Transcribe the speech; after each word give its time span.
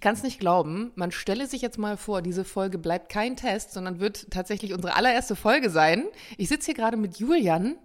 Ich 0.00 0.02
kann 0.02 0.14
es 0.14 0.22
nicht 0.22 0.40
glauben. 0.40 0.92
Man 0.94 1.12
stelle 1.12 1.46
sich 1.46 1.60
jetzt 1.60 1.76
mal 1.76 1.98
vor, 1.98 2.22
diese 2.22 2.46
Folge 2.46 2.78
bleibt 2.78 3.10
kein 3.10 3.36
Test, 3.36 3.72
sondern 3.72 4.00
wird 4.00 4.30
tatsächlich 4.30 4.72
unsere 4.72 4.96
allererste 4.96 5.36
Folge 5.36 5.68
sein. 5.68 6.04
Ich 6.38 6.48
sitze 6.48 6.64
hier 6.68 6.74
gerade 6.74 6.96
mit 6.96 7.18
Julian 7.18 7.76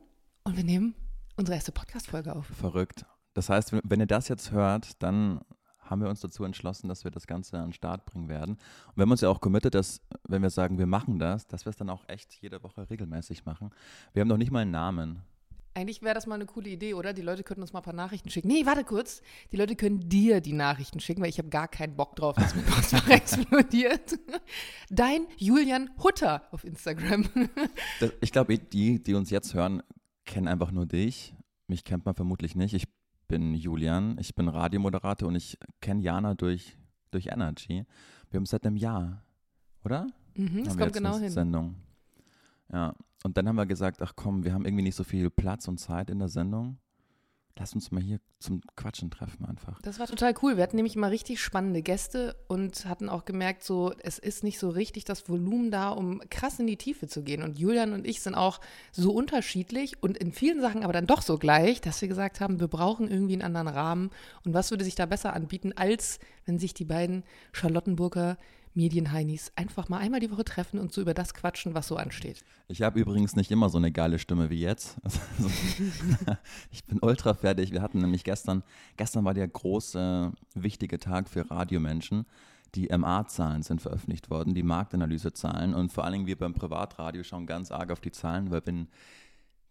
und 0.46 0.56
wir 0.56 0.64
nehmen 0.64 0.96
unsere 1.36 1.56
erste 1.56 1.74
Podcast-Folge 1.74 2.34
auf. 2.34 2.46
Verrückt. 2.46 3.06
Das 3.34 3.50
heißt, 3.50 3.74
wenn 3.84 4.00
ihr 4.00 4.06
das 4.06 4.30
jetzt 4.30 4.52
hört, 4.52 5.04
dann 5.04 5.42
haben 5.80 6.00
wir 6.00 6.08
uns 6.08 6.22
dazu 6.22 6.46
entschlossen, 6.46 6.88
dass 6.88 7.04
wir 7.04 7.12
das 7.12 7.28
Ganze 7.28 7.58
an 7.58 7.66
den 7.66 7.74
Start 7.74 8.06
bringen 8.06 8.30
werden. 8.30 8.54
Und 8.54 8.96
wir 8.96 9.02
haben 9.02 9.12
uns 9.12 9.20
ja 9.20 9.28
auch 9.28 9.42
committed, 9.42 9.76
dass, 9.76 10.00
wenn 10.26 10.42
wir 10.42 10.50
sagen, 10.52 10.78
wir 10.78 10.88
machen 10.88 11.20
das, 11.20 11.48
dass 11.48 11.66
wir 11.66 11.72
es 11.72 11.76
dann 11.76 11.90
auch 11.90 12.08
echt 12.08 12.34
jede 12.36 12.64
Woche 12.64 12.90
regelmäßig 12.90 13.44
machen. 13.44 13.72
Wir 14.14 14.22
haben 14.22 14.30
noch 14.30 14.38
nicht 14.38 14.52
mal 14.52 14.62
einen 14.62 14.72
Namen. 14.72 15.22
Eigentlich 15.78 16.02
wäre 16.02 16.16
das 16.16 16.26
mal 16.26 16.36
eine 16.36 16.46
coole 16.46 16.70
Idee, 16.70 16.94
oder? 16.94 17.12
Die 17.12 17.22
Leute 17.22 17.44
könnten 17.44 17.62
uns 17.62 17.74
mal 17.74 17.82
ein 17.82 17.84
paar 17.84 17.94
Nachrichten 17.94 18.30
schicken. 18.30 18.48
Nee, 18.48 18.66
warte 18.66 18.86
kurz. 18.86 19.22
Die 19.52 19.58
Leute 19.58 19.76
können 19.76 20.08
dir 20.08 20.40
die 20.40 20.54
Nachrichten 20.54 21.02
schicken, 21.02 21.22
weil 21.22 21.28
ich 21.28 21.38
habe 21.38 21.50
gar 21.50 21.68
keinen 21.68 21.98
Bock 21.98 22.16
drauf, 22.16 22.38
dass 22.38 22.56
mein 22.56 22.64
Postfach 22.66 23.10
explodiert. 23.10 24.18
Dein 24.90 25.28
Julian 25.36 25.90
Hutter 26.02 26.44
auf 26.52 26.64
Instagram. 26.64 27.28
Das, 28.00 28.12
ich 28.22 28.32
glaube, 28.32 28.58
die, 28.58 29.04
die 29.04 29.14
uns 29.16 29.30
jetzt 29.30 29.54
hören, 29.54 29.84
kennen 30.24 30.48
einfach 30.48 30.72
nur 30.72 30.86
dich. 30.86 31.36
Mich 31.68 31.84
kennt 31.84 32.06
man 32.06 32.16
vermutlich 32.16 32.56
nicht. 32.56 32.74
Ich 32.74 32.88
bin 33.28 33.54
Julian, 33.54 34.18
ich 34.18 34.34
bin 34.34 34.48
Radiomoderator 34.48 35.28
und 35.28 35.36
ich 35.36 35.58
kenne 35.82 36.02
Jana 36.02 36.36
durch, 36.36 36.78
durch 37.12 37.28
Energy. 37.28 37.86
Wir 38.30 38.38
haben 38.38 38.46
seit 38.46 38.66
einem 38.66 38.78
Jahr, 38.78 39.24
oder? 39.84 40.08
Mhm, 40.36 40.64
das 40.64 40.78
kommt 40.78 40.94
genau 40.94 41.18
hin. 41.18 41.30
Sendung. 41.30 41.76
Ja, 42.72 42.96
und 43.26 43.38
dann 43.38 43.48
haben 43.48 43.56
wir 43.56 43.66
gesagt, 43.66 44.04
ach 44.04 44.14
komm, 44.16 44.44
wir 44.44 44.54
haben 44.54 44.66
irgendwie 44.66 44.84
nicht 44.84 44.96
so 44.96 45.04
viel 45.04 45.32
Platz 45.32 45.68
und 45.68 45.80
Zeit 45.80 46.12
in 46.12 46.20
der 46.20 46.28
Sendung. 46.28 46.78
Lass 47.58 47.74
uns 47.74 47.90
mal 47.90 48.00
hier 48.00 48.20
zum 48.38 48.62
Quatschen 48.76 49.10
treffen 49.10 49.46
einfach. 49.46 49.82
Das 49.82 49.98
war 49.98 50.06
total 50.06 50.36
cool. 50.44 50.58
Wir 50.58 50.64
hatten 50.64 50.76
nämlich 50.76 50.96
immer 50.96 51.10
richtig 51.10 51.42
spannende 51.42 51.82
Gäste 51.82 52.36
und 52.48 52.86
hatten 52.86 53.10
auch 53.10 53.26
gemerkt, 53.26 53.64
so 53.64 53.94
es 54.04 54.20
ist 54.20 54.44
nicht 54.44 54.60
so 54.60 54.70
richtig 54.70 55.06
das 55.06 55.28
Volumen 55.28 55.72
da, 55.72 55.90
um 55.90 56.22
krass 56.30 56.60
in 56.60 56.68
die 56.68 56.78
Tiefe 56.78 57.08
zu 57.08 57.24
gehen. 57.24 57.42
Und 57.42 57.58
Julian 57.58 57.94
und 57.94 58.06
ich 58.06 58.22
sind 58.22 58.36
auch 58.36 58.62
so 58.92 59.12
unterschiedlich 59.12 60.04
und 60.04 60.20
in 60.20 60.32
vielen 60.32 60.62
Sachen 60.62 60.84
aber 60.84 60.94
dann 60.94 61.08
doch 61.08 61.24
so 61.24 61.40
gleich, 61.40 61.82
dass 61.82 62.00
wir 62.02 62.08
gesagt 62.08 62.42
haben, 62.42 62.60
wir 62.60 62.68
brauchen 62.68 63.10
irgendwie 63.10 63.34
einen 63.34 63.56
anderen 63.56 63.70
Rahmen. 63.70 64.12
Und 64.44 64.54
was 64.54 64.70
würde 64.70 64.84
sich 64.84 64.94
da 64.94 65.08
besser 65.08 65.34
anbieten, 65.34 65.74
als 65.76 66.20
wenn 66.46 66.60
sich 66.60 66.76
die 66.76 66.86
beiden 66.86 67.24
Charlottenburger 67.54 68.38
Medienheinis 68.76 69.52
einfach 69.56 69.90
mal 69.90 70.00
einmal 70.00 70.20
die 70.20 70.30
Woche 70.32 70.44
treffen 70.44 70.80
und 70.80 70.92
so 70.94 71.02
über 71.02 71.14
das 71.14 71.34
quatschen, 71.34 71.74
was 71.74 71.88
so 71.88 71.96
ansteht. 71.96 72.44
Ich 72.68 72.82
habe 72.82 73.00
übrigens 73.00 73.36
nicht 73.36 73.50
immer 73.52 73.70
so 73.70 73.78
eine 73.78 73.92
geile 73.92 74.20
Stimme 74.20 74.50
wie 74.50 74.60
jetzt. 74.60 74.98
Also, 75.06 75.20
ich 76.72 76.84
bin 76.86 77.00
ultra 77.02 77.34
fertig. 77.34 77.72
Wir 77.72 77.82
hatten 77.82 78.00
nämlich 78.00 78.24
gestern, 78.24 78.64
gestern 78.98 79.26
war 79.26 79.34
der 79.34 79.48
große, 79.48 80.32
wichtige 80.54 81.00
Tag 81.00 81.30
für 81.30 81.50
Radiomenschen. 81.50 82.26
Die 82.76 82.90
MA-Zahlen 82.96 83.64
sind 83.64 83.82
veröffentlicht 83.82 84.30
worden, 84.30 84.54
die 84.54 84.64
Marktanalysezahlen. 84.64 85.74
Und 85.74 85.92
vor 85.92 86.04
allen 86.04 86.14
Dingen 86.14 86.28
wir 86.28 86.38
beim 86.38 86.54
Privatradio 86.54 87.24
schauen 87.24 87.46
ganz 87.46 87.72
arg 87.72 87.92
auf 87.92 88.02
die 88.02 88.12
Zahlen, 88.12 88.52
weil 88.52 88.62
wenn 88.66 88.90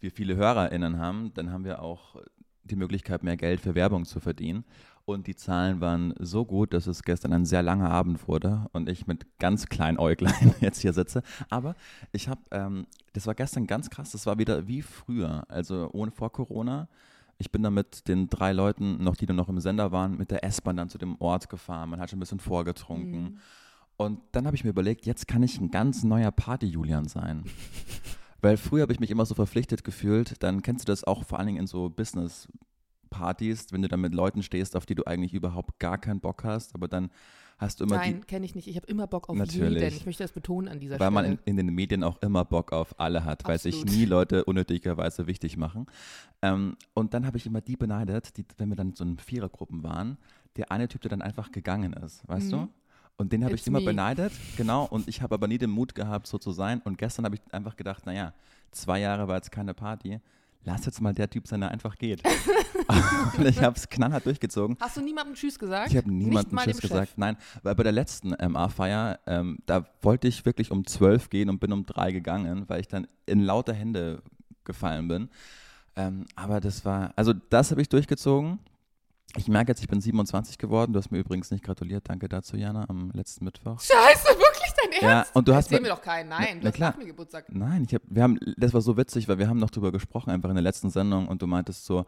wir 0.01 0.11
viele 0.11 0.37
HörerInnen 0.37 0.99
haben, 0.99 1.33
dann 1.35 1.51
haben 1.51 1.65
wir 1.65 1.83
auch 1.83 2.17
die 2.65 2.77
Möglichkeit, 2.77 3.23
mehr 3.23 3.37
Geld 3.37 3.61
für 3.61 3.75
Werbung 3.75 4.05
zu 4.05 4.21
verdienen. 4.21 4.65
Und 5.07 5.27
die 5.27 5.37
Zahlen 5.37 5.83
waren 5.83 6.15
so 6.19 6.47
gut, 6.47 6.73
dass 6.73 6.87
es 6.87 7.03
gestern 7.03 7.35
ein 7.35 7.45
sehr 7.45 7.63
langer 7.63 7.91
Abend 7.91 8.27
wurde 8.27 8.67
und 8.73 8.89
ich 8.89 9.07
mit 9.07 9.39
ganz 9.39 9.67
kleinen 9.67 9.99
Äuglein 9.99 10.55
jetzt 10.61 10.81
hier 10.81 10.95
sitze. 10.95 11.23
Aber 11.51 11.75
ich 12.13 12.29
habe, 12.29 12.41
ähm, 12.51 12.87
das 13.13 13.27
war 13.27 13.35
gestern 13.35 13.67
ganz 13.67 13.91
krass, 13.91 14.13
das 14.13 14.25
war 14.25 14.39
wieder 14.39 14.67
wie 14.67 14.81
früher, 14.81 15.45
also 15.49 15.91
ohne 15.93 16.11
vor 16.11 16.33
Corona. 16.33 16.89
Ich 17.37 17.51
bin 17.51 17.63
dann 17.63 17.75
mit 17.75 18.09
den 18.09 18.31
drei 18.31 18.53
Leuten, 18.53 19.03
noch 19.03 19.17
die 19.17 19.27
dann 19.27 19.37
noch 19.37 19.49
im 19.51 19.61
Sender 19.61 19.93
waren, 19.93 20.17
mit 20.17 20.31
der 20.31 20.43
S-Bahn 20.45 20.77
dann 20.77 20.89
zu 20.89 20.99
dem 20.99 21.21
Ort 21.21 21.51
gefahren. 21.51 21.91
Man 21.91 22.01
hat 22.01 22.09
schon 22.09 22.19
ein 22.19 22.21
bisschen 22.21 22.41
vorgetrunken. 22.41 23.23
Mhm. 23.23 23.39
Und 23.97 24.21
dann 24.33 24.47
habe 24.47 24.57
ich 24.57 24.65
mir 24.65 24.71
überlegt, 24.71 25.05
jetzt 25.05 25.29
kann 25.29 25.43
ich 25.43 25.61
ein 25.61 25.71
ganz 25.71 26.03
neuer 26.03 26.31
Party-Julian 26.31 27.09
sein. 27.09 27.45
Weil 28.41 28.57
früher 28.57 28.83
habe 28.83 28.93
ich 28.93 29.01
mich 29.01 29.11
immer 29.11 29.27
so 29.27 29.35
verpflichtet 29.35 29.85
gefühlt, 29.85 30.43
dann 30.43 30.63
kennst 30.63 30.87
du 30.87 30.93
das 30.93 31.05
auch 31.05 31.25
vor 31.25 31.39
allen 31.39 31.47
Dingen 31.47 31.61
in 31.61 31.67
so 31.67 31.89
Business-Partys, 33.15 33.73
wenn 33.73 33.83
du 33.83 33.89
dann 33.89 34.01
mit 34.01 34.15
Leuten 34.15 34.43
stehst, 34.43 34.77
auf 34.77 34.87
die 34.87 34.95
du 34.95 35.05
eigentlich 35.05 35.35
überhaupt 35.35 35.79
gar 35.79 35.99
keinen 35.99 36.21
Bock 36.21 36.45
hast, 36.45 36.75
aber 36.75 36.89
dann 36.89 37.11
hast 37.59 37.81
du 37.81 37.85
immer 37.85 37.97
Nein, 37.97 38.27
kenne 38.27 38.45
ich 38.45 38.55
nicht. 38.55 38.67
Ich 38.67 38.77
habe 38.77 38.87
immer 38.87 39.07
Bock 39.07 39.29
auf 39.29 39.37
Natürlich. 39.37 39.81
jeden. 39.83 39.97
Ich 39.97 40.07
möchte 40.07 40.25
das 40.25 40.33
betonen 40.33 40.69
an 40.69 40.81
dieser 40.81 40.99
weil 40.99 41.11
man 41.11 41.25
Stelle. 41.25 41.39
in, 41.45 41.59
in 41.59 41.67
den 41.67 41.75
Medien 41.75 42.03
auch 42.03 42.21
immer 42.21 42.45
Bock 42.45 42.73
auf 42.73 42.99
alle 42.99 43.25
hat, 43.25 43.47
weil 43.47 43.59
sich 43.59 43.85
nie 43.85 44.05
Leute 44.05 44.45
unnötigerweise 44.45 45.27
wichtig 45.27 45.57
machen. 45.57 45.87
Ähm, 46.43 46.77
und 46.95 47.15
dann 47.15 47.27
habe 47.27 47.37
ich 47.39 47.47
immer 47.47 47.61
die 47.61 47.77
beneidet, 47.77 48.37
die, 48.37 48.45
wenn 48.59 48.69
wir 48.71 48.77
dann 48.77 48.95
so 48.95 49.05
in 49.05 49.19
Vierergruppen 49.19 49.83
waren, 49.83 50.19
der 50.57 50.71
eine 50.73 50.89
Typ, 50.89 51.01
der 51.03 51.11
dann 51.11 51.23
einfach 51.23 51.53
gegangen 51.53 51.93
ist, 51.93 52.27
weißt 52.29 52.53
du? 52.53 52.69
Und 53.17 53.33
den 53.33 53.45
habe 53.45 53.53
Mhm. 53.53 53.59
Ich 53.61 53.67
immer 53.69 53.79
me. 53.79 53.85
beneidet, 53.87 54.33
genau. 54.57 54.87
Und 54.87 55.07
ich 55.07 55.23
habe 55.23 55.35
aber 55.37 55.47
nie 55.47 55.59
den 55.59 55.71
Mut 55.71 55.95
gehabt, 55.95 56.27
so 56.27 56.37
zu 56.39 56.51
sein. 56.51 56.81
Und 56.85 56.99
gestern 56.99 57.25
habe 57.25 57.37
ich 57.37 57.41
einfach 57.55 57.77
gedacht, 57.77 58.05
naja, 58.07 58.35
zwei 58.73 58.99
Jahre 58.99 59.29
war 59.29 59.37
jetzt 59.37 59.53
keine 59.53 59.73
Party. 59.73 60.19
Lass 60.65 60.87
jetzt 60.87 61.01
mal 61.01 61.13
der 61.13 61.29
Typ 61.29 61.47
sein, 61.47 61.61
der 61.61 61.71
einfach 61.71 61.97
geht. 61.97 62.23
und 63.37 63.47
ich 63.47 63.63
habe 63.63 63.77
es 63.77 63.89
knallhart 63.89 64.25
durchgezogen. 64.25 64.77
Hast 64.81 64.97
du 64.97 65.03
niemandem 65.03 65.35
Tschüss 65.35 65.59
gesagt? 65.59 65.91
Ich 65.91 65.97
habe 65.97 66.11
niemandem 66.11 66.59
Tschüss 66.59 66.81
gesagt. 66.81 67.11
Chef? 67.11 67.19
Nein, 67.19 67.37
weil 67.63 67.75
bei 67.75 67.83
der 67.83 67.93
letzten 67.93 68.31
MA-Feier, 68.31 69.19
ähm, 69.27 69.59
da 69.67 69.87
wollte 70.03 70.29
ich 70.29 70.45
wirklich 70.47 70.71
um 70.71 70.87
12 70.87 71.31
gehen 71.31 71.51
und 71.51 71.61
bin 71.61 71.73
um 71.73 71.85
3 71.85 72.13
gegangen, 72.13 72.65
weil 72.69 72.81
ich 72.81 72.89
dann 72.89 73.07
in 73.27 73.41
lauter 73.41 73.75
Hände 73.75 74.23
gefallen 74.65 75.09
bin. 75.09 75.29
Ähm, 75.97 76.27
aber 76.35 76.61
das 76.61 76.85
war, 76.85 77.13
also 77.17 77.33
das 77.33 77.71
habe 77.71 77.83
ich 77.83 77.89
durchgezogen. 77.89 78.59
Ich 79.37 79.49
merke 79.49 79.73
jetzt, 79.73 79.81
ich 79.81 79.89
bin 79.89 80.01
27 80.01 80.59
geworden. 80.59 80.93
Du 80.93 80.99
hast 80.99 81.11
mir 81.11 81.19
übrigens 81.19 81.51
nicht 81.51 81.65
gratuliert. 81.65 82.09
Danke 82.09 82.29
dazu, 82.29 82.57
Jana, 82.57 82.89
am 82.89 83.11
letzten 83.13 83.45
Mittwoch. 83.45 83.81
Scheiße, 83.81 84.29
Ja, 85.01 85.27
und 85.35 85.49
du 85.49 85.55
hast 85.55 85.67
Erzähl 85.73 85.81
mir- 85.83 85.89
doch 85.89 86.03
keinen. 86.03 86.29
Nein, 86.29 86.61
Na- 86.63 86.71
du 86.71 86.77
na 86.81 86.87
hast 86.89 86.99
mir 86.99 87.07
Geburtstag. 87.07 87.47
Nein, 87.49 87.85
ich 87.89 87.95
hab, 87.95 88.03
wir 88.07 88.23
haben, 88.23 88.39
das 88.57 88.73
war 88.75 88.81
so 88.81 88.97
witzig, 88.97 89.29
weil 89.29 89.39
wir 89.39 89.49
haben 89.49 89.59
noch 89.59 89.71
drüber 89.71 89.91
gesprochen, 89.93 90.31
einfach 90.31 90.49
in 90.51 90.55
der 90.57 90.63
letzten 90.63 90.91
Sendung 90.91 91.29
und 91.29 91.43
du 91.43 91.47
meintest 91.47 91.85
so, 91.85 92.07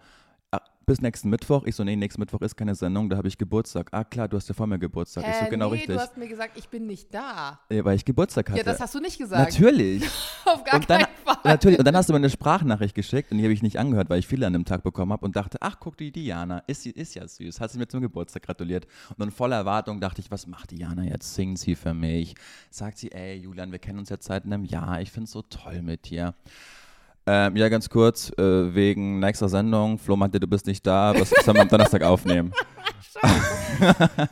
bis 0.87 1.01
nächsten 1.01 1.29
Mittwoch. 1.31 1.65
Ich 1.67 1.75
so, 1.75 1.83
nee, 1.85 1.97
nächsten 1.97 2.21
Mittwoch 2.21 2.41
ist 2.43 2.57
keine 2.57 2.75
Sendung, 2.77 3.11
da 3.11 3.17
habe 3.17 3.27
ich 3.29 3.37
Geburtstag. 3.37 3.89
Ah, 3.93 4.05
klar, 4.05 4.29
du 4.29 4.37
hast 4.37 4.49
ja 4.49 4.55
vor 4.55 4.67
mir 4.69 4.79
Geburtstag. 4.79 5.25
ich 5.29 5.35
so, 5.35 5.45
Hä, 5.45 5.51
genau 5.51 5.67
nee, 5.67 5.73
richtig. 5.75 5.97
du 5.97 6.01
hast 6.01 6.17
mir 6.17 6.29
gesagt, 6.29 6.57
ich 6.57 6.69
bin 6.69 6.87
nicht 6.87 7.13
da. 7.13 7.59
ja, 7.69 7.85
weil 7.85 7.97
ich 7.97 8.05
Geburtstag 8.05 8.49
hatte. 8.49 8.59
Ja, 8.59 8.65
das 8.65 8.79
hast 8.81 8.95
du 8.95 9.01
nicht 9.01 9.19
gesagt. 9.19 9.53
Natürlich. 9.53 10.05
Auf 10.45 10.63
gar 10.65 10.77
und 10.77 10.89
dann, 10.89 11.03
keinen 11.03 11.17
Fall. 11.25 11.37
Natürlich. 11.45 11.79
Und 11.81 11.85
dann 11.87 11.97
hast 11.97 12.09
du 12.09 12.13
mir 12.13 12.19
eine 12.19 12.31
Sprachnachricht 12.31 12.95
geschickt 12.95 13.33
und 13.33 13.39
die 13.39 13.45
habe 13.45 13.53
ich 13.53 13.63
nicht 13.63 13.79
angehört, 13.79 14.09
weil 14.11 14.21
ich 14.21 14.29
viele 14.29 14.47
an 14.47 14.53
dem 14.53 14.65
Tag 14.65 14.85
bekommen 14.85 15.13
habe 15.13 15.25
und 15.25 15.35
dachte, 15.35 15.59
ach, 15.61 15.77
guck 15.81 15.97
die 15.97 16.13
Diana, 16.13 16.61
ist, 16.69 16.83
sie- 16.83 16.91
ist 16.91 17.15
ja 17.15 17.27
süß, 17.27 17.61
hat 17.61 17.73
sie 17.73 17.79
mir 17.79 17.89
zum 17.89 18.01
Geburtstag 18.01 18.45
gratuliert. 18.45 18.87
Und 19.11 19.19
dann 19.21 19.33
voller 19.33 19.57
Erwartung 19.57 20.01
dachte 20.01 20.21
ich, 20.21 20.31
was 20.31 20.47
macht 20.47 20.71
Diana 20.71 21.03
jetzt? 21.03 21.35
Singt 21.35 21.59
sie 21.59 21.75
für 21.75 21.95
mich? 21.95 22.35
Sagt 22.71 22.99
sie, 22.99 23.11
ey, 23.11 23.35
Julian, 23.37 23.73
wir 23.73 23.81
kennen 23.81 23.99
uns 23.99 24.09
jetzt 24.09 24.27
seit 24.27 24.45
einem 24.45 24.65
Jahr, 24.65 25.01
ich 25.01 25.11
finde 25.11 25.25
es 25.25 25.33
so 25.33 25.43
toll 25.43 25.83
mit 25.83 26.09
dir. 26.11 26.35
Ähm, 27.29 27.57
ja, 27.57 27.69
ganz 27.69 27.89
kurz, 27.89 28.31
äh, 28.39 28.75
wegen 28.75 29.19
nächster 29.19 29.49
Sendung. 29.49 29.99
Flo 29.99 30.17
meinte, 30.17 30.39
du 30.39 30.47
bist 30.47 30.67
nicht 30.67 30.87
da, 30.87 31.13
was 31.19 31.31
sollen 31.31 31.57
wir 31.57 31.63
am 31.63 31.69
Donnerstag 31.69 32.03
aufnehmen? 32.03 32.53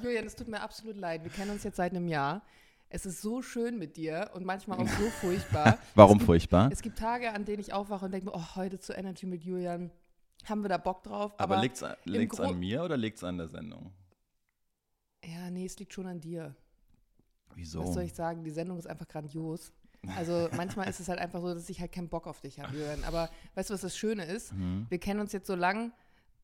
Julian, 0.02 0.26
es 0.26 0.36
tut 0.36 0.48
mir 0.48 0.60
absolut 0.60 0.96
leid. 0.96 1.24
Wir 1.24 1.30
kennen 1.30 1.50
uns 1.50 1.64
jetzt 1.64 1.76
seit 1.76 1.92
einem 1.92 2.06
Jahr. 2.06 2.42
Es 2.88 3.04
ist 3.06 3.20
so 3.20 3.42
schön 3.42 3.78
mit 3.78 3.96
dir 3.96 4.30
und 4.34 4.44
manchmal 4.44 4.78
auch 4.78 4.86
so 4.86 5.06
furchtbar. 5.20 5.78
Warum 5.96 6.12
es 6.12 6.18
gibt, 6.20 6.26
furchtbar? 6.26 6.68
Es 6.70 6.82
gibt 6.82 6.96
Tage, 6.98 7.32
an 7.32 7.44
denen 7.44 7.58
ich 7.60 7.72
aufwache 7.72 8.04
und 8.04 8.12
denke 8.12 8.26
mir, 8.26 8.34
oh, 8.36 8.54
heute 8.54 8.78
zu 8.78 8.92
Energy 8.92 9.26
mit 9.26 9.42
Julian. 9.42 9.90
Haben 10.48 10.62
wir 10.62 10.68
da 10.68 10.76
Bock 10.78 11.02
drauf? 11.02 11.32
Aber, 11.38 11.54
Aber, 11.54 11.62
liegt's 11.62 11.84
liegt's 12.04 12.36
Gro- 12.36 12.50
an 12.50 12.58
mir 12.60 12.84
oder 12.84 12.96
liegt's 12.96 13.24
an 13.24 13.38
der 13.38 13.48
Sendung? 13.48 13.92
ja, 15.24 15.50
nee, 15.50 15.64
es 15.64 15.78
liegt 15.78 15.92
schon 15.94 16.06
an 16.06 16.20
dir. 16.20 16.54
Wieso? 17.54 17.80
Was 17.82 17.94
soll 17.94 18.02
ich 18.04 18.14
sagen? 18.14 18.44
Die 18.44 18.50
Sendung 18.50 18.78
ist 18.78 18.86
einfach 18.86 19.08
grandios. 19.08 19.72
Also 20.16 20.48
manchmal 20.56 20.88
ist 20.88 21.00
es 21.00 21.08
halt 21.08 21.18
einfach 21.18 21.40
so, 21.40 21.54
dass 21.54 21.68
ich 21.68 21.80
halt 21.80 21.92
keinen 21.92 22.08
Bock 22.08 22.26
auf 22.26 22.40
dich 22.40 22.60
habe, 22.60 22.72
Julian. 22.76 23.04
Aber 23.04 23.30
weißt 23.54 23.70
du, 23.70 23.74
was 23.74 23.80
das 23.80 23.96
Schöne 23.96 24.24
ist? 24.24 24.52
Mhm. 24.52 24.86
Wir 24.88 24.98
kennen 24.98 25.20
uns 25.20 25.32
jetzt 25.32 25.46
so 25.46 25.54
lang, 25.54 25.92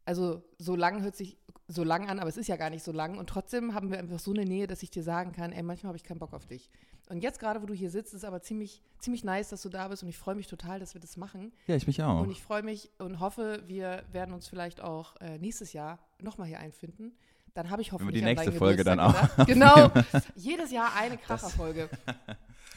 also 0.04 0.42
so 0.58 0.76
lang 0.76 1.02
hört 1.02 1.16
sich 1.16 1.36
so 1.68 1.84
lang 1.84 2.08
an, 2.08 2.18
aber 2.18 2.28
es 2.28 2.36
ist 2.36 2.48
ja 2.48 2.56
gar 2.56 2.70
nicht 2.70 2.82
so 2.82 2.92
lang. 2.92 3.16
Und 3.18 3.28
trotzdem 3.28 3.74
haben 3.74 3.90
wir 3.90 3.98
einfach 3.98 4.18
so 4.18 4.32
eine 4.32 4.44
Nähe, 4.44 4.66
dass 4.66 4.82
ich 4.82 4.90
dir 4.90 5.02
sagen 5.02 5.32
kann, 5.32 5.52
ey, 5.52 5.62
manchmal 5.62 5.88
habe 5.88 5.96
ich 5.96 6.04
keinen 6.04 6.18
Bock 6.18 6.32
auf 6.32 6.46
dich. 6.46 6.68
Und 7.08 7.22
jetzt 7.22 7.40
gerade, 7.40 7.60
wo 7.60 7.66
du 7.66 7.74
hier 7.74 7.90
sitzt, 7.90 8.14
ist 8.14 8.24
aber 8.24 8.40
ziemlich, 8.40 8.82
ziemlich 8.98 9.24
nice, 9.24 9.48
dass 9.48 9.62
du 9.62 9.68
da 9.68 9.88
bist. 9.88 10.02
Und 10.02 10.08
ich 10.08 10.18
freue 10.18 10.36
mich 10.36 10.46
total, 10.46 10.78
dass 10.78 10.94
wir 10.94 11.00
das 11.00 11.16
machen. 11.16 11.52
Ja, 11.66 11.74
ich 11.74 11.86
mich 11.86 12.02
auch. 12.02 12.22
Und 12.22 12.30
ich 12.30 12.42
freue 12.42 12.62
mich 12.62 12.90
und 12.98 13.18
hoffe, 13.18 13.62
wir 13.66 14.04
werden 14.12 14.32
uns 14.32 14.46
vielleicht 14.46 14.80
auch 14.80 15.16
äh, 15.20 15.38
nächstes 15.38 15.72
Jahr 15.72 15.98
nochmal 16.20 16.46
hier 16.46 16.60
einfinden. 16.60 17.12
Dann 17.54 17.70
habe 17.70 17.82
ich 17.82 17.92
hoffentlich 17.92 18.14
die 18.14 18.20
an 18.20 18.30
nächste 18.30 18.50
deinen 18.50 18.58
Folge 18.58 18.84
dann 18.84 18.98
Geburtstag 18.98 19.38
auch 19.38 19.46
gedacht. 19.46 20.02
Genau. 20.04 20.20
Jedes 20.36 20.70
Jahr 20.70 20.94
eine 20.96 21.18
Kracherfolge. 21.18 21.88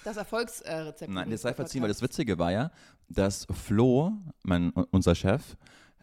Das 0.04 0.18
Erfolgsrezept. 0.18 1.12
Nein, 1.12 1.30
das 1.32 1.42
sei 1.42 1.54
verziehen, 1.54 1.82
weil 1.82 1.88
das. 1.90 2.02
Witzige 2.02 2.38
war 2.38 2.52
ja, 2.52 2.72
dass 3.10 3.48
Flo, 3.52 4.12
mein, 4.44 4.72
unser 4.92 5.16
Chef, 5.16 5.56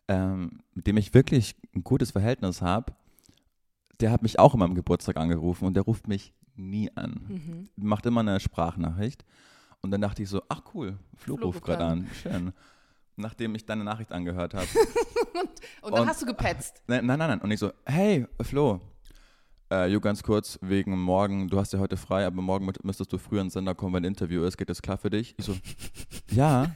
ähm, 0.08 0.60
mit 0.74 0.86
dem 0.86 0.96
ich 0.96 1.12
wirklich 1.14 1.54
ein 1.74 1.84
gutes 1.84 2.10
Verhältnis 2.12 2.62
habe, 2.62 2.92
der 4.00 4.10
hat 4.10 4.22
mich 4.22 4.38
auch 4.38 4.54
immer 4.54 4.64
am 4.64 4.74
Geburtstag 4.74 5.16
angerufen 5.18 5.66
und 5.66 5.74
der 5.74 5.82
ruft 5.82 6.08
mich 6.08 6.32
nie 6.56 6.90
an. 6.96 7.20
Mhm. 7.28 7.68
Macht 7.76 8.06
immer 8.06 8.20
eine 8.20 8.40
Sprachnachricht. 8.40 9.24
Und 9.82 9.90
dann 9.92 10.00
dachte 10.00 10.22
ich 10.22 10.28
so, 10.28 10.42
ach 10.48 10.62
cool, 10.74 10.98
Flo, 11.16 11.36
Flo 11.36 11.46
ruft 11.46 11.62
gerade 11.64 11.84
an. 11.84 12.08
Schön. 12.22 12.52
Nachdem 13.16 13.54
ich 13.54 13.66
deine 13.66 13.84
Nachricht 13.84 14.12
angehört 14.12 14.54
habe. 14.54 14.66
Und 15.82 15.92
dann 15.92 16.02
Und- 16.02 16.08
hast 16.08 16.22
du 16.22 16.26
gepetzt. 16.26 16.82
nein, 16.86 17.04
nein, 17.06 17.18
nein. 17.18 17.40
Und 17.40 17.50
ich 17.50 17.60
so, 17.60 17.72
hey, 17.84 18.26
Flo, 18.42 18.80
Äh, 19.72 19.86
Jo, 19.86 20.00
ganz 20.00 20.22
kurz, 20.24 20.58
wegen 20.62 20.98
morgen, 21.00 21.48
du 21.48 21.58
hast 21.58 21.72
ja 21.72 21.78
heute 21.78 21.96
frei, 21.96 22.26
aber 22.26 22.42
morgen 22.42 22.68
mü- 22.68 22.74
müsstest 22.82 23.12
du 23.12 23.18
früher 23.18 23.40
ins 23.40 23.52
Sender 23.52 23.74
kommen, 23.74 23.94
wenn 23.94 24.02
ein 24.04 24.08
Interview 24.08 24.42
ist. 24.42 24.56
Geht 24.58 24.68
das 24.68 24.82
klar 24.82 24.98
für 24.98 25.10
dich? 25.10 25.34
Ich 25.38 25.44
so, 25.44 25.54
ja. 26.32 26.72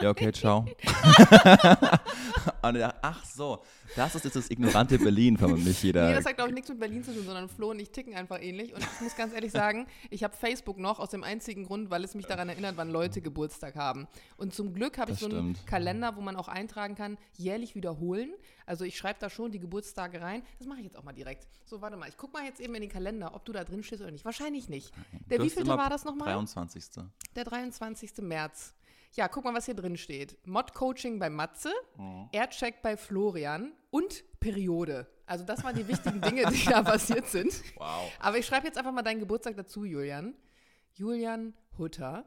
ja, 0.00 0.10
okay, 0.10 0.32
ciao. 0.32 0.64
Und 2.68 2.76
ich 2.76 2.82
dachte, 2.82 2.98
ach 3.02 3.24
so, 3.24 3.62
das 3.94 4.14
ist 4.14 4.24
jetzt 4.24 4.36
das 4.36 4.50
ignorante 4.50 4.98
Berlin, 4.98 5.36
von 5.36 5.62
mich 5.62 5.82
jeder. 5.82 6.08
Nee, 6.08 6.14
das 6.14 6.24
hat, 6.24 6.36
glaube 6.36 6.50
ich, 6.50 6.54
nichts 6.54 6.68
mit 6.68 6.80
Berlin 6.80 7.04
zu 7.04 7.12
tun, 7.14 7.24
sondern 7.24 7.48
Flo 7.48 7.70
und 7.70 7.78
ich 7.80 7.90
ticken 7.90 8.14
einfach 8.14 8.40
ähnlich. 8.40 8.74
Und 8.74 8.82
ich 8.82 9.00
muss 9.00 9.16
ganz 9.16 9.32
ehrlich 9.34 9.52
sagen, 9.52 9.86
ich 10.10 10.24
habe 10.24 10.34
Facebook 10.36 10.78
noch 10.78 10.98
aus 11.00 11.10
dem 11.10 11.24
einzigen 11.24 11.64
Grund, 11.64 11.90
weil 11.90 12.04
es 12.04 12.14
mich 12.14 12.26
daran 12.26 12.48
erinnert, 12.48 12.76
wann 12.76 12.90
Leute 12.90 13.20
Geburtstag 13.20 13.76
haben. 13.76 14.06
Und 14.36 14.54
zum 14.54 14.72
Glück 14.74 14.98
habe 14.98 15.12
ich 15.12 15.18
Das 15.20 15.28
so 15.30 15.36
einen 15.36 15.54
stimmt. 15.54 15.66
Kalender, 15.66 16.16
wo 16.16 16.20
man 16.20 16.36
auch 16.36 16.48
eintragen 16.48 16.94
kann, 16.94 17.18
jährlich 17.34 17.74
wiederholen. 17.74 18.30
Also 18.66 18.84
ich 18.84 18.96
schreibe 18.96 19.18
da 19.20 19.30
schon 19.30 19.52
die 19.52 19.60
Geburtstage 19.60 20.20
rein. 20.20 20.42
Das 20.58 20.66
mache 20.66 20.78
ich 20.78 20.84
jetzt 20.84 20.96
auch 20.96 21.04
mal 21.04 21.12
direkt. 21.12 21.46
So, 21.64 21.80
warte 21.80 21.96
mal, 21.96 22.08
ich 22.08 22.16
gucke 22.16 22.32
mal 22.32 22.44
jetzt 22.44 22.60
eben 22.60 22.74
in 22.74 22.82
den 22.82 22.90
Kalender, 22.90 23.34
ob 23.34 23.44
du 23.44 23.52
da 23.52 23.64
drin 23.64 23.82
stehst 23.82 24.02
oder 24.02 24.10
nicht. 24.10 24.24
Wahrscheinlich 24.24 24.68
nicht. 24.68 24.92
Der 25.30 25.42
wievielte 25.42 25.68
war 25.68 25.90
das 25.90 26.04
nochmal? 26.04 26.32
23. 26.32 26.84
Der 27.34 27.44
23. 27.44 28.18
März. 28.18 28.74
Ja, 29.16 29.28
guck 29.28 29.44
mal, 29.44 29.54
was 29.54 29.64
hier 29.64 29.74
drin 29.74 29.96
steht. 29.96 30.36
Mod-Coaching 30.46 31.18
bei 31.18 31.30
Matze, 31.30 31.72
Aircheck 32.32 32.82
bei 32.82 32.96
Florian 32.96 33.72
und 33.90 34.24
Periode. 34.40 35.06
Also 35.24 35.44
das 35.44 35.64
waren 35.64 35.74
die 35.74 35.88
wichtigen 35.88 36.20
Dinge, 36.20 36.44
die 36.52 36.64
da 36.66 36.82
passiert 36.82 37.26
sind. 37.26 37.62
Wow. 37.76 38.10
Aber 38.20 38.38
ich 38.38 38.46
schreibe 38.46 38.66
jetzt 38.66 38.76
einfach 38.76 38.92
mal 38.92 39.02
deinen 39.02 39.20
Geburtstag 39.20 39.56
dazu, 39.56 39.84
Julian. 39.84 40.34
Julian 40.92 41.54
Hutter. 41.78 42.24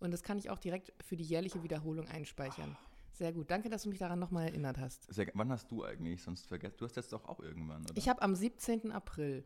Und 0.00 0.10
das 0.10 0.22
kann 0.22 0.36
ich 0.36 0.50
auch 0.50 0.58
direkt 0.58 0.92
für 1.02 1.16
die 1.16 1.24
jährliche 1.24 1.62
Wiederholung 1.62 2.06
einspeichern. 2.08 2.76
Sehr 3.12 3.32
gut. 3.32 3.50
Danke, 3.50 3.70
dass 3.70 3.84
du 3.84 3.88
mich 3.88 3.98
daran 3.98 4.18
nochmal 4.18 4.48
erinnert 4.48 4.78
hast. 4.78 5.12
Sehr, 5.14 5.28
wann 5.34 5.50
hast 5.52 5.70
du 5.70 5.84
eigentlich? 5.84 6.20
Sonst 6.20 6.46
vergesst. 6.46 6.80
Du 6.80 6.84
hast 6.84 6.96
jetzt 6.96 7.12
doch 7.12 7.24
auch 7.26 7.38
irgendwann, 7.38 7.82
oder? 7.82 7.96
Ich 7.96 8.08
habe 8.08 8.20
am 8.22 8.34
17. 8.34 8.90
April. 8.90 9.44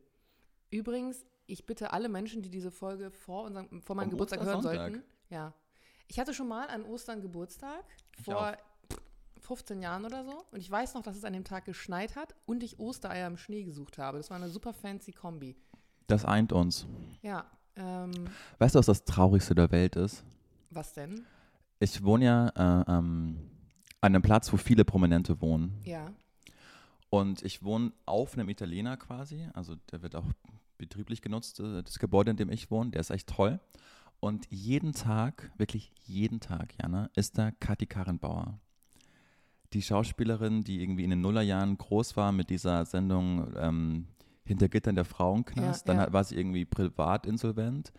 Übrigens, 0.71 1.27
ich 1.47 1.67
bitte 1.67 1.93
alle 1.93 2.09
Menschen, 2.09 2.41
die 2.41 2.49
diese 2.49 2.71
Folge 2.71 3.11
vor, 3.11 3.45
unserem, 3.45 3.83
vor 3.83 3.95
meinem 3.95 4.11
Geburtstag 4.11 4.43
hören 4.43 4.63
sollten. 4.63 5.03
Ja. 5.29 5.53
Ich 6.09 6.19
hatte 6.19 6.35
schon 6.35 6.49
mal 6.49 6.69
an 6.69 6.85
Ostern 6.85 7.21
Geburtstag, 7.21 7.85
Ich 8.19 8.25
vor 8.25 8.57
15 9.41 9.81
Jahren 9.81 10.05
oder 10.05 10.25
so. 10.25 10.45
Und 10.51 10.59
ich 10.61 10.71
weiß 10.71 10.95
noch, 10.95 11.03
dass 11.03 11.17
es 11.17 11.25
an 11.25 11.33
dem 11.33 11.45
Tag 11.45 11.65
geschneit 11.65 12.17
hat 12.17 12.35
und 12.47 12.63
ich 12.63 12.79
Ostereier 12.79 13.27
im 13.27 13.37
Schnee 13.37 13.63
gesucht 13.65 13.99
habe. 13.99 14.19
Das 14.19 14.31
war 14.31 14.37
eine 14.37 14.49
super 14.49 14.73
fancy 14.73 15.13
Kombi. 15.13 15.55
das 16.07 16.25
eint 16.25 16.53
uns. 16.53 16.87
Ja. 17.23 17.45
Ähm, 17.77 18.13
Weißt 18.59 18.75
du, 18.75 18.79
was 18.79 18.87
das 18.87 19.05
Traurigste 19.05 19.55
der 19.55 19.71
Welt 19.71 19.97
ist? 19.97 20.25
was 20.71 20.93
denn? 20.93 21.25
Ich 21.81 22.03
wohne 22.05 22.25
ja 22.27 22.49
äh, 22.49 22.85
ähm, 22.99 23.39
an 24.01 24.15
einem 24.15 24.21
Platz, 24.23 24.53
wo 24.53 24.57
viele 24.59 24.85
Prominente 24.85 25.41
wohnen. 25.41 25.81
Ja. 25.85 26.13
Und 27.09 27.43
ich 27.43 27.63
wohne 27.63 27.93
auf 28.05 28.35
einem 28.35 28.49
Italiener 28.51 28.97
quasi. 28.99 29.49
Also 29.55 29.77
der 29.91 30.03
wird 30.03 30.15
auch 30.15 30.25
betrieblich 30.77 31.23
genutzt, 31.23 31.61
äh, 31.61 31.83
das 31.83 31.99
Gebäude, 31.99 32.33
in 32.33 32.37
dem 32.37 32.51
ich 32.51 32.71
wohne. 32.71 32.91
Der 32.91 33.01
ist 33.01 33.11
echt 33.11 33.29
toll. 33.29 33.61
Und 34.21 34.47
jeden 34.51 34.93
Tag, 34.93 35.51
wirklich 35.59 35.93
jeden 36.07 36.41
Tag, 36.41 36.75
Jana, 36.81 37.09
ist 37.15 37.39
da 37.39 37.51
Kathi 37.53 37.87
Karrenbauer. 37.87 38.59
Die 39.73 39.83
Schauspielerin, 39.83 40.65
die 40.65 40.83
irgendwie 40.83 41.05
in 41.05 41.11
den 41.11 41.21
Nullerjahren 41.21 41.77
groß 41.79 42.17
war 42.17 42.33
mit 42.33 42.51
dieser 42.51 42.85
Sendung 42.87 43.53
ähm, 43.57 44.09
Hinter 44.45 44.69
Gittern 44.69 44.95
der 44.97 45.05
Frauenknast. 45.05 45.87
Ja, 45.87 45.95
Dann 45.95 46.07
ja. 46.07 46.13
war 46.13 46.25
sie 46.25 46.37
irgendwie 46.37 46.65
privat 46.65 47.27
insolvent, 47.27 47.93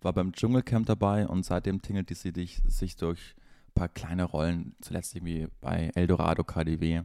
war 0.00 0.12
beim 0.12 0.32
Dschungelcamp 0.32 0.86
dabei 0.86 1.26
und 1.28 1.44
seitdem 1.44 1.80
tingelt 1.80 2.10
sie 2.14 2.32
dich, 2.32 2.60
sich 2.66 2.96
durch 2.96 3.34
ein 3.68 3.72
paar 3.74 3.88
kleine 3.88 4.24
Rollen, 4.24 4.74
zuletzt 4.80 5.14
irgendwie 5.14 5.46
bei 5.60 5.90
Eldorado 5.94 6.42
KDW. 6.42 7.02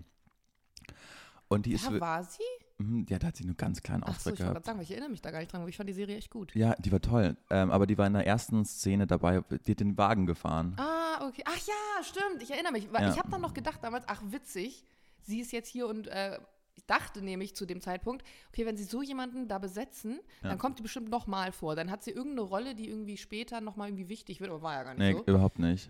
Und 1.47 1.65
die 1.67 1.73
ist, 1.73 1.85
Da 1.85 1.93
wir- 1.93 2.01
war 2.01 2.23
sie? 2.23 2.41
Mhm, 2.79 3.05
ja, 3.09 3.17
da 3.17 3.27
hat 3.27 3.37
sie 3.37 3.45
nur 3.45 3.55
ganz 3.55 3.81
kleinen 3.81 4.03
Ach 4.03 4.07
so, 4.09 4.29
Auftritt 4.29 4.33
ich 4.35 4.39
gehabt. 4.39 4.65
sagen, 4.65 4.77
weil 4.77 4.83
ich 4.83 4.91
erinnere 4.91 5.09
mich 5.09 5.21
da 5.21 5.31
gar 5.31 5.39
nicht 5.39 5.51
dran, 5.51 5.61
aber 5.61 5.69
ich 5.69 5.77
fand 5.77 5.89
die 5.89 5.93
Serie 5.93 6.15
echt 6.17 6.29
gut. 6.29 6.53
Ja, 6.55 6.75
die 6.75 6.91
war 6.91 7.01
toll. 7.01 7.35
Ähm, 7.49 7.71
aber 7.71 7.87
die 7.87 7.97
war 7.97 8.05
in 8.05 8.13
der 8.13 8.27
ersten 8.27 8.63
Szene 8.65 9.07
dabei, 9.07 9.41
die 9.65 9.71
hat 9.71 9.79
den 9.79 9.97
Wagen 9.97 10.25
gefahren. 10.27 10.75
Ah, 10.77 11.25
okay. 11.27 11.43
Ach 11.45 11.57
ja, 11.57 12.03
stimmt. 12.03 12.43
Ich 12.43 12.51
erinnere 12.51 12.73
mich. 12.73 12.85
Ja. 12.93 13.09
Ich 13.09 13.17
habe 13.17 13.29
dann 13.31 13.41
noch 13.41 13.53
gedacht 13.55 13.79
damals, 13.83 14.05
ach 14.07 14.21
witzig, 14.29 14.83
sie 15.21 15.39
ist 15.39 15.51
jetzt 15.51 15.69
hier 15.69 15.87
und 15.87 16.07
äh, 16.07 16.39
ich 16.75 16.85
dachte 16.85 17.23
nämlich 17.23 17.55
zu 17.55 17.65
dem 17.65 17.81
Zeitpunkt, 17.81 18.23
okay, 18.49 18.67
wenn 18.67 18.77
sie 18.77 18.83
so 18.83 19.01
jemanden 19.01 19.47
da 19.47 19.57
besetzen, 19.57 20.19
Ja. 20.43 20.49
dann 20.49 20.59
kommt 20.59 20.77
die 20.77 20.83
bestimmt 20.83 21.09
nochmal 21.09 21.51
vor. 21.51 21.75
Dann 21.75 21.89
hat 21.89 22.03
sie 22.03 22.11
irgendeine 22.11 22.41
Rolle, 22.41 22.75
die 22.75 22.87
irgendwie 22.87 23.17
später 23.17 23.59
nochmal 23.61 23.87
irgendwie 23.87 24.09
wichtig 24.09 24.39
wird, 24.39 24.51
aber 24.51 24.61
war 24.61 24.73
ja 24.75 24.83
gar 24.83 24.93
nicht 24.93 24.99
Nee, 24.99 25.13
so. 25.13 25.23
überhaupt 25.25 25.57
nicht. 25.57 25.89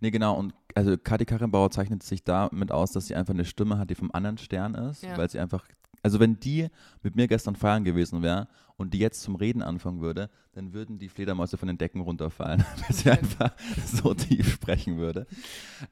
Nee, 0.00 0.10
genau. 0.10 0.36
Und 0.38 0.52
also 0.74 0.98
Kathi 0.98 1.24
Karrenbauer 1.24 1.70
zeichnet 1.70 2.02
sich 2.02 2.22
damit 2.22 2.70
aus, 2.70 2.92
dass 2.92 3.06
sie 3.06 3.14
einfach 3.14 3.32
eine 3.32 3.46
Stimme 3.46 3.78
hat, 3.78 3.88
die 3.88 3.94
vom 3.94 4.10
anderen 4.12 4.36
Stern 4.36 4.74
ist, 4.74 5.02
Ja. 5.02 5.16
weil 5.16 5.30
sie 5.30 5.40
einfach, 5.40 5.66
also 6.06 6.20
wenn 6.20 6.38
die 6.38 6.68
mit 7.02 7.16
mir 7.16 7.26
gestern 7.26 7.56
feiern 7.56 7.82
gewesen 7.82 8.22
wäre 8.22 8.46
und 8.76 8.94
die 8.94 9.00
jetzt 9.00 9.22
zum 9.22 9.34
Reden 9.34 9.60
anfangen 9.60 10.00
würde, 10.00 10.30
dann 10.52 10.72
würden 10.72 11.00
die 11.00 11.08
Fledermäuse 11.08 11.56
von 11.56 11.66
den 11.66 11.78
Decken 11.78 12.00
runterfallen, 12.00 12.60
weil 12.80 12.92
sie 12.96 13.10
einfach 13.10 13.50
so 13.84 14.14
tief 14.14 14.52
sprechen 14.52 14.98
würde. 14.98 15.26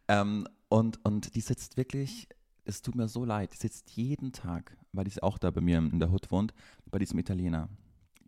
Ähm, 0.06 0.46
und, 0.68 1.04
und 1.04 1.34
die 1.34 1.40
sitzt 1.40 1.76
wirklich, 1.76 2.28
es 2.64 2.80
tut 2.80 2.94
mir 2.94 3.08
so 3.08 3.24
leid, 3.24 3.54
die 3.54 3.56
sitzt 3.56 3.90
jeden 3.90 4.30
Tag, 4.30 4.76
weil 4.92 5.02
die 5.04 5.20
auch 5.20 5.36
da 5.36 5.50
bei 5.50 5.60
mir 5.60 5.78
in 5.78 5.98
der 5.98 6.12
Hut 6.12 6.30
wohnt, 6.30 6.54
bei 6.92 7.00
diesem 7.00 7.18
Italiener. 7.18 7.68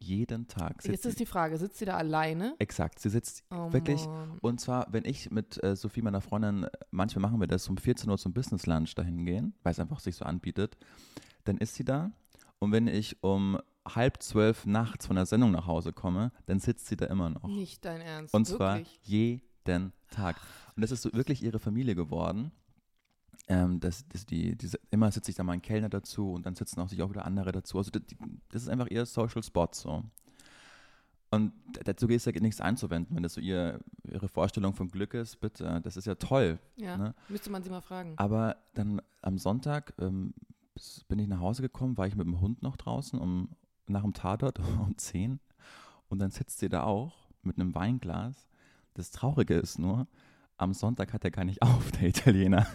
Jeden 0.00 0.48
Tag 0.48 0.82
sitzt 0.82 0.92
Jetzt 0.92 1.06
ist 1.06 1.20
die 1.20 1.24
Frage, 1.26 1.56
sitzt 1.56 1.78
sie 1.78 1.84
da 1.84 1.96
alleine? 1.96 2.56
Exakt, 2.58 2.98
sie 2.98 3.10
sitzt 3.10 3.44
Oh, 3.52 3.72
wirklich 3.72 4.04
Mann. 4.06 4.38
und 4.40 4.60
zwar, 4.60 4.88
wenn 4.92 5.04
ich 5.04 5.30
mit 5.30 5.62
äh, 5.62 5.76
Sophie, 5.76 6.02
meiner 6.02 6.20
Freundin, 6.20 6.64
äh, 6.64 6.70
manchmal 6.90 7.22
machen 7.22 7.38
wir 7.38 7.46
das, 7.46 7.68
um 7.68 7.76
14 7.76 8.10
Uhr 8.10 8.18
zum 8.18 8.32
Business 8.32 8.66
Lunch 8.66 8.92
dahin 8.96 9.24
gehen, 9.24 9.54
weil 9.62 9.70
es 9.70 9.78
einfach 9.78 10.00
sich 10.00 10.16
so 10.16 10.24
anbietet, 10.24 10.76
dann 11.48 11.58
ist 11.58 11.75
sie 11.75 11.84
da. 11.84 12.12
Und 12.58 12.72
wenn 12.72 12.87
ich 12.87 13.22
um 13.22 13.58
halb 13.87 14.22
zwölf 14.22 14.66
nachts 14.66 15.06
von 15.06 15.16
der 15.16 15.26
Sendung 15.26 15.52
nach 15.52 15.66
Hause 15.66 15.93
komme, 15.93 16.32
dann 16.46 16.58
sitzt 16.58 16.87
sie 16.87 16.96
da 16.96 17.06
immer 17.06 17.31
noch. 17.31 17.44
Nicht 17.44 17.84
dein 17.84 18.00
Ernst. 18.00 18.34
Und 18.34 18.46
zwar 18.46 18.78
Wirklich? 18.78 19.00
jeden 19.04 19.93
Tag. 20.10 20.37
Und 20.75 20.82
das 20.82 20.90
ist 20.90 21.02
so 21.02 21.12
wirklich 21.12 21.43
ihre 21.43 21.58
Familie 21.58 21.94
geworden. 21.94 22.50
Ähm, 23.48 23.78
das, 23.78 24.06
das 24.08 24.26
die, 24.26 24.56
diese, 24.56 24.78
immer 24.90 25.10
sitzt 25.12 25.26
sich 25.26 25.37
da 25.37 25.44
mal 25.44 25.52
ein 25.52 25.62
Kellner 25.62 25.88
dazu 25.88 26.32
und 26.32 26.46
dann 26.46 26.54
sitzen 26.54 26.81
auch 26.81 26.88
sich 26.88 27.02
auch 27.02 27.10
wieder 27.10 27.25
andere 27.25 27.52
dazu. 27.52 27.78
Also 27.78 27.90
das, 27.90 28.02
das 28.49 28.62
ist 28.62 28.69
einfach 28.69 28.88
ihr 28.88 29.06
Social 29.06 29.42
Spot 29.42 29.69
so. 29.72 30.02
Und 31.31 31.52
dazu 31.84 32.08
ist 32.08 32.25
ja 32.26 32.32
nichts 32.32 32.60
einzuwenden, 32.60 33.16
wenn 33.16 33.22
das 33.22 33.34
so 33.34 33.40
ihr, 33.40 33.81
ihre 34.04 34.28
Vorstellung 34.28 34.75
von 34.75 34.88
Glück 34.88 35.12
ist, 35.12 35.40
bitte, 35.40 35.81
das 35.82 35.96
ist 35.96 36.06
ja 36.06 36.14
toll. 36.14 36.58
Ja, 36.76 36.96
ne? 36.96 37.14
müsste 37.28 37.50
man 37.50 37.62
sie 37.62 37.70
mal 37.70 37.81
fragen. 37.81 38.14
Aber 38.16 38.56
dann 38.75 39.02
am 39.22 39.37
Sonntag 39.38 39.92
ähm, 39.99 40.34
bin 41.08 41.19
ich 41.19 41.28
nach 41.28 41.40
Hause 41.40 41.62
gekommen, 41.62 41.96
war 41.96 42.06
ich 42.06 42.17
mit 42.17 42.26
dem 42.26 42.40
Hund 42.40 42.62
noch 42.62 42.76
draußen 42.76 43.19
um, 43.19 43.50
nach 43.87 44.02
dem 44.02 44.12
Tatort 44.12 44.58
um 44.81 44.96
10 44.96 45.40
und 46.08 46.19
dann 46.19 46.31
sitzt 46.31 46.58
sie 46.58 46.68
da 46.68 46.85
auch 46.85 47.28
mit 47.42 47.59
einem 47.59 47.75
Weinglas. 47.75 48.49
Das 48.95 49.11
Traurige 49.11 49.54
ist 49.54 49.78
nur, 49.78 50.06
am 50.56 50.73
Sonntag 50.73 51.12
hat 51.12 51.25
er 51.25 51.30
gar 51.30 51.45
nicht 51.45 51.62
auf, 51.62 51.92
der 51.92 52.09
Italiener. 52.09 52.66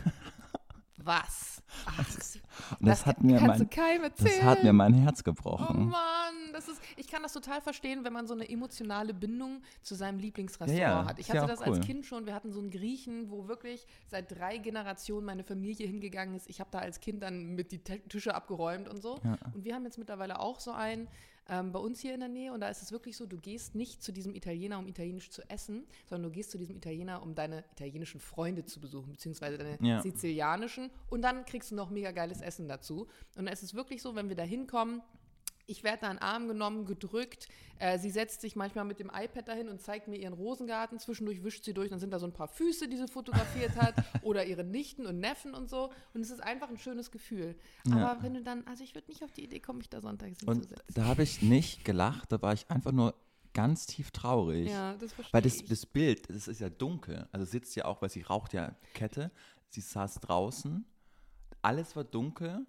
Was? 1.03 1.63
Ach, 1.86 1.98
Und 2.79 2.88
das, 2.88 3.05
hat 3.05 3.24
mir 3.24 3.39
mein, 3.39 3.70
das 4.17 4.41
hat 4.43 4.63
mir 4.63 4.74
mein 4.74 4.93
Herz 4.93 5.22
Oh 5.22 5.24
gebrochen. 5.24 5.89
Mann, 5.89 6.51
das 6.53 6.67
ist, 6.67 6.81
ich 6.98 7.08
kann 7.08 7.24
das 7.24 7.34
total 7.34 7.62
verstehen, 7.62 8.03
wenn 8.03 8.13
man 8.13 8.27
so 8.27 8.34
eine 8.34 8.50
emotionale 8.50 9.13
Bindung 9.13 9.62
zu 9.81 9.96
seinem 9.96 10.20
Lieblingsrestaurant 10.20 10.79
Ja, 10.79 11.01
ja, 11.01 11.05
hat. 11.05 11.20
Ich 11.20 11.27
ja 11.27 11.36
hatte 11.36 11.46
auch 11.46 11.48
das 11.50 11.62
als 11.62 11.77
cool. 11.77 11.84
Kind 11.84 12.05
schon. 12.05 12.25
Wir 12.25 12.34
hatten 12.36 12.51
so 12.51 12.60
einen 12.60 12.72
Griechen, 12.72 13.29
wo 13.31 13.48
wirklich 13.48 13.88
seit 14.08 14.31
drei 14.31 14.58
Generationen 14.58 15.25
meine 15.25 15.43
Familie 15.43 15.88
hingegangen 15.88 16.36
ist. 16.36 16.50
Ich 16.50 16.60
habe 16.60 16.70
da 16.72 16.79
als 16.79 17.00
Kind 17.00 17.24
dann 17.24 17.55
mit 17.55 17.72
die 17.72 17.79
Tische 17.79 18.36
abgeräumt 18.36 18.88
und 18.89 19.01
so. 19.01 19.20
Ja. 19.24 19.38
Und 19.53 19.63
wir 19.63 19.75
haben 19.75 19.86
jetzt 19.86 19.98
mittlerweile 19.98 20.39
auch 20.39 20.60
so 20.60 20.72
einen 20.72 21.08
ähm, 21.51 21.72
bei 21.72 21.79
uns 21.79 22.00
hier 22.00 22.13
in 22.15 22.22
der 22.22 22.29
Nähe. 22.29 22.51
Und 22.53 22.62
da 22.62 22.70
ist 22.70 22.81
es 22.81 22.91
wirklich 22.91 23.15
so, 23.17 23.25
du 23.27 23.38
gehst 23.38 23.75
nicht 23.75 24.01
zu 24.01 24.12
diesem 24.12 24.34
Italiener, 24.34 24.79
um 24.79 24.88
italienisch 24.88 25.29
zu 25.29 25.48
essen, 25.50 25.86
sondern 26.10 26.31
du 26.31 26.34
gehst 26.36 26.50
zu 26.50 26.58
diesem 26.58 26.75
Italiener, 26.77 27.22
um 27.22 27.36
deine 27.36 27.63
italienischen 27.74 28.20
Freunde 28.22 28.65
zu 28.65 28.79
besuchen, 28.79 29.12
beziehungsweise 29.12 29.58
deine 29.58 29.77
Ja. 29.86 30.01
sizilianischen. 30.01 30.89
Und 31.10 31.22
dann 31.22 31.46
kriegst 31.46 31.70
du 31.72 31.75
noch 31.75 31.89
mega 31.91 32.12
geiles 32.12 32.41
Essen 32.41 32.67
dazu. 32.67 33.08
Und 33.36 33.48
es 33.48 33.62
ist 33.62 33.75
wirklich 33.75 34.01
so, 34.01 34.15
wenn 34.15 34.29
wir 34.29 34.36
da 34.36 34.43
hinkommen, 34.43 35.01
ich 35.71 35.83
werde 35.83 36.01
da 36.01 36.11
in 36.11 36.17
den 36.17 36.21
Arm 36.21 36.47
genommen, 36.47 36.85
gedrückt. 36.85 37.47
Äh, 37.79 37.97
sie 37.97 38.09
setzt 38.09 38.41
sich 38.41 38.55
manchmal 38.55 38.85
mit 38.85 38.99
dem 38.99 39.09
iPad 39.13 39.47
dahin 39.47 39.69
und 39.69 39.81
zeigt 39.81 40.07
mir 40.07 40.17
ihren 40.17 40.33
Rosengarten. 40.33 40.99
Zwischendurch 40.99 41.43
wischt 41.43 41.63
sie 41.65 41.73
durch, 41.73 41.89
dann 41.89 41.99
sind 41.99 42.11
da 42.11 42.19
so 42.19 42.27
ein 42.27 42.33
paar 42.33 42.47
Füße, 42.47 42.87
die 42.87 42.97
sie 42.97 43.07
fotografiert 43.07 43.75
hat. 43.75 43.95
oder 44.23 44.45
ihre 44.45 44.63
Nichten 44.63 45.05
und 45.05 45.19
Neffen 45.19 45.53
und 45.53 45.69
so. 45.69 45.89
Und 46.13 46.21
es 46.21 46.29
ist 46.29 46.41
einfach 46.43 46.69
ein 46.69 46.77
schönes 46.77 47.09
Gefühl. 47.11 47.55
Ja. 47.87 47.95
Aber 47.95 48.23
wenn 48.23 48.33
du 48.33 48.43
dann, 48.43 48.67
also 48.67 48.83
ich 48.83 48.93
würde 48.93 49.09
nicht 49.09 49.23
auf 49.23 49.31
die 49.31 49.43
Idee 49.43 49.59
kommen, 49.59 49.79
mich 49.79 49.89
da 49.89 50.01
sonntags 50.01 50.43
Und 50.43 50.55
hinzusetzen. 50.55 50.85
da 50.93 51.05
habe 51.05 51.23
ich 51.23 51.41
nicht 51.41 51.85
gelacht, 51.85 52.31
da 52.31 52.41
war 52.41 52.53
ich 52.53 52.69
einfach 52.69 52.91
nur 52.91 53.15
ganz 53.53 53.85
tief 53.85 54.11
traurig. 54.11 54.69
Ja, 54.69 54.93
das 54.95 55.13
verstehe 55.13 55.33
Weil 55.33 55.41
das, 55.41 55.55
ich. 55.55 55.65
das 55.65 55.85
Bild, 55.85 56.29
das 56.29 56.47
ist 56.47 56.61
ja 56.61 56.69
dunkel. 56.69 57.27
Also 57.31 57.45
sitzt 57.45 57.75
ja 57.75 57.85
auch, 57.85 58.01
weil 58.01 58.09
sie 58.09 58.21
raucht 58.21 58.53
ja 58.53 58.75
Kette. 58.93 59.31
Sie 59.69 59.81
saß 59.81 60.15
draußen. 60.15 60.85
Alles 61.61 61.95
war 61.95 62.03
dunkel. 62.03 62.65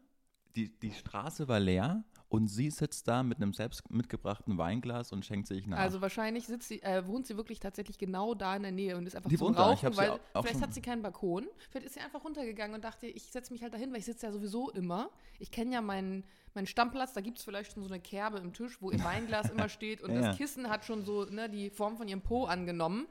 Die, 0.54 0.68
die 0.78 0.92
Straße 0.92 1.48
war 1.48 1.60
leer. 1.60 2.04
Und 2.32 2.48
sie 2.48 2.70
sitzt 2.70 3.08
da 3.08 3.22
mit 3.22 3.36
einem 3.36 3.52
selbst 3.52 3.90
mitgebrachten 3.90 4.56
Weinglas 4.56 5.12
und 5.12 5.22
schenkt 5.26 5.46
sich 5.46 5.66
nach. 5.66 5.76
Also 5.76 6.00
wahrscheinlich 6.00 6.46
sitzt 6.46 6.66
sie, 6.66 6.82
äh, 6.82 7.06
wohnt 7.06 7.26
sie 7.26 7.36
wirklich 7.36 7.60
tatsächlich 7.60 7.98
genau 7.98 8.32
da 8.34 8.56
in 8.56 8.62
der 8.62 8.72
Nähe 8.72 8.96
und 8.96 9.06
ist 9.06 9.14
einfach 9.14 9.28
Die 9.28 9.36
zum 9.36 9.48
wohnt 9.48 9.58
da. 9.58 9.74
Ich 9.74 9.84
Rauchen, 9.84 9.96
weil 9.98 10.10
auch- 10.12 10.20
auch 10.32 10.42
vielleicht 10.46 10.62
hat 10.62 10.72
sie 10.72 10.80
keinen 10.80 11.02
Balkon. 11.02 11.46
Vielleicht 11.68 11.84
ist 11.84 11.92
sie 11.92 12.00
einfach 12.00 12.24
runtergegangen 12.24 12.74
und 12.74 12.84
dachte, 12.84 13.06
ich 13.06 13.24
setze 13.24 13.52
mich 13.52 13.62
halt 13.62 13.74
dahin, 13.74 13.90
weil 13.92 13.98
ich 13.98 14.06
sitze 14.06 14.24
ja 14.24 14.32
sowieso 14.32 14.70
immer. 14.70 15.10
Ich 15.40 15.50
kenne 15.50 15.74
ja 15.74 15.82
meinen, 15.82 16.24
meinen 16.54 16.66
Stammplatz, 16.66 17.12
da 17.12 17.20
gibt 17.20 17.36
es 17.36 17.44
vielleicht 17.44 17.74
schon 17.74 17.82
so 17.82 17.90
eine 17.90 18.00
Kerbe 18.00 18.38
im 18.38 18.54
Tisch, 18.54 18.80
wo 18.80 18.90
ihr 18.90 18.98
Weinglas 19.04 19.50
immer 19.50 19.68
steht 19.68 20.00
und 20.00 20.14
ja. 20.14 20.22
das 20.22 20.38
Kissen 20.38 20.70
hat 20.70 20.86
schon 20.86 21.04
so 21.04 21.26
ne, 21.26 21.50
die 21.50 21.68
Form 21.68 21.98
von 21.98 22.08
ihrem 22.08 22.22
Po 22.22 22.46
angenommen. 22.46 23.08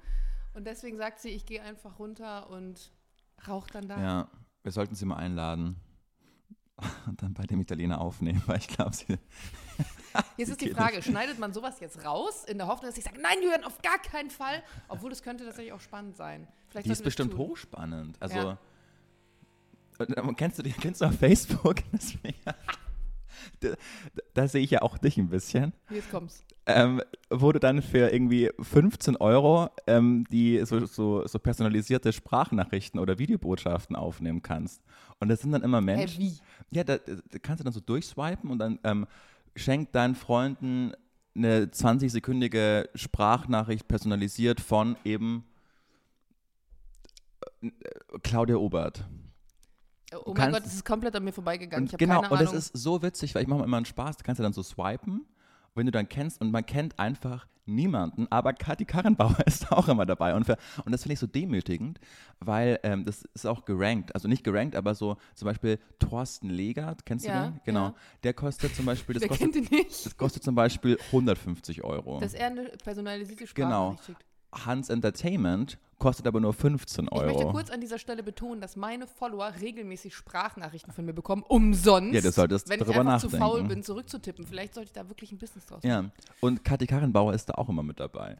Und 0.56 0.66
deswegen 0.66 0.98
sagt 0.98 1.20
sie, 1.20 1.30
ich 1.30 1.46
gehe 1.46 1.62
einfach 1.62 2.00
runter 2.00 2.50
und 2.50 2.92
rauche 3.48 3.70
dann 3.72 3.88
da. 3.88 4.02
ja, 4.02 4.28
wir 4.64 4.72
sollten 4.72 4.96
sie 4.96 5.06
mal 5.06 5.18
einladen 5.18 5.76
und 7.08 7.22
dann 7.22 7.34
bei 7.34 7.44
dem 7.44 7.60
Italiener 7.62 8.02
aufnehmen, 8.02 8.42
weil 8.46 8.58
ich 8.58 8.68
glaube, 8.68 8.96
sie. 8.96 9.06
Jetzt 10.38 10.50
ist 10.50 10.62
die 10.62 10.72
Frage, 10.72 11.02
schneidet 11.02 11.40
man 11.40 11.54
sowas 11.54 11.80
jetzt 11.80 12.04
raus, 12.04 12.44
in 12.46 12.58
der 12.58 12.68
Hoffnung, 12.68 12.90
dass 12.90 12.98
ich 12.98 13.04
sage, 13.06 13.22
nein, 13.22 13.42
Jürgen, 13.42 13.64
auf 13.64 13.82
gar 13.82 13.98
keinen 13.98 14.30
Fall. 14.30 14.62
Obwohl, 14.90 15.10
es 15.12 15.24
könnte 15.24 15.46
tatsächlich 15.46 15.72
auch 15.72 15.80
spannend 15.80 16.18
sein. 16.18 16.48
Vielleicht 16.68 16.88
Die 16.88 16.92
ist 16.92 17.04
bestimmt 17.04 17.32
tun. 17.32 17.40
hochspannend. 17.40 18.18
Also, 18.22 18.38
Ja. 18.38 18.58
Ähm, 20.18 20.36
kennst 20.36 20.58
du 20.58 20.64
die, 20.64 20.72
kennst 20.74 21.00
du 21.02 21.06
auf 21.06 21.18
Facebook? 21.18 21.78
Das- 23.60 23.76
da, 24.16 24.22
da, 24.34 24.48
sehe 24.48 24.62
ich 24.62 24.72
ja 24.72 24.82
auch 24.82 24.98
dich 24.98 25.18
ein 25.18 25.30
bisschen. 25.30 25.74
Jetzt 25.90 26.10
kommt's. 26.12 26.44
ähm, 26.66 27.02
wo 27.30 27.52
du 27.52 27.60
dann 27.60 27.82
für 27.82 28.10
irgendwie 28.12 28.50
15 28.60 29.18
Euro 29.18 29.70
ähm, 29.88 30.26
die 30.32 30.64
so, 30.66 30.86
so, 30.86 31.26
so 31.28 31.40
personalisierte 31.40 32.14
Sprachnachrichten 32.14 33.00
oder 33.00 33.18
Videobotschaften 33.20 33.96
aufnehmen 33.96 34.42
kannst. 34.42 34.82
Und 35.20 35.30
das 35.30 35.42
sind 35.42 35.52
dann 35.52 35.64
immer 35.64 35.82
Menschen. 35.82 36.22
wie? 36.22 36.38
Ja, 36.72 36.84
da, 36.84 36.98
da 36.98 37.40
kannst 37.42 37.60
du 37.60 37.64
dann 37.64 37.74
so 37.74 37.80
durchswipen 37.80 38.50
und 38.50 38.60
dann 38.60 38.80
ähm, 38.84 39.06
schenkt 39.56 39.96
deinen 39.96 40.16
Freunden 40.16 40.94
eine 41.36 41.66
20-sekündige 41.66 42.90
Sprachnachricht 42.96 43.88
personalisiert 43.88 44.60
von 44.62 44.98
eben 45.06 45.46
äh, 47.62 47.70
Claudia 48.24 48.58
Obert. 48.58 49.06
Oh 50.14 50.24
mein 50.28 50.34
kannst- 50.36 50.54
Gott, 50.58 50.66
das 50.66 50.74
ist 50.76 50.86
komplett 50.86 51.16
an 51.16 51.24
mir 51.24 51.34
vorbeigegangen. 51.34 51.86
ich 51.88 51.98
genau, 51.98 52.22
keine 52.22 52.34
und 52.34 52.42
das 52.42 52.54
ist 52.54 52.78
so 52.78 53.02
witzig, 53.02 53.34
weil 53.36 53.44
ich 53.44 53.48
mache 53.48 53.60
mir 53.60 53.66
immer 53.66 53.78
einen 53.78 53.86
Spaß, 53.86 54.18
du 54.18 54.24
kannst 54.24 54.40
ja 54.40 54.44
dann 54.44 54.54
so 54.54 54.64
swipen, 54.64 55.26
wenn 55.76 55.86
du 55.86 55.92
dann 55.92 56.10
kennst, 56.10 56.42
und 56.42 56.52
man 56.52 56.66
kennt 56.66 57.00
einfach 57.00 57.48
niemanden, 57.66 58.28
aber 58.30 58.52
Kathi 58.54 58.84
Karrenbauer 58.86 59.38
ist 59.46 59.72
auch 59.72 59.88
immer 59.88 60.06
dabei. 60.06 60.34
Und, 60.36 60.46
für, 60.46 60.58
und 60.84 60.92
das 60.92 61.04
finde 61.04 61.14
ich 61.14 61.20
so 61.20 61.28
demütigend, 61.28 62.00
weil 62.40 62.80
ähm, 62.84 63.06
das 63.06 63.24
ist 63.34 63.46
auch 63.46 63.64
gerankt, 63.66 64.14
also 64.16 64.28
nicht 64.28 64.44
gerankt, 64.44 64.76
aber 64.76 64.96
so 64.96 65.16
zum 65.36 65.46
Beispiel 65.46 65.80
Thorsten 66.00 66.50
Legert, 66.50 67.06
kennst 67.06 67.26
Ja, 67.26 67.46
du 67.46 67.52
den? 67.52 67.62
Genau. 67.64 67.86
ja. 67.86 67.96
Der 68.24 68.34
kostet 68.34 68.76
zum 68.76 68.86
Beispiel, 68.88 69.14
das 69.14 69.22
Wer 69.22 69.30
kostet, 69.30 69.54
kennt 69.54 69.72
ihn 69.72 69.78
nicht? 69.78 70.06
das 70.06 70.18
kostet 70.18 70.44
zum 70.44 70.56
Beispiel 70.56 70.98
150 71.12 71.84
Euro. 71.84 72.20
Dass 72.20 72.34
er 72.34 72.48
eine 72.48 72.64
personalisierte 72.84 73.46
Genau. 73.54 73.94
Sprachnachricht 73.94 74.06
schickt. 74.06 74.26
Hans 74.54 74.90
Entertainment 74.90 75.78
kostet 75.98 76.26
aber 76.28 76.40
nur 76.40 76.54
15 76.54 77.06
Ich 77.06 77.12
Euro. 77.12 77.26
möchte 77.26 77.46
kurz 77.52 77.70
an 77.70 77.80
dieser 77.80 78.00
Stelle 78.00 78.24
betonen, 78.24 78.60
dass 78.60 78.76
meine 78.76 79.06
Follower 79.08 79.54
regelmäßig 79.62 80.16
Sprachnachrichten 80.16 80.92
von 80.94 81.06
mir 81.06 81.14
bekommen, 81.14 81.44
umsonst. 81.48 82.14
Ja, 82.14 82.22
du 82.22 82.32
solltest 82.32 82.68
wenn 82.70 82.80
ich 82.80 82.86
darüber 82.88 83.02
einfach 83.02 83.20
zu 83.20 83.30
faul 83.30 83.40
nachdenken. 83.60 83.68
bin, 83.70 83.84
zurückzutippen. 83.84 84.46
Vielleicht 84.48 84.74
sollte 84.74 84.88
ich 84.88 84.94
da 84.94 85.08
wirklich 85.10 85.32
ein 85.32 85.38
Business 85.38 85.66
draus 85.68 85.84
machen. 85.84 85.90
ja, 85.90 86.10
und 86.40 86.64
Kathi 86.66 86.88
Karrenbauer 86.88 87.34
ist 87.34 87.50
da 87.50 87.54
auch 87.54 87.70
immer 87.70 87.84
mit 87.84 88.00
dabei. 88.00 88.38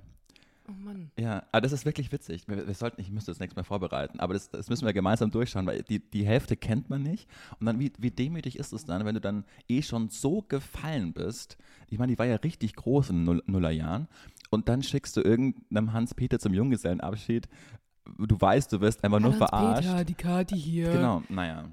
Oh 0.68 0.74
Mann. 0.74 1.12
Ja, 1.18 1.44
aber 1.52 1.62
das 1.62 1.72
ist 1.72 1.86
wirklich 1.86 2.12
witzig. 2.12 2.48
Wir, 2.48 2.66
wir 2.68 2.74
sollten, 2.74 3.02
ich 3.02 3.10
müsste 3.12 3.32
das 3.32 3.40
nächste 3.40 3.60
Mal 3.60 3.64
vorbereiten, 3.64 4.20
aber 4.20 4.34
das, 4.36 4.50
das 4.50 4.70
müssen 4.70 4.86
wir 4.86 4.94
gemeinsam 4.94 5.30
durchschauen, 5.32 5.66
weil 5.66 5.84
die, 5.84 6.00
die 6.00 6.26
Hälfte 6.26 6.56
kennt 6.56 6.90
man 6.90 7.02
nicht. 7.04 7.28
Und 7.60 7.66
dann, 7.66 7.80
wie, 7.80 7.92
wie 7.98 8.12
demütig 8.12 8.58
ist 8.58 8.72
es 8.74 8.86
dann, 8.86 9.04
wenn 9.06 9.16
du 9.16 9.22
dann 9.22 9.44
eh 9.68 9.82
schon 9.82 10.10
so 10.10 10.44
gefallen 10.48 11.14
bist? 11.14 11.58
Ich 11.90 12.00
meine, 12.00 12.12
die 12.14 12.20
war 12.20 12.26
ja 12.28 12.36
richtig 12.38 12.76
groß 12.76 13.10
in 13.10 13.18
den 13.18 13.24
Null, 13.26 13.44
Nullerjahren. 13.48 14.08
Und 14.52 14.70
dann 14.70 14.84
schickst 14.84 15.18
du 15.18 15.22
irgendeinem 15.22 15.94
Hans-Peter 15.94 16.38
zum 16.38 16.54
Junggesellenabschied. 16.54 17.48
Du 18.18 18.40
weißt, 18.40 18.72
du 18.74 18.82
wirst 18.82 19.04
einfach 19.04 19.20
nur 19.20 19.34
verarscht. 19.34 19.90
Peter, 19.90 20.04
die 20.04 20.14
Kati 20.14 20.56
hier. 20.56 20.92
Genau, 20.92 21.24
naja. 21.30 21.70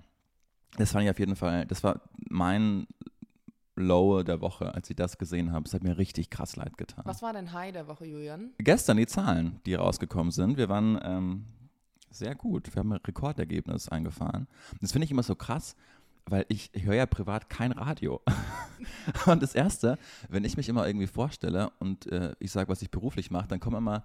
Das 0.77 0.93
fand 0.93 1.05
ich 1.05 1.11
auf 1.11 1.19
jeden 1.19 1.35
Fall, 1.37 1.67
das 1.67 1.83
war 1.83 2.01
mein 2.31 2.87
Low 3.75 4.23
der 4.23 4.41
Woche, 4.41 4.75
als 4.75 4.89
ich 4.91 4.97
das 4.97 5.19
gesehen 5.19 5.53
habe. 5.53 5.65
Es 5.67 5.75
hat 5.75 5.83
mir 5.83 5.99
richtig 5.99 6.31
krass 6.31 6.57
leid 6.57 6.77
getan. 6.77 7.05
Was 7.05 7.23
war 7.23 7.33
dein 7.33 7.53
High 7.53 7.73
der 7.73 7.89
Woche, 7.89 8.07
Julian? 8.07 8.51
Gestern 8.59 8.97
die 8.97 9.07
Zahlen, 9.07 9.61
die 9.67 9.75
rausgekommen 9.75 10.31
sind. 10.31 10.57
Wir 10.57 10.69
waren 10.69 10.99
ähm, 11.03 11.47
sehr 12.11 12.35
gut. 12.35 12.75
Wir 12.75 12.81
haben 12.81 12.93
ein 12.93 13.01
Rekordergebnis 13.05 13.89
eingefahren. 13.89 14.47
Das 14.81 14.93
finde 14.93 15.05
ich 15.05 15.11
immer 15.11 15.23
so 15.23 15.35
krass, 15.35 15.77
weil 16.31 16.47
ich, 16.49 16.71
ich 16.73 16.85
höre 16.85 16.95
ja 16.95 17.07
privat 17.07 17.49
kein 17.49 17.73
Radio. 17.73 18.21
und 19.27 19.43
das 19.43 19.55
Erste, 19.55 19.99
wenn 20.29 20.45
ich 20.45 20.57
mich 20.57 20.69
immer 20.69 20.87
irgendwie 20.87 21.07
vorstelle 21.07 21.71
und 21.79 22.07
äh, 22.13 22.35
ich 22.39 22.51
sage, 22.51 22.69
was 22.69 22.83
ich 22.83 22.91
beruflich 22.91 23.31
mache, 23.31 23.49
dann 23.49 23.61
kommen 23.61 23.77
immer 23.77 24.05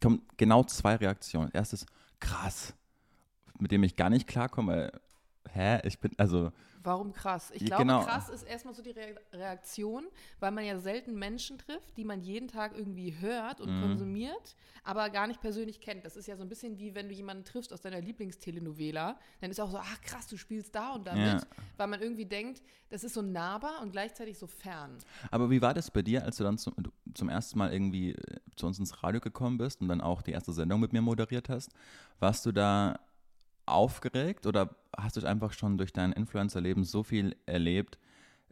kommen 0.00 0.22
genau 0.36 0.64
zwei 0.64 0.96
Reaktionen. 0.96 1.50
Erstes, 1.52 1.86
krass, 2.20 2.74
mit 3.58 3.70
dem 3.70 3.82
ich 3.82 3.96
gar 3.96 4.10
nicht 4.10 4.26
klarkomme. 4.26 4.92
weil, 4.92 5.80
Hä? 5.80 5.80
Ich 5.86 5.98
bin, 5.98 6.12
also, 6.18 6.52
Warum 6.86 7.12
krass? 7.12 7.50
Ich 7.52 7.64
glaube, 7.64 7.82
genau. 7.82 8.04
krass 8.04 8.28
ist 8.28 8.44
erstmal 8.44 8.72
so 8.72 8.80
die 8.82 8.92
Re 8.92 9.16
Reaktion, 9.32 10.06
weil 10.38 10.52
man 10.52 10.64
ja 10.64 10.78
selten 10.78 11.18
Menschen 11.18 11.58
trifft, 11.58 11.96
die 11.96 12.04
man 12.04 12.20
jeden 12.22 12.46
Tag 12.48 12.76
irgendwie 12.78 13.18
hört 13.18 13.60
und 13.60 13.74
Mhm. 13.76 13.80
konsumiert, 13.80 14.54
aber 14.84 15.10
gar 15.10 15.26
nicht 15.26 15.40
persönlich 15.40 15.80
kennt. 15.80 16.04
Das 16.04 16.16
ist 16.16 16.26
ja 16.28 16.36
so 16.36 16.42
ein 16.44 16.48
bisschen 16.48 16.78
wie 16.78 16.94
wenn 16.94 17.08
du 17.08 17.14
jemanden 17.14 17.44
triffst 17.44 17.72
aus 17.72 17.80
deiner 17.80 18.00
Lieblingstelenovela, 18.00 19.18
dann 19.40 19.50
ist 19.50 19.60
auch 19.60 19.70
so, 19.70 19.78
ach 19.78 20.00
krass, 20.00 20.28
du 20.28 20.36
spielst 20.36 20.74
da 20.76 20.92
und 20.94 21.06
damit, 21.06 21.26
Ja. 21.26 21.40
weil 21.76 21.88
man 21.88 22.00
irgendwie 22.00 22.24
denkt, 22.26 22.62
das 22.90 23.02
ist 23.02 23.14
so 23.14 23.22
nahbar 23.22 23.82
und 23.82 23.90
gleichzeitig 23.90 24.38
so 24.38 24.46
fern. 24.46 24.96
Aber 25.32 25.50
wie 25.50 25.60
war 25.60 25.74
das 25.74 25.90
bei 25.90 26.02
dir, 26.02 26.22
als 26.24 26.36
du 26.36 26.44
dann 26.44 26.56
zum, 26.56 26.74
zum 27.14 27.28
ersten 27.28 27.58
Mal 27.58 27.72
irgendwie 27.72 28.12
äh, 28.12 28.16
zu 28.54 28.66
uns 28.66 28.78
ins 28.78 29.02
Radio 29.02 29.20
gekommen 29.20 29.58
bist 29.58 29.80
und 29.80 29.88
dann 29.88 30.00
auch 30.00 30.22
die 30.22 30.30
erste 30.30 30.52
Sendung 30.52 30.78
mit 30.78 30.92
mir 30.92 31.02
moderiert 31.02 31.48
hast? 31.48 31.72
Warst 32.20 32.46
du 32.46 32.52
da 32.52 33.00
aufgeregt 33.66 34.46
oder 34.46 34.76
hast 34.96 35.16
du 35.16 35.26
einfach 35.26 35.52
schon 35.52 35.78
durch 35.78 35.92
dein 35.92 36.12
Influencer-Leben 36.12 36.84
so 36.84 37.02
viel 37.02 37.36
erlebt, 37.46 37.98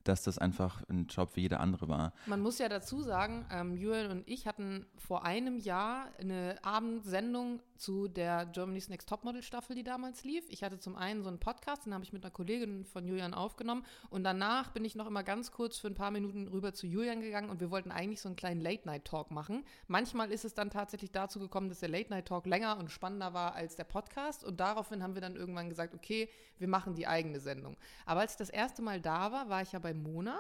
dass 0.05 0.23
das 0.23 0.39
einfach 0.39 0.83
ein 0.89 1.07
Job 1.07 1.31
wie 1.35 1.43
jeder 1.43 1.61
andere 1.61 1.89
war? 1.89 2.13
Man 2.27 2.41
muss 2.41 2.59
ja 2.59 2.69
dazu 2.69 3.03
sagen, 3.03 3.47
ähm, 3.51 3.77
Julian 3.77 4.11
und 4.11 4.29
ich 4.29 4.47
hatten 4.47 4.87
vor 4.97 5.25
einem 5.25 5.59
Jahr 5.59 6.09
eine 6.19 6.57
Abendsendung 6.63 7.61
zu 7.77 8.09
der 8.09 8.47
Germany's 8.47 8.89
Next 8.89 9.09
Topmodel 9.09 9.43
Staffel, 9.43 9.75
die 9.75 9.83
damals 9.83 10.25
lief. 10.25 10.45
Ich 10.49 10.63
hatte 10.63 10.79
zum 10.79 10.97
einen 10.97 11.23
so 11.23 11.29
einen 11.29 11.41
Podcast, 11.41 11.87
den 11.87 11.95
habe 11.95 12.05
ich 12.05 12.13
mit 12.13 12.23
einer 12.23 12.31
Kollegin 12.31 12.85
von 12.85 13.07
Julian 13.07 13.35
aufgenommen 13.35 13.85
und 14.11 14.25
danach 14.25 14.71
bin 14.71 14.85
ich 14.85 14.95
noch 14.95 15.07
immer 15.07 15.23
ganz 15.23 15.51
kurz 15.51 15.79
für 15.79 15.89
ein 15.89 15.95
paar 15.95 16.11
Minuten 16.11 16.49
rüber 16.49 16.73
zu 16.73 16.87
Julian 16.87 17.21
gegangen 17.21 17.51
und 17.51 17.61
wir 17.61 17.71
wollten 17.71 17.91
eigentlich 17.91 18.21
so 18.21 18.29
einen 18.29 18.37
kleinen 18.37 18.61
Late-Night-Talk 18.61 19.31
machen. 19.31 19.65
Manchmal 19.89 20.31
ist 20.31 20.45
es 20.45 20.55
dann 20.55 20.71
tatsächlich 20.71 21.11
dazu 21.13 21.41
gekommen, 21.41 21.69
dass 21.69 21.81
der 21.81 21.89
Late-Night-Talk 21.89 22.47
länger 22.47 22.79
und 22.79 22.91
spannender 22.91 23.35
war 23.35 23.55
als 23.55 23.77
der 23.77 23.85
Podcast 23.85 24.45
und 24.45 24.61
daraufhin 24.61 25.03
haben 25.03 25.15
wir 25.15 25.23
dann 25.23 25.37
irgendwann 25.37 25.69
gesagt, 25.69 25.95
okay, 25.95 26.29
wir 26.59 26.69
machen 26.69 26.95
die 26.95 27.07
eigene 27.07 27.41
Sendung. 27.41 27.77
Aber 28.07 28.21
als 28.21 28.33
ich 28.33 28.39
das 28.39 28.51
erste 28.51 28.83
Mal 28.83 29.01
da 29.01 29.33
war, 29.33 29.49
war 29.49 29.63
ich 29.63 29.73
ja 29.73 29.79
bei 29.79 29.94
Mona 30.03 30.39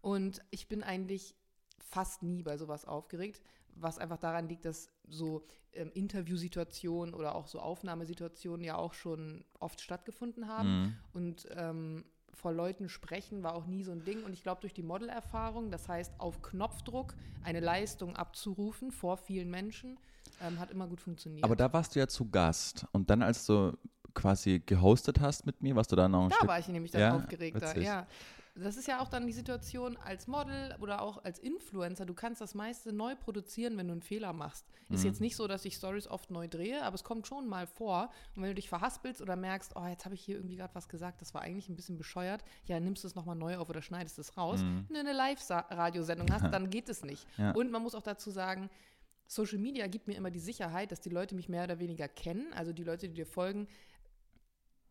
und 0.00 0.40
ich 0.50 0.68
bin 0.68 0.82
eigentlich 0.82 1.34
fast 1.78 2.22
nie 2.22 2.42
bei 2.42 2.56
sowas 2.56 2.84
aufgeregt, 2.84 3.42
was 3.76 3.98
einfach 3.98 4.18
daran 4.18 4.48
liegt, 4.48 4.64
dass 4.64 4.90
so 5.08 5.44
ähm, 5.72 5.90
Interviewsituationen 5.94 7.14
oder 7.14 7.34
auch 7.34 7.46
so 7.46 7.60
Aufnahmesituationen 7.60 8.64
ja 8.64 8.76
auch 8.76 8.94
schon 8.94 9.44
oft 9.58 9.80
stattgefunden 9.80 10.48
haben. 10.48 10.68
Mhm. 10.82 10.96
Und 11.12 11.48
ähm, 11.50 12.04
vor 12.32 12.52
Leuten 12.52 12.88
sprechen 12.88 13.42
war 13.42 13.54
auch 13.54 13.66
nie 13.66 13.82
so 13.84 13.92
ein 13.92 14.04
Ding. 14.04 14.24
Und 14.24 14.32
ich 14.32 14.42
glaube, 14.42 14.60
durch 14.60 14.74
die 14.74 14.82
Modelerfahrung, 14.82 15.70
das 15.70 15.88
heißt 15.88 16.12
auf 16.18 16.42
Knopfdruck 16.42 17.14
eine 17.42 17.60
Leistung 17.60 18.16
abzurufen 18.16 18.90
vor 18.90 19.16
vielen 19.16 19.50
Menschen, 19.50 19.98
ähm, 20.40 20.58
hat 20.58 20.70
immer 20.70 20.86
gut 20.86 21.00
funktioniert. 21.00 21.44
Aber 21.44 21.56
da 21.56 21.72
warst 21.72 21.94
du 21.94 22.00
ja 22.00 22.08
zu 22.08 22.28
Gast 22.28 22.86
und 22.92 23.10
dann, 23.10 23.22
als 23.22 23.46
du 23.46 23.76
quasi 24.14 24.62
gehostet 24.64 25.20
hast 25.20 25.46
mit 25.46 25.62
mir, 25.62 25.74
warst 25.76 25.90
du 25.92 25.96
da 25.96 26.08
noch 26.08 26.24
ein 26.24 26.30
Da 26.30 26.36
Stück 26.36 26.48
war 26.48 26.58
ich 26.58 26.68
nämlich 26.68 26.92
dann 26.92 27.00
Ja, 27.00 27.16
aufgeregter. 27.16 27.70
witzig. 27.70 27.84
Ja. 27.84 28.06
Das 28.56 28.76
ist 28.76 28.86
ja 28.86 29.00
auch 29.00 29.08
dann 29.08 29.26
die 29.26 29.32
Situation 29.32 29.96
als 29.96 30.28
Model 30.28 30.76
oder 30.80 31.02
auch 31.02 31.24
als 31.24 31.40
Influencer. 31.40 32.06
Du 32.06 32.14
kannst 32.14 32.40
das 32.40 32.54
meiste 32.54 32.92
neu 32.92 33.16
produzieren, 33.16 33.76
wenn 33.76 33.88
du 33.88 33.92
einen 33.92 34.02
Fehler 34.02 34.32
machst. 34.32 34.64
Ist 34.90 35.00
Mhm. 35.00 35.06
jetzt 35.06 35.20
nicht 35.20 35.34
so, 35.34 35.48
dass 35.48 35.64
ich 35.64 35.74
Stories 35.74 36.06
oft 36.06 36.30
neu 36.30 36.46
drehe, 36.46 36.82
aber 36.84 36.94
es 36.94 37.02
kommt 37.02 37.26
schon 37.26 37.48
mal 37.48 37.66
vor. 37.66 38.10
Und 38.36 38.42
wenn 38.42 38.50
du 38.50 38.54
dich 38.54 38.68
verhaspelst 38.68 39.20
oder 39.20 39.34
merkst, 39.34 39.72
oh, 39.74 39.84
jetzt 39.86 40.04
habe 40.04 40.14
ich 40.14 40.20
hier 40.24 40.36
irgendwie 40.36 40.54
gerade 40.56 40.72
was 40.74 40.88
gesagt, 40.88 41.20
das 41.20 41.34
war 41.34 41.42
eigentlich 41.42 41.68
ein 41.68 41.74
bisschen 41.74 41.98
bescheuert, 41.98 42.44
ja, 42.66 42.78
nimmst 42.78 43.02
du 43.02 43.08
es 43.08 43.16
nochmal 43.16 43.34
neu 43.34 43.56
auf 43.58 43.68
oder 43.70 43.82
schneidest 43.82 44.20
es 44.20 44.36
raus. 44.36 44.60
Mhm. 44.62 44.84
Wenn 44.88 44.94
du 44.94 45.00
eine 45.00 45.12
Live-Radiosendung 45.14 46.28
hast, 46.32 46.44
dann 46.54 46.70
geht 46.70 46.88
es 46.88 47.02
nicht. 47.02 47.26
Ja. 47.38 47.50
Und 47.52 47.70
man 47.72 47.82
muss 47.82 47.94
auch 47.96 48.02
dazu 48.02 48.30
sagen, 48.30 48.70
Social 49.26 49.58
Media 49.58 49.86
gibt 49.86 50.06
mir 50.06 50.14
immer 50.16 50.30
die 50.30 50.38
Sicherheit, 50.38 50.92
dass 50.92 51.00
die 51.00 51.08
Leute 51.08 51.34
mich 51.34 51.48
mehr 51.48 51.64
oder 51.64 51.78
weniger 51.78 52.08
kennen. 52.08 52.52
Also 52.52 52.72
die 52.72 52.84
Leute, 52.84 53.08
die 53.08 53.14
dir 53.14 53.26
folgen, 53.26 53.66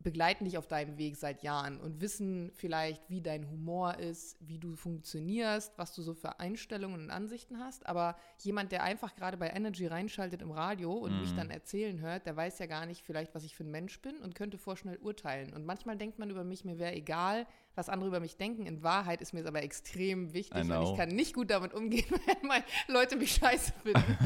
begleiten 0.04 0.44
dich 0.44 0.58
auf 0.58 0.68
deinem 0.68 0.98
Weg 0.98 1.16
seit 1.16 1.42
Jahren 1.42 1.80
und 1.80 2.00
wissen 2.00 2.52
vielleicht, 2.54 3.08
wie 3.08 3.22
dein 3.22 3.50
Humor 3.50 3.98
ist, 3.98 4.36
wie 4.38 4.58
du 4.58 4.76
funktionierst, 4.76 5.72
was 5.78 5.94
du 5.94 6.02
so 6.02 6.12
für 6.12 6.38
Einstellungen 6.38 7.00
und 7.00 7.10
Ansichten 7.10 7.58
hast. 7.58 7.86
Aber 7.86 8.14
jemand, 8.38 8.70
der 8.70 8.82
einfach 8.82 9.16
gerade 9.16 9.38
bei 9.38 9.48
Energy 9.48 9.86
reinschaltet 9.86 10.42
im 10.42 10.50
Radio 10.50 10.92
und 10.92 11.16
mm. 11.16 11.20
mich 11.20 11.32
mhm. 11.32 11.36
dann 11.36 11.50
erzählen 11.50 12.00
hört, 12.00 12.26
der 12.26 12.36
weiß 12.36 12.58
ja 12.58 12.66
gar 12.66 12.84
nicht 12.84 13.02
vielleicht, 13.02 13.34
was 13.34 13.44
ich 13.44 13.56
für 13.56 13.64
ein 13.64 13.70
Mensch 13.70 14.00
bin 14.02 14.18
und 14.18 14.34
könnte 14.34 14.58
vorschnell 14.58 14.98
urteilen. 14.98 15.54
Und 15.54 15.64
manchmal 15.64 15.96
denkt 15.96 16.18
man 16.18 16.28
über 16.28 16.44
mich, 16.44 16.66
mir 16.66 16.78
wäre 16.78 16.92
egal, 16.92 17.46
was 17.74 17.88
andere 17.88 18.08
über 18.08 18.20
mich 18.20 18.36
denken. 18.36 18.66
In 18.66 18.82
Wahrheit 18.82 19.22
ist 19.22 19.32
mir 19.32 19.40
es 19.40 19.46
aber 19.46 19.62
extrem 19.62 20.34
wichtig 20.34 20.70
und 20.70 20.82
ich 20.82 20.96
kann 20.96 21.08
nicht 21.08 21.34
gut 21.34 21.50
damit 21.50 21.72
umgehen, 21.72 22.04
wenn 22.10 22.94
Leute 22.94 23.16
mich 23.16 23.32
scheiße 23.32 23.72
finden. 23.82 24.18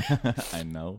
I 0.60 0.64
know. 0.64 0.98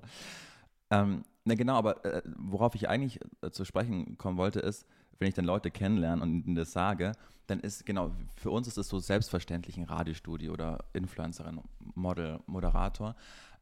Ähm, 0.90 1.24
na 1.50 1.56
genau, 1.56 1.76
aber 1.76 2.06
äh, 2.06 2.22
worauf 2.38 2.76
ich 2.76 2.88
eigentlich 2.88 3.20
äh, 3.42 3.50
zu 3.50 3.66
sprechen 3.66 4.18
kommen 4.18 4.38
wollte, 4.38 4.60
ist, 4.60 4.86
wenn 5.18 5.28
ich 5.28 5.34
dann 5.34 5.46
Leute 5.46 5.72
kennenlerne 5.72 6.22
und 6.22 6.46
ihnen 6.46 6.56
das 6.56 6.72
sage, 6.72 7.14
dann 7.48 7.60
ist 7.60 7.88
genau, 7.88 8.12
für 8.36 8.52
uns 8.52 8.68
ist 8.68 8.78
es 8.78 8.88
so 8.88 9.00
selbstverständlich 9.00 9.76
ein 9.78 9.84
Radiostudio 9.84 10.54
oder 10.54 10.86
Influencerin, 10.94 11.60
Model, 11.96 12.40
Moderator. 12.46 13.16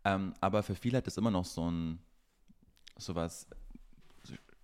Ähm, 0.03 0.34
aber 0.41 0.63
für 0.63 0.75
viele 0.75 0.98
hat 0.98 1.08
es 1.08 1.17
immer 1.17 1.32
noch 1.32 1.46
so 1.46 1.72
ein 1.72 2.00
sowas 2.98 3.48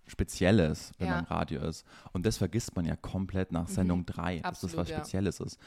Spezielles, 0.06 0.92
wenn 0.98 1.06
ja. 1.08 1.14
man 1.14 1.24
Radio 1.24 1.62
ist. 1.62 1.86
Und 2.12 2.26
das 2.26 2.36
vergisst 2.36 2.76
man 2.76 2.84
ja 2.84 2.94
komplett 2.94 3.52
nach 3.52 3.68
mhm. 3.68 3.72
Sendung 3.72 4.06
3, 4.06 4.36
mhm. 4.36 4.42
dass 4.42 4.60
das 4.60 4.76
was 4.76 4.90
Spezielles 4.90 5.38
ja. 5.38 5.46
ist. 5.46 5.58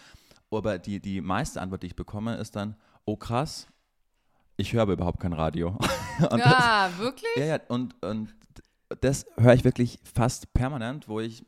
Aber 0.52 0.78
die, 0.78 1.00
die 1.00 1.22
meiste 1.22 1.60
Antwort, 1.60 1.82
die 1.82 1.88
ich 1.88 1.96
bekomme, 1.96 2.36
ist 2.36 2.56
dann, 2.56 2.76
oh 3.06 3.18
krass, 3.18 3.68
ich 4.58 4.74
höre 4.74 4.82
aber 4.82 4.94
überhaupt 4.94 5.20
kein 5.20 5.34
Radio. 5.34 5.78
ja, 6.20 6.88
das, 6.90 6.98
wirklich? 6.98 7.36
Ja, 7.38 7.46
ja, 7.46 7.60
und, 7.68 7.96
und 8.04 8.36
das 9.02 9.26
höre 9.38 9.54
ich 9.54 9.64
wirklich 9.64 10.00
fast 10.04 10.54
permanent, 10.54 11.08
wo 11.08 11.20
ich 11.20 11.46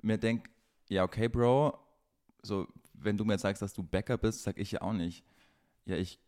mir 0.00 0.18
denke, 0.18 0.50
ja, 0.88 1.04
okay, 1.04 1.28
Bro, 1.28 1.78
so, 2.42 2.66
wenn 2.94 3.16
du 3.16 3.24
mir 3.24 3.38
sagst, 3.38 3.62
dass 3.62 3.72
du 3.72 3.82
Bäcker 3.82 4.16
bist, 4.16 4.42
sag 4.42 4.58
ich 4.58 4.72
ja 4.72 4.82
auch 4.82 4.92
nicht, 4.92 5.24
ja, 5.84 5.96
ich 5.96 6.18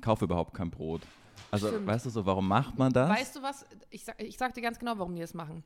kaufe 0.00 0.24
überhaupt 0.24 0.54
kein 0.54 0.70
Brot. 0.70 1.02
Also, 1.50 1.68
Stimmt. 1.68 1.86
weißt 1.86 2.06
du 2.06 2.10
so, 2.10 2.26
warum 2.26 2.46
macht 2.46 2.78
man 2.78 2.92
das? 2.92 3.08
Weißt 3.08 3.36
du 3.36 3.42
was? 3.42 3.66
Ich 3.90 4.04
sag, 4.04 4.20
ich 4.22 4.36
sag 4.36 4.54
dir 4.54 4.60
ganz 4.60 4.78
genau, 4.78 4.98
warum 4.98 5.14
die 5.14 5.20
das 5.20 5.34
machen. 5.34 5.64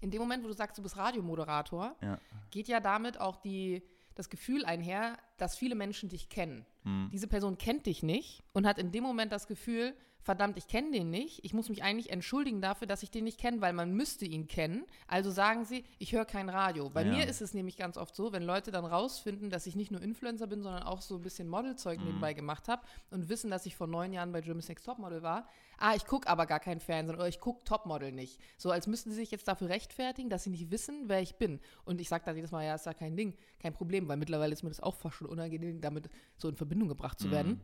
In 0.00 0.10
dem 0.10 0.20
Moment, 0.20 0.44
wo 0.44 0.48
du 0.48 0.54
sagst, 0.54 0.76
du 0.76 0.82
bist 0.82 0.96
Radiomoderator, 0.96 1.96
ja. 2.02 2.18
geht 2.50 2.68
ja 2.68 2.80
damit 2.80 3.20
auch 3.20 3.36
die, 3.36 3.82
das 4.14 4.28
Gefühl 4.28 4.64
einher, 4.64 5.16
dass 5.36 5.56
viele 5.56 5.74
Menschen 5.74 6.08
dich 6.08 6.28
kennen. 6.28 6.64
Hm. 6.82 7.10
Diese 7.12 7.26
Person 7.26 7.58
kennt 7.58 7.86
dich 7.86 8.02
nicht 8.02 8.42
und 8.52 8.66
hat 8.66 8.78
in 8.78 8.92
dem 8.92 9.02
Moment 9.02 9.32
das 9.32 9.46
Gefühl, 9.46 9.94
verdammt, 10.24 10.56
ich 10.56 10.66
kenne 10.66 10.90
den 10.90 11.10
nicht. 11.10 11.44
Ich 11.44 11.52
muss 11.52 11.68
mich 11.68 11.82
eigentlich 11.82 12.10
entschuldigen 12.10 12.60
dafür, 12.62 12.86
dass 12.86 13.02
ich 13.02 13.10
den 13.10 13.24
nicht 13.24 13.38
kenne, 13.38 13.60
weil 13.60 13.74
man 13.74 13.92
müsste 13.92 14.24
ihn 14.24 14.48
kennen. 14.48 14.84
Also 15.06 15.30
sagen 15.30 15.64
sie, 15.66 15.84
ich 15.98 16.12
höre 16.12 16.24
kein 16.24 16.48
Radio. 16.48 16.88
Bei 16.88 17.04
ja. 17.04 17.12
mir 17.12 17.28
ist 17.28 17.42
es 17.42 17.52
nämlich 17.52 17.76
ganz 17.76 17.98
oft 17.98 18.16
so, 18.16 18.32
wenn 18.32 18.42
Leute 18.42 18.70
dann 18.70 18.86
rausfinden, 18.86 19.50
dass 19.50 19.66
ich 19.66 19.76
nicht 19.76 19.90
nur 19.90 20.00
Influencer 20.00 20.46
bin, 20.46 20.62
sondern 20.62 20.82
auch 20.82 21.02
so 21.02 21.16
ein 21.16 21.22
bisschen 21.22 21.46
Modelzeug 21.48 22.00
mhm. 22.00 22.06
nebenbei 22.06 22.32
gemacht 22.32 22.68
habe 22.68 22.82
und 23.10 23.28
wissen, 23.28 23.50
dass 23.50 23.66
ich 23.66 23.76
vor 23.76 23.86
neun 23.86 24.12
Jahren 24.12 24.32
bei 24.32 24.40
Germany's 24.40 24.68
Next 24.68 24.86
Topmodel 24.86 25.22
war. 25.22 25.46
Ah, 25.76 25.94
ich 25.94 26.06
gucke 26.06 26.28
aber 26.28 26.46
gar 26.46 26.60
kein 26.60 26.80
Fernsehen 26.80 27.16
oder 27.16 27.28
ich 27.28 27.40
gucke 27.40 27.62
Topmodel 27.64 28.10
nicht. 28.10 28.40
So 28.56 28.70
als 28.70 28.86
müssten 28.86 29.10
sie 29.10 29.16
sich 29.16 29.30
jetzt 29.30 29.46
dafür 29.46 29.68
rechtfertigen, 29.68 30.30
dass 30.30 30.44
sie 30.44 30.50
nicht 30.50 30.70
wissen, 30.70 31.04
wer 31.08 31.20
ich 31.20 31.36
bin. 31.36 31.60
Und 31.84 32.00
ich 32.00 32.08
sage 32.08 32.24
da 32.24 32.32
jedes 32.32 32.50
Mal, 32.50 32.64
ja, 32.64 32.76
ist 32.76 32.86
ja 32.86 32.94
kein 32.94 33.16
Ding, 33.16 33.34
kein 33.58 33.74
Problem, 33.74 34.08
weil 34.08 34.16
mittlerweile 34.16 34.52
ist 34.52 34.62
mir 34.62 34.70
das 34.70 34.80
auch 34.80 34.94
fast 34.94 35.16
schon 35.16 35.26
unangenehm, 35.26 35.82
damit 35.82 36.08
so 36.38 36.48
in 36.48 36.56
Verbindung 36.56 36.88
gebracht 36.88 37.18
zu 37.18 37.30
werden. 37.30 37.60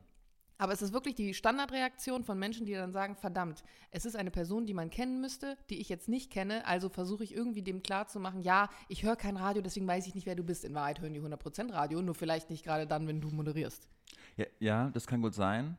Aber 0.61 0.75
es 0.75 0.83
ist 0.83 0.93
wirklich 0.93 1.15
die 1.15 1.33
Standardreaktion 1.33 2.23
von 2.23 2.39
Menschen, 2.39 2.67
die 2.67 2.75
dann 2.75 2.93
sagen, 2.93 3.17
verdammt, 3.17 3.65
es 3.93 4.05
ist 4.05 4.15
eine 4.15 4.31
Person, 4.31 4.67
die 4.67 4.75
man 4.75 4.91
kennen 4.91 5.23
müsste, 5.23 5.57
die 5.71 5.81
ich 5.81 5.89
jetzt 5.89 6.07
nicht 6.07 6.31
kenne, 6.31 6.67
also 6.67 6.91
versuche 6.91 7.25
ich 7.25 7.35
irgendwie 7.35 7.63
dem 7.63 7.83
klarzumachen, 7.83 8.43
ja, 8.43 8.69
ich 8.89 9.03
höre 9.03 9.17
kein 9.17 9.39
Radio, 9.39 9.63
deswegen 9.63 9.89
weiß 9.89 10.07
ich 10.07 10.15
nicht, 10.15 10.27
wer 10.27 10.35
du 10.35 10.43
bist. 10.43 10.67
In 10.67 10.75
Wahrheit 10.75 11.01
hören 11.01 11.15
die 11.15 11.21
100% 11.23 11.73
Radio, 11.73 12.03
nur 12.03 12.15
vielleicht 12.15 12.51
nicht 12.51 12.63
gerade 12.63 12.87
dann, 12.87 13.09
wenn 13.09 13.23
du 13.23 13.31
moderierst. 13.31 13.89
Ja, 14.37 14.45
ja, 14.59 14.91
das 14.91 15.07
kann 15.07 15.23
gut 15.23 15.33
sein. 15.33 15.79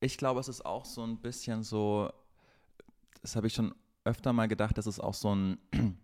Ich 0.00 0.16
glaube, 0.16 0.40
es 0.40 0.48
ist 0.48 0.64
auch 0.64 0.86
so 0.86 1.04
ein 1.04 1.18
bisschen 1.18 1.62
so, 1.62 2.10
das 3.20 3.36
habe 3.36 3.48
ich 3.48 3.52
schon 3.52 3.74
öfter 4.04 4.32
mal 4.32 4.48
gedacht, 4.48 4.78
dass 4.78 4.86
es 4.86 4.98
auch 4.98 5.14
so 5.14 5.34
ein, 5.34 5.58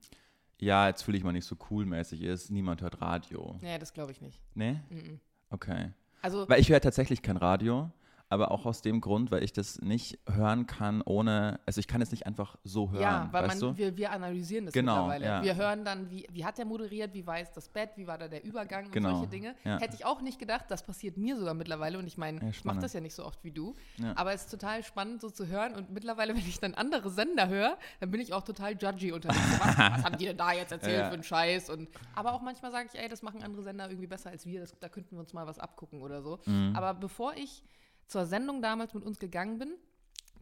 ja, 0.59 0.87
jetzt 0.87 1.01
fühle 1.01 1.17
ich 1.17 1.25
mal 1.25 1.33
nicht 1.33 1.47
so 1.47 1.57
cool 1.71 1.87
mäßig 1.87 2.21
ist, 2.21 2.51
niemand 2.51 2.83
hört 2.83 3.01
Radio. 3.01 3.57
Nee, 3.63 3.79
das 3.79 3.95
glaube 3.95 4.13
ich 4.13 4.21
nicht. 4.21 4.39
Nee? 4.53 4.73
Mm 4.91 4.97
-mm. 4.97 5.19
Okay. 5.49 5.93
Also, 6.23 6.49
weil 6.49 6.61
ich 6.61 6.69
höre 6.69 6.81
tatsächlich 6.81 7.23
kein 7.23 7.37
Radio 7.37 7.91
aber 8.31 8.53
auch 8.53 8.65
aus 8.65 8.81
dem 8.81 9.01
Grund, 9.01 9.33
weil 9.33 9.43
ich 9.43 9.53
das 9.53 9.81
nicht 9.81 10.21
hören 10.33 10.69
kann 10.69 11.03
ohne, 11.03 11.59
also 11.67 11.81
ich 11.81 11.89
kann 11.89 12.01
es 12.01 12.13
nicht 12.13 12.27
einfach 12.27 12.57
so 12.63 12.93
hören. 12.93 13.03
Ja, 13.03 13.29
weil 13.33 13.49
man, 13.49 13.77
wir, 13.77 13.97
wir, 13.97 14.13
analysieren 14.13 14.67
das 14.67 14.73
genau, 14.73 15.09
mittlerweile. 15.09 15.25
Ja. 15.25 15.43
Wir 15.43 15.57
hören 15.57 15.85
dann, 15.85 16.09
wie, 16.13 16.27
wie 16.31 16.45
hat 16.45 16.57
der 16.57 16.65
moderiert, 16.65 17.13
wie 17.13 17.27
war 17.27 17.39
jetzt 17.39 17.57
das 17.57 17.69
Bett, 17.69 17.91
wie 17.97 18.07
war 18.07 18.19
da 18.19 18.29
der 18.29 18.45
Übergang 18.45 18.87
und 18.87 18.93
genau, 18.93 19.17
solche 19.17 19.27
Dinge. 19.27 19.57
Ja. 19.65 19.81
Hätte 19.81 19.97
ich 19.97 20.05
auch 20.05 20.23
nicht 20.23 20.39
gedacht, 20.39 20.67
das 20.69 20.85
passiert 20.85 21.17
mir 21.17 21.37
sogar 21.37 21.55
mittlerweile 21.55 21.99
und 21.99 22.07
ich 22.07 22.17
meine, 22.19 22.41
ja, 22.41 22.49
ich 22.51 22.65
mache 22.65 22.79
das 22.79 22.93
ja 22.93 23.01
nicht 23.01 23.17
so 23.17 23.27
oft 23.27 23.43
wie 23.43 23.51
du, 23.51 23.75
aber 24.15 24.33
es 24.33 24.43
ist 24.43 24.51
total 24.51 24.85
spannend 24.85 25.21
so 25.21 25.29
zu 25.29 25.49
hören 25.49 25.75
und 25.75 25.91
mittlerweile, 25.91 26.33
wenn 26.37 26.47
ich 26.47 26.61
dann 26.61 26.75
andere 26.75 27.11
Sender 27.11 27.49
höre, 27.49 27.77
dann 27.99 28.13
bin 28.13 28.21
ich 28.21 28.33
auch 28.33 28.43
total 28.43 28.77
judgy 28.81 29.11
unterwegs. 29.11 29.59
was, 29.59 29.77
was 29.77 30.05
haben 30.05 30.19
die 30.19 30.27
denn 30.27 30.37
da 30.37 30.53
jetzt 30.53 30.71
erzählt 30.71 31.07
für 31.09 31.15
einen 31.15 31.25
Scheiß? 31.25 31.69
Und, 31.69 31.89
aber 32.15 32.33
auch 32.33 32.43
manchmal 32.43 32.71
sage 32.71 32.89
ich, 32.93 33.01
ey, 33.01 33.09
das 33.09 33.23
machen 33.23 33.43
andere 33.43 33.65
Sender 33.65 33.89
irgendwie 33.89 34.07
besser 34.07 34.31
als 34.31 34.47
wir, 34.47 34.61
das, 34.61 34.79
da 34.79 34.89
könnten 34.89 35.17
wir 35.17 35.21
uns 35.21 35.33
mal 35.33 35.49
was 35.49 35.59
abgucken 35.59 36.01
oder 36.01 36.23
so. 36.23 36.39
Mhm. 36.47 36.75
Aber 36.77 36.95
bevor 36.95 37.35
ich 37.35 37.65
zur 38.11 38.27
Sendung 38.27 38.61
damals 38.61 38.93
mit 38.93 39.05
uns 39.05 39.19
gegangen 39.19 39.59
bin, 39.59 39.75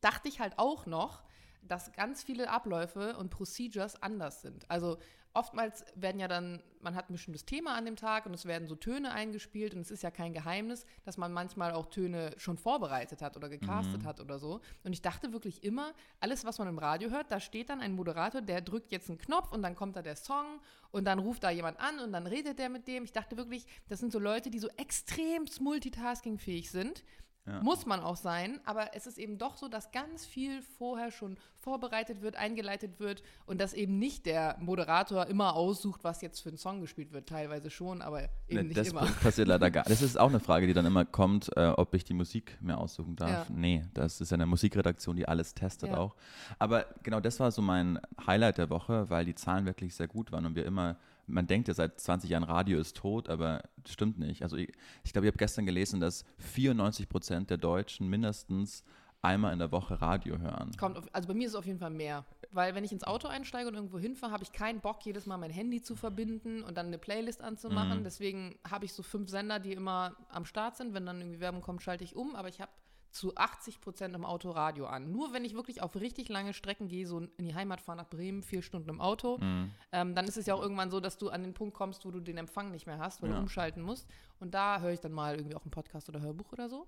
dachte 0.01 0.29
ich 0.29 0.41
halt 0.41 0.59
auch 0.59 0.87
noch, 0.87 1.23
dass 1.63 1.93
ganz 1.93 2.23
viele 2.23 2.49
Abläufe 2.49 3.17
und 3.17 3.31
Procedures 3.31 4.03
anders 4.03 4.41
sind. 4.41 4.69
Also 4.71 4.97
oftmals 5.35 5.85
werden 5.95 6.19
ja 6.19 6.29
dann, 6.29 6.63
man 6.81 6.95
hat 6.95 7.11
ein 7.11 7.13
bestimmtes 7.13 7.45
Thema 7.45 7.75
an 7.75 7.85
dem 7.85 7.97
Tag 7.97 8.25
und 8.25 8.33
es 8.33 8.47
werden 8.47 8.67
so 8.67 8.75
Töne 8.75 9.13
eingespielt 9.13 9.75
und 9.75 9.83
es 9.83 9.91
ist 9.91 10.03
ja 10.03 10.11
kein 10.11 10.33
Geheimnis, 10.33 10.87
dass 11.05 11.19
man 11.19 11.31
manchmal 11.33 11.73
auch 11.73 11.87
Töne 11.87 12.33
schon 12.39 12.57
vorbereitet 12.57 13.21
hat 13.21 13.37
oder 13.37 13.51
gecastet 13.51 14.03
mhm. 14.03 14.07
hat 14.07 14.21
oder 14.21 14.39
so. 14.39 14.61
Und 14.83 14.95
ich 14.95 15.03
dachte 15.03 15.35
wirklich 15.35 15.63
immer, 15.63 15.93
alles, 16.21 16.47
was 16.47 16.59
man 16.59 16.69
im 16.69 16.79
Radio 16.79 17.11
hört, 17.11 17.31
da 17.31 17.39
steht 17.39 17.69
dann 17.69 17.81
ein 17.81 17.93
Moderator, 17.93 18.41
der 18.41 18.63
drückt 18.63 18.93
jetzt 18.93 19.11
einen 19.11 19.19
Knopf 19.19 19.53
und 19.53 19.63
dann 19.63 19.75
kommt 19.75 19.97
da 19.97 20.03
der 20.03 20.17
Song 20.17 20.61
und 20.91 21.05
dann 21.05 21.19
ruft 21.19 21.45
da 21.45 21.51
jemand 21.51 21.79
an 21.79 22.01
und 22.01 22.13
dann 22.13 22.27
redet 22.27 22.59
der 22.59 22.71
mit 22.71 22.89
dem. 22.89 23.05
Ich 23.05 23.13
dachte 23.13 23.37
wirklich, 23.37 23.67
das 23.89 24.01
sind 24.01 24.11
so 24.11 24.19
Leute, 24.19 24.51
die 24.51 24.59
so 24.59 24.69
extremst 24.77 25.61
multitaskingfähig 25.61 26.71
sind 26.71 27.05
ja. 27.49 27.63
Muss 27.63 27.87
man 27.87 28.01
auch 28.01 28.17
sein, 28.17 28.61
aber 28.65 28.95
es 28.95 29.07
ist 29.07 29.19
eben 29.19 29.39
doch 29.39 29.57
so, 29.57 29.69
dass 29.69 29.91
ganz 29.91 30.27
viel 30.27 30.63
vorher 30.79 31.11
schon 31.11 31.37
vorbereitet 31.61 32.23
wird, 32.23 32.37
eingeleitet 32.37 33.01
wird 33.01 33.23
und 33.47 33.61
dass 33.61 33.75
eben 33.75 33.99
nicht 33.99 34.27
der 34.27 34.57
Moderator 34.61 35.27
immer 35.27 35.55
aussucht, 35.55 36.05
was 36.05 36.21
jetzt 36.21 36.41
für 36.41 36.51
ein 36.51 36.59
Song 36.59 36.81
gespielt 36.81 37.13
wird. 37.13 37.29
Teilweise 37.29 37.71
schon, 37.71 38.03
aber 38.03 38.25
eben 38.49 38.61
ne, 38.61 38.65
nicht 38.65 38.77
das 38.77 38.89
immer. 38.89 39.01
Das 39.01 39.13
passiert 39.21 39.49
leider 39.49 39.71
gar 39.71 39.85
Das 39.85 40.03
ist 40.03 40.19
auch 40.19 40.29
eine 40.29 40.41
Frage, 40.41 40.67
die 40.67 40.75
dann 40.75 40.87
immer 40.87 41.05
kommt, 41.05 41.51
äh, 41.57 41.69
ob 41.69 41.95
ich 41.95 42.05
die 42.05 42.15
Musik 42.15 42.59
mir 42.61 42.79
aussuchen 42.79 43.17
darf. 43.17 43.49
Ja. 43.49 43.55
Nee, 43.55 43.85
das 43.95 44.21
ist 44.21 44.31
ja 44.31 44.35
eine 44.35 44.47
Musikredaktion, 44.47 45.17
die 45.17 45.27
alles 45.27 45.55
testet 45.55 45.91
ja. 45.91 45.97
auch. 45.97 46.15
Aber 46.59 46.87
genau 47.03 47.21
das 47.21 47.41
war 47.41 47.51
so 47.51 47.63
mein 47.63 47.99
Highlight 48.27 48.59
der 48.59 48.71
Woche, 48.71 49.09
weil 49.11 49.25
die 49.25 49.35
Zahlen 49.35 49.67
wirklich 49.67 49.95
sehr 49.95 50.09
gut 50.09 50.33
waren 50.33 50.47
und 50.47 50.55
wir 50.55 50.65
immer 50.65 50.97
man 51.29 51.47
denkt 51.47 51.69
ja 51.69 51.75
seit 51.75 52.01
20 52.01 52.31
Jahren, 52.31 52.45
Radio 52.45 52.79
ist 52.79 52.97
tot, 52.97 53.29
aber 53.29 53.63
das 53.83 53.93
stimmt 53.93 54.19
nicht. 54.19 54.43
Also 54.43 54.57
ich, 54.57 54.73
ich 55.05 55.13
glaube, 55.13 55.27
ich 55.27 55.31
habe 55.31 55.39
gestern 55.39 55.67
gelesen, 55.67 56.01
dass 56.01 56.25
94 56.39 57.09
Prozent 57.09 57.51
der 57.51 57.59
Deutschen 57.59 58.09
mindestens 58.09 58.83
einmal 59.21 59.53
in 59.53 59.59
der 59.59 59.73
Woche 59.73 60.01
Radio 60.01 60.39
hören. 60.39 60.73
Kommt 60.79 60.97
auf, 60.97 61.07
also 61.13 61.29
bei 61.29 61.35
mir 61.35 61.47
ist 61.47 61.53
es 61.53 61.59
auf 61.59 61.67
jeden 61.67 61.79
Fall 61.79 61.91
mehr. 61.91 62.25
Weil 62.51 62.75
wenn 62.75 62.85
ich 62.85 62.93
ins 62.93 63.05
Auto 63.05 63.29
einsteige 63.29 63.69
und 63.69 63.75
irgendwo 63.75 63.99
hinfahre, 63.99 64.33
habe 64.33 64.43
ich 64.43 64.53
keinen 64.53 64.81
Bock, 64.81 65.05
jedes 65.05 65.27
Mal 65.27 65.37
mein 65.37 65.51
Handy 65.51 65.83
zu 65.83 65.97
verbinden 65.97 66.63
und 66.63 66.77
dann 66.77 66.87
eine 66.87 66.99
Playlist 66.99 67.43
anzumachen. 67.43 68.01
Mhm. 68.01 68.05
Deswegen 68.05 68.59
habe 68.69 68.85
ich 68.85 68.93
so 68.93 69.03
fünf 69.03 69.29
Sender, 69.29 69.59
die 69.59 69.73
immer 69.73 70.17
am 70.31 70.45
Start 70.45 70.77
sind. 70.77 70.95
Wenn 70.95 71.05
dann 71.05 71.21
irgendwie 71.21 71.41
Werbung 71.41 71.61
kommt, 71.61 71.83
schalte 71.83 72.05
ich 72.05 72.17
um. 72.17 72.37
Aber 72.37 72.49
ich 72.49 72.61
habe 72.61 72.71
zu 73.19 73.35
80 73.35 73.81
Prozent 73.81 74.15
im 74.15 74.25
Auto 74.25 74.53
Radio 74.53 74.87
an. 74.87 75.11
Nur 75.11 75.33
wenn 75.33 75.45
ich 75.45 75.55
wirklich 75.55 75.83
auf 75.83 75.97
richtig 75.97 76.29
lange 76.29 76.55
Strecken 76.55 76.87
gehe, 76.87 77.05
so 77.05 77.19
in 77.19 77.45
die 77.45 77.55
Heimat 77.55 77.81
fahre 77.81 77.99
nach 77.99 78.09
Bremen, 78.09 78.45
vier 78.45 78.63
Stunden 78.63 78.89
im 78.89 79.01
Auto, 79.01 79.39
mhm. 79.39 79.73
ähm, 79.91 80.15
dann 80.15 80.27
ist 80.27 80.37
es 80.37 80.47
ja 80.47 80.55
auch 80.55 80.63
irgendwann 80.63 80.91
so, 80.91 81.01
dass 81.01 81.19
du 81.19 81.29
an 81.29 81.43
den 81.43 81.53
Punkt 81.53 81.75
kommst, 81.75 82.05
wo 82.05 82.13
du 82.13 82.21
den 82.21 82.39
Empfang 82.39 82.71
nicht 82.71 82.87
mehr 82.87 82.99
hast, 82.99 83.21
wo 83.21 83.27
ja. 83.27 83.33
du 83.33 83.39
umschalten 83.41 83.83
musst. 83.83 84.07
Und 84.39 84.55
da 84.55 84.81
höre 84.81 84.93
ich 84.93 85.01
dann 85.01 85.11
mal 85.11 85.35
irgendwie 85.35 85.57
auch 85.57 85.65
einen 85.65 85.73
Podcast 85.73 86.09
oder 86.09 86.21
Hörbuch 86.21 86.53
oder 86.53 86.69
so. 86.69 86.87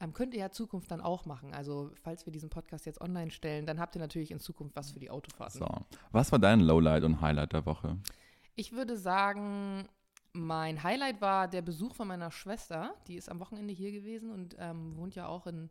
Ähm, 0.00 0.12
könnt 0.12 0.34
ihr 0.34 0.40
ja 0.40 0.50
Zukunft 0.50 0.90
dann 0.90 1.00
auch 1.00 1.26
machen. 1.26 1.54
Also 1.54 1.92
falls 2.02 2.26
wir 2.26 2.32
diesen 2.32 2.50
Podcast 2.50 2.84
jetzt 2.84 3.00
online 3.00 3.30
stellen, 3.30 3.64
dann 3.64 3.78
habt 3.78 3.94
ihr 3.94 4.00
natürlich 4.00 4.32
in 4.32 4.40
Zukunft 4.40 4.74
was 4.74 4.90
für 4.90 4.98
die 4.98 5.10
Autofahrten. 5.10 5.60
So. 5.60 5.68
Was 6.10 6.32
war 6.32 6.40
dein 6.40 6.58
Lowlight 6.58 7.04
und 7.04 7.20
Highlight 7.20 7.52
der 7.52 7.66
Woche? 7.66 7.98
Ich 8.56 8.72
würde 8.72 8.96
sagen, 8.96 9.88
mein 10.38 10.82
Highlight 10.82 11.20
war 11.20 11.48
der 11.48 11.62
Besuch 11.62 11.94
von 11.94 12.08
meiner 12.08 12.30
Schwester. 12.30 12.94
Die 13.06 13.16
ist 13.16 13.28
am 13.28 13.40
Wochenende 13.40 13.74
hier 13.74 13.92
gewesen 13.92 14.30
und 14.30 14.56
ähm, 14.58 14.96
wohnt 14.96 15.14
ja 15.14 15.26
auch 15.26 15.46
in, 15.46 15.68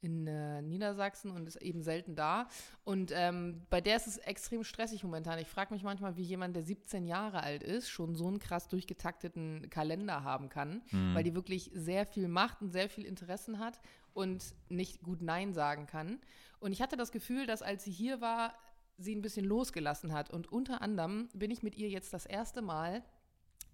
in 0.00 0.26
äh, 0.26 0.60
Niedersachsen 0.62 1.30
und 1.30 1.46
ist 1.46 1.56
eben 1.56 1.82
selten 1.82 2.14
da. 2.14 2.48
Und 2.84 3.12
ähm, 3.14 3.62
bei 3.70 3.80
der 3.80 3.96
ist 3.96 4.06
es 4.06 4.18
extrem 4.18 4.64
stressig 4.64 5.04
momentan. 5.04 5.38
Ich 5.38 5.48
frage 5.48 5.72
mich 5.72 5.82
manchmal, 5.82 6.16
wie 6.16 6.22
jemand, 6.22 6.56
der 6.56 6.64
17 6.64 7.06
Jahre 7.06 7.42
alt 7.42 7.62
ist, 7.62 7.88
schon 7.88 8.14
so 8.14 8.26
einen 8.26 8.38
krass 8.38 8.68
durchgetakteten 8.68 9.70
Kalender 9.70 10.24
haben 10.24 10.48
kann, 10.48 10.82
mhm. 10.90 11.14
weil 11.14 11.24
die 11.24 11.34
wirklich 11.34 11.70
sehr 11.74 12.04
viel 12.06 12.28
macht 12.28 12.60
und 12.60 12.70
sehr 12.70 12.88
viel 12.88 13.04
Interessen 13.04 13.58
hat 13.58 13.80
und 14.14 14.54
nicht 14.68 15.02
gut 15.02 15.22
Nein 15.22 15.52
sagen 15.52 15.86
kann. 15.86 16.20
Und 16.60 16.72
ich 16.72 16.82
hatte 16.82 16.96
das 16.96 17.12
Gefühl, 17.12 17.46
dass 17.46 17.62
als 17.62 17.84
sie 17.84 17.92
hier 17.92 18.20
war, 18.20 18.52
sie 18.98 19.14
ein 19.14 19.22
bisschen 19.22 19.46
losgelassen 19.46 20.12
hat. 20.12 20.30
Und 20.30 20.50
unter 20.50 20.82
anderem 20.82 21.28
bin 21.32 21.52
ich 21.52 21.62
mit 21.62 21.76
ihr 21.76 21.88
jetzt 21.88 22.12
das 22.12 22.26
erste 22.26 22.62
Mal 22.62 23.04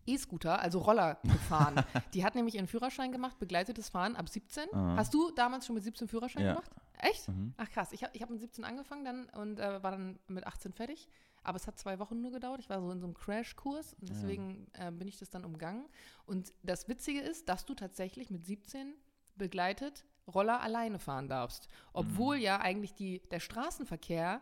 E-Scooter, 0.06 0.60
also 0.60 0.78
Roller 0.80 1.18
gefahren. 1.22 1.84
die 2.14 2.24
hat 2.24 2.34
nämlich 2.34 2.54
ihren 2.56 2.66
Führerschein 2.66 3.12
gemacht, 3.12 3.38
begleitetes 3.38 3.88
Fahren 3.88 4.16
ab 4.16 4.28
17. 4.28 4.72
Ah. 4.72 4.96
Hast 4.96 5.12
du 5.14 5.30
damals 5.32 5.66
schon 5.66 5.74
mit 5.74 5.84
17 5.84 6.08
Führerschein 6.08 6.42
Ja. 6.44 6.54
gemacht? 6.54 6.70
Echt? 6.98 7.28
Mhm. 7.28 7.54
Ach 7.56 7.68
krass, 7.70 7.92
ich 7.92 8.02
habe 8.02 8.14
ich 8.16 8.22
hab 8.22 8.30
mit 8.30 8.40
17 8.40 8.64
angefangen 8.64 9.04
dann 9.04 9.28
und 9.40 9.58
äh, 9.60 9.82
war 9.82 9.90
dann 9.90 10.18
mit 10.28 10.46
18 10.46 10.72
fertig. 10.72 11.08
Aber 11.42 11.56
es 11.56 11.66
hat 11.66 11.78
zwei 11.78 11.98
Wochen 11.98 12.20
nur 12.22 12.30
gedauert. 12.32 12.60
Ich 12.60 12.70
war 12.70 12.80
so 12.80 12.90
in 12.90 13.00
so 13.00 13.06
einem 13.06 13.14
Crashkurs 13.14 13.92
und 14.00 14.08
deswegen 14.08 14.66
äh, 14.72 14.90
bin 14.90 15.06
ich 15.08 15.18
das 15.18 15.28
dann 15.28 15.44
umgangen. 15.44 15.84
Und 16.24 16.54
das 16.62 16.88
Witzige 16.88 17.20
ist, 17.20 17.48
dass 17.50 17.66
du 17.66 17.74
tatsächlich 17.74 18.30
mit 18.30 18.46
17 18.46 18.94
begleitet 19.36 20.06
Roller 20.32 20.62
alleine 20.62 20.98
fahren 20.98 21.28
darfst. 21.28 21.68
Obwohl 21.92 22.36
ja 22.36 22.60
eigentlich 22.60 22.94
die, 22.94 23.20
der 23.30 23.40
Straßenverkehr 23.40 24.40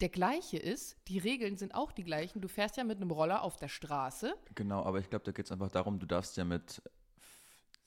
der 0.00 0.08
gleiche 0.08 0.58
ist. 0.58 0.96
Die 1.08 1.18
Regeln 1.18 1.56
sind 1.56 1.74
auch 1.74 1.92
die 1.92 2.04
gleichen. 2.04 2.40
Du 2.40 2.48
fährst 2.48 2.76
ja 2.76 2.84
mit 2.84 2.96
einem 3.00 3.10
Roller 3.10 3.42
auf 3.42 3.56
der 3.56 3.68
Straße. 3.68 4.34
Genau, 4.54 4.82
aber 4.84 4.98
ich 4.98 5.08
glaube, 5.08 5.24
da 5.24 5.32
geht 5.32 5.46
es 5.46 5.52
einfach 5.52 5.70
darum, 5.70 5.98
du 5.98 6.06
darfst 6.06 6.36
ja 6.36 6.44
mit 6.44 6.82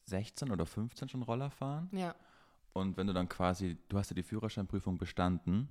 16 0.05 0.51
oder 0.51 0.65
15 0.65 1.09
schon 1.09 1.21
Roller 1.23 1.49
fahren. 1.51 1.89
Ja. 1.91 2.15
Und 2.73 2.95
wenn 2.97 3.07
du 3.07 3.13
dann 3.13 3.27
quasi, 3.27 3.77
du 3.89 3.97
hast 3.97 4.09
ja 4.11 4.15
die 4.15 4.23
Führerscheinprüfung 4.23 4.97
bestanden 4.97 5.67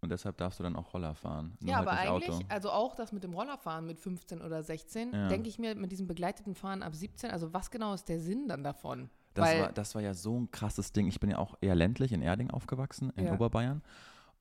und 0.00 0.10
deshalb 0.10 0.36
darfst 0.38 0.60
du 0.60 0.62
dann 0.62 0.76
auch 0.76 0.94
Roller 0.94 1.14
fahren. 1.14 1.56
nur 1.60 1.70
Ja, 1.70 1.78
halt 1.78 1.88
aber 1.88 1.98
eigentlich, 1.98 2.30
Auto. 2.30 2.46
also 2.48 2.70
auch 2.70 2.94
das 2.94 3.12
mit 3.12 3.24
dem 3.24 3.34
Rollerfahren 3.34 3.84
mit 3.84 3.98
15 3.98 4.40
oder 4.40 4.62
16, 4.62 5.12
Ja. 5.12 5.28
denke 5.28 5.48
ich 5.48 5.58
mir 5.58 5.74
mit 5.74 5.90
diesem 5.90 6.06
begleiteten 6.06 6.54
Fahren 6.54 6.82
ab 6.82 6.94
17, 6.94 7.30
also 7.30 7.52
was 7.52 7.70
genau 7.70 7.94
ist 7.94 8.08
der 8.08 8.20
Sinn 8.20 8.46
dann 8.48 8.62
davon? 8.62 9.10
Das 9.34 9.46
Weil, 9.48 9.60
war, 9.62 9.72
das 9.72 9.94
war 9.94 10.02
ja 10.02 10.14
so 10.14 10.38
ein 10.40 10.50
krasses 10.50 10.92
Ding. 10.92 11.06
Ich 11.08 11.20
bin 11.20 11.30
ja 11.30 11.38
auch 11.38 11.56
eher 11.60 11.74
ländlich 11.74 12.12
in 12.12 12.22
Erding 12.22 12.50
aufgewachsen, 12.50 13.10
in 13.16 13.26
Ja. 13.26 13.34
Oberbayern. 13.34 13.82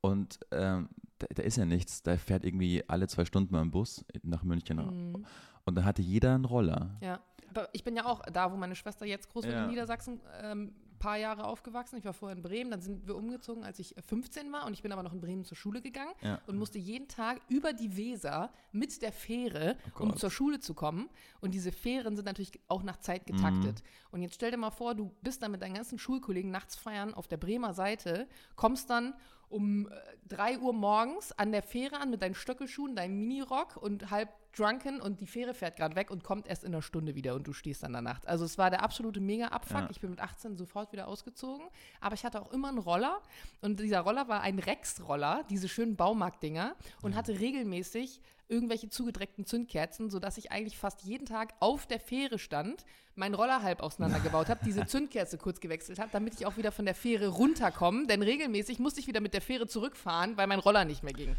Und 0.01 0.39
ähm, 0.51 0.89
da, 1.19 1.27
da 1.33 1.43
ist 1.43 1.57
ja 1.57 1.65
nichts. 1.65 2.03
Da 2.03 2.17
fährt 2.17 2.45
irgendwie 2.45 2.83
alle 2.87 3.07
zwei 3.07 3.25
Stunden 3.25 3.53
mal 3.53 3.61
ein 3.61 3.71
Bus 3.71 4.05
nach 4.23 4.43
München. 4.43 4.77
Mhm. 4.77 5.25
Und 5.65 5.75
da 5.75 5.83
hatte 5.83 6.01
jeder 6.01 6.35
einen 6.35 6.45
Roller. 6.45 6.95
ja. 7.01 7.19
Aber 7.51 7.69
ich 7.73 7.83
bin 7.83 7.95
ja 7.95 8.05
auch 8.05 8.21
da, 8.31 8.51
wo 8.51 8.55
meine 8.57 8.75
Schwester 8.75 9.03
jetzt 9.05 9.29
groß 9.29 9.45
wird 9.45 9.55
Ja. 9.55 9.63
in 9.63 9.69
Niedersachsen, 9.71 10.19
ähm, 10.43 10.75
paar 10.99 11.17
Jahre 11.17 11.45
aufgewachsen. 11.45 11.97
Ich 11.97 12.05
war 12.05 12.13
vorher 12.13 12.35
in 12.35 12.43
Bremen, 12.43 12.69
dann 12.69 12.81
sind 12.81 13.07
wir 13.07 13.15
umgezogen, 13.15 13.63
als 13.63 13.79
ich 13.79 13.95
15 14.05 14.51
war 14.51 14.67
und 14.67 14.73
ich 14.73 14.83
bin 14.83 14.91
aber 14.91 15.01
noch 15.01 15.13
in 15.13 15.21
Bremen 15.21 15.43
zur 15.43 15.57
Schule 15.57 15.81
gegangen 15.81 16.11
Ja. 16.21 16.39
und 16.45 16.57
musste 16.57 16.77
jeden 16.77 17.07
Tag 17.07 17.39
über 17.49 17.73
die 17.73 17.95
Weser 17.97 18.51
mit 18.73 19.01
der 19.01 19.11
Fähre, 19.11 19.75
Oh 19.97 20.03
um 20.03 20.17
zur 20.17 20.29
Schule 20.29 20.59
zu 20.59 20.75
kommen. 20.75 21.09
Und 21.41 21.53
diese 21.55 21.71
Fähren 21.71 22.15
sind 22.15 22.25
natürlich 22.25 22.51
auch 22.67 22.83
nach 22.83 22.97
Zeit 22.97 23.25
getaktet. 23.25 23.81
Mhm. 23.81 23.87
Und 24.11 24.21
jetzt 24.21 24.35
stell 24.35 24.51
dir 24.51 24.57
mal 24.57 24.69
vor, 24.69 24.93
du 24.93 25.11
bist 25.23 25.41
dann 25.41 25.49
mit 25.51 25.61
deinen 25.63 25.73
ganzen 25.75 25.97
Schulkollegen 25.97 26.51
nachts 26.51 26.75
feiern 26.75 27.13
auf 27.15 27.27
der 27.27 27.37
Bremer 27.37 27.73
Seite, 27.73 28.27
kommst 28.55 28.89
dann 28.91 29.15
um 29.49 29.87
äh, 29.87 29.91
3 30.27 30.59
Uhr 30.59 30.73
morgens 30.73 31.31
an 31.31 31.51
der 31.51 31.63
Fähre 31.63 31.99
an 31.99 32.09
mit 32.09 32.21
deinen 32.21 32.35
Stöckelschuhen, 32.35 32.95
deinem 32.95 33.17
Minirock 33.17 33.77
und 33.77 34.11
halb 34.11 34.29
drunken 34.57 34.99
und 34.99 35.21
die 35.21 35.27
Fähre 35.27 35.53
fährt 35.53 35.75
gerade 35.77 35.95
weg 35.95 36.09
und 36.09 36.23
kommt 36.23 36.47
erst 36.47 36.63
in 36.63 36.73
einer 36.73 36.81
Stunde 36.81 37.15
wieder 37.15 37.35
und 37.35 37.45
du 37.47 37.53
stehst 37.53 37.83
dann 37.83 37.93
da 37.93 38.01
nachts. 38.01 38.25
Also 38.25 38.43
es 38.43 38.57
war 38.57 38.69
der 38.69 38.83
absolute 38.83 39.19
Mega-Abfuck. 39.19 39.81
Ja. 39.81 39.87
Ich 39.91 39.99
bin 40.01 40.09
mit 40.09 40.19
18 40.19 40.57
sofort 40.57 40.91
wieder 40.91 41.07
ausgezogen, 41.07 41.67
aber 42.01 42.15
ich 42.15 42.25
hatte 42.25 42.41
auch 42.41 42.51
immer 42.51 42.69
einen 42.69 42.79
Roller 42.79 43.21
und 43.61 43.79
dieser 43.79 44.01
Roller 44.01 44.27
war 44.27 44.41
ein 44.41 44.59
Rex-Roller, 44.59 45.43
diese 45.49 45.69
schönen 45.69 45.95
Baumarktdinger 45.95 46.75
und 47.01 47.15
hatte 47.15 47.39
regelmäßig 47.39 48.19
irgendwelche 48.49 48.89
zugedreckten 48.89 49.45
Zündkerzen, 49.45 50.09
sodass 50.09 50.37
ich 50.37 50.51
eigentlich 50.51 50.77
fast 50.77 51.01
jeden 51.03 51.25
Tag 51.25 51.53
auf 51.59 51.85
der 51.85 51.99
Fähre 51.99 52.39
stand, 52.39 52.85
meinen 53.15 53.35
Roller 53.35 53.63
halb 53.63 53.81
auseinandergebaut 53.81 54.49
habe, 54.49 54.61
diese 54.65 54.85
Zündkerze 54.87 55.37
kurz 55.37 55.59
gewechselt 55.59 55.99
habe, 55.99 56.09
damit 56.11 56.35
ich 56.35 56.45
auch 56.45 56.57
wieder 56.57 56.71
von 56.71 56.85
der 56.85 56.95
Fähre 56.95 57.27
runterkomme, 57.27 58.07
denn 58.07 58.21
regelmäßig 58.21 58.79
musste 58.79 58.99
ich 58.99 59.07
wieder 59.07 59.21
mit 59.21 59.33
der 59.33 59.41
Fähre 59.41 59.67
zurückfahren, 59.67 60.37
weil 60.37 60.47
mein 60.47 60.59
Roller 60.59 60.85
nicht 60.85 61.03
mehr 61.03 61.13
ging. 61.13 61.35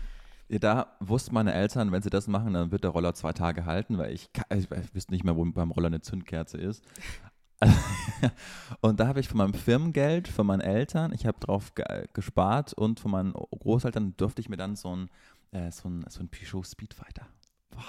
Ja, 0.48 0.58
da 0.58 0.96
wussten 1.00 1.34
meine 1.34 1.52
Eltern, 1.52 1.92
wenn 1.92 2.02
sie 2.02 2.10
das 2.10 2.26
machen, 2.26 2.54
dann 2.54 2.70
wird 2.70 2.82
der 2.82 2.90
Roller 2.90 3.14
zwei 3.14 3.32
Tage 3.32 3.66
halten, 3.66 3.98
weil 3.98 4.12
ich, 4.12 4.30
ich, 4.50 4.70
ich 4.70 4.94
wüsste 4.94 5.12
nicht 5.12 5.24
mehr, 5.24 5.36
wo 5.36 5.44
beim 5.44 5.70
Roller 5.70 5.88
eine 5.88 6.00
Zündkerze 6.00 6.56
ist. 6.56 6.82
und 8.80 9.00
da 9.00 9.08
habe 9.08 9.20
ich 9.20 9.28
von 9.28 9.38
meinem 9.38 9.52
Firmengeld, 9.52 10.28
von 10.28 10.46
meinen 10.46 10.60
Eltern, 10.60 11.12
ich 11.12 11.26
habe 11.26 11.40
drauf 11.40 11.74
ge 11.74 11.84
gespart 12.12 12.72
und 12.72 13.00
von 13.00 13.10
meinen 13.10 13.32
Großeltern 13.32 14.14
durfte 14.16 14.40
ich 14.40 14.48
mir 14.48 14.56
dann 14.56 14.76
so 14.76 14.94
ein, 14.94 15.10
äh, 15.52 15.70
so 15.70 15.88
ein, 15.88 16.04
so 16.08 16.20
ein 16.20 16.28
Peugeot 16.28 16.64
Speedfighter. 16.64 17.26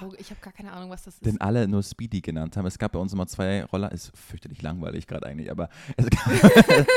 Oh, 0.02 0.14
ich 0.20 0.30
habe 0.30 0.40
gar 0.42 0.54
keine 0.54 0.72
Ahnung, 0.72 0.90
was 0.92 1.04
das 1.04 1.16
ist. 1.16 1.26
Den 1.26 1.42
alle 1.42 1.68
nur 1.68 1.82
Speedy 1.82 2.22
genannt 2.22 2.56
haben. 2.58 2.66
Es 2.68 2.78
gab 2.78 2.92
bei 2.92 3.00
uns 3.00 3.12
immer 3.12 3.26
zwei 3.26 3.64
Roller, 3.66 3.92
ist 3.92 4.16
fürchterlich 4.16 4.62
langweilig 4.62 5.08
gerade 5.08 5.26
eigentlich, 5.26 5.50
aber 5.50 5.70
es 5.98 6.10
gab, 6.10 6.88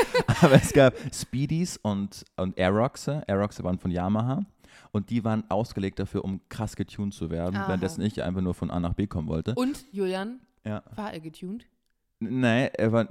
aber 0.43 0.53
es 0.53 0.73
gab 0.73 0.93
Speedies 1.13 1.77
und, 1.77 2.23
und 2.37 2.57
Aeroxe. 2.59 3.23
Aeroxe 3.27 3.63
waren 3.63 3.79
von 3.79 3.89
Yamaha 3.89 4.45
und 4.91 5.09
die 5.09 5.23
waren 5.23 5.49
ausgelegt 5.49 5.97
dafür, 5.99 6.23
um 6.23 6.39
krass 6.49 6.75
getuned 6.75 7.13
zu 7.15 7.31
werden, 7.31 7.55
Aha. 7.55 7.67
währenddessen 7.67 8.01
ich 8.01 8.21
einfach 8.21 8.41
nur 8.41 8.53
von 8.53 8.69
A 8.69 8.79
nach 8.79 8.93
B 8.93 9.07
kommen 9.07 9.27
wollte. 9.27 9.55
Und, 9.55 9.85
Julian, 9.91 10.39
Ja. 10.63 10.83
war 10.95 11.13
er 11.13 11.19
getuned? 11.19 11.65
Nee, 12.19 12.67
er 12.67 12.91
war, 12.91 13.07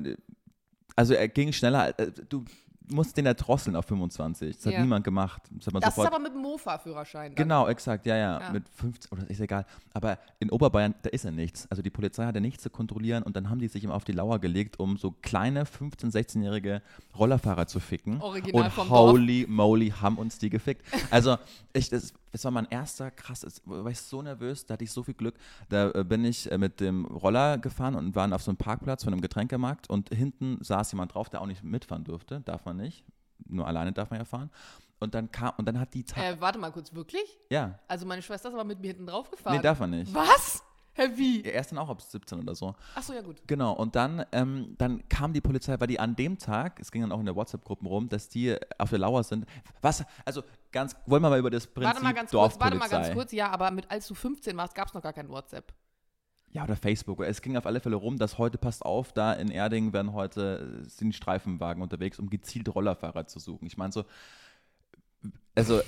also 0.95 1.15
er 1.15 1.29
ging 1.29 1.53
schneller, 1.53 1.99
äh, 1.99 2.13
du 2.29 2.45
musst 2.91 3.17
den 3.17 3.27
ja 3.27 3.35
drosseln 3.35 3.77
auf 3.77 3.85
25. 3.87 4.57
Das 4.57 4.67
hat 4.67 4.73
Ja. 4.73 4.81
niemand 4.81 5.05
gemacht. 5.05 5.43
Das 5.51 5.67
hat 5.67 5.73
man 5.75 5.81
Das 5.81 5.91
ist 5.91 5.97
sofort 5.97 6.15
aber 6.15 6.23
mit 6.23 6.33
dem 6.35 6.43
Mofa-Führerschein. 6.43 7.35
dann. 7.35 7.35
Genau, 7.37 7.69
exakt, 7.69 8.07
ja, 8.07 8.17
ja, 8.17 8.41
Ja. 8.41 8.51
Mit 8.53 8.69
15, 8.69 9.11
oder 9.13 9.29
ist 9.31 9.41
egal. 9.41 9.65
Aber 9.95 10.19
in 10.41 10.51
Oberbayern, 10.51 10.95
da 11.03 11.11
ist 11.11 11.25
ja 11.25 11.31
nichts. 11.31 11.67
Also 11.71 11.83
die 11.83 11.91
Polizei 11.91 12.25
hatte 12.25 12.41
nichts 12.41 12.63
zu 12.63 12.71
kontrollieren 12.71 13.23
und 13.23 13.37
dann 13.37 13.49
haben 13.51 13.59
die 13.61 13.69
sich 13.69 13.85
immer 13.85 13.95
auf 13.95 14.05
die 14.05 14.13
Lauer 14.13 14.39
gelegt, 14.39 14.79
um 14.81 14.97
so 14.97 15.13
kleine 15.23 15.65
15-, 15.65 16.11
16-jährige 16.13 16.83
Rollerfahrer 17.19 17.67
zu 17.67 17.81
ficken. 17.81 18.21
Original 18.21 18.65
und 18.65 18.73
vom 18.73 18.89
Dorf. 18.89 19.11
holy 19.13 19.47
moly, 19.49 19.91
haben 19.91 20.19
uns 20.19 20.39
die 20.39 20.51
gefickt. 20.51 20.85
Also, 21.11 21.37
ich, 21.73 21.89
das, 21.91 22.13
das 22.33 22.45
war 22.45 22.51
mein 22.51 22.67
erster 22.71 23.11
krasses, 23.11 23.63
da 23.65 23.85
war 23.85 23.91
ich 23.91 24.01
so 24.01 24.23
nervös, 24.23 24.67
da 24.67 24.75
hatte 24.75 24.85
ich 24.85 24.91
so 24.91 25.03
viel 25.03 25.15
Glück. 25.15 25.37
Da 25.69 25.91
äh, 25.91 26.05
bin 26.05 26.25
ich 26.25 26.51
äh, 26.51 26.59
mit 26.59 26.81
dem 26.81 27.05
Roller 27.05 27.59
gefahren 27.59 27.95
und 27.95 28.15
waren 28.15 28.33
auf 28.33 28.43
so 28.43 28.51
einem 28.51 28.57
Parkplatz 28.59 29.05
von 29.05 29.13
einem 29.13 29.23
Getränkemarkt 29.23 29.89
und 29.89 30.09
hinten 30.09 30.59
saß 30.63 30.93
jemand 30.93 31.15
drauf, 31.15 31.29
der 31.31 31.41
auch 31.43 31.47
nicht 31.47 31.63
mitfahren 31.63 32.05
durfte. 32.05 32.41
Darf 32.41 32.65
man 32.65 32.79
nicht. 32.79 33.05
Nur 33.47 33.67
alleine 33.67 33.93
darf 33.93 34.11
man 34.11 34.19
ja 34.19 34.25
fahren. 34.25 34.51
Und 34.99 35.15
dann 35.15 35.31
kam, 35.33 35.53
und 35.59 35.67
dann 35.67 35.79
hat 35.81 35.95
die 35.95 36.05
Zeit. 36.05 36.37
Äh, 36.37 36.41
warte 36.41 36.59
mal 36.59 36.71
kurz, 36.71 36.95
wirklich? 36.95 37.39
ja, 37.51 37.79
Also 37.89 38.07
meine 38.07 38.23
Schwester 38.23 38.49
ist 38.49 38.55
aber 38.55 38.65
mit 38.65 38.81
mir 38.81 38.89
hinten 38.89 39.07
drauf 39.07 39.31
gefahren. 39.31 39.57
nee, 39.57 39.63
darf 39.63 39.81
man 39.81 39.91
nicht. 39.91 40.15
Was? 40.15 40.63
Hä, 40.95 41.09
wie? 41.15 41.43
Er 41.43 41.61
ist 41.61 41.73
dann 41.73 41.79
auch 41.79 41.89
ab 41.89 42.03
17 42.03 42.41
oder 42.41 42.55
so. 42.55 42.75
Achso, 42.95 43.15
ja 43.15 43.23
gut. 43.23 43.43
Genau, 43.47 43.73
und 43.73 43.97
dann, 43.97 44.25
ähm, 44.33 44.75
dann 44.79 45.09
kam 45.09 45.33
die 45.33 45.41
Polizei, 45.41 45.75
weil 45.79 45.87
die 45.87 45.99
an 45.99 46.15
dem 46.17 46.39
Tag, 46.39 46.81
es 46.81 46.93
ging 46.93 47.01
dann 47.03 47.13
auch 47.13 47.21
in 47.21 47.27
der 47.27 47.35
WhatsApp-Gruppen 47.35 47.87
rum, 47.87 48.09
dass 48.09 48.29
die 48.29 48.57
auf 48.79 48.91
der 48.91 48.99
Lauer 48.99 49.25
sind. 49.25 49.47
Was, 49.81 50.05
also 50.25 50.43
ganz, 50.71 50.95
wollen 51.07 51.23
wir 51.23 51.31
mal 51.31 51.39
über 51.39 51.51
das 51.51 51.67
Prinzip 51.67 51.95
Warte 51.95 52.05
mal 52.05 52.13
ganz 52.13 52.31
kurz, 52.31 52.61
warte 52.61 52.79
Dorfpolizei. 52.79 52.97
mal 52.97 53.03
ganz 53.05 53.15
kurz. 53.15 53.33
Ja, 53.33 53.51
aber 53.51 53.71
mit 53.71 53.91
als 53.91 54.07
du 54.07 54.15
15 54.15 54.57
warst, 54.57 54.75
gab 54.75 54.89
es 54.89 54.95
noch 54.95 55.03
gar 55.03 55.15
kein 55.15 55.29
WhatsApp. 55.31 55.73
Ja, 56.51 56.65
oder 56.65 56.77
Facebook. 56.77 57.21
Es 57.21 57.41
ging 57.41 57.57
auf 57.57 57.65
alle 57.65 57.81
Fälle 57.81 57.97
rum, 57.97 58.19
dass 58.19 58.37
heute, 58.37 58.59
passt 58.59 58.85
auf, 58.85 59.15
da 59.15 59.33
in 59.33 59.51
Erding 59.51 59.95
werden 59.95 60.13
heute, 60.13 60.83
äh, 60.85 60.89
sind 60.89 61.15
Streifenwagen 61.15 61.83
unterwegs, 61.83 62.19
um 62.19 62.29
gezielt 62.29 62.69
Rollerfahrer 62.75 63.27
zu 63.27 63.39
suchen. 63.39 63.67
Ich 63.67 63.79
meine 63.79 63.93
so, 63.93 64.05
also 65.55 65.81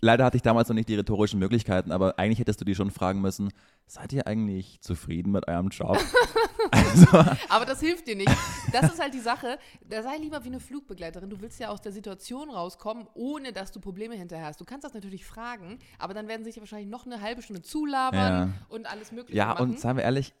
leider 0.00 0.24
hatte 0.24 0.36
ich 0.36 0.42
damals 0.42 0.68
noch 0.68 0.74
nicht 0.74 0.88
die 0.88 0.94
rhetorischen 0.94 1.38
Möglichkeiten, 1.38 1.92
aber 1.92 2.18
eigentlich 2.18 2.38
hättest 2.38 2.60
du 2.60 2.64
die 2.64 2.74
schon 2.74 2.90
fragen 2.90 3.20
müssen, 3.20 3.50
seid 3.86 4.12
ihr 4.12 4.26
eigentlich 4.26 4.80
zufrieden 4.80 5.32
mit 5.32 5.46
eurem 5.48 5.68
Job? 5.68 5.98
also, 6.70 7.06
Aber 7.48 7.64
das 7.64 7.80
hilft 7.80 8.06
dir 8.08 8.16
nicht. 8.16 8.30
Das 8.72 8.92
ist 8.92 9.00
halt 9.00 9.14
die 9.14 9.20
Sache. 9.20 9.58
Da 9.88 10.02
sei 10.02 10.16
lieber 10.18 10.42
wie 10.44 10.48
eine 10.48 10.60
Flugbegleiterin. 10.60 11.30
Du 11.30 11.40
willst 11.40 11.60
ja 11.60 11.68
aus 11.68 11.80
der 11.80 11.92
Situation 11.92 12.50
rauskommen, 12.50 13.06
ohne 13.14 13.52
dass 13.52 13.72
du 13.72 13.80
Probleme 13.80 14.14
hinterher 14.14 14.46
hast. 14.46 14.60
Du 14.60 14.64
kannst 14.64 14.84
das 14.84 14.94
natürlich 14.94 15.24
fragen, 15.24 15.78
aber 15.98 16.14
dann 16.14 16.28
werden 16.28 16.44
sich 16.44 16.56
ja 16.56 16.62
wahrscheinlich 16.62 16.88
noch 16.88 17.06
eine 17.06 17.20
halbe 17.20 17.42
Stunde 17.42 17.62
zulabern 17.62 18.48
Ja. 18.48 18.52
und 18.68 18.90
alles 18.90 19.12
Mögliche 19.12 19.36
Ja, 19.38 19.46
machen. 19.48 19.70
und 19.70 19.80
seien 19.80 19.96
wir 19.96 20.02
ehrlich, 20.04 20.34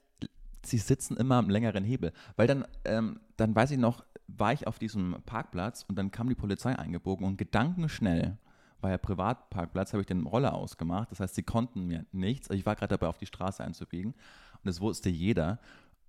sie 0.64 0.78
sitzen 0.78 1.16
immer 1.16 1.36
am 1.36 1.48
längeren 1.48 1.84
Hebel. 1.84 2.12
Weil 2.36 2.46
dann, 2.48 2.66
ähm, 2.84 3.20
dann 3.36 3.54
weiß 3.54 3.70
ich 3.70 3.78
noch, 3.78 4.04
war 4.26 4.52
ich 4.52 4.66
auf 4.66 4.78
diesem 4.80 5.16
Parkplatz 5.24 5.84
und 5.88 5.96
dann 5.96 6.10
kam 6.10 6.28
die 6.28 6.34
Polizei 6.34 6.76
eingebogen 6.76 7.24
und 7.24 7.36
gedankenschnell, 7.38 8.38
war 8.80 8.90
ja 8.90 8.98
Privatparkplatz, 8.98 9.92
habe 9.92 10.02
ich 10.02 10.06
den 10.06 10.26
Roller 10.26 10.54
ausgemacht. 10.54 11.10
Das 11.10 11.20
heißt, 11.20 11.34
sie 11.34 11.42
konnten 11.42 11.86
mir 11.86 12.04
nichts. 12.12 12.50
Ich 12.50 12.66
war 12.66 12.76
gerade 12.76 12.96
dabei, 12.96 13.08
auf 13.08 13.18
die 13.18 13.26
Straße 13.26 13.62
einzubiegen 13.62 14.12
und 14.12 14.66
das 14.66 14.80
wusste 14.80 15.08
jeder. 15.08 15.58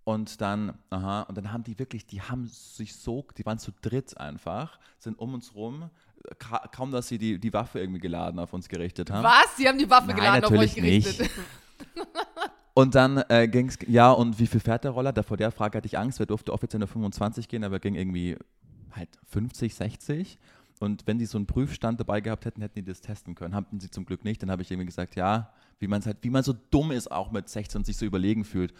Und 0.03 0.39
dann, 0.39 0.77
aha, 0.89 1.23
und 1.23 1.37
dann 1.37 1.51
haben 1.51 1.63
die 1.63 1.77
wirklich, 1.79 2.05
die 2.05 2.21
haben 2.21 2.47
sich 2.47 2.95
so, 2.95 3.25
die 3.37 3.45
waren 3.45 3.59
zu 3.59 3.71
dritt 3.81 4.17
einfach, 4.17 4.79
sind 4.99 5.19
um 5.19 5.33
uns 5.33 5.53
rum, 5.53 5.89
ka 6.39 6.67
kaum, 6.71 6.91
dass 6.91 7.09
sie 7.09 7.17
die, 7.17 7.39
die 7.39 7.51
Waffe 7.51 7.79
irgendwie 7.79 7.99
geladen 7.99 8.39
auf 8.39 8.53
uns 8.53 8.69
gerichtet 8.69 9.11
haben. 9.11 9.23
Was? 9.23 9.57
Sie 9.57 9.67
haben 9.67 9.77
die 9.77 9.89
Waffe 9.89 10.07
Nein, 10.07 10.15
geladen 10.15 10.45
auf 10.45 10.51
euch 10.51 10.75
natürlich 10.77 11.03
gerichtet. 11.03 11.29
Und 12.73 12.93
dann 12.93 13.23
äh, 13.29 13.47
ging 13.47 13.69
es, 13.69 13.79
ja, 13.87 14.11
und 14.11 14.37
wie 14.37 14.45
viel 14.45 14.59
fährt 14.59 14.83
der 14.83 14.91
Roller? 14.91 15.11
Da 15.11 15.23
vor 15.23 15.35
der 15.35 15.49
Frage 15.51 15.79
hatte 15.79 15.87
ich 15.87 15.97
Angst, 15.97 16.19
wer 16.19 16.27
durfte 16.27 16.53
offiziell 16.53 16.77
nur 16.77 16.87
25 16.87 17.47
gehen, 17.47 17.63
aber 17.63 17.79
ging 17.79 17.95
irgendwie 17.95 18.37
halt 18.91 19.09
50, 19.25 19.73
60. 19.73 20.37
Und 20.79 21.07
wenn 21.07 21.17
die 21.17 21.25
so 21.25 21.37
einen 21.37 21.47
Prüfstand 21.47 21.99
dabei 21.99 22.21
gehabt 22.21 22.45
hätten, 22.45 22.61
hätten 22.61 22.75
die 22.75 22.83
das 22.83 23.01
testen 23.01 23.35
können. 23.35 23.55
Hatten 23.55 23.79
sie 23.79 23.89
zum 23.89 24.05
Glück 24.05 24.23
nicht. 24.23 24.41
Dann 24.41 24.51
habe 24.51 24.61
ich 24.61 24.71
irgendwie 24.71 24.85
gesagt, 24.85 25.15
ja, 25.15 25.51
wie 25.79 25.87
man 25.87 26.03
halt, 26.03 26.17
wie 26.21 26.29
man 26.29 26.43
so 26.43 26.53
dumm 26.53 26.91
ist 26.91 27.11
auch 27.11 27.31
mit 27.31 27.49
16 27.49 27.79
und 27.79 27.85
sich 27.85 27.97
so 27.97 28.05
überlegen 28.05 28.43
fühlt. 28.43 28.73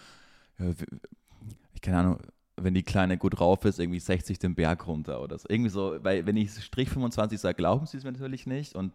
Ich 1.74 1.82
keine 1.82 1.98
Ahnung, 2.00 2.20
wenn 2.56 2.74
die 2.74 2.84
Kleine 2.84 3.18
gut 3.18 3.40
drauf 3.40 3.66
ist, 3.66 3.80
irgendwie 3.80 4.00
60 4.00 4.40
den 4.40 4.56
Berg 4.56 4.88
runter 4.88 5.22
oder 5.22 5.38
so. 5.38 5.48
Irgendwie 5.50 5.70
so, 5.70 5.98
weil 6.04 6.26
wenn 6.26 6.38
ich 6.38 6.52
Strich 6.64 6.90
25 6.90 7.40
sage, 7.40 7.56
glauben 7.56 7.86
sie 7.86 7.98
es 7.98 8.04
mir 8.04 8.12
natürlich 8.12 8.48
nicht. 8.48 8.76
Und 8.76 8.94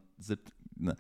ne. 0.77 0.97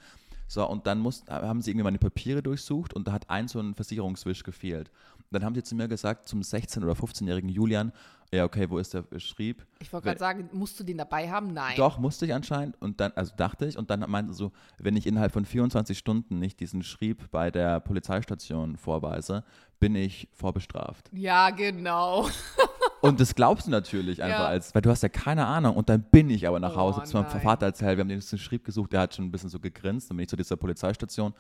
So, 0.46 0.68
und 0.68 0.86
dann 0.86 0.98
muss, 0.98 1.24
haben 1.28 1.62
sie 1.62 1.70
irgendwie 1.70 1.84
meine 1.84 1.98
Papiere 1.98 2.42
durchsucht 2.42 2.92
und 2.92 3.08
da 3.08 3.12
hat 3.12 3.30
ein 3.30 3.48
so 3.48 3.58
ein 3.58 3.74
Versicherungswisch 3.74 4.42
gefehlt. 4.42 4.90
Und 5.18 5.32
dann 5.32 5.44
haben 5.44 5.54
sie 5.54 5.62
zu 5.62 5.74
mir 5.74 5.88
gesagt, 5.88 6.28
zum 6.28 6.42
16- 6.42 6.82
oder 6.82 6.92
15-jährigen 6.92 7.48
Julian, 7.48 7.90
ja, 8.34 8.44
okay, 8.44 8.68
wo 8.70 8.78
ist 8.78 8.94
der 8.94 9.04
Schrieb? 9.18 9.64
Ich 9.78 9.92
wollte 9.92 10.06
gerade 10.06 10.18
sagen, 10.18 10.48
musst 10.52 10.80
du 10.80 10.84
den 10.84 10.96
dabei 10.98 11.30
haben? 11.30 11.52
Nein. 11.52 11.74
Doch, 11.76 11.98
musste 11.98 12.24
ich 12.24 12.32
anscheinend. 12.32 12.80
Und 12.80 12.98
dann, 13.00 13.12
also 13.14 13.34
dachte 13.36 13.66
ich, 13.66 13.76
und 13.76 13.90
dann 13.90 14.08
meinte 14.10 14.32
so, 14.32 14.52
wenn 14.78 14.96
ich 14.96 15.06
innerhalb 15.06 15.32
von 15.32 15.44
24 15.44 15.98
Stunden 15.98 16.38
nicht 16.38 16.58
diesen 16.60 16.82
Schrieb 16.82 17.30
bei 17.30 17.50
der 17.50 17.80
Polizeistation 17.80 18.76
vorweise, 18.78 19.44
bin 19.80 19.94
ich 19.94 20.28
vorbestraft. 20.32 21.10
Ja, 21.12 21.50
genau. 21.50 22.28
Und 23.02 23.18
das 23.18 23.34
glaubst 23.34 23.66
du 23.66 23.70
natürlich 23.72 24.22
einfach 24.22 24.38
Ja. 24.38 24.46
als, 24.46 24.72
weil 24.76 24.82
du 24.82 24.88
hast 24.88 25.02
ja 25.02 25.08
keine 25.08 25.44
Ahnung. 25.44 25.74
Und 25.74 25.88
dann 25.88 26.02
bin 26.04 26.30
ich 26.30 26.46
aber 26.46 26.60
nach 26.60 26.74
Oh, 26.74 26.78
Hause 26.78 27.02
zu 27.02 27.16
meinem 27.16 27.28
nein. 27.32 27.40
Vater 27.40 27.66
erzählt, 27.66 27.96
wir 27.98 28.02
haben 28.02 28.08
den 28.08 28.22
Schrieb 28.22 28.64
gesucht, 28.64 28.92
der 28.92 29.00
hat 29.00 29.14
schon 29.16 29.24
ein 29.24 29.32
bisschen 29.32 29.48
so 29.48 29.58
gegrinst. 29.58 30.08
Dann 30.08 30.16
bin 30.16 30.22
ich 30.22 30.28
zu 30.30 30.36
dieser 30.36 30.56
Polizeistation. 30.56 31.34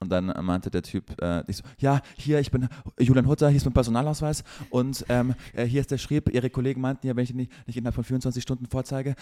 Und 0.00 0.10
dann 0.10 0.28
äh, 0.28 0.42
meinte 0.42 0.70
der 0.70 0.82
Typ, 0.82 1.20
äh, 1.22 1.42
ich 1.46 1.58
so, 1.58 1.64
ja, 1.78 2.00
hier, 2.16 2.38
ich 2.40 2.50
bin 2.50 2.68
Julian 2.98 3.26
Hutter, 3.26 3.48
hier 3.48 3.56
ist 3.56 3.64
mein 3.64 3.72
Personalausweis 3.72 4.44
und 4.70 5.04
ähm, 5.08 5.34
äh, 5.54 5.64
hier 5.64 5.80
ist 5.80 5.90
der 5.90 5.98
Schrieb. 5.98 6.28
Ihre 6.34 6.50
Kollegen 6.50 6.80
meinten 6.80 7.06
ja, 7.06 7.16
wenn 7.16 7.24
ich 7.24 7.30
ihn 7.30 7.36
nicht, 7.36 7.52
nicht 7.66 7.76
innerhalb 7.78 7.94
von 7.94 8.04
24 8.04 8.42
Stunden 8.42 8.66
vorzeige, 8.66 9.14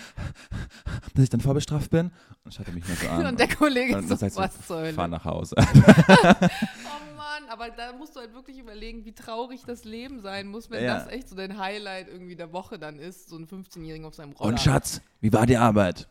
dass 1.15 1.23
ich 1.25 1.31
dann 1.31 1.41
vorbestraft 1.41 1.91
bin. 1.91 2.11
Und 2.45 2.55
schaute 2.55 2.73
mich 2.73 2.87
nur 2.89 2.97
so 2.97 3.09
an. 3.09 3.27
Und 3.27 3.39
der 3.39 3.49
Kollege 3.49 3.97
und 3.97 4.11
ist 4.11 4.19
so, 4.35 4.41
was 4.41 4.67
zur 4.67 4.79
Hölle. 4.79 4.93
fahr 4.95 5.09
nach 5.09 5.25
Hause. 5.25 5.55
Oh 5.65 7.17
Mann, 7.17 7.49
aber 7.51 7.71
da 7.71 7.93
musst 7.93 8.15
du 8.17 8.21
halt 8.21 8.35
wirklich 8.35 8.59
überlegen, 8.59 9.05
wie 9.05 9.13
traurig 9.13 9.63
das 9.67 9.85
Leben 9.85 10.21
sein 10.21 10.49
muss, 10.49 10.71
wenn 10.71 10.85
Ja. 10.85 10.99
das 10.99 11.09
echt 11.09 11.29
so 11.29 11.37
dein 11.37 11.59
Highlight 11.59 12.09
irgendwie 12.09 12.37
der 12.37 12.53
Woche 12.53 12.79
dann 12.79 12.99
ist, 12.99 13.29
so 13.29 13.37
ein 13.37 13.47
15-Jähriger 13.47 14.07
auf 14.07 14.15
seinem 14.15 14.33
Roller. 14.33 14.51
Und 14.51 14.61
Schatz, 14.61 15.01
wie 15.21 15.33
war 15.33 15.47
die 15.47 15.57
Arbeit? 15.57 16.09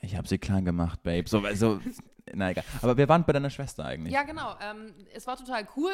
Ich 0.00 0.16
habe 0.16 0.26
sie 0.26 0.38
klein 0.38 0.64
gemacht, 0.64 1.02
Babe. 1.02 1.28
So, 1.28 1.42
so, 1.54 1.80
na 2.34 2.50
egal. 2.50 2.64
Aber 2.82 2.96
wir 2.96 3.08
waren 3.08 3.24
bei 3.24 3.32
deiner 3.32 3.50
Schwester 3.50 3.84
eigentlich. 3.84 4.12
Ja, 4.12 4.22
genau. 4.22 4.56
Ähm, 4.60 4.94
es 5.14 5.26
war 5.26 5.36
total 5.36 5.66
cool, 5.76 5.92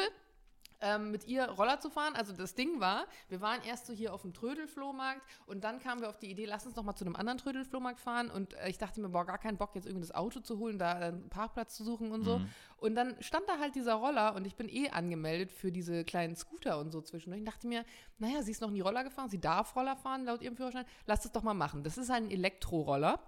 ähm, 0.83 1.11
mit 1.11 1.27
ihr 1.27 1.45
Roller 1.45 1.79
zu 1.79 1.89
fahren. 1.89 2.13
Also 2.15 2.33
das 2.33 2.55
Ding 2.55 2.79
war, 2.79 3.05
wir 3.29 3.41
waren 3.41 3.61
erst 3.63 3.87
so 3.87 3.93
hier 3.93 4.13
auf 4.13 4.21
dem 4.21 4.33
Trödelflohmarkt 4.33 5.21
und 5.45 5.63
dann 5.63 5.79
kamen 5.79 6.01
wir 6.01 6.09
auf 6.09 6.17
die 6.17 6.29
Idee, 6.29 6.45
lass 6.45 6.65
uns 6.65 6.75
noch 6.75 6.83
mal 6.83 6.95
zu 6.95 7.05
einem 7.05 7.15
anderen 7.15 7.37
Trödelflohmarkt 7.37 8.01
fahren. 8.01 8.29
Und 8.29 8.53
äh, 8.55 8.69
ich 8.69 8.77
dachte 8.77 8.99
mir, 8.99 9.09
boah, 9.09 9.25
gar 9.25 9.37
keinen 9.37 9.57
Bock, 9.57 9.75
jetzt 9.75 9.85
irgendwie 9.85 10.05
das 10.05 10.13
Auto 10.13 10.41
zu 10.41 10.59
holen, 10.59 10.77
da 10.77 10.99
äh, 10.99 11.05
einen 11.05 11.29
Parkplatz 11.29 11.75
zu 11.75 11.85
suchen 11.85 12.11
und 12.11 12.23
so. 12.23 12.39
Mhm. 12.39 12.49
Und 12.77 12.95
dann 12.95 13.15
stand 13.21 13.47
da 13.47 13.59
halt 13.59 13.75
dieser 13.75 13.93
Roller 13.93 14.35
und 14.35 14.45
ich 14.45 14.55
bin 14.55 14.67
eh 14.67 14.89
angemeldet 14.89 15.53
für 15.53 15.71
diese 15.71 16.03
kleinen 16.03 16.35
Scooter 16.35 16.77
und 16.77 16.91
so 16.91 17.01
zwischendurch. 17.01 17.41
Ich 17.41 17.49
dachte 17.49 17.67
mir, 17.67 17.85
naja, 18.17 18.43
sie 18.43 18.51
ist 18.51 18.61
noch 18.61 18.71
nie 18.71 18.81
Roller 18.81 19.05
gefahren, 19.05 19.29
sie 19.29 19.39
darf 19.39 19.75
Roller 19.77 19.95
fahren 19.95 20.25
laut 20.25 20.41
ihrem 20.41 20.57
Führerschein, 20.57 20.85
lass 21.05 21.23
es 21.23 21.31
doch 21.31 21.43
mal 21.43 21.53
machen. 21.53 21.83
Das 21.83 21.97
ist 21.97 22.11
ein 22.11 22.29
Elektroroller. 22.29 23.19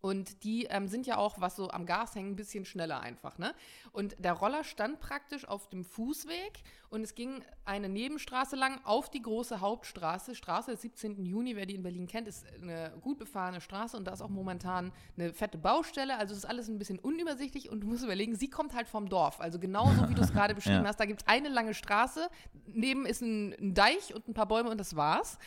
Und 0.00 0.44
die 0.44 0.64
ähm, 0.64 0.88
sind 0.88 1.06
ja 1.06 1.18
auch, 1.18 1.40
was 1.40 1.56
so 1.56 1.70
am 1.70 1.84
Gas 1.84 2.14
hängen, 2.14 2.30
ein 2.32 2.36
bisschen 2.36 2.64
schneller 2.64 3.00
einfach, 3.00 3.36
ne? 3.36 3.54
Und 3.92 4.16
der 4.18 4.32
Roller 4.32 4.64
stand 4.64 4.98
praktisch 5.00 5.46
auf 5.46 5.68
dem 5.68 5.84
Fußweg 5.84 6.62
und 6.88 7.02
es 7.02 7.14
ging 7.14 7.42
eine 7.66 7.88
Nebenstraße 7.88 8.56
lang 8.56 8.80
auf 8.84 9.10
die 9.10 9.20
große 9.20 9.60
Hauptstraße. 9.60 10.34
Straße 10.34 10.70
des 10.70 10.80
17. 10.82 11.24
Juni, 11.26 11.54
wer 11.54 11.66
die 11.66 11.74
in 11.74 11.82
Berlin 11.82 12.06
kennt, 12.06 12.28
ist 12.28 12.46
eine 12.62 12.92
gut 13.02 13.18
befahrene 13.18 13.60
Straße 13.60 13.96
und 13.96 14.06
da 14.06 14.12
ist 14.12 14.22
auch 14.22 14.28
momentan 14.30 14.90
eine 15.18 15.32
fette 15.34 15.58
Baustelle. 15.58 16.16
Also 16.16 16.32
es 16.32 16.38
ist 16.38 16.44
alles 16.46 16.68
ein 16.68 16.78
bisschen 16.78 16.98
unübersichtlich 16.98 17.68
und 17.68 17.80
du 17.82 17.86
musst 17.88 18.02
überlegen, 18.04 18.34
sie 18.34 18.48
kommt 18.48 18.74
halt 18.74 18.88
vom 18.88 19.08
Dorf. 19.08 19.40
Also 19.40 19.58
genauso 19.58 20.08
wie 20.08 20.14
du 20.14 20.22
es 20.22 20.32
gerade 20.32 20.54
beschrieben 20.54 20.82
Ja. 20.82 20.88
hast. 20.88 20.98
Da 20.98 21.04
gibt 21.04 21.22
es 21.22 21.28
eine 21.28 21.48
lange 21.50 21.74
Straße, 21.74 22.28
neben 22.66 23.04
ist 23.06 23.20
ein, 23.20 23.52
ein 23.60 23.74
Deich 23.74 24.14
und 24.14 24.28
ein 24.28 24.34
paar 24.34 24.46
Bäume 24.46 24.70
und 24.70 24.78
das 24.78 24.96
war's. 24.96 25.38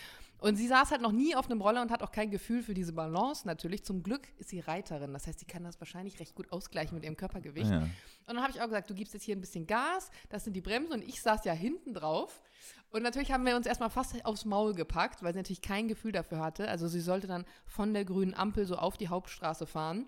Und 0.44 0.58
sie 0.58 0.68
saß 0.68 0.92
halt 0.92 1.02
noch 1.02 1.14
nie 1.14 1.38
auf 1.38 1.50
einem 1.50 1.62
Roller 1.62 1.82
und 1.82 1.90
hat 1.90 2.04
auch 2.04 2.12
kein 2.12 2.30
Gefühl 2.30 2.64
für 2.64 2.74
diese 2.74 2.92
Balance 2.92 3.48
natürlich. 3.48 3.86
Zum 3.86 4.04
Glück 4.04 4.28
ist 4.40 4.50
sie 4.50 4.60
Reiterin. 4.60 5.14
Das 5.14 5.26
heißt, 5.26 5.40
sie 5.40 5.46
kann 5.46 5.64
das 5.64 5.80
wahrscheinlich 5.80 6.20
recht 6.20 6.36
gut 6.36 6.52
ausgleichen 6.52 6.96
mit 6.96 7.06
ihrem 7.06 7.16
Körpergewicht. 7.16 7.72
Ja. 7.72 7.78
Und 7.78 7.90
dann 8.28 8.42
habe 8.42 8.52
ich 8.52 8.60
auch 8.60 8.66
gesagt, 8.66 8.90
du 8.90 8.94
gibst 8.94 9.14
jetzt 9.14 9.24
hier 9.24 9.38
ein 9.38 9.40
bisschen 9.40 9.68
Gas, 9.68 10.12
das 10.28 10.44
sind 10.44 10.52
die 10.52 10.60
Bremsen 10.60 10.92
und 10.92 11.02
ich 11.02 11.22
saß 11.22 11.46
ja 11.46 11.54
hinten 11.54 11.94
drauf. 11.94 12.42
Und 12.90 13.04
natürlich 13.04 13.32
haben 13.32 13.46
wir 13.46 13.56
uns 13.56 13.66
erstmal 13.66 13.90
fast 13.90 14.26
aufs 14.26 14.44
Maul 14.44 14.74
gepackt, 14.74 15.24
weil 15.24 15.32
sie 15.32 15.40
natürlich 15.40 15.62
kein 15.62 15.88
Gefühl 15.88 16.12
dafür 16.12 16.40
hatte. 16.40 16.68
Also 16.68 16.90
sie 16.90 17.00
sollte 17.00 17.28
dann 17.28 17.46
von 17.66 17.94
der 17.94 18.04
grünen 18.04 18.34
Ampel 18.34 18.66
so 18.66 18.76
auf 18.76 18.98
die 18.98 19.08
Hauptstraße 19.08 19.66
fahren. 19.66 20.08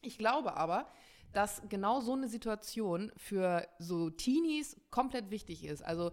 Ich 0.00 0.16
glaube 0.16 0.56
aber, 0.56 0.88
dass 1.34 1.60
genau 1.68 2.00
so 2.00 2.14
eine 2.14 2.28
Situation 2.28 3.12
für 3.18 3.68
so 3.78 4.08
Teenies 4.08 4.80
komplett 4.90 5.30
wichtig 5.30 5.66
ist. 5.66 5.84
Also 5.84 6.10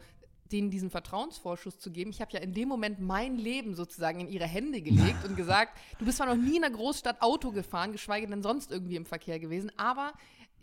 denen 0.51 0.69
diesen 0.69 0.89
Vertrauensvorschuss 0.89 1.79
zu 1.79 1.91
geben. 1.91 2.11
Ich 2.11 2.21
habe 2.21 2.31
ja 2.33 2.39
in 2.39 2.53
dem 2.53 2.67
Moment 2.67 2.99
mein 2.99 3.35
Leben 3.37 3.75
sozusagen 3.75 4.19
in 4.19 4.27
ihre 4.27 4.45
Hände 4.45 4.81
gelegt 4.81 5.25
und 5.25 5.35
gesagt, 5.35 5.77
du 5.99 6.05
bist 6.05 6.17
zwar 6.17 6.27
noch 6.27 6.35
nie 6.41 6.57
in 6.57 6.63
einer 6.63 6.75
Großstadt 6.75 7.21
Auto 7.21 7.51
gefahren, 7.51 7.91
geschweige 7.91 8.27
denn 8.27 8.43
sonst 8.43 8.71
irgendwie 8.71 8.95
im 8.95 9.05
Verkehr 9.05 9.39
gewesen, 9.39 9.71
aber 9.77 10.13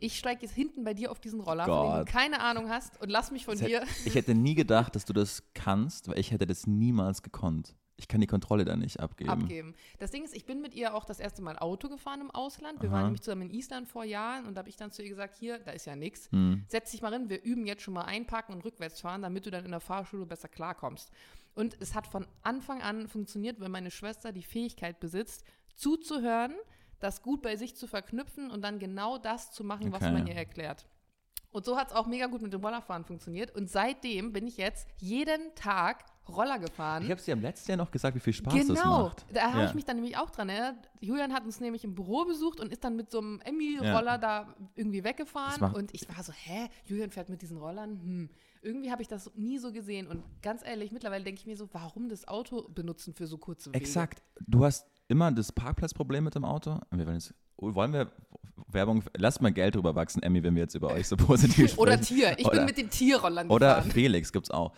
ich 0.01 0.17
steige 0.19 0.43
jetzt 0.43 0.55
hinten 0.55 0.85
bei 0.85 0.95
dir 0.95 1.11
auf 1.11 1.19
diesen 1.19 1.41
Roller, 1.41 1.65
von 1.65 1.75
dem 1.75 1.91
Gott. 1.91 2.09
du 2.09 2.13
keine 2.13 2.41
Ahnung 2.41 2.69
hast 2.69 3.01
und 3.03 3.09
lass 3.11 3.31
mich 3.33 3.45
von 3.45 3.59
Das 3.59 3.67
dir. 3.67 3.81
hätte- 3.81 3.91
Ich 4.05 4.15
hätte 4.15 4.35
nie 4.35 4.55
gedacht, 4.55 4.95
dass 4.95 5.05
du 5.05 5.13
das 5.13 5.43
kannst, 5.55 6.07
weil 6.09 6.19
ich 6.19 6.31
hätte 6.31 6.47
das 6.47 6.67
niemals 6.69 7.23
gekonnt. 7.23 7.75
Ich 8.01 8.07
kann 8.07 8.21
die 8.21 8.29
Kontrolle 8.29 8.65
da 8.65 8.77
nicht 8.77 9.01
abgeben. 9.01 9.29
abgeben. 9.31 9.75
Das 9.99 10.13
Ding 10.13 10.23
ist, 10.23 10.35
ich 10.35 10.47
bin 10.47 10.61
mit 10.61 10.73
ihr 10.73 10.95
auch 10.95 11.05
das 11.05 11.19
erste 11.19 11.43
Mal 11.43 11.59
Auto 11.59 11.89
gefahren 11.89 12.21
im 12.21 12.31
Ausland. 12.31 12.81
Wir 12.81 12.89
Aha. 12.91 12.97
waren 12.97 13.05
nämlich 13.07 13.23
zusammen 13.23 13.43
in 13.43 13.51
Island 13.51 13.89
vor 13.89 14.05
Jahren 14.05 14.47
und 14.47 14.55
da 14.55 14.61
habe 14.61 14.69
ich 14.69 14.77
dann 14.77 14.93
zu 14.93 15.03
ihr 15.03 15.09
gesagt, 15.09 15.35
hier, 15.35 15.59
da 15.59 15.73
ist 15.73 15.85
ja 15.85 15.97
nichts. 15.97 16.31
Hm. 16.31 16.65
Setz 16.69 16.93
dich 16.93 17.03
mal 17.03 17.13
hin, 17.13 17.29
wir 17.29 17.43
üben 17.43 17.67
jetzt 17.67 17.83
schon 17.83 17.95
mal 17.95 18.05
einparken 18.05 18.55
und 18.55 18.65
rückwärts 18.65 19.01
fahren, 19.01 19.23
damit 19.23 19.47
du 19.47 19.51
dann 19.51 19.65
in 19.65 19.73
der 19.73 19.81
Fahrschule 19.81 20.27
besser 20.27 20.49
klarkommst. 20.49 21.11
Und 21.57 21.77
es 21.81 21.97
hat 21.97 22.07
von 22.07 22.25
Anfang 22.43 22.83
an 22.83 23.09
funktioniert, 23.09 23.59
weil 23.59 23.69
meine 23.69 23.91
Schwester 23.91 24.31
die 24.31 24.45
Fähigkeit 24.45 25.01
besitzt, 25.01 25.45
zuzuhören, 25.75 26.55
das 27.01 27.23
gut 27.23 27.43
bei 27.43 27.57
sich 27.57 27.75
zu 27.75 27.89
verknüpfen 27.89 28.51
und 28.51 28.63
dann 28.63 28.79
genau 28.79 29.19
das 29.19 29.51
zu 29.51 29.65
machen, 29.65 29.91
was 29.93 30.03
Okay. 30.03 30.13
man 30.13 30.27
ihr 30.29 30.35
erklärt. 30.35 30.87
Und 31.51 31.65
so 31.65 31.77
hat 31.77 31.89
es 31.89 31.95
auch 31.95 32.07
mega 32.07 32.27
gut 32.27 32.43
mit 32.43 32.53
dem 32.53 32.61
Rollerfahren 32.61 33.05
funktioniert. 33.05 33.55
Und 33.57 33.71
seitdem 33.71 34.33
bin 34.33 34.47
ich 34.47 34.57
jetzt 34.59 34.87
jeden 34.99 35.55
Tag 35.55 36.05
Roller 36.29 36.59
gefahren. 36.59 37.03
Ich 37.05 37.11
habe 37.11 37.21
dir 37.21 37.33
am 37.35 37.41
letzten 37.43 37.71
Jahr 37.73 37.79
noch 37.79 37.91
gesagt, 37.91 38.15
wie 38.17 38.21
viel 38.21 38.33
Spaß 38.33 38.55
das 38.55 38.67
Genau, 38.67 39.05
macht. 39.05 39.25
da 39.33 39.49
habe 39.53 39.63
Ja. 39.63 39.67
ich 39.69 39.75
mich 39.75 39.85
dann 39.85 39.97
nämlich 39.97 40.17
auch 40.17 40.31
dran 40.31 40.49
erinnert. 40.49 40.77
Julian 41.01 41.33
hat 41.33 41.45
uns 41.45 41.61
nämlich 41.61 41.85
im 41.85 41.95
Büro 41.95 42.25
besucht 42.25 42.61
und 42.61 42.71
ist 42.73 42.85
dann 42.85 42.97
mit 42.97 43.11
so 43.11 43.19
einem 43.21 43.41
Emmy-Roller 43.45 44.19
da 44.19 44.55
irgendwie 44.75 45.01
Das 45.01 45.11
weggefahren. 45.11 45.75
Und 45.75 45.95
ich 45.95 46.09
war 46.15 46.23
so, 46.23 46.33
hä, 46.33 46.69
Julian 46.85 47.11
fährt 47.11 47.29
mit 47.29 47.43
diesen 47.43 47.57
Rollern? 47.59 48.01
Hm. 48.01 48.31
Irgendwie 48.61 48.91
habe 48.91 49.03
ich 49.03 49.09
das 49.09 49.31
nie 49.37 49.59
so 49.59 49.73
gesehen. 49.73 50.07
Und 50.09 50.23
ganz 50.43 50.63
ehrlich, 50.67 50.91
mittlerweile 50.91 51.23
denke 51.25 51.41
ich 51.41 51.47
mir 51.47 51.57
so, 51.57 51.69
warum 51.73 52.09
das 52.09 52.27
Auto 52.27 52.69
benutzen 52.69 53.15
für 53.15 53.27
so 53.27 53.39
kurze 53.39 53.71
Wege? 53.71 53.79
Exakt. 53.79 54.21
Du 54.47 54.65
hast 54.65 54.87
immer 55.07 55.31
das 55.31 55.53
Parkplatzproblem 55.53 56.25
mit 56.25 56.35
dem 56.35 56.45
Auto. 56.45 56.81
Wir 56.91 57.07
wollen, 57.07 57.15
jetzt, 57.15 57.33
wollen 57.57 57.93
wir 57.93 58.11
Werbung, 58.67 59.05
lass 59.17 59.41
mal 59.41 59.53
Geld 59.53 59.77
drüber 59.77 59.95
wachsen, 59.95 60.23
Emmy, 60.25 60.43
wenn 60.43 60.55
wir 60.57 60.63
jetzt 60.63 60.75
über 60.75 60.89
euch 60.93 61.07
so 61.07 61.17
positiv 61.17 61.55
sprechen. 61.71 61.79
Oder 61.79 62.01
Tier. 62.01 62.37
Ich 62.39 62.45
Oder- 62.47 62.57
bin 62.57 62.65
mit 62.67 62.77
den 62.79 62.91
Tierrollern 62.91 63.49
Oder 63.49 63.77
gefahren. 63.77 63.91
Felix 63.93 64.33
gibt's 64.33 64.51
auch. 64.51 64.73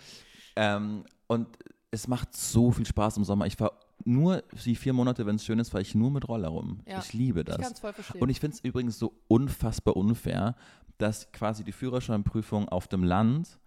Ähm, 0.56 1.04
und 1.30 1.46
es 1.92 2.08
macht 2.08 2.36
so 2.36 2.72
viel 2.72 2.86
Spaß 2.86 3.16
im 3.16 3.24
Sommer. 3.24 3.46
Ich 3.46 3.54
fahre 3.54 3.74
nur 4.04 4.42
die 4.64 4.74
vier 4.74 4.92
Monate, 4.92 5.26
wenn 5.26 5.36
es 5.36 5.44
schön 5.44 5.60
ist, 5.60 5.70
fahre 5.70 5.82
ich 5.82 5.94
nur 5.94 6.10
mit 6.10 6.28
Roller 6.28 6.48
rum. 6.48 6.80
Ja, 6.88 6.98
ich 6.98 7.12
liebe 7.12 7.40
Ich 7.40 7.46
das. 7.46 7.58
kann 7.58 7.72
es 7.72 7.78
voll 7.78 7.92
verstehen. 7.92 8.20
Und 8.20 8.30
ich 8.30 8.40
finde 8.40 8.56
es 8.56 8.64
übrigens 8.64 8.98
so 8.98 9.12
unfassbar 9.28 9.96
unfair, 9.96 10.56
dass 10.98 11.30
quasi 11.30 11.62
die 11.62 11.70
Führerscheinprüfung 11.70 12.68
auf 12.68 12.88
dem 12.88 13.04
Land 13.04 13.60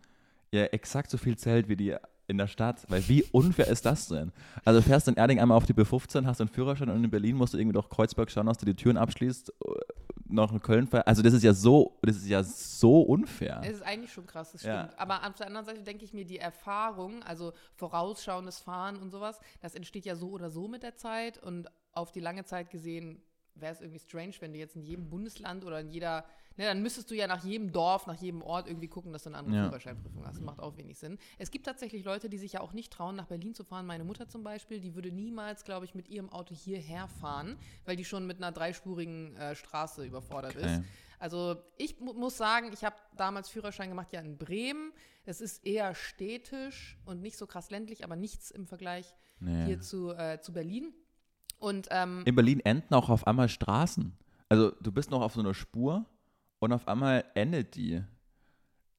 ja 0.52 0.66
exakt 0.66 1.10
so 1.10 1.18
viel 1.18 1.38
zählt 1.38 1.70
wie 1.70 1.78
die 1.78 1.96
in 2.34 2.38
der 2.40 2.48
Stadt. 2.48 2.84
Weil 2.90 3.08
wie 3.08 3.24
unfair 3.32 3.68
ist 3.68 3.86
das 3.86 4.08
denn? 4.08 4.32
Also 4.66 4.80
du 4.82 4.86
fährst 4.86 5.08
in 5.08 5.16
Erding 5.16 5.40
einmal 5.40 5.56
auf 5.58 5.66
die 5.66 5.74
B15, 5.74 6.26
hast 6.26 6.42
einen 6.42 6.50
Führerschein 6.50 6.90
und 6.90 7.04
in 7.04 7.10
Berlin 7.10 7.38
musst 7.38 7.54
du 7.54 7.58
irgendwie 7.58 7.74
durch 7.74 7.90
Kreuzberg 7.90 8.30
schauen, 8.30 8.48
dass 8.48 8.58
du 8.58 8.66
die 8.66 8.76
Türen 8.76 8.98
abschließt, 8.98 9.50
äh, 9.50 9.54
noch 10.28 10.52
in 10.52 10.62
Köln 10.62 10.88
fährst. 10.88 11.08
Also 11.08 11.22
das 11.22 11.34
ist 11.34 11.44
ja 11.44 11.54
so, 11.54 11.98
das 12.02 12.18
ist 12.18 12.28
ja 12.28 12.44
so 12.44 13.02
unfair. 13.02 13.62
Es 13.64 13.76
ist 13.78 13.82
eigentlich 13.84 14.12
schon 14.12 14.26
krass, 14.26 14.52
das 14.52 14.64
Ja. 14.64 14.86
stimmt. 14.86 15.00
Aber 15.00 15.26
auf 15.28 15.36
der 15.36 15.48
anderen 15.48 15.66
Seite 15.66 15.84
denke 15.84 16.04
ich 16.06 16.14
mir, 16.14 16.26
die 16.26 16.40
Erfahrung, 16.40 17.22
also 17.24 17.54
vorausschauendes 17.76 18.60
Fahren 18.60 18.98
und 18.98 19.12
sowas, 19.12 19.40
das 19.62 19.76
entsteht 19.76 20.06
ja 20.06 20.16
so 20.16 20.30
oder 20.30 20.50
so 20.50 20.68
mit 20.68 20.82
der 20.84 20.96
Zeit. 20.96 21.38
Und 21.38 21.68
auf 21.92 22.12
die 22.12 22.20
lange 22.20 22.44
Zeit 22.46 22.72
gesehen 22.72 23.22
wäre 23.56 23.74
es 23.74 23.82
irgendwie 23.82 24.00
strange, 24.00 24.34
wenn 24.40 24.54
du 24.54 24.60
jetzt 24.60 24.76
in 24.76 24.84
jedem 24.84 25.10
Bundesland 25.10 25.64
oder 25.66 25.80
in 25.80 25.90
jeder, 25.90 26.26
ne, 26.58 26.66
dann 26.66 26.82
müsstest 26.82 27.10
du 27.12 27.16
ja 27.16 27.28
nach 27.28 27.44
jedem 27.44 27.72
Dorf, 27.72 28.08
nach 28.08 28.20
jedem 28.22 28.42
Ort 28.42 28.68
irgendwie 28.68 28.88
gucken, 28.88 29.14
dass 29.14 29.24
du 29.24 29.30
eine 29.30 29.38
andere 29.38 29.56
Ja. 29.56 29.64
Führerscheinprüfung 29.66 30.26
hast. 30.26 30.36
Das 30.38 30.44
macht 30.44 30.60
auch 30.60 30.76
wenig 30.78 30.98
Sinn. 30.98 31.18
Es 31.38 31.52
gibt 31.52 31.66
tatsächlich 31.66 32.04
Leute, 32.04 32.30
die 32.30 32.38
sich 32.38 32.54
ja 32.54 32.62
auch 32.62 32.74
nicht 32.74 32.92
trauen, 32.92 33.16
nach 33.16 33.28
Berlin 33.28 33.54
zu 33.54 33.64
fahren. 33.64 33.86
Meine 33.86 34.04
Mutter 34.04 34.28
zum 34.28 34.44
Beispiel, 34.44 34.80
die 34.80 34.96
würde 34.96 35.12
niemals, 35.12 35.64
glaube 35.64 35.86
ich, 35.86 35.94
mit 35.96 36.10
ihrem 36.10 36.30
Auto 36.30 36.56
hierher 36.56 37.08
fahren, 37.08 37.58
weil 37.86 37.96
die 37.96 38.06
schon 38.06 38.26
mit 38.28 38.38
einer 38.38 38.52
dreispurigen 38.52 39.36
äh, 39.38 39.56
Straße 39.56 40.04
überfordert 40.06 40.56
Okay. 40.56 40.66
ist. 40.78 40.82
Also 41.20 41.56
ich 41.78 42.00
mu 42.02 42.14
muss 42.14 42.36
sagen, 42.38 42.72
ich 42.74 42.84
habe 42.84 42.96
damals 43.16 43.48
Führerschein 43.50 43.88
gemacht 43.90 44.12
ja 44.12 44.20
in 44.20 44.38
Bremen. 44.38 44.92
Es 45.26 45.40
ist 45.40 45.66
eher 45.66 45.96
städtisch 45.96 46.98
und 47.06 47.22
nicht 47.22 47.38
so 47.38 47.48
krass 47.48 47.70
ländlich, 47.72 48.04
aber 48.04 48.16
nichts 48.18 48.52
im 48.52 48.68
Vergleich 48.68 49.14
Nee. 49.40 49.66
hier 49.66 49.80
zu, 49.82 50.12
äh, 50.12 50.40
zu 50.42 50.52
Berlin. 50.54 50.94
Und 51.64 51.88
ähm, 51.92 52.24
In 52.26 52.36
Berlin 52.36 52.60
enden 52.60 52.94
auch 52.94 53.10
auf 53.10 53.26
einmal 53.26 53.48
Straßen. 53.48 54.12
Also 54.50 54.72
du 54.82 54.92
bist 54.92 55.10
noch 55.12 55.22
auf 55.22 55.34
so 55.34 55.40
einer 55.40 55.54
Spur 55.54 56.06
und 56.60 56.74
auf 56.74 56.88
einmal 56.90 57.24
endet 57.36 57.76
die. 57.76 58.02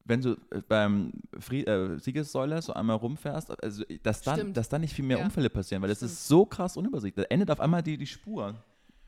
Wenn 0.06 0.22
du 0.22 0.32
äh, 0.50 0.62
beim 0.66 1.12
Fried 1.38 1.68
äh, 1.68 1.98
Siegessäule 1.98 2.60
so 2.62 2.72
einmal 2.72 2.96
rumfährst, 2.96 3.62
also 3.62 3.84
dass 4.02 4.22
dann, 4.22 4.36
Stimmt. 4.38 4.56
dass 4.56 4.68
dann 4.70 4.80
nicht 4.80 4.94
viel 4.94 5.04
mehr 5.04 5.18
Ja. 5.18 5.24
Unfälle 5.26 5.50
passieren, 5.50 5.82
weil 5.82 5.90
das 5.90 5.98
Stimmt. 5.98 6.12
ist 6.12 6.26
so 6.26 6.46
krass 6.46 6.76
unübersichtlich. 6.78 7.26
Da 7.26 7.34
endet 7.34 7.50
auf 7.50 7.60
einmal 7.60 7.82
die, 7.82 7.98
die 7.98 8.06
Spur. 8.06 8.54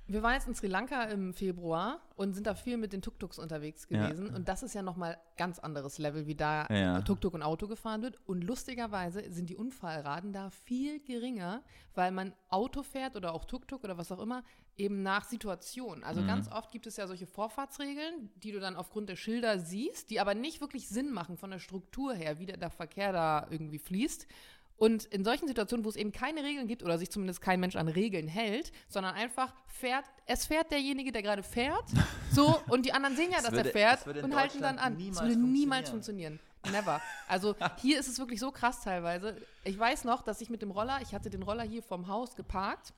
Wir 0.09 0.23
waren 0.23 0.35
jetzt 0.35 0.47
in 0.47 0.55
Sri 0.55 0.69
Lanka 0.69 1.03
im 1.05 1.35
Februar 1.35 2.01
und 2.15 2.35
sind 2.35 2.47
da 2.47 2.55
viel 2.55 2.77
mit 2.77 2.93
den 2.93 3.03
Tuk-Tuks 3.03 3.41
unterwegs 3.41 3.89
Ja. 3.91 4.07
gewesen. 4.07 4.31
Und 4.31 4.49
das 4.49 4.63
ist 4.63 4.73
ja 4.75 4.83
nochmal 4.83 5.19
ganz 5.37 5.59
anderes 5.59 5.99
Level, 5.99 6.27
wie 6.29 6.37
da 6.37 6.67
Ja. 6.71 7.01
Tuk-Tuk 7.03 7.35
und 7.35 7.43
Auto 7.43 7.67
gefahren 7.67 8.03
wird. 8.03 8.17
Und 8.25 8.45
lustigerweise 8.45 9.29
sind 9.33 9.51
die 9.51 9.57
Unfallraten 9.57 10.33
da 10.33 10.51
viel 10.51 11.01
geringer, 11.01 11.65
weil 11.95 12.13
man 12.13 12.35
Auto 12.51 12.85
fährt 12.85 13.17
oder 13.17 13.35
auch 13.35 13.45
Tuk-Tuk 13.47 13.83
oder 13.83 13.99
was 13.99 14.13
auch 14.13 14.21
immer, 14.21 14.45
eben 14.77 15.03
nach 15.03 15.25
Situation. 15.25 16.05
Also 16.05 16.23
Mhm. 16.23 16.27
ganz 16.29 16.49
oft 16.53 16.71
gibt 16.71 16.87
es 16.87 16.97
ja 16.99 17.07
solche 17.09 17.27
Vorfahrtsregeln, 17.27 18.31
die 18.37 18.53
du 18.53 18.61
dann 18.61 18.77
aufgrund 18.77 19.09
der 19.09 19.17
Schilder 19.17 19.59
siehst, 19.59 20.11
die 20.11 20.21
aber 20.21 20.35
nicht 20.35 20.61
wirklich 20.61 20.89
Sinn 20.89 21.11
machen 21.11 21.37
von 21.37 21.51
der 21.51 21.59
Struktur 21.59 22.15
her, 22.15 22.39
wie 22.39 22.47
der, 22.47 22.59
der 22.59 22.71
Verkehr 22.71 23.13
da 23.13 23.47
irgendwie 23.51 23.79
fließt. 23.79 24.29
Und 24.79 25.05
in 25.07 25.25
solchen 25.25 25.49
Situationen, 25.49 25.85
wo 25.85 25.89
es 25.89 25.97
eben 25.97 26.13
keine 26.13 26.43
Regeln 26.45 26.67
gibt 26.69 26.83
oder 26.83 26.99
sich 26.99 27.11
zumindest 27.11 27.41
kein 27.41 27.61
Mensch 27.61 27.77
an 27.77 27.89
Regeln 27.89 28.29
hält, 28.29 28.73
sondern 28.89 29.15
einfach 29.15 29.55
fährt, 29.67 30.05
es 30.27 30.45
fährt 30.47 30.71
derjenige, 30.71 31.13
der 31.13 31.23
gerade 31.23 31.43
fährt, 31.43 31.85
so, 32.33 32.61
und 32.69 32.85
die 32.85 32.93
anderen 32.93 33.17
sehen 33.17 33.31
ja, 33.31 33.37
Das 33.39 33.45
dass 33.47 33.55
würde- 33.55 33.73
er 33.75 33.97
fährt 33.99 34.23
und 34.23 34.37
halten 34.37 34.61
dann 34.61 34.79
an. 34.79 34.99
Das 35.09 35.23
würde 35.23 35.37
niemals 35.37 35.89
funktionieren. 35.91 36.39
funktionieren. 36.39 36.85
Never. 36.85 37.01
Also 37.29 37.55
hier 37.81 37.99
ist 37.99 38.09
es 38.09 38.19
wirklich 38.19 38.41
so 38.41 38.51
krass 38.51 38.83
teilweise. 38.83 39.37
Ich 39.65 39.79
weiß 39.79 40.05
noch, 40.05 40.23
dass 40.23 40.41
ich 40.43 40.51
mit 40.51 40.61
dem 40.63 40.71
Roller, 40.73 41.01
ich 41.01 41.15
hatte 41.15 41.31
den 41.31 41.43
Roller 41.43 41.63
hier 41.63 41.83
vom 41.83 42.09
Haus 42.09 42.35
geparkt, 42.37 42.93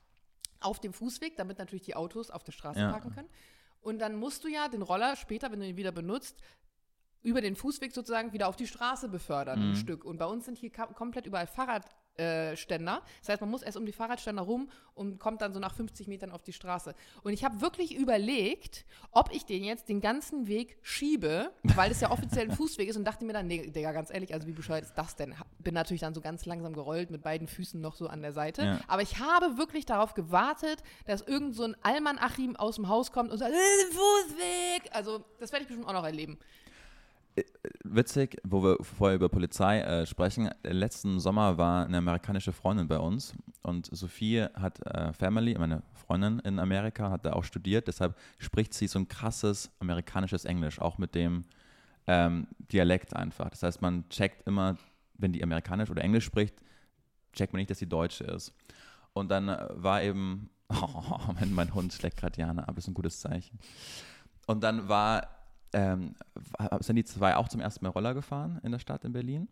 auf 0.59 0.79
dem 0.79 0.91
Fußweg, 0.91 1.37
damit 1.37 1.59
natürlich 1.59 1.83
die 1.85 1.95
Autos 1.95 2.29
auf 2.31 2.43
der 2.43 2.51
Straße 2.51 2.79
Ja. 2.81 2.91
parken 2.91 3.13
können. 3.13 3.29
Und 3.81 3.99
dann 3.99 4.15
musst 4.17 4.43
du 4.43 4.49
ja 4.49 4.67
den 4.67 4.81
Roller 4.81 5.15
später, 5.15 5.49
wenn 5.51 5.61
du 5.61 5.65
ihn 5.67 5.77
wieder 5.77 5.93
benutzt, 5.93 6.35
über 7.21 7.41
den 7.41 7.55
Fußweg 7.55 7.93
sozusagen 7.93 8.31
wieder 8.33 8.47
auf 8.47 8.55
die 8.55 8.67
Straße 8.67 9.09
befördern, 9.09 9.59
Mhm. 9.59 9.71
ein 9.71 9.75
Stück. 9.75 10.05
Und 10.05 10.17
bei 10.17 10.25
uns 10.25 10.45
sind 10.45 10.57
hier 10.57 10.71
komplett 10.71 11.25
überall 11.25 11.47
Fahrradständer. 11.47 12.97
Äh, 12.97 13.01
das 13.21 13.29
heißt, 13.29 13.41
man 13.41 13.49
muss 13.49 13.61
erst 13.61 13.77
um 13.77 13.85
die 13.85 13.91
Fahrradständer 13.91 14.41
rum 14.41 14.69
und 14.93 15.19
kommt 15.19 15.41
dann 15.41 15.53
so 15.53 15.59
nach 15.59 15.73
50 15.73 16.07
Metern 16.07 16.31
auf 16.31 16.43
die 16.43 16.53
Straße. 16.53 16.93
Und 17.23 17.33
ich 17.33 17.43
habe 17.43 17.61
wirklich 17.61 17.95
überlegt, 17.95 18.85
ob 19.11 19.33
ich 19.33 19.45
den 19.45 19.63
jetzt 19.63 19.87
den 19.89 20.01
ganzen 20.01 20.47
Weg 20.47 20.77
schiebe, 20.81 21.51
weil 21.75 21.91
es 21.91 22.01
ja 22.01 22.11
offiziell 22.11 22.49
ein 22.49 22.55
Fußweg 22.55 22.89
ist 22.89 22.97
und 22.97 23.05
dachte 23.05 23.23
mir 23.25 23.33
dann, 23.33 23.47
nee, 23.47 23.67
Digga, 23.69 23.91
ganz 23.91 24.11
ehrlich, 24.13 24.33
also 24.33 24.47
wie 24.47 24.51
bescheuert 24.53 24.83
ist 24.83 24.93
das 24.95 25.15
denn? 25.15 25.33
Bin 25.59 25.73
natürlich 25.73 26.01
dann 26.01 26.13
so 26.13 26.21
ganz 26.21 26.45
langsam 26.45 26.73
gerollt 26.73 27.09
mit 27.09 27.21
beiden 27.21 27.47
Füßen 27.47 27.79
noch 27.79 27.95
so 27.95 28.07
an 28.07 28.21
der 28.21 28.33
Seite. 28.33 28.63
Ja. 28.63 28.79
Aber 28.87 29.01
ich 29.01 29.19
habe 29.19 29.57
wirklich 29.57 29.85
darauf 29.85 30.13
gewartet, 30.13 30.83
dass 31.05 31.21
irgend 31.21 31.55
so 31.55 31.63
ein 31.63 31.75
Alman 31.83 32.17
Achim 32.17 32.55
aus 32.55 32.75
dem 32.75 32.87
Haus 32.89 33.11
kommt 33.11 33.31
und 33.31 33.37
sagt, 33.37 33.53
äh, 33.53 33.93
Fußweg. 33.93 34.89
Also, 34.93 35.23
das 35.39 35.51
werde 35.51 35.63
ich 35.63 35.67
bestimmt 35.67 35.87
auch 35.87 35.93
noch 35.93 36.03
erleben. 36.05 36.37
Witzig, 37.83 38.37
wo 38.43 38.63
wir 38.63 38.77
vorher 38.81 39.15
über 39.15 39.29
Polizei 39.29 39.79
äh, 39.81 40.05
sprechen. 40.05 40.49
Letzten 40.63 41.19
Sommer 41.19 41.57
war 41.57 41.85
eine 41.85 41.97
amerikanische 41.97 42.51
Freundin 42.53 42.87
bei 42.87 42.97
uns 42.97 43.33
und 43.61 43.87
Sophie 43.91 44.43
hat 44.53 44.85
äh, 44.85 45.13
Family, 45.13 45.55
meine 45.57 45.83
Freundin 45.93 46.39
in 46.39 46.59
Amerika, 46.59 47.09
hat 47.11 47.25
da 47.25 47.33
auch 47.33 47.43
studiert, 47.43 47.87
deshalb 47.87 48.17
spricht 48.37 48.73
sie 48.73 48.87
so 48.87 48.99
ein 48.99 49.07
krasses 49.07 49.71
amerikanisches 49.79 50.45
Englisch, 50.45 50.79
auch 50.79 50.97
mit 50.97 51.15
dem 51.15 51.45
ähm, 52.07 52.47
Dialekt 52.71 53.15
einfach. 53.15 53.49
Das 53.49 53.63
heißt, 53.63 53.81
man 53.81 54.07
checkt 54.09 54.47
immer, 54.47 54.77
wenn 55.15 55.31
die 55.31 55.43
amerikanisch 55.43 55.89
oder 55.89 56.03
Englisch 56.03 56.25
spricht, 56.25 56.55
checkt 57.33 57.53
man 57.53 57.59
nicht, 57.59 57.69
dass 57.69 57.79
sie 57.79 57.87
Deutsche 57.87 58.23
ist. 58.23 58.53
Und 59.13 59.29
dann 59.29 59.49
äh, 59.49 59.67
war 59.71 60.01
eben, 60.01 60.49
oh, 60.69 61.33
mein, 61.39 61.53
mein 61.53 61.73
Hund 61.73 61.93
schlägt 61.93 62.17
gerade 62.17 62.39
Jana 62.39 62.63
ab, 62.63 62.77
ist 62.77 62.87
ein 62.87 62.93
gutes 62.93 63.19
Zeichen. 63.19 63.59
Und 64.47 64.63
dann 64.63 64.87
war, 64.89 65.38
ähm, 65.73 66.15
sind 66.79 66.95
die 66.95 67.03
zwei 67.03 67.35
auch 67.35 67.47
zum 67.47 67.61
ersten 67.61 67.85
Mal 67.85 67.91
Roller 67.91 68.13
gefahren 68.13 68.59
in 68.63 68.71
der 68.71 68.79
Stadt 68.79 69.03
in 69.05 69.13
Berlin 69.13 69.47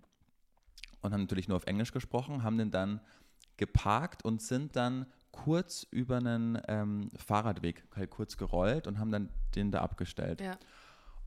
und 1.01 1.13
haben 1.13 1.21
natürlich 1.21 1.47
nur 1.47 1.57
auf 1.57 1.65
Englisch 1.65 1.91
gesprochen, 1.91 2.43
haben 2.43 2.57
den 2.57 2.71
dann 2.71 2.99
geparkt 3.57 4.23
und 4.25 4.41
sind 4.41 4.75
dann 4.75 5.05
kurz 5.31 5.85
über 5.91 6.17
einen 6.17 6.59
ähm, 6.67 7.09
Fahrradweg 7.15 7.83
halt 7.95 8.09
kurz 8.09 8.37
gerollt 8.37 8.87
und 8.87 8.99
haben 8.99 9.11
dann 9.11 9.29
den 9.55 9.71
da 9.71 9.81
abgestellt 9.81 10.41
Ja. 10.41 10.57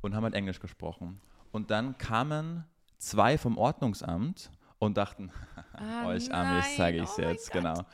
und 0.00 0.14
haben 0.14 0.24
halt 0.24 0.34
Englisch 0.34 0.60
gesprochen. 0.60 1.20
Und 1.52 1.70
dann 1.70 1.98
kamen 1.98 2.64
zwei 2.98 3.38
vom 3.38 3.58
Ordnungsamt 3.58 4.50
und 4.78 4.96
dachten, 4.96 5.30
Ah, 5.72 6.06
euch 6.06 6.32
Amis 6.32 6.76
zeige 6.76 6.98
ich 6.98 7.04
es 7.04 7.18
oh 7.18 7.22
jetzt, 7.22 7.52
genau. 7.52 7.84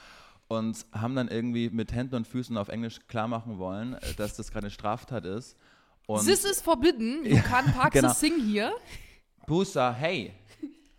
Und 0.49 0.87
haben 0.93 1.15
dann 1.17 1.29
irgendwie 1.29 1.71
mit 1.71 1.93
Händen 1.93 2.15
und 2.15 2.27
Füßen 2.27 2.57
auf 2.57 2.69
Englisch 2.69 3.01
klar 3.09 3.29
machen 3.29 3.59
wollen, 3.59 3.95
äh, 3.95 4.15
dass 4.15 4.37
das 4.37 4.51
gerade 4.51 4.67
eine 4.67 4.71
Straftat 4.71 5.25
ist. 5.25 5.57
Und 6.07 6.25
This 6.25 6.45
is 6.45 6.61
forbidden. 6.61 7.25
You 7.25 7.37
Ja, 7.37 7.43
can't 7.43 7.73
park 7.75 7.93
genau. 7.93 8.13
the 8.13 8.29
thing 8.29 8.41
here. 8.41 8.73
Busa, 9.47 9.93
hey, 9.93 10.33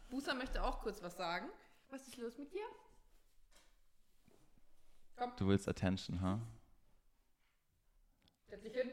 Busa 0.09 0.33
möchte 0.33 0.63
auch 0.63 0.81
kurz 0.81 1.01
was 1.01 1.15
sagen. 1.17 1.47
Was 1.89 2.07
ist 2.07 2.17
los 2.17 2.37
mit 2.37 2.51
dir? 2.53 2.65
du 5.37 5.47
willst 5.47 5.67
Attention, 5.67 6.21
ha? 6.21 6.39
Setz 8.49 8.61
dich 8.61 8.73
hin. 8.73 8.91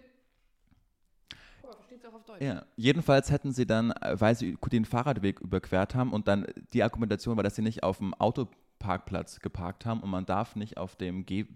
Auch 1.62 2.14
auf 2.14 2.24
Deutsch. 2.24 2.42
Ja, 2.42 2.64
jedenfalls 2.76 3.30
hätten 3.30 3.52
sie 3.52 3.66
dann, 3.66 3.90
äh, 3.92 4.20
weil 4.20 4.34
sie 4.34 4.56
den 4.70 4.84
Fahrradweg 4.84 5.40
überquert 5.40 5.94
haben 5.94 6.12
und 6.12 6.28
dann 6.28 6.46
die 6.72 6.82
Argumentation 6.82 7.36
war, 7.36 7.42
dass 7.44 7.56
sie 7.56 7.62
nicht 7.62 7.82
auf 7.82 7.98
dem 7.98 8.14
Autoparkplatz 8.84 9.40
geparkt 9.40 9.86
haben 9.86 10.00
und 10.00 10.10
man 10.10 10.26
darf 10.26 10.56
nicht 10.56 10.76
auf 10.76 10.96
dem 10.96 11.24
Geh... 11.24 11.46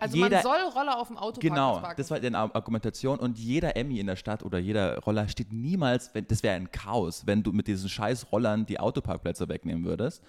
Also 0.00 0.16
jeder, 0.16 0.30
man 0.30 0.42
soll 0.42 0.56
Roller 0.74 0.98
auf 0.98 1.08
dem 1.08 1.18
Auto 1.18 1.40
Genau, 1.40 1.80
parken. 1.80 1.96
das 1.96 2.10
war 2.10 2.20
die 2.20 2.34
Argumentation 2.34 3.18
und 3.18 3.38
jeder 3.38 3.76
Emmy 3.76 4.00
in 4.00 4.06
der 4.06 4.16
Stadt 4.16 4.42
oder 4.42 4.58
jeder 4.58 4.98
Roller 5.00 5.28
steht 5.28 5.52
niemals, 5.52 6.14
wenn, 6.14 6.26
das 6.26 6.42
wäre 6.42 6.56
ein 6.56 6.70
Chaos, 6.70 7.26
wenn 7.26 7.42
du 7.42 7.52
mit 7.52 7.66
diesen 7.66 7.88
scheiß 7.88 8.32
Rollern 8.32 8.66
die 8.66 8.80
Autoparkplätze 8.80 9.48
wegnehmen 9.48 9.84
würdest. 9.84 10.22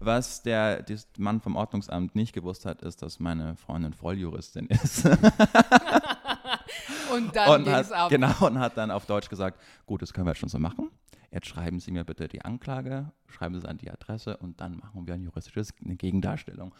Was 0.00 0.42
der, 0.42 0.84
Mann 1.16 1.40
vom 1.40 1.56
Ordnungsamt 1.56 2.14
nicht 2.14 2.32
gewusst 2.32 2.66
hat, 2.66 2.82
ist, 2.82 3.02
dass 3.02 3.18
meine 3.18 3.56
Freundin 3.56 3.92
Volljuristin 3.92 4.66
ist. 4.66 5.04
Und 7.12 7.34
dann 7.34 7.64
ging 7.64 7.72
es 7.72 7.90
ab. 7.90 8.10
genau, 8.10 8.46
und 8.46 8.58
hat 8.58 8.76
dann 8.76 8.90
auf 8.90 9.06
Deutsch 9.06 9.30
gesagt, 9.30 9.58
gut, 9.86 10.02
das 10.02 10.12
können 10.12 10.26
wir 10.26 10.32
jetzt 10.32 10.40
schon 10.40 10.50
so 10.50 10.58
machen. 10.58 10.90
Jetzt 11.30 11.46
schreiben 11.46 11.78
Sie 11.78 11.90
mir 11.90 12.04
bitte 12.04 12.28
die 12.28 12.42
Anklage, 12.42 13.12
schreiben 13.26 13.54
Sie 13.54 13.60
es 13.60 13.64
an 13.64 13.78
die 13.78 13.90
Adresse 13.90 14.36
und 14.38 14.60
dann 14.60 14.78
machen 14.78 15.06
wir 15.06 15.14
ein 15.14 15.22
juristisches, 15.22 15.74
eine 15.84 15.96
Gegendarstellung. 15.96 16.74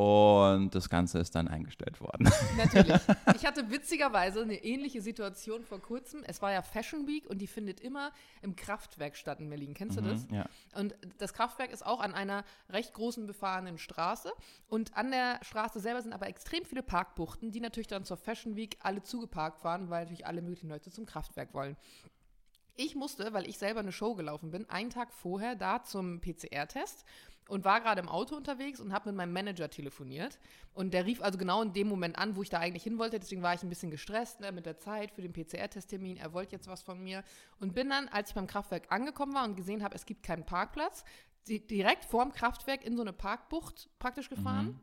Und 0.00 0.74
das 0.74 0.88
Ganze 0.88 1.18
ist 1.18 1.34
dann 1.34 1.46
eingestellt 1.46 2.00
worden. 2.00 2.26
Natürlich. 2.56 2.98
Ich 3.36 3.44
hatte 3.44 3.70
witzigerweise 3.70 4.40
eine 4.40 4.54
ähnliche 4.54 5.02
Situation 5.02 5.62
vor 5.62 5.78
kurzem. 5.78 6.22
Es 6.26 6.40
war 6.40 6.50
ja 6.52 6.62
Fashion 6.62 7.06
Week 7.06 7.28
und 7.28 7.36
die 7.36 7.46
findet 7.46 7.80
immer 7.80 8.10
im 8.40 8.56
Kraftwerk 8.56 9.14
statt 9.14 9.40
in 9.40 9.50
Berlin. 9.50 9.74
Kennst 9.74 9.98
du 9.98 10.00
das? 10.00 10.26
ja. 10.30 10.46
Und 10.74 10.94
das 11.18 11.34
Kraftwerk 11.34 11.70
ist 11.70 11.84
auch 11.84 12.00
an 12.00 12.14
einer 12.14 12.44
recht 12.70 12.94
großen 12.94 13.26
befahrenen 13.26 13.76
Straße. 13.76 14.32
Und 14.68 14.96
an 14.96 15.10
der 15.10 15.38
Straße 15.42 15.80
selber 15.80 16.00
sind 16.00 16.14
aber 16.14 16.28
extrem 16.28 16.64
viele 16.64 16.82
Parkbuchten, 16.82 17.50
die 17.50 17.60
natürlich 17.60 17.88
dann 17.88 18.06
zur 18.06 18.16
Fashion 18.16 18.56
Week 18.56 18.78
alle 18.80 19.02
zugeparkt 19.02 19.64
waren, 19.64 19.90
weil 19.90 20.04
natürlich 20.04 20.26
alle 20.26 20.40
möglichen 20.40 20.70
Leute 20.70 20.90
zum 20.90 21.04
Kraftwerk 21.04 21.52
wollen. 21.52 21.76
Ich 22.82 22.94
musste, 22.94 23.34
weil 23.34 23.46
ich 23.46 23.58
selber 23.58 23.80
eine 23.80 23.92
Show 23.92 24.14
gelaufen 24.14 24.50
bin, 24.50 24.68
einen 24.70 24.88
Tag 24.88 25.12
vorher 25.12 25.54
da 25.54 25.82
zum 25.84 26.18
PCR-Test 26.22 27.04
und 27.46 27.62
war 27.66 27.80
gerade 27.82 28.00
im 28.00 28.08
Auto 28.08 28.34
unterwegs 28.36 28.80
und 28.80 28.90
habe 28.94 29.10
mit 29.10 29.16
meinem 29.16 29.34
Manager 29.34 29.68
telefoniert. 29.68 30.38
Und 30.72 30.94
der 30.94 31.04
rief 31.04 31.20
also 31.20 31.36
genau 31.36 31.60
in 31.60 31.74
dem 31.74 31.88
Moment 31.88 32.16
an, 32.16 32.36
wo 32.36 32.42
ich 32.42 32.48
da 32.48 32.58
eigentlich 32.58 32.82
hin 32.84 32.96
wollte. 32.98 33.18
Deswegen 33.20 33.42
war 33.42 33.52
ich 33.52 33.62
ein 33.62 33.68
bisschen 33.68 33.90
gestresst 33.90 34.40
ne, 34.40 34.50
mit 34.50 34.64
der 34.64 34.78
Zeit 34.78 35.10
für 35.10 35.20
den 35.20 35.34
PCR-Testtermin. 35.34 36.16
Er 36.16 36.32
wollte 36.32 36.52
jetzt 36.52 36.68
was 36.68 36.80
von 36.82 37.02
mir. 37.02 37.22
Und 37.58 37.74
bin 37.74 37.90
dann, 37.90 38.08
als 38.08 38.30
ich 38.30 38.34
beim 38.34 38.46
Kraftwerk 38.46 38.90
angekommen 38.90 39.34
war 39.34 39.44
und 39.44 39.56
gesehen 39.56 39.82
habe, 39.84 39.94
es 39.94 40.06
gibt 40.06 40.22
keinen 40.22 40.46
Parkplatz, 40.46 41.04
di- 41.48 41.66
direkt 41.66 42.04
vorm 42.06 42.32
Kraftwerk 42.32 42.82
in 42.82 42.96
so 42.96 43.02
eine 43.02 43.12
Parkbucht 43.12 43.90
praktisch 43.98 44.30
gefahren 44.30 44.80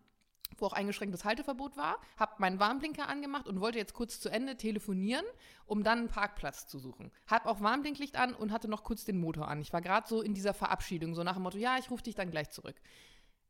wo 0.57 0.65
auch 0.65 0.73
eingeschränktes 0.73 1.25
Halteverbot 1.25 1.77
war, 1.77 1.97
habe 2.17 2.33
meinen 2.39 2.60
Warnblinker 2.60 3.07
angemacht 3.07 3.47
und 3.47 3.60
wollte 3.60 3.77
jetzt 3.77 3.93
kurz 3.93 4.19
zu 4.19 4.29
Ende 4.29 4.57
telefonieren, 4.57 5.25
um 5.65 5.83
dann 5.83 5.99
einen 5.99 6.07
Parkplatz 6.07 6.67
zu 6.67 6.79
suchen. 6.79 7.12
Habe 7.27 7.49
auch 7.49 7.62
Warnblinklicht 7.62 8.17
an 8.17 8.33
und 8.33 8.51
hatte 8.51 8.67
noch 8.67 8.83
kurz 8.83 9.05
den 9.05 9.19
Motor 9.19 9.47
an. 9.47 9.62
Ich 9.62 9.73
war 9.73 9.81
gerade 9.81 10.07
so 10.07 10.21
in 10.21 10.33
dieser 10.33 10.53
Verabschiedung, 10.53 11.15
so 11.15 11.23
nach 11.23 11.33
dem 11.36 11.43
Motto, 11.43 11.57
ja, 11.57 11.77
ich 11.77 11.91
rufe 11.91 12.03
dich 12.03 12.15
dann 12.15 12.31
gleich 12.31 12.49
zurück. 12.49 12.75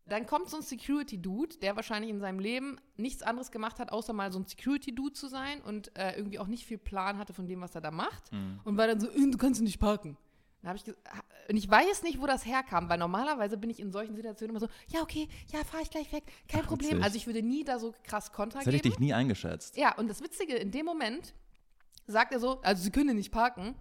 Dann 0.06 0.26
kommt 0.26 0.50
so 0.50 0.56
ein 0.58 0.64
Security-Dude, 0.64 1.58
der 1.58 1.76
wahrscheinlich 1.76 2.10
in 2.10 2.22
seinem 2.22 2.40
Leben 2.40 2.80
nichts 2.96 3.24
anderes 3.24 3.52
gemacht 3.52 3.78
hat, 3.80 3.92
außer 3.92 4.14
mal 4.14 4.32
so 4.32 4.40
ein 4.40 4.46
Security-Dude 4.46 5.12
zu 5.14 5.28
sein 5.28 5.60
und 5.62 5.96
äh, 5.98 6.16
irgendwie 6.16 6.40
auch 6.40 6.48
nicht 6.48 6.66
viel 6.66 6.78
Plan 6.78 7.18
hatte 7.18 7.34
von 7.34 7.46
dem, 7.46 7.60
was 7.60 7.76
er 7.76 7.82
da 7.82 7.92
macht. 7.92 8.32
Und 8.64 8.78
war 8.78 8.88
dann 8.88 9.02
so, 9.02 9.10
"Äh, 9.10 9.30
du 9.30 9.38
kannst 9.38 9.62
nicht 9.62 9.80
parken. 9.80 10.18
Dann 10.62 10.70
habe 10.70 10.78
ich 10.78 10.96
und 11.50 11.56
ich 11.56 11.70
weiß 11.70 12.04
nicht, 12.04 12.22
wo 12.22 12.26
das 12.26 12.46
herkam, 12.46 12.90
weil 12.90 12.98
normalerweise 12.98 13.58
bin 13.58 13.70
ich 13.70 13.80
in 13.80 13.92
solchen 13.92 14.16
Situationen 14.16 14.56
immer 14.56 14.60
so, 14.60 14.68
ja, 14.90 15.02
okay, 15.02 15.30
ja, 15.54 15.64
fahre 15.64 15.84
ich 15.84 15.90
gleich 15.90 16.12
weg, 16.12 16.24
kein 16.48 16.62
Ach, 16.64 16.68
Problem. 16.68 16.90
witzig. 16.92 17.04
Also 17.04 17.16
ich 17.16 17.26
würde 17.28 17.42
nie 17.42 17.64
da 17.64 17.80
so 17.80 17.94
krass 18.04 18.34
Kontra 18.34 18.60
Das 18.60 18.66
hätte 18.66 18.76
ich 18.76 18.82
dich 18.82 19.00
nie 19.00 19.14
eingeschätzt. 19.14 19.78
Ja, 19.78 19.96
und 19.96 20.10
das 20.10 20.22
Witzige, 20.22 20.56
in 20.56 20.72
dem 20.72 20.86
Moment 20.86 21.34
sagt 22.06 22.34
er 22.34 22.40
so, 22.40 22.62
also 22.62 22.84
sie 22.84 22.92
können 22.92 23.16
nicht 23.16 23.32
parken. 23.32 23.76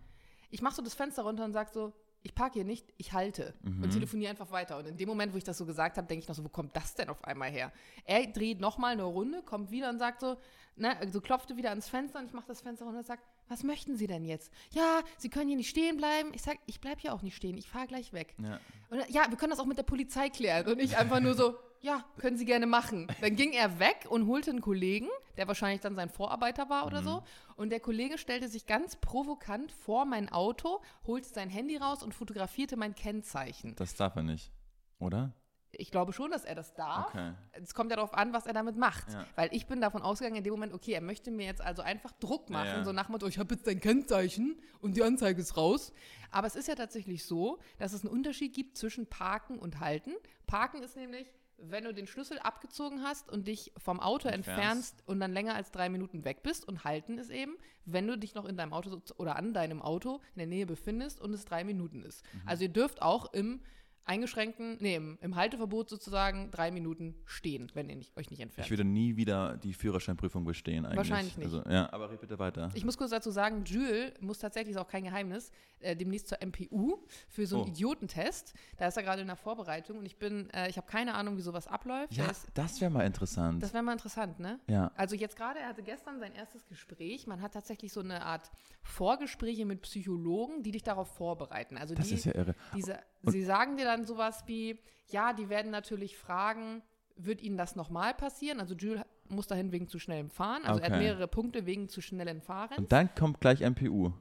Ich 0.51 0.63
mache 0.63 0.77
so 0.77 0.83
das 0.83 0.95
Fenster 0.95 1.23
runter 1.23 1.45
und 1.45 1.53
sage 1.53 1.71
so, 1.73 1.93
ich 2.23 2.35
parke 2.35 2.55
hier 2.55 2.65
nicht, 2.65 2.93
ich 2.97 3.13
halte 3.13 3.55
und 3.63 3.91
telefoniere 3.91 4.31
einfach 4.31 4.51
weiter. 4.51 4.79
Und 4.79 4.87
in 4.87 4.97
dem 4.97 5.09
Moment, 5.09 5.33
wo 5.33 5.39
ich 5.39 5.45
das 5.45 5.59
so 5.59 5.65
gesagt 5.65 5.97
habe, 5.97 6.09
denke 6.09 6.23
ich 6.23 6.29
noch 6.29 6.35
so, 6.35 6.45
wo 6.45 6.49
kommt 6.49 6.77
das 6.77 6.95
denn 6.95 7.09
auf 7.09 7.23
einmal 7.23 7.51
her? 7.51 7.73
Er 8.05 8.27
dreht 8.27 8.61
nochmal 8.61 8.93
eine 8.93 9.05
Runde, 9.05 9.43
kommt 9.43 9.71
wieder 9.71 9.91
und 9.91 10.01
sagt 10.01 10.21
so, 10.21 10.37
ne, 10.75 10.97
also 10.99 11.21
klopfte 11.21 11.57
wieder 11.57 11.71
ans 11.71 11.89
Fenster 11.89 12.19
und 12.19 12.27
ich 12.27 12.33
mache 12.33 12.49
das 12.49 12.61
Fenster 12.61 12.85
runter 12.85 12.99
und 12.99 13.07
sage, 13.07 13.23
was 13.49 13.63
möchten 13.63 13.97
Sie 13.97 14.07
denn 14.07 14.25
jetzt? 14.25 14.53
Ja, 14.71 15.01
Sie 15.19 15.29
können 15.29 15.49
hier 15.49 15.57
nicht 15.57 15.71
stehen 15.71 15.97
bleiben. 15.97 16.31
Ich 16.35 16.43
sage, 16.43 16.59
ich 16.67 16.81
bleibe 16.81 17.01
hier 17.01 17.15
auch 17.15 17.23
nicht 17.23 17.37
stehen, 17.37 17.57
ich 17.57 17.69
fahre 17.69 17.87
gleich 17.87 18.13
weg. 18.13 18.35
Ja. 18.39 18.61
Und 18.91 19.09
ja, 19.09 19.27
wir 19.29 19.37
können 19.37 19.51
das 19.51 19.61
auch 19.61 19.67
mit 19.67 19.79
der 19.79 19.83
Polizei 19.83 20.29
klären. 20.29 20.67
Und 20.67 20.81
ich 20.81 20.97
einfach 20.97 21.21
nur 21.21 21.35
so, 21.35 21.57
ja, 21.81 22.05
können 22.19 22.37
Sie 22.37 22.45
gerne 22.45 22.67
machen. 22.67 23.07
Dann 23.21 23.37
ging 23.37 23.53
er 23.53 23.79
weg 23.79 24.07
und 24.09 24.27
holte 24.27 24.51
einen 24.51 24.61
Kollegen, 24.61 25.09
der 25.37 25.47
wahrscheinlich 25.47 25.81
dann 25.81 25.95
sein 25.95 26.11
Vorarbeiter 26.11 26.69
war 26.69 26.87
oder 26.87 27.03
so. 27.03 27.23
Und 27.57 27.71
der 27.71 27.81
Kollege 27.81 28.19
stellte 28.19 28.49
sich 28.49 28.67
ganz 28.67 28.97
provokant 28.97 29.73
vor 29.73 30.05
mein 30.05 30.29
Auto, 30.29 30.83
holte 31.07 31.29
sein 31.29 31.51
Handy 31.51 31.77
raus 31.77 32.03
und 32.03 32.15
fotografierte 32.15 32.77
mein 32.77 32.95
Kennzeichen. 32.95 33.75
Das 33.77 33.95
darf 33.95 34.17
er 34.17 34.23
nicht, 34.23 34.51
oder? 34.99 35.33
Ich 35.79 35.91
glaube 35.91 36.13
schon, 36.13 36.31
dass 36.31 36.45
er 36.45 36.55
das 36.55 36.75
darf. 36.75 37.09
Okay. 37.09 37.33
Es 37.53 37.75
kommt 37.75 37.91
ja 37.91 37.97
darauf 37.97 38.15
an, 38.15 38.33
was 38.33 38.47
er 38.47 38.53
damit 38.53 38.77
macht. 38.77 39.13
Ja. 39.13 39.27
Weil 39.35 39.49
ich 39.53 39.67
bin 39.67 39.81
davon 39.81 40.03
ausgegangen 40.03 40.37
in 40.37 40.45
dem 40.45 40.53
Moment, 40.53 40.73
okay, 40.73 40.93
er 40.93 41.01
möchte 41.01 41.31
mir 41.31 41.47
jetzt 41.47 41.61
also 41.61 41.83
einfach 41.83 42.13
Druck 42.13 42.51
machen, 42.51 42.67
Ja, 42.67 42.77
ja. 42.79 42.85
so 42.85 42.93
nach 42.93 43.09
Motto, 43.09 43.27
ich 43.27 43.39
habe 43.39 43.55
jetzt 43.55 43.67
dein 43.67 43.81
Kennzeichen 43.81 44.61
und 44.81 44.97
die 44.97 45.03
Anzeige 45.03 45.41
ist 45.41 45.57
raus. 45.57 45.93
Aber 46.31 46.47
es 46.47 46.57
ist 46.57 46.69
ja 46.69 46.75
tatsächlich 46.75 47.25
so, 47.25 47.59
dass 47.79 47.93
es 47.93 48.05
einen 48.05 48.13
Unterschied 48.13 48.55
gibt 48.55 48.77
zwischen 48.77 49.07
Parken 49.07 49.59
und 49.59 49.81
Halten. 49.81 50.13
Parken 50.47 50.83
ist 50.83 50.97
nämlich, 50.97 51.27
wenn 51.59 51.85
du 51.85 51.95
den 51.95 52.07
Schlüssel 52.07 52.39
abgezogen 52.39 53.03
hast 53.03 53.31
und 53.31 53.49
dich 53.49 53.73
vom 53.79 53.99
Auto 53.99 54.29
Entfernst. 54.29 54.59
entfernst 54.59 55.03
und 55.07 55.21
dann 55.21 55.33
länger 55.33 55.55
als 55.55 55.71
drei 55.71 55.89
Minuten 55.89 56.25
weg 56.25 56.43
bist. 56.43 56.69
Und 56.69 56.85
halten 56.85 57.17
ist 57.17 57.31
eben, 57.31 57.57
wenn 57.87 58.07
du 58.07 58.19
dich 58.19 58.35
noch 58.35 58.45
in 58.45 58.57
deinem 58.59 58.75
Auto 58.75 59.01
oder 59.17 59.37
an 59.37 59.55
deinem 59.55 59.81
Auto 59.81 60.21
in 60.35 60.39
der 60.41 60.47
Nähe 60.49 60.67
befindest 60.67 61.21
und 61.21 61.33
es 61.33 61.47
drei 61.47 61.65
Minuten 61.65 62.03
ist. 62.03 62.23
Mhm. 62.35 62.43
Also 62.45 62.65
ihr 62.65 62.69
dürft 62.69 63.01
auch 63.01 63.33
im 63.33 63.63
eingeschränkten, 64.07 64.77
nee, 64.81 64.95
im, 64.97 65.19
im 65.21 65.37
Halteverbot 65.37 65.89
sozusagen 65.91 66.51
drei 66.51 66.71
Minuten 66.71 67.15
stehen, 67.25 67.71
wenn 67.75 67.89
ihr 67.91 67.97
nicht, 67.97 68.17
euch 68.17 68.31
nicht 68.31 68.41
entfernt. 68.41 68.67
Ich 68.67 68.71
würde 68.71 68.85
nie 68.85 69.17
wieder 69.17 69.57
die 69.57 69.75
Führerscheinprüfung 69.75 70.45
bestehen 70.45 70.85
eigentlich. 70.87 70.97
Wahrscheinlich 70.99 71.37
nicht. 71.37 71.45
Also, 71.53 71.63
ja, 71.69 71.93
aber 71.93 72.11
red 72.11 72.21
bitte 72.21 72.39
weiter. 72.39 72.71
Ich 72.75 72.85
muss 72.85 72.97
kurz 72.97 73.11
dazu 73.11 73.31
sagen, 73.31 73.65
Jules 73.65 74.13
muss 74.21 74.39
tatsächlich, 74.39 74.75
ist 74.77 74.81
auch 74.81 74.89
kein 74.89 75.05
Geheimnis, 75.05 75.51
äh, 75.81 75.95
demnächst 75.97 76.29
zur 76.29 76.39
MPU 76.41 76.99
für 77.29 77.47
so 77.47 77.57
einen 77.57 77.67
Oh. 77.67 77.69
Idiotentest. 77.73 78.55
Da 78.77 78.87
ist 78.87 78.97
er 78.97 79.03
gerade 79.03 79.21
in 79.23 79.27
der 79.27 79.37
Vorbereitung 79.37 79.99
und 79.99 80.07
ich 80.07 80.17
bin, 80.19 80.49
äh, 80.51 80.69
ich 80.71 80.77
habe 80.77 80.87
keine 80.87 81.15
Ahnung, 81.15 81.37
wie 81.37 81.43
sowas 81.43 81.67
abläuft. 81.67 82.13
ja, 82.13 82.27
ist, 82.27 82.47
das 82.55 82.81
wäre 82.81 82.91
mal 82.91 83.05
interessant. 83.05 83.63
das 83.63 83.75
wäre 83.75 83.83
mal 83.83 83.93
interessant, 83.93 84.39
ne? 84.39 84.61
ja. 84.69 84.93
Also 84.97 85.17
jetzt 85.17 85.37
gerade, 85.37 85.59
er 85.59 85.69
hatte 85.69 85.83
gestern 85.83 86.21
sein 86.21 86.33
erstes 86.35 86.67
Gespräch. 86.67 87.27
Man 87.27 87.43
hat 87.43 87.53
tatsächlich 87.55 87.93
so 87.93 88.01
eine 88.01 88.25
Art 88.25 88.51
Vorgespräche 88.83 89.67
mit 89.67 89.83
Psychologen, 89.83 90.63
die 90.63 90.71
dich 90.71 90.83
darauf 90.83 91.09
vorbereiten. 91.17 91.77
Also 91.77 91.95
Das 91.95 92.09
die, 92.09 92.15
ist 92.15 92.25
ja 92.25 92.35
irre. 92.35 92.55
diese, 92.75 92.99
sie 93.33 93.43
sagen 93.45 93.77
dir 93.77 93.85
dann 93.85 94.05
sowas 94.05 94.45
wie, 94.47 94.79
ja, 95.09 95.33
die 95.33 95.49
werden 95.49 95.71
natürlich 95.71 96.17
fragen, 96.17 96.83
wird 97.17 97.41
ihnen 97.41 97.57
das 97.57 97.77
nochmal 97.77 98.15
passieren? 98.15 98.61
Also 98.61 98.75
Jules 98.75 99.03
muss 99.29 99.47
dahin 99.47 99.73
wegen 99.73 99.89
zu 99.89 99.99
schnellem 99.99 100.31
Fahren. 100.31 100.65
Also 100.65 100.81
er 100.81 100.87
hat 100.87 100.93
Okay. 100.93 101.03
mehrere 101.03 101.29
Punkte 101.29 101.67
wegen 101.67 101.89
zu 101.89 102.01
schnellen 102.01 102.41
Fahrens. 102.43 102.79
Und 102.79 102.93
dann 102.93 103.15
kommt 103.15 103.41
gleich 103.41 103.61
MPU. 103.61 104.13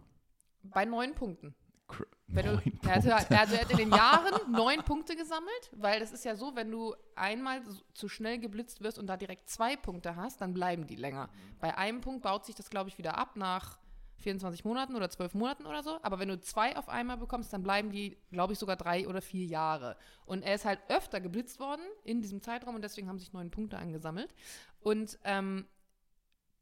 Bei 0.64 0.86
neun 0.86 1.14
Punkten. 1.14 1.54
Cr- 1.88 2.08
Wenn 2.28 2.46
du, 2.46 2.52
er, 2.54 2.58
Punkte. 2.62 2.90
er, 2.90 2.96
hatte, 3.42 3.54
er 3.56 3.62
hat 3.62 3.72
in 3.72 3.78
den 3.78 3.92
Jahren 3.94 4.34
neun 4.52 4.84
Punkte 4.84 5.16
gesammelt, 5.16 5.70
weil 5.74 6.00
das 6.00 6.12
ist 6.12 6.26
ja 6.26 6.36
so, 6.36 6.56
wenn 6.56 6.72
du 6.72 6.96
einmal 7.16 7.62
zu 7.94 8.10
schnell 8.10 8.40
geblitzt 8.40 8.82
wirst 8.82 8.98
und 8.98 9.06
da 9.08 9.18
direkt 9.18 9.48
zwei 9.50 9.76
Punkte 9.76 10.16
hast, 10.16 10.42
dann 10.42 10.54
bleiben 10.56 10.88
die 10.88 10.96
länger. 10.96 11.30
Bei 11.60 11.78
einem 11.78 12.02
Punkt 12.02 12.24
baut 12.24 12.46
sich 12.46 12.56
das, 12.56 12.72
glaube 12.72 12.90
ich, 12.90 12.98
wieder 12.98 13.18
ab 13.20 13.36
nach 13.36 13.78
24 14.26 14.66
Monaten 14.66 14.96
oder 14.96 15.10
12 15.10 15.36
Monaten 15.36 15.66
oder 15.66 15.84
so. 15.84 16.00
Aber 16.02 16.20
wenn 16.20 16.28
du 16.28 16.40
zwei 16.42 16.76
auf 16.76 16.90
einmal 16.90 17.18
bekommst, 17.18 17.54
dann 17.54 17.64
bleiben 17.64 17.92
die, 17.92 18.18
glaube 18.32 18.54
ich, 18.54 18.60
sogar 18.60 18.76
drei 18.76 19.08
oder 19.08 19.22
vier 19.22 19.46
Jahre. 19.46 19.96
Und 20.26 20.42
er 20.42 20.56
ist 20.56 20.66
halt 20.66 20.80
öfter 20.90 21.22
geblitzt 21.22 21.60
worden 21.60 21.84
in 22.04 22.22
diesem 22.22 22.42
Zeitraum 22.42 22.76
und 22.76 22.82
deswegen 22.82 23.08
haben 23.08 23.20
sich 23.20 23.34
neun 23.34 23.52
Punkte 23.52 23.78
angesammelt. 23.78 24.34
Und 24.82 25.20
ähm, 25.24 25.68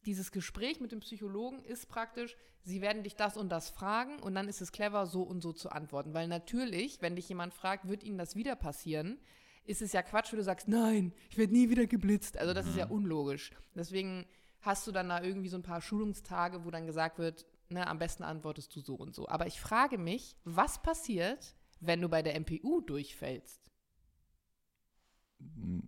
dieses 0.06 0.32
Gespräch 0.32 0.82
mit 0.82 0.92
dem 0.92 1.00
Psychologen 1.00 1.64
ist 1.64 1.88
praktisch, 1.88 2.36
sie 2.64 2.82
werden 2.82 3.04
dich 3.04 3.16
das 3.16 3.38
und 3.38 3.50
das 3.50 3.70
fragen 3.70 4.20
und 4.20 4.36
dann 4.36 4.50
ist 4.50 4.62
es 4.62 4.74
clever, 4.74 5.06
so 5.06 5.24
und 5.24 5.42
so 5.42 5.54
zu 5.54 5.72
antworten. 5.72 6.14
Weil 6.14 6.28
natürlich, 6.28 7.02
wenn 7.02 7.16
dich 7.16 7.30
jemand 7.30 7.54
fragt, 7.54 7.88
wird 7.88 8.04
ihnen 8.04 8.18
das 8.18 8.36
wieder 8.36 8.56
passieren, 8.58 9.20
ist 9.66 9.82
es 9.82 9.94
ja 9.94 10.02
Quatsch, 10.02 10.34
wenn 10.34 10.40
du 10.40 10.44
sagst, 10.44 10.68
nein, 10.68 11.14
ich 11.30 11.38
werde 11.38 11.54
nie 11.54 11.70
wieder 11.70 11.88
geblitzt. 11.88 12.38
Also 12.38 12.54
das 12.54 12.68
ist 12.68 12.76
ja 12.76 12.88
unlogisch. 12.88 13.52
Deswegen 13.74 14.26
hast 14.64 14.88
du 14.88 14.92
dann 14.92 15.10
da 15.10 15.22
irgendwie 15.22 15.50
so 15.50 15.58
ein 15.58 15.64
paar 15.64 15.82
Schulungstage, 15.82 16.66
wo 16.66 16.72
dann 16.72 16.88
gesagt 16.88 17.20
wird, 17.20 17.46
ne, 17.74 17.88
am 17.88 18.00
besten 18.00 18.24
antwortest 18.24 18.76
du 18.76 18.82
so 18.82 18.96
und 18.96 19.14
so. 19.14 19.28
Aber 19.28 19.48
ich 19.48 19.60
frage 19.60 19.98
mich, 19.98 20.36
was 20.44 20.82
passiert, 20.82 21.56
wenn 21.80 22.02
du 22.02 22.10
bei 22.10 22.22
der 22.22 22.40
MPU 22.40 22.82
durchfällst? 22.82 23.62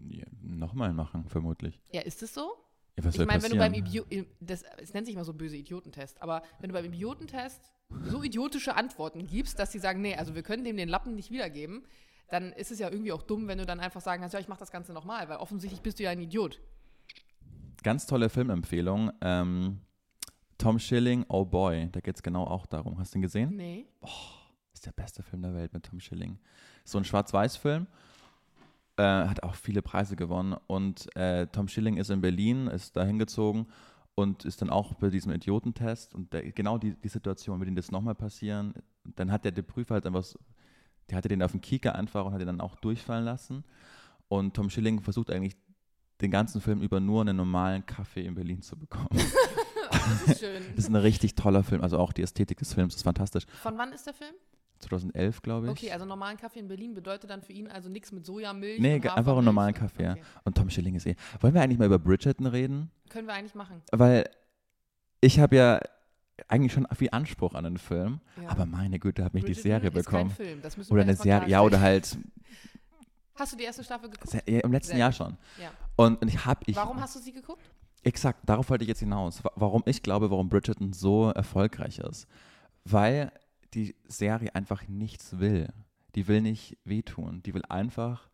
Ja, 0.09 0.25
Nochmal 0.41 0.93
machen, 0.93 1.27
vermutlich. 1.27 1.79
Ja, 1.91 2.01
ist 2.01 2.23
es 2.23 2.33
so? 2.33 2.53
Ja, 2.97 3.03
was 3.03 3.15
Ich 3.15 3.25
meine, 3.25 3.43
wenn 3.43 3.51
du 3.51 3.57
beim 3.57 3.73
passieren? 3.73 4.07
Idio 4.09 4.25
das, 4.39 4.63
es 4.77 4.93
nennt 4.93 5.05
sich 5.05 5.15
mal 5.15 5.25
so 5.25 5.33
böse 5.33 5.57
Idiotentest, 5.57 6.21
aber 6.21 6.43
wenn 6.59 6.69
du 6.69 6.73
beim 6.73 6.85
Idiotentest 6.85 7.73
so 8.03 8.23
idiotische 8.23 8.75
Antworten 8.75 9.27
gibst, 9.27 9.59
dass 9.59 9.71
sie 9.71 9.79
sagen, 9.79 10.01
nee, 10.01 10.15
also 10.15 10.35
wir 10.35 10.43
können 10.43 10.63
dem 10.63 10.77
den 10.77 10.89
Lappen 10.89 11.15
nicht 11.15 11.31
wiedergeben, 11.31 11.85
dann 12.29 12.51
ist 12.53 12.71
es 12.71 12.79
ja 12.79 12.89
irgendwie 12.89 13.11
auch 13.11 13.21
dumm, 13.21 13.47
wenn 13.47 13.57
du 13.57 13.65
dann 13.65 13.79
einfach 13.79 14.01
sagen 14.01 14.21
kannst, 14.21 14.33
ja, 14.33 14.39
ich 14.39 14.47
mache 14.47 14.59
das 14.59 14.71
Ganze 14.71 14.93
nochmal, 14.93 15.27
weil 15.29 15.37
offensichtlich 15.37 15.81
bist 15.81 15.99
du 15.99 16.03
ja 16.03 16.09
ein 16.09 16.21
Idiot. 16.21 16.59
Ganz 17.83 18.07
tolle 18.07 18.29
Filmempfehlung. 18.29 19.11
Ähm, 19.21 19.81
Tom 20.57 20.79
Schilling, 20.79 21.25
Oh 21.27 21.45
Boy, 21.45 21.89
da 21.91 21.99
geht 21.99 22.15
es 22.15 22.23
genau 22.23 22.45
auch 22.45 22.65
darum. 22.65 22.97
Hast 22.97 23.13
du 23.13 23.19
ihn 23.19 23.21
gesehen? 23.21 23.55
Nee. 23.55 23.85
ist 24.73 24.85
der 24.85 24.91
beste 24.93 25.21
Film 25.23 25.41
der 25.41 25.53
Welt 25.53 25.73
mit 25.73 25.83
Tom 25.85 25.99
Schilling. 25.99 26.37
So 26.83 26.97
ein 26.97 27.03
Schwarz-Weiß-Film. 27.05 27.87
Äh, 28.97 29.03
hat 29.03 29.43
auch 29.43 29.55
viele 29.55 29.81
Preise 29.81 30.15
gewonnen. 30.15 30.55
Und 30.67 31.13
äh, 31.17 31.47
Tom 31.47 31.67
Schilling 31.67 31.97
ist 31.97 32.09
in 32.09 32.21
Berlin, 32.21 32.67
ist 32.67 32.95
da 32.95 33.03
hingezogen 33.03 33.67
und 34.15 34.45
ist 34.45 34.61
dann 34.61 34.69
auch 34.69 34.93
bei 34.93 35.09
diesem 35.09 35.33
Idiotentest. 35.33 36.15
Und 36.15 36.31
der, 36.31 36.49
genau 36.53 36.77
die, 36.77 36.93
die 36.95 37.09
Situation, 37.09 37.59
wird 37.59 37.67
ihm 37.69 37.75
das 37.75 37.91
nochmal 37.91 38.15
passieren. 38.15 38.73
Dann 39.03 39.31
hat 39.31 39.43
der, 39.43 39.51
der 39.51 39.63
Prüfer 39.63 39.95
halt 39.95 40.05
einfach, 40.05 40.23
so- 40.23 40.39
der 41.09 41.17
hatte 41.17 41.27
den 41.27 41.43
auf 41.43 41.51
den 41.51 41.61
Kieker 41.61 41.93
einfach 41.95 42.25
und 42.25 42.33
hat 42.33 42.39
ihn 42.41 42.47
dann 42.47 42.61
auch 42.61 42.75
durchfallen 42.75 43.25
lassen. 43.25 43.65
Und 44.29 44.55
Tom 44.55 44.69
Schilling 44.69 45.01
versucht 45.01 45.29
eigentlich 45.29 45.55
den 46.21 46.31
ganzen 46.31 46.61
Film 46.61 46.81
über 46.81 47.01
nur 47.01 47.19
einen 47.21 47.35
normalen 47.35 47.85
Kaffee 47.85 48.25
in 48.25 48.35
Berlin 48.35 48.61
zu 48.61 48.77
bekommen. 48.79 49.09
Das 50.05 50.21
ist 50.31 50.39
schön. 50.39 50.63
Das 50.75 50.85
ist 50.85 50.89
ein 50.89 50.95
richtig 50.95 51.35
toller 51.35 51.63
Film. 51.63 51.81
Also 51.81 51.97
auch 51.97 52.13
die 52.13 52.21
Ästhetik 52.21 52.57
des 52.59 52.73
Films 52.73 52.95
ist 52.95 53.03
fantastisch. 53.03 53.45
Von 53.61 53.77
wann 53.77 53.91
ist 53.91 54.05
der 54.05 54.13
Film? 54.13 54.33
2011, 54.79 55.41
glaube 55.41 55.67
ich. 55.67 55.71
Okay, 55.71 55.91
also 55.91 56.05
normalen 56.05 56.37
Kaffee 56.37 56.59
in 56.59 56.67
Berlin 56.67 56.93
bedeutet 56.93 57.29
dann 57.29 57.41
für 57.41 57.53
ihn 57.53 57.67
also 57.67 57.89
nichts 57.89 58.11
mit 58.11 58.25
Sojamilch. 58.25 58.79
Nee, 58.79 58.95
einfach 59.07 59.35
einen 59.35 59.45
normalen 59.45 59.73
Kaffee, 59.73 60.03
ja. 60.03 60.11
Okay. 60.13 60.21
Und 60.43 60.57
Tom 60.57 60.69
Schilling 60.69 60.95
ist 60.95 61.05
eh. 61.05 61.15
Wollen 61.39 61.53
wir 61.53 61.61
eigentlich 61.61 61.79
mal 61.79 61.85
über 61.85 61.97
Bridgerton 61.99 62.45
reden? 62.45 62.91
Können 63.09 63.27
wir 63.27 63.33
eigentlich 63.33 63.55
machen. 63.55 63.81
Weil 63.91 64.29
ich 65.21 65.39
habe 65.39 65.55
ja 65.55 65.79
eigentlich 66.49 66.73
schon 66.73 66.85
viel 66.95 67.09
Anspruch 67.11 67.53
an 67.53 67.63
den 67.63 67.77
Film, 67.77 68.19
Ja. 68.41 68.49
aber 68.49 68.65
meine 68.65 68.99
Güte, 68.99 69.23
habe 69.23 69.37
ich 69.37 69.45
die 69.45 69.53
Bridgerton 69.53 69.81
Serie 69.81 69.87
ist 69.99 70.05
bekommen. 70.05 70.29
Film. 70.31 70.61
Oder 70.89 71.01
eine 71.03 71.15
Serie, 71.15 71.47
ja, 71.49 71.61
oder 71.61 71.79
halt 71.79 72.17
Hast 73.35 73.51
du 73.51 73.57
die 73.57 73.63
erste 73.63 73.83
Staffel 73.83 74.09
geguckt? 74.09 74.33
ja, 74.47 74.59
im 74.59 74.71
letzten 74.71 74.91
Sehr 74.91 74.99
Jahr 74.99 75.11
schon. 75.11 75.37
Ja. 75.61 75.69
Und, 75.97 76.21
und 76.21 76.27
ich 76.27 76.45
habe, 76.45 76.61
ich, 76.65 76.75
Warum 76.75 77.01
hast 77.01 77.15
du 77.15 77.19
sie 77.19 77.33
geguckt? 77.33 77.63
Exakt, 78.05 78.47
darauf 78.47 78.69
wollte 78.69 78.83
ich 78.83 78.87
jetzt 78.89 78.99
hinaus. 78.99 79.43
Wa- 79.43 79.51
Warum 79.55 79.83
ich 79.85 80.01
glaube, 80.03 80.29
warum 80.31 80.47
Bridgerton 80.49 80.93
so 80.93 81.29
erfolgreich 81.31 81.99
ist. 81.99 82.27
Weil 82.85 83.31
die 83.73 83.95
Serie 84.07 84.53
einfach 84.55 84.87
nichts 84.87 85.39
will. 85.39 85.67
Die 86.15 86.27
will 86.27 86.41
nicht 86.41 86.77
wehtun. 86.85 87.43
Die 87.43 87.53
will 87.53 87.63
einfach 87.67 88.29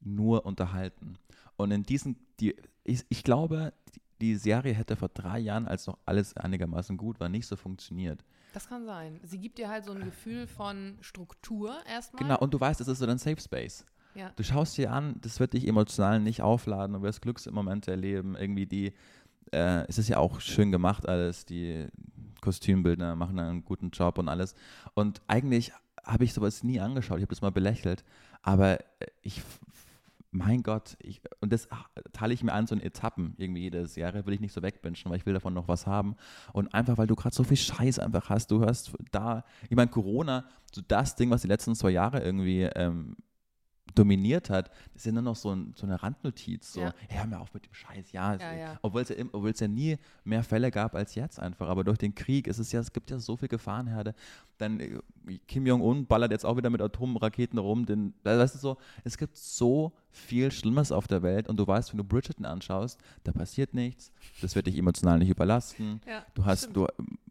nur 0.00 0.44
unterhalten. 0.46 1.16
Und 1.56 1.70
in 1.70 1.84
diesen, 1.84 2.16
die, 2.40 2.56
ich, 2.82 3.04
ich 3.08 3.22
glaube, 3.22 3.72
die, 4.20 4.36
Serie 4.36 4.74
hätte 4.74 4.96
vor 4.96 5.08
drei 5.10 5.38
Jahren, 5.38 5.68
als 5.68 5.86
noch 5.86 5.98
alles 6.06 6.36
einigermaßen 6.36 6.96
gut 6.96 7.20
war, 7.20 7.28
nicht 7.28 7.46
so 7.46 7.56
funktioniert. 7.56 8.24
Das 8.52 8.68
kann 8.68 8.84
sein. 8.86 9.20
Sie 9.22 9.38
gibt 9.38 9.58
dir 9.58 9.68
halt 9.68 9.84
so 9.84 9.92
ein 9.92 10.04
Gefühl 10.04 10.46
von 10.46 10.96
Struktur 11.00 11.76
erstmal. 11.88 12.22
Genau, 12.22 12.38
und 12.38 12.52
du 12.54 12.60
weißt, 12.60 12.80
es 12.80 12.88
ist 12.88 12.98
so 12.98 13.06
dein 13.06 13.18
Safe 13.18 13.40
Space. 13.40 13.84
Ja. 14.14 14.30
Du 14.36 14.42
schaust 14.42 14.76
dir 14.78 14.92
an, 14.92 15.16
das 15.22 15.40
wird 15.40 15.52
dich 15.54 15.66
emotional 15.66 16.20
nicht 16.20 16.42
aufladen, 16.42 16.94
du 16.94 17.02
wirst 17.02 17.22
Glücksmomente 17.22 17.90
erleben. 17.90 18.36
Irgendwie 18.36 18.66
die, 18.66 18.92
äh, 19.52 19.86
es 19.88 19.98
ist 19.98 20.08
ja 20.08 20.18
auch 20.18 20.40
schön 20.40 20.70
gemacht 20.70 21.08
alles, 21.08 21.44
die 21.46 21.86
Kostümbildner 22.40 23.16
machen 23.16 23.38
einen 23.38 23.64
guten 23.64 23.90
Job 23.90 24.18
und 24.18 24.28
alles. 24.28 24.54
Und 24.94 25.20
eigentlich 25.26 25.72
habe 26.04 26.24
ich 26.24 26.34
sowas 26.34 26.62
nie 26.62 26.80
angeschaut, 26.80 27.18
ich 27.18 27.22
habe 27.22 27.34
das 27.34 27.42
mal 27.42 27.50
belächelt, 27.50 28.04
aber 28.42 28.80
äh, 28.80 29.06
ich, 29.22 29.42
mein 30.30 30.62
Gott, 30.62 30.96
ich, 31.00 31.22
und 31.40 31.52
das 31.52 31.68
teile 32.12 32.34
ich 32.34 32.42
mir 32.42 32.52
an 32.52 32.66
so 32.66 32.74
in 32.74 32.80
Etappen, 32.80 33.34
irgendwie 33.38 33.62
jede 33.62 33.86
Serie, 33.86 34.26
will 34.26 34.34
ich 34.34 34.40
nicht 34.40 34.52
so 34.52 34.62
wegbingen, 34.62 34.98
weil 35.06 35.16
ich 35.16 35.26
will 35.26 35.34
davon 35.34 35.54
noch 35.54 35.68
was 35.68 35.86
haben. 35.86 36.16
Und 36.52 36.74
einfach, 36.74 36.98
weil 36.98 37.06
du 37.06 37.14
gerade 37.14 37.34
so 37.34 37.44
viel 37.44 37.56
Scheiß 37.56 37.98
einfach 38.00 38.28
hast, 38.28 38.50
du 38.50 38.60
hörst 38.60 38.92
da, 39.12 39.44
ich 39.68 39.76
meine, 39.76 39.90
Corona, 39.90 40.44
so 40.72 40.82
das 40.86 41.16
Ding, 41.16 41.30
was 41.30 41.42
die 41.42 41.48
letzten 41.48 41.74
zwei 41.74 41.90
Jahre 41.90 42.20
irgendwie 42.20 42.62
ähm, 42.62 43.16
dominiert 43.94 44.50
hat, 44.50 44.70
das 44.92 45.02
ist 45.02 45.06
ja 45.06 45.12
nur 45.12 45.22
noch 45.22 45.36
so, 45.36 45.50
ein, 45.54 45.72
so 45.76 45.86
eine 45.86 46.02
Randnotiz. 46.02 46.72
So, 46.72 46.80
Ja. 46.80 46.94
hey, 47.08 47.18
hör 47.18 47.26
mir 47.26 47.38
auf 47.40 47.52
mit 47.54 47.66
dem 47.66 47.74
Scheiß, 47.74 48.12
ja. 48.12 48.34
Ja, 48.34 48.52
ja. 48.54 48.78
Obwohl 48.82 49.02
es 49.02 49.10
ja, 49.10 49.16
obwohl 49.32 49.50
es 49.50 49.60
ja 49.60 49.68
nie 49.68 49.98
mehr 50.24 50.42
Fälle 50.42 50.70
gab 50.70 50.94
als 50.94 51.14
jetzt 51.14 51.38
einfach. 51.38 51.68
Aber 51.68 51.84
durch 51.84 51.98
den 51.98 52.14
Krieg 52.14 52.46
ist 52.46 52.58
es 52.58 52.72
ja, 52.72 52.80
es 52.80 52.92
gibt 52.92 53.10
ja 53.10 53.18
so 53.18 53.36
viel 53.36 53.48
Gefahrenherde. 53.48 54.14
Dann 54.58 54.80
äh, 54.80 54.98
Kim 55.46 55.66
Jong-un 55.66 56.06
ballert 56.06 56.32
jetzt 56.32 56.44
auch 56.46 56.56
wieder 56.56 56.70
mit 56.70 56.80
Atomraketen 56.80 57.58
rum. 57.58 57.84
Den, 57.86 58.14
weißt 58.24 58.54
du 58.54 58.58
so, 58.58 58.76
es 59.04 59.18
gibt 59.18 59.36
so 59.36 59.92
viel 60.10 60.50
Schlimmes 60.50 60.90
auf 60.90 61.06
der 61.06 61.22
Welt 61.22 61.48
und 61.48 61.58
du 61.58 61.66
weißt, 61.66 61.92
wenn 61.92 61.98
du 61.98 62.04
Bridgerton 62.04 62.46
anschaust, 62.46 62.98
da 63.24 63.32
passiert 63.32 63.74
nichts. 63.74 64.12
Das 64.40 64.54
wird 64.56 64.66
dich 64.66 64.78
emotional 64.78 65.18
nicht 65.18 65.28
überlasten. 65.30 66.00
Ja, 66.08 66.24
Du 66.34 66.44
hast, 66.46 66.60
stimmt. 66.70 66.76
du, 66.76 66.86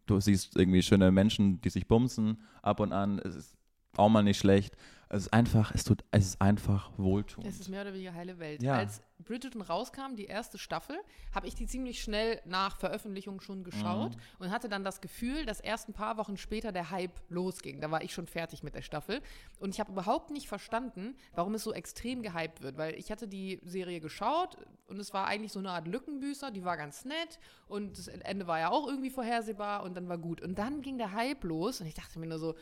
du 0.05 0.19
siehst 0.19 0.55
irgendwie 0.55 0.81
schöne 0.83 1.11
Menschen, 1.11 1.59
die 1.61 1.69
sich 1.69 1.87
bumsen 1.87 2.41
ab 2.61 2.79
und 2.79 2.93
an. 2.93 3.19
Es 3.19 3.35
ist 3.35 3.55
auch 3.97 4.09
mal 4.09 4.23
nicht 4.23 4.37
schlecht. 4.37 4.75
Es 5.13 5.25
ist 5.25 5.33
einfach, 5.33 5.71
es 5.75 5.83
tut, 5.83 6.03
es 6.09 6.25
ist 6.25 6.41
einfach 6.41 6.89
wohltuend. 6.97 7.47
Es 7.47 7.59
ist 7.59 7.69
mehr 7.69 7.81
oder 7.81 7.93
weniger 7.93 8.15
heile 8.15 8.39
Welt. 8.39 8.63
Ja. 8.63 8.73
Als 8.73 8.99
Bridgerton 9.19 9.61
rauskam, 9.61 10.15
die 10.15 10.25
erste 10.25 10.57
Staffel, 10.57 10.97
habe 11.35 11.47
ich 11.47 11.53
die 11.53 11.67
ziemlich 11.67 12.01
schnell 12.01 12.41
nach 12.45 12.77
Veröffentlichung 12.77 13.39
schon 13.39 13.63
geschaut 13.63 14.15
mhm. 14.15 14.21
und 14.39 14.51
hatte 14.51 14.69
dann 14.69 14.83
das 14.83 15.01
Gefühl, 15.01 15.45
dass 15.45 15.59
erst 15.59 15.87
ein 15.87 15.93
paar 15.93 16.17
Wochen 16.17 16.35
später 16.35 16.71
der 16.71 16.89
Hype 16.89 17.21
losging. 17.29 17.79
Da 17.79 17.91
war 17.91 18.01
ich 18.01 18.11
schon 18.11 18.25
fertig 18.25 18.63
mit 18.63 18.73
der 18.73 18.81
Staffel. 18.81 19.21
Und 19.59 19.69
ich 19.69 19.79
habe 19.79 19.91
überhaupt 19.91 20.31
nicht 20.31 20.47
verstanden, 20.47 21.15
warum 21.35 21.53
es 21.53 21.63
so 21.63 21.73
extrem 21.73 22.23
gehypt 22.23 22.63
wird, 22.63 22.77
weil 22.77 22.95
ich 22.95 23.11
hatte 23.11 23.27
die 23.27 23.61
Serie 23.63 23.99
geschaut 23.99 24.57
und 24.87 24.99
es 24.99 25.13
war 25.13 25.27
eigentlich 25.27 25.51
so 25.51 25.59
eine 25.59 25.69
Art 25.69 25.87
Lückenbüßer, 25.87 26.49
die 26.49 26.65
war 26.65 26.75
ganz 26.75 27.05
nett 27.05 27.39
und 27.67 27.99
das 27.99 28.07
Ende 28.07 28.47
war 28.47 28.59
ja 28.59 28.71
auch 28.71 28.87
irgendwie 28.87 29.11
vorhersehbar 29.11 29.83
und 29.83 29.95
dann 29.95 30.09
war 30.09 30.17
gut. 30.17 30.41
Und 30.41 30.57
dann 30.57 30.81
ging 30.81 30.97
der 30.97 31.11
Hype 31.11 31.43
los 31.43 31.81
und 31.81 31.85
ich 31.85 31.93
dachte 31.93 32.17
mir 32.17 32.25
nur 32.25 32.39
so, 32.39 32.55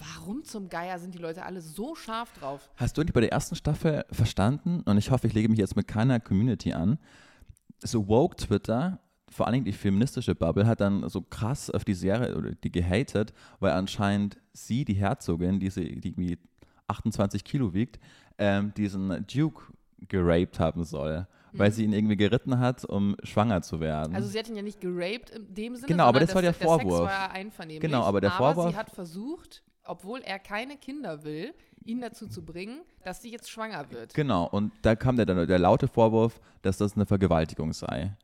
Warum 0.00 0.44
zum 0.44 0.68
Geier 0.68 0.98
sind 0.98 1.14
die 1.14 1.18
Leute 1.18 1.44
alle 1.44 1.60
so 1.60 1.94
scharf 1.94 2.32
drauf? 2.32 2.70
Hast 2.76 2.96
du 2.96 3.02
nicht 3.02 3.12
bei 3.12 3.20
der 3.20 3.32
ersten 3.32 3.54
Staffel 3.54 4.04
verstanden, 4.10 4.82
und 4.86 4.98
ich 4.98 5.10
hoffe, 5.10 5.26
ich 5.26 5.34
lege 5.34 5.48
mich 5.48 5.58
jetzt 5.58 5.76
mit 5.76 5.86
keiner 5.86 6.20
Community 6.20 6.72
an, 6.72 6.98
so 7.82 8.08
woke 8.08 8.36
Twitter, 8.36 9.00
vor 9.28 9.46
allen 9.46 9.54
Dingen 9.54 9.64
die 9.64 9.72
feministische 9.72 10.34
Bubble, 10.34 10.66
hat 10.66 10.80
dann 10.80 11.08
so 11.08 11.22
krass 11.22 11.70
auf 11.70 11.84
die 11.84 11.94
Serie 11.94 12.36
oder 12.36 12.52
die 12.52 12.72
gehatet, 12.72 13.32
weil 13.60 13.72
anscheinend 13.72 14.38
sie, 14.52 14.84
die 14.84 14.94
Herzogin, 14.94 15.60
die, 15.60 15.70
sie, 15.70 16.00
die 16.00 16.08
irgendwie 16.08 16.38
28 16.88 17.44
Kilo 17.44 17.72
wiegt, 17.72 18.00
ähm, 18.38 18.72
diesen 18.74 19.26
Duke 19.26 19.72
geraped 20.08 20.58
haben 20.58 20.84
soll 20.84 21.26
weil 21.52 21.70
mhm. 21.70 21.74
sie 21.74 21.84
ihn 21.84 21.92
irgendwie 21.92 22.16
geritten 22.16 22.58
hat, 22.58 22.84
um 22.84 23.16
schwanger 23.22 23.62
zu 23.62 23.80
werden. 23.80 24.14
Also 24.14 24.28
sie 24.28 24.38
hat 24.38 24.48
ihn 24.48 24.56
ja 24.56 24.62
nicht 24.62 24.80
geraped 24.80 25.30
in 25.30 25.54
dem 25.54 25.76
Sinne. 25.76 25.88
Genau, 25.88 26.04
aber 26.04 26.20
das, 26.20 26.34
war 26.34 26.42
der, 26.42 26.52
der 26.52 26.66
Vorwurf. 26.66 27.08
Sex 27.08 27.18
war 27.18 27.30
einvernehmlich. 27.32 27.80
Genau, 27.80 28.02
aber 28.02 28.20
der 28.20 28.32
aber 28.32 28.54
Vorwurf. 28.54 28.72
sie 28.72 28.76
hat 28.76 28.90
versucht, 28.90 29.62
obwohl 29.84 30.20
er 30.20 30.38
keine 30.38 30.76
Kinder 30.76 31.24
will, 31.24 31.54
ihn 31.84 32.00
dazu 32.00 32.26
zu 32.28 32.44
bringen, 32.44 32.82
dass 33.04 33.22
sie 33.22 33.30
jetzt 33.30 33.50
schwanger 33.50 33.90
wird. 33.90 34.14
Genau, 34.14 34.46
und 34.46 34.72
da 34.82 34.94
kam 34.96 35.16
der, 35.16 35.26
der, 35.26 35.58
laute 35.58 35.88
Vorwurf, 35.88 36.40
dass 36.62 36.78
das 36.78 36.94
eine 36.94 37.06
Vergewaltigung 37.06 37.72
sei. 37.72 38.16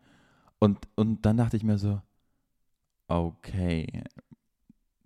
Und, 0.59 0.79
und 0.95 1.25
dann 1.25 1.37
dachte 1.37 1.57
ich 1.57 1.65
mir 1.65 1.79
so, 1.79 2.01
okay, 3.09 4.05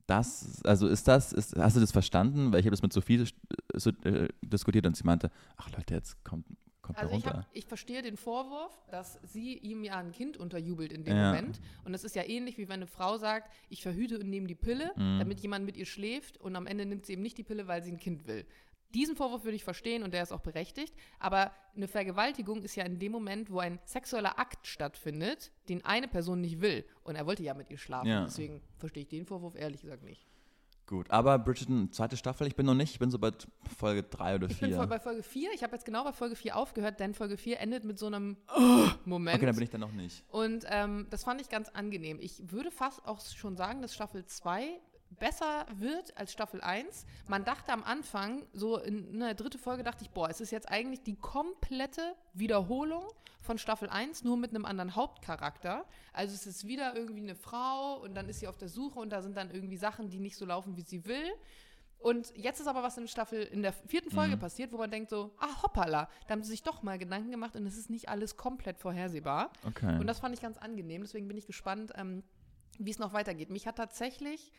das, 0.06 0.60
also 0.64 0.88
ist 0.88 1.06
das, 1.06 1.32
ist, 1.32 1.56
hast 1.56 1.76
du 1.76 1.80
das 1.80 1.92
verstanden? 1.92 2.52
Weil 2.52 2.60
ich 2.60 2.66
habe 2.66 2.72
das 2.72 2.82
mit 2.82 2.92
Sophie 2.92 3.24
so, 3.74 3.90
äh, 4.04 4.28
diskutiert 4.42 4.86
und 4.86 4.96
sie 4.96 5.04
meinte, 5.04 5.30
ach 5.56 5.70
Leute, 5.70 5.94
jetzt 5.94 6.22
kommt, 6.24 6.46
kommt 6.94 7.12
also. 7.12 7.16
Ich, 7.16 7.26
hab, 7.26 7.46
ich 7.52 7.66
verstehe 7.66 8.02
den 8.02 8.16
Vorwurf, 8.16 8.72
dass 8.90 9.18
sie 9.22 9.58
ihm 9.58 9.84
ja 9.84 9.96
ein 9.96 10.12
Kind 10.12 10.36
unterjubelt 10.36 10.92
in 10.92 11.04
dem 11.04 11.16
ja. 11.16 11.30
Moment. 11.30 11.60
Und 11.84 11.92
das 11.92 12.04
ist 12.04 12.14
ja 12.14 12.24
ähnlich, 12.24 12.58
wie 12.58 12.68
wenn 12.68 12.76
eine 12.76 12.86
Frau 12.86 13.16
sagt, 13.18 13.50
ich 13.68 13.82
verhüte 13.82 14.18
und 14.18 14.28
nehme 14.28 14.46
die 14.46 14.54
Pille, 14.54 14.92
mhm. 14.96 15.18
damit 15.18 15.40
jemand 15.40 15.64
mit 15.64 15.76
ihr 15.76 15.86
schläft 15.86 16.38
und 16.38 16.56
am 16.56 16.66
Ende 16.66 16.86
nimmt 16.86 17.06
sie 17.06 17.14
eben 17.14 17.22
nicht 17.22 17.38
die 17.38 17.44
Pille, 17.44 17.66
weil 17.66 17.82
sie 17.82 17.92
ein 17.92 17.98
Kind 17.98 18.26
will. 18.26 18.46
Diesen 18.94 19.14
Vorwurf 19.14 19.44
würde 19.44 19.54
ich 19.54 19.62
verstehen 19.62 20.02
und 20.02 20.12
der 20.12 20.22
ist 20.22 20.32
auch 20.32 20.40
berechtigt. 20.40 20.94
Aber 21.18 21.52
eine 21.76 21.86
Vergewaltigung 21.86 22.62
ist 22.62 22.74
ja 22.74 22.84
in 22.84 22.98
dem 22.98 23.12
Moment, 23.12 23.50
wo 23.50 23.60
ein 23.60 23.78
sexueller 23.84 24.38
Akt 24.38 24.66
stattfindet, 24.66 25.52
den 25.68 25.84
eine 25.84 26.08
Person 26.08 26.40
nicht 26.40 26.60
will. 26.60 26.84
Und 27.04 27.14
er 27.14 27.26
wollte 27.26 27.44
ja 27.44 27.54
mit 27.54 27.70
ihr 27.70 27.78
schlafen. 27.78 28.08
Ja. 28.08 28.24
Deswegen 28.24 28.62
verstehe 28.78 29.04
ich 29.04 29.08
den 29.08 29.26
Vorwurf 29.26 29.54
ehrlich 29.54 29.82
gesagt 29.82 30.02
nicht. 30.02 30.26
Gut, 30.90 31.08
aber 31.08 31.38
Bridgerton, 31.38 31.92
zweite 31.92 32.16
Staffel, 32.16 32.48
ich 32.48 32.56
bin 32.56 32.66
noch 32.66 32.74
nicht, 32.74 32.90
ich 32.90 32.98
bin 32.98 33.12
so 33.12 33.18
bei 33.20 33.30
Folge 33.78 34.02
3 34.02 34.34
oder 34.34 34.48
4. 34.48 34.68
Ich 34.70 34.76
bin 34.76 34.88
bei 34.88 34.98
Folge 34.98 35.22
4, 35.22 35.50
ich 35.54 35.62
habe 35.62 35.74
jetzt 35.74 35.84
genau 35.84 36.02
bei 36.02 36.12
Folge 36.12 36.34
4 36.34 36.56
aufgehört, 36.56 36.98
denn 36.98 37.14
Folge 37.14 37.36
4 37.36 37.60
endet 37.60 37.84
mit 37.84 37.96
so 37.96 38.06
einem 38.06 38.36
oh, 38.52 38.88
Moment. 39.04 39.36
Okay, 39.36 39.46
dann 39.46 39.54
bin 39.54 39.62
ich 39.62 39.70
dann 39.70 39.82
noch 39.82 39.92
nicht. 39.92 40.24
Und 40.30 40.64
ähm, 40.68 41.06
das 41.08 41.22
fand 41.22 41.40
ich 41.40 41.48
ganz 41.48 41.68
angenehm. 41.68 42.18
Ich 42.20 42.42
würde 42.50 42.72
fast 42.72 43.06
auch 43.06 43.20
schon 43.20 43.56
sagen, 43.56 43.82
dass 43.82 43.94
Staffel 43.94 44.26
2 44.26 44.80
besser 45.18 45.66
wird 45.74 46.16
als 46.16 46.32
Staffel 46.32 46.60
1. 46.60 47.06
Man 47.28 47.44
dachte 47.44 47.72
am 47.72 47.82
Anfang, 47.82 48.46
so 48.52 48.78
in 48.78 49.18
der 49.20 49.34
dritten 49.34 49.58
Folge 49.58 49.82
dachte 49.82 50.04
ich, 50.04 50.10
boah, 50.10 50.28
es 50.28 50.40
ist 50.40 50.50
jetzt 50.50 50.70
eigentlich 50.70 51.02
die 51.02 51.16
komplette 51.16 52.14
Wiederholung 52.32 53.04
von 53.40 53.58
Staffel 53.58 53.88
1, 53.88 54.24
nur 54.24 54.36
mit 54.36 54.50
einem 54.50 54.64
anderen 54.64 54.94
Hauptcharakter. 54.94 55.84
Also 56.12 56.34
es 56.34 56.46
ist 56.46 56.66
wieder 56.66 56.94
irgendwie 56.94 57.22
eine 57.22 57.34
Frau 57.34 58.00
und 58.00 58.14
dann 58.14 58.28
ist 58.28 58.40
sie 58.40 58.48
auf 58.48 58.56
der 58.56 58.68
Suche 58.68 58.98
und 58.98 59.10
da 59.10 59.22
sind 59.22 59.36
dann 59.36 59.50
irgendwie 59.50 59.76
Sachen, 59.76 60.10
die 60.10 60.20
nicht 60.20 60.36
so 60.36 60.44
laufen, 60.44 60.76
wie 60.76 60.82
sie 60.82 61.04
will. 61.04 61.32
Und 61.98 62.34
jetzt 62.34 62.60
ist 62.60 62.66
aber 62.66 62.82
was 62.82 62.96
in 62.96 63.08
Staffel, 63.08 63.42
in 63.42 63.62
der 63.62 63.74
vierten 63.74 64.10
Folge 64.10 64.36
mhm. 64.36 64.40
passiert, 64.40 64.72
wo 64.72 64.78
man 64.78 64.90
denkt 64.90 65.10
so, 65.10 65.34
ah, 65.38 65.62
hoppala, 65.62 66.08
da 66.26 66.32
haben 66.32 66.42
sie 66.42 66.50
sich 66.50 66.62
doch 66.62 66.82
mal 66.82 66.98
Gedanken 66.98 67.30
gemacht 67.30 67.56
und 67.56 67.66
es 67.66 67.76
ist 67.76 67.90
nicht 67.90 68.08
alles 68.08 68.38
komplett 68.38 68.78
vorhersehbar. 68.78 69.50
Okay. 69.66 69.98
Und 69.98 70.06
das 70.06 70.20
fand 70.20 70.34
ich 70.34 70.40
ganz 70.40 70.56
angenehm, 70.56 71.02
deswegen 71.02 71.28
bin 71.28 71.36
ich 71.36 71.46
gespannt, 71.46 71.92
ähm, 71.96 72.22
wie 72.78 72.90
es 72.90 72.98
noch 72.98 73.12
weitergeht. 73.12 73.50
Mich 73.50 73.66
hat 73.66 73.76
tatsächlich 73.76 74.50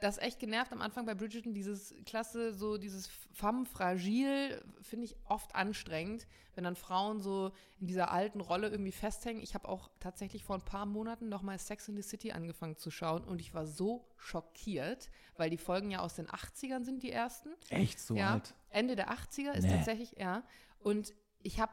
das 0.00 0.18
echt 0.18 0.38
genervt 0.38 0.72
am 0.72 0.80
Anfang 0.80 1.06
bei 1.06 1.14
Bridgerton, 1.14 1.54
dieses 1.54 1.94
klasse, 2.06 2.54
so 2.54 2.78
dieses 2.78 3.08
femme 3.32 3.66
fragil, 3.66 4.62
finde 4.80 5.06
ich 5.06 5.16
oft 5.24 5.54
anstrengend, 5.54 6.26
wenn 6.54 6.64
dann 6.64 6.76
Frauen 6.76 7.20
so 7.20 7.52
in 7.80 7.88
dieser 7.88 8.12
alten 8.12 8.40
Rolle 8.40 8.68
irgendwie 8.68 8.92
festhängen. 8.92 9.42
Ich 9.42 9.54
habe 9.54 9.68
auch 9.68 9.90
tatsächlich 9.98 10.44
vor 10.44 10.56
ein 10.56 10.64
paar 10.64 10.86
Monaten 10.86 11.28
nochmal 11.28 11.58
Sex 11.58 11.88
in 11.88 11.96
the 11.96 12.02
City 12.02 12.32
angefangen 12.32 12.76
zu 12.76 12.90
schauen 12.90 13.24
und 13.24 13.40
ich 13.40 13.54
war 13.54 13.66
so 13.66 14.08
schockiert, 14.16 15.10
weil 15.36 15.50
die 15.50 15.58
Folgen 15.58 15.90
ja 15.90 16.00
aus 16.00 16.14
den 16.14 16.28
80ern 16.28 16.84
sind, 16.84 17.02
die 17.02 17.10
ersten. 17.10 17.50
Echt 17.68 17.98
so 17.98 18.14
ja, 18.14 18.34
alt? 18.34 18.54
Ende 18.70 18.94
der 18.94 19.10
80er 19.10 19.52
ist 19.52 19.64
nee. 19.64 19.70
tatsächlich, 19.70 20.14
ja. 20.16 20.44
Und 20.78 21.12
ich 21.42 21.60
habe 21.60 21.72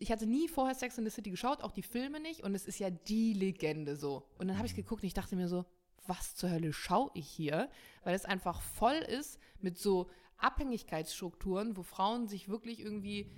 ich 0.00 0.10
hatte 0.10 0.26
nie 0.26 0.48
vorher 0.48 0.74
Sex 0.74 0.96
in 0.96 1.04
the 1.04 1.10
City 1.10 1.30
geschaut, 1.30 1.62
auch 1.62 1.72
die 1.72 1.82
Filme 1.82 2.20
nicht. 2.20 2.42
Und 2.42 2.54
es 2.54 2.64
ist 2.64 2.78
ja 2.78 2.88
die 2.88 3.34
Legende 3.34 3.96
so. 3.96 4.26
Und 4.38 4.48
dann 4.48 4.56
habe 4.56 4.66
ich 4.66 4.74
geguckt 4.74 5.02
und 5.02 5.06
ich 5.06 5.14
dachte 5.14 5.36
mir 5.36 5.46
so, 5.46 5.66
was 6.10 6.34
zur 6.34 6.50
Hölle 6.50 6.74
schaue 6.74 7.10
ich 7.14 7.26
hier? 7.26 7.70
Weil 8.04 8.14
es 8.14 8.26
einfach 8.26 8.60
voll 8.60 8.96
ist 8.96 9.38
mit 9.60 9.78
so 9.78 10.10
Abhängigkeitsstrukturen, 10.36 11.76
wo 11.76 11.82
Frauen 11.82 12.26
sich 12.26 12.48
wirklich 12.48 12.80
irgendwie, 12.80 13.30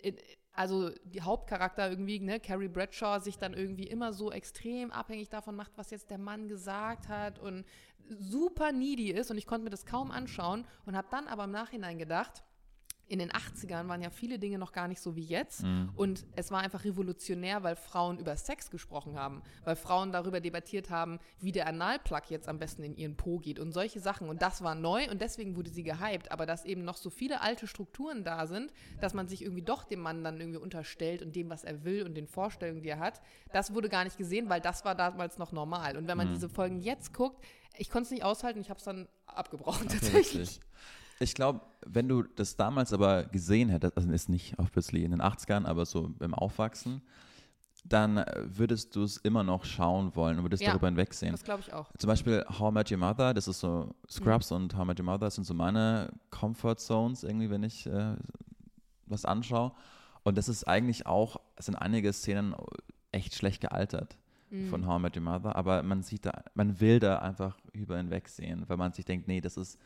in, 0.00 0.16
also 0.52 0.90
die 1.04 1.22
Hauptcharakter 1.22 1.88
irgendwie, 1.88 2.18
ne, 2.18 2.40
Carrie 2.40 2.68
Bradshaw, 2.68 3.20
sich 3.20 3.38
dann 3.38 3.54
irgendwie 3.54 3.86
immer 3.86 4.12
so 4.12 4.32
extrem 4.32 4.90
abhängig 4.90 5.28
davon 5.28 5.54
macht, 5.54 5.72
was 5.76 5.90
jetzt 5.90 6.10
der 6.10 6.18
Mann 6.18 6.48
gesagt 6.48 7.08
hat 7.08 7.38
und 7.38 7.64
super 8.08 8.72
needy 8.72 9.10
ist. 9.10 9.30
Und 9.30 9.38
ich 9.38 9.46
konnte 9.46 9.64
mir 9.64 9.70
das 9.70 9.86
kaum 9.86 10.10
anschauen 10.10 10.66
und 10.86 10.96
habe 10.96 11.08
dann 11.10 11.28
aber 11.28 11.44
im 11.44 11.50
Nachhinein 11.50 11.98
gedacht, 11.98 12.42
in 13.08 13.18
den 13.18 13.30
80ern 13.30 13.88
waren 13.88 14.02
ja 14.02 14.10
viele 14.10 14.38
Dinge 14.38 14.58
noch 14.58 14.72
gar 14.72 14.86
nicht 14.86 15.00
so 15.00 15.16
wie 15.16 15.24
jetzt. 15.24 15.62
Mhm. 15.62 15.90
Und 15.96 16.26
es 16.36 16.50
war 16.50 16.60
einfach 16.60 16.84
revolutionär, 16.84 17.62
weil 17.62 17.74
Frauen 17.74 18.18
über 18.18 18.36
Sex 18.36 18.70
gesprochen 18.70 19.18
haben, 19.18 19.42
weil 19.64 19.76
Frauen 19.76 20.12
darüber 20.12 20.40
debattiert 20.40 20.90
haben, 20.90 21.18
wie 21.40 21.50
der 21.50 21.66
Analplug 21.66 22.30
jetzt 22.30 22.48
am 22.48 22.58
besten 22.58 22.82
in 22.84 22.96
ihren 22.96 23.16
Po 23.16 23.38
geht 23.38 23.58
und 23.58 23.72
solche 23.72 24.00
Sachen. 24.00 24.28
Und 24.28 24.42
das 24.42 24.62
war 24.62 24.74
neu 24.74 25.10
und 25.10 25.22
deswegen 25.22 25.56
wurde 25.56 25.70
sie 25.70 25.82
gehypt. 25.82 26.30
Aber 26.30 26.44
dass 26.44 26.66
eben 26.66 26.84
noch 26.84 26.98
so 26.98 27.08
viele 27.08 27.40
alte 27.40 27.66
Strukturen 27.66 28.24
da 28.24 28.46
sind, 28.46 28.72
dass 29.00 29.14
man 29.14 29.26
sich 29.26 29.42
irgendwie 29.42 29.62
doch 29.62 29.84
dem 29.84 30.00
Mann 30.00 30.22
dann 30.22 30.38
irgendwie 30.38 30.58
unterstellt 30.58 31.22
und 31.22 31.34
dem, 31.34 31.48
was 31.48 31.64
er 31.64 31.84
will 31.84 32.02
und 32.02 32.14
den 32.14 32.26
Vorstellungen, 32.26 32.82
die 32.82 32.90
er 32.90 32.98
hat, 32.98 33.22
das 33.52 33.74
wurde 33.74 33.88
gar 33.88 34.04
nicht 34.04 34.18
gesehen, 34.18 34.50
weil 34.50 34.60
das 34.60 34.84
war 34.84 34.94
damals 34.94 35.38
noch 35.38 35.52
normal. 35.52 35.96
Und 35.96 36.08
wenn 36.08 36.18
man 36.18 36.28
mhm. 36.28 36.34
diese 36.34 36.50
Folgen 36.50 36.80
jetzt 36.80 37.14
guckt, 37.14 37.42
ich 37.78 37.90
konnte 37.90 38.06
es 38.06 38.10
nicht 38.10 38.24
aushalten, 38.24 38.60
ich 38.60 38.68
habe 38.68 38.78
es 38.78 38.84
dann 38.84 39.08
abgebrochen 39.26 39.86
okay, 39.86 39.98
tatsächlich. 40.00 40.60
Ich 41.20 41.34
glaube, 41.34 41.60
wenn 41.86 42.08
du 42.08 42.22
das 42.22 42.56
damals 42.56 42.92
aber 42.92 43.24
gesehen 43.24 43.68
hättest, 43.68 43.96
also 43.96 44.10
ist 44.10 44.28
nicht 44.28 44.58
obviously 44.58 45.04
in 45.04 45.10
den 45.10 45.22
80ern, 45.22 45.64
aber 45.66 45.84
so 45.84 46.10
beim 46.18 46.34
Aufwachsen, 46.34 47.02
dann 47.84 48.24
würdest 48.42 48.94
du 48.96 49.02
es 49.02 49.16
immer 49.18 49.42
noch 49.42 49.64
schauen 49.64 50.14
wollen 50.14 50.38
und 50.38 50.44
würdest 50.44 50.62
ja, 50.62 50.70
darüber 50.70 50.88
hinwegsehen. 50.88 51.32
Das 51.32 51.44
glaube 51.44 51.60
ich 51.60 51.72
auch. 51.72 51.90
Zum 51.96 52.08
Beispiel 52.08 52.44
How 52.58 52.70
I 52.70 52.74
Met 52.74 52.90
Your 52.90 52.98
Mother, 52.98 53.34
das 53.34 53.48
ist 53.48 53.60
so 53.60 53.94
Scrubs 54.08 54.50
mhm. 54.50 54.56
und 54.56 54.76
How 54.76 54.84
I 54.84 54.86
Met 54.88 55.00
Your 55.00 55.06
Mother 55.06 55.30
sind 55.30 55.44
so 55.44 55.54
meine 55.54 56.10
Comfort 56.30 56.76
Zones 56.76 57.22
irgendwie, 57.22 57.50
wenn 57.50 57.62
ich 57.62 57.86
äh, 57.86 58.16
was 59.06 59.24
anschaue. 59.24 59.72
Und 60.22 60.36
das 60.36 60.48
ist 60.48 60.64
eigentlich 60.64 61.06
auch, 61.06 61.40
es 61.56 61.66
sind 61.66 61.76
einige 61.76 62.12
Szenen 62.12 62.54
echt 63.12 63.34
schlecht 63.34 63.60
gealtert 63.60 64.16
mhm. 64.50 64.68
von 64.68 64.86
How 64.86 64.98
I 64.98 65.02
Met 65.02 65.16
Your 65.16 65.22
Mother, 65.22 65.56
aber 65.56 65.82
man 65.82 66.02
sieht 66.02 66.26
da, 66.26 66.42
man 66.54 66.80
will 66.80 66.98
da 66.98 67.20
einfach 67.20 67.56
über 67.72 67.96
hinwegsehen, 67.96 68.68
weil 68.68 68.76
man 68.76 68.92
sich 68.92 69.04
denkt, 69.04 69.28
nee, 69.28 69.40
das 69.40 69.56
ist 69.56 69.78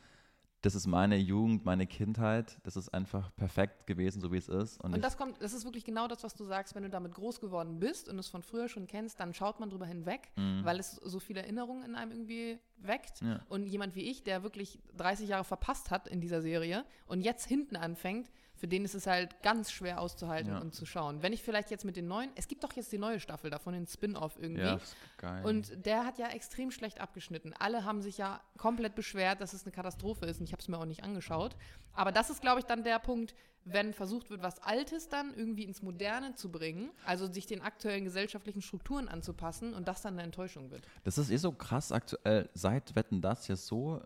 das 0.62 0.76
ist 0.76 0.86
meine 0.86 1.16
Jugend, 1.16 1.64
meine 1.64 1.88
Kindheit. 1.88 2.58
Das 2.62 2.76
ist 2.76 2.88
einfach 2.94 3.34
perfekt 3.34 3.86
gewesen, 3.88 4.20
so 4.20 4.32
wie 4.32 4.36
es 4.36 4.48
ist. 4.48 4.80
Und, 4.80 4.94
und 4.94 5.04
das 5.04 5.16
kommt, 5.16 5.42
das 5.42 5.52
ist 5.52 5.64
wirklich 5.64 5.84
genau 5.84 6.06
das, 6.06 6.22
was 6.22 6.34
du 6.34 6.44
sagst. 6.44 6.76
Wenn 6.76 6.84
du 6.84 6.90
damit 6.90 7.12
groß 7.14 7.40
geworden 7.40 7.80
bist 7.80 8.08
und 8.08 8.16
es 8.18 8.28
von 8.28 8.42
früher 8.42 8.68
schon 8.68 8.86
kennst, 8.86 9.18
dann 9.18 9.34
schaut 9.34 9.58
man 9.58 9.70
drüber 9.70 9.86
hinweg, 9.86 10.30
mhm. 10.36 10.64
weil 10.64 10.78
es 10.78 10.92
so 10.92 11.18
viele 11.18 11.42
Erinnerungen 11.42 11.82
in 11.82 11.96
einem 11.96 12.12
irgendwie 12.12 12.60
weckt. 12.76 13.20
Ja. 13.22 13.40
Und 13.48 13.66
jemand 13.66 13.96
wie 13.96 14.08
ich, 14.08 14.22
der 14.22 14.44
wirklich 14.44 14.78
30 14.96 15.28
Jahre 15.28 15.44
verpasst 15.44 15.90
hat 15.90 16.06
in 16.06 16.20
dieser 16.20 16.42
Serie 16.42 16.84
und 17.06 17.22
jetzt 17.22 17.44
hinten 17.44 17.74
anfängt, 17.74 18.30
für 18.62 18.68
den 18.68 18.84
ist 18.84 18.94
es 18.94 19.08
halt 19.08 19.42
ganz 19.42 19.72
schwer 19.72 20.00
auszuhalten 20.00 20.52
ja. 20.52 20.60
und 20.60 20.72
zu 20.72 20.86
schauen. 20.86 21.20
Wenn 21.20 21.32
ich 21.32 21.42
vielleicht 21.42 21.72
jetzt 21.72 21.84
mit 21.84 21.96
den 21.96 22.06
neuen, 22.06 22.30
es 22.36 22.46
gibt 22.46 22.62
doch 22.62 22.72
jetzt 22.74 22.92
die 22.92 22.98
neue 22.98 23.18
Staffel 23.18 23.50
davon, 23.50 23.74
den 23.74 23.88
Spin-off 23.88 24.38
irgendwie. 24.40 24.62
Ja, 24.62 24.78
geil. 25.18 25.44
Und 25.44 25.84
der 25.84 26.06
hat 26.06 26.16
ja 26.16 26.28
extrem 26.28 26.70
schlecht 26.70 27.00
abgeschnitten. 27.00 27.54
Alle 27.58 27.84
haben 27.84 28.02
sich 28.02 28.18
ja 28.18 28.40
komplett 28.58 28.94
beschwert, 28.94 29.40
dass 29.40 29.52
es 29.52 29.64
eine 29.64 29.72
Katastrophe 29.72 30.26
ist 30.26 30.38
und 30.38 30.44
ich 30.44 30.52
habe 30.52 30.60
es 30.60 30.68
mir 30.68 30.78
auch 30.78 30.84
nicht 30.84 31.02
angeschaut. 31.02 31.56
Aber 31.92 32.12
das 32.12 32.30
ist, 32.30 32.40
glaube 32.40 32.60
ich, 32.60 32.64
dann 32.64 32.84
der 32.84 33.00
Punkt, 33.00 33.34
wenn 33.64 33.92
versucht 33.92 34.30
wird, 34.30 34.44
was 34.44 34.62
Altes 34.62 35.08
dann 35.08 35.34
irgendwie 35.34 35.64
ins 35.64 35.82
Moderne 35.82 36.36
zu 36.36 36.52
bringen, 36.52 36.92
also 37.04 37.26
sich 37.26 37.46
den 37.46 37.62
aktuellen 37.62 38.04
gesellschaftlichen 38.04 38.62
Strukturen 38.62 39.08
anzupassen 39.08 39.74
und 39.74 39.88
das 39.88 40.02
dann 40.02 40.14
eine 40.14 40.22
Enttäuschung 40.22 40.70
wird. 40.70 40.86
Das 41.02 41.18
ist 41.18 41.30
eh 41.30 41.36
so 41.36 41.50
krass 41.50 41.90
aktuell, 41.90 42.48
seit 42.54 42.94
Wetten 42.94 43.22
das 43.22 43.48
ja 43.48 43.56
so 43.56 44.02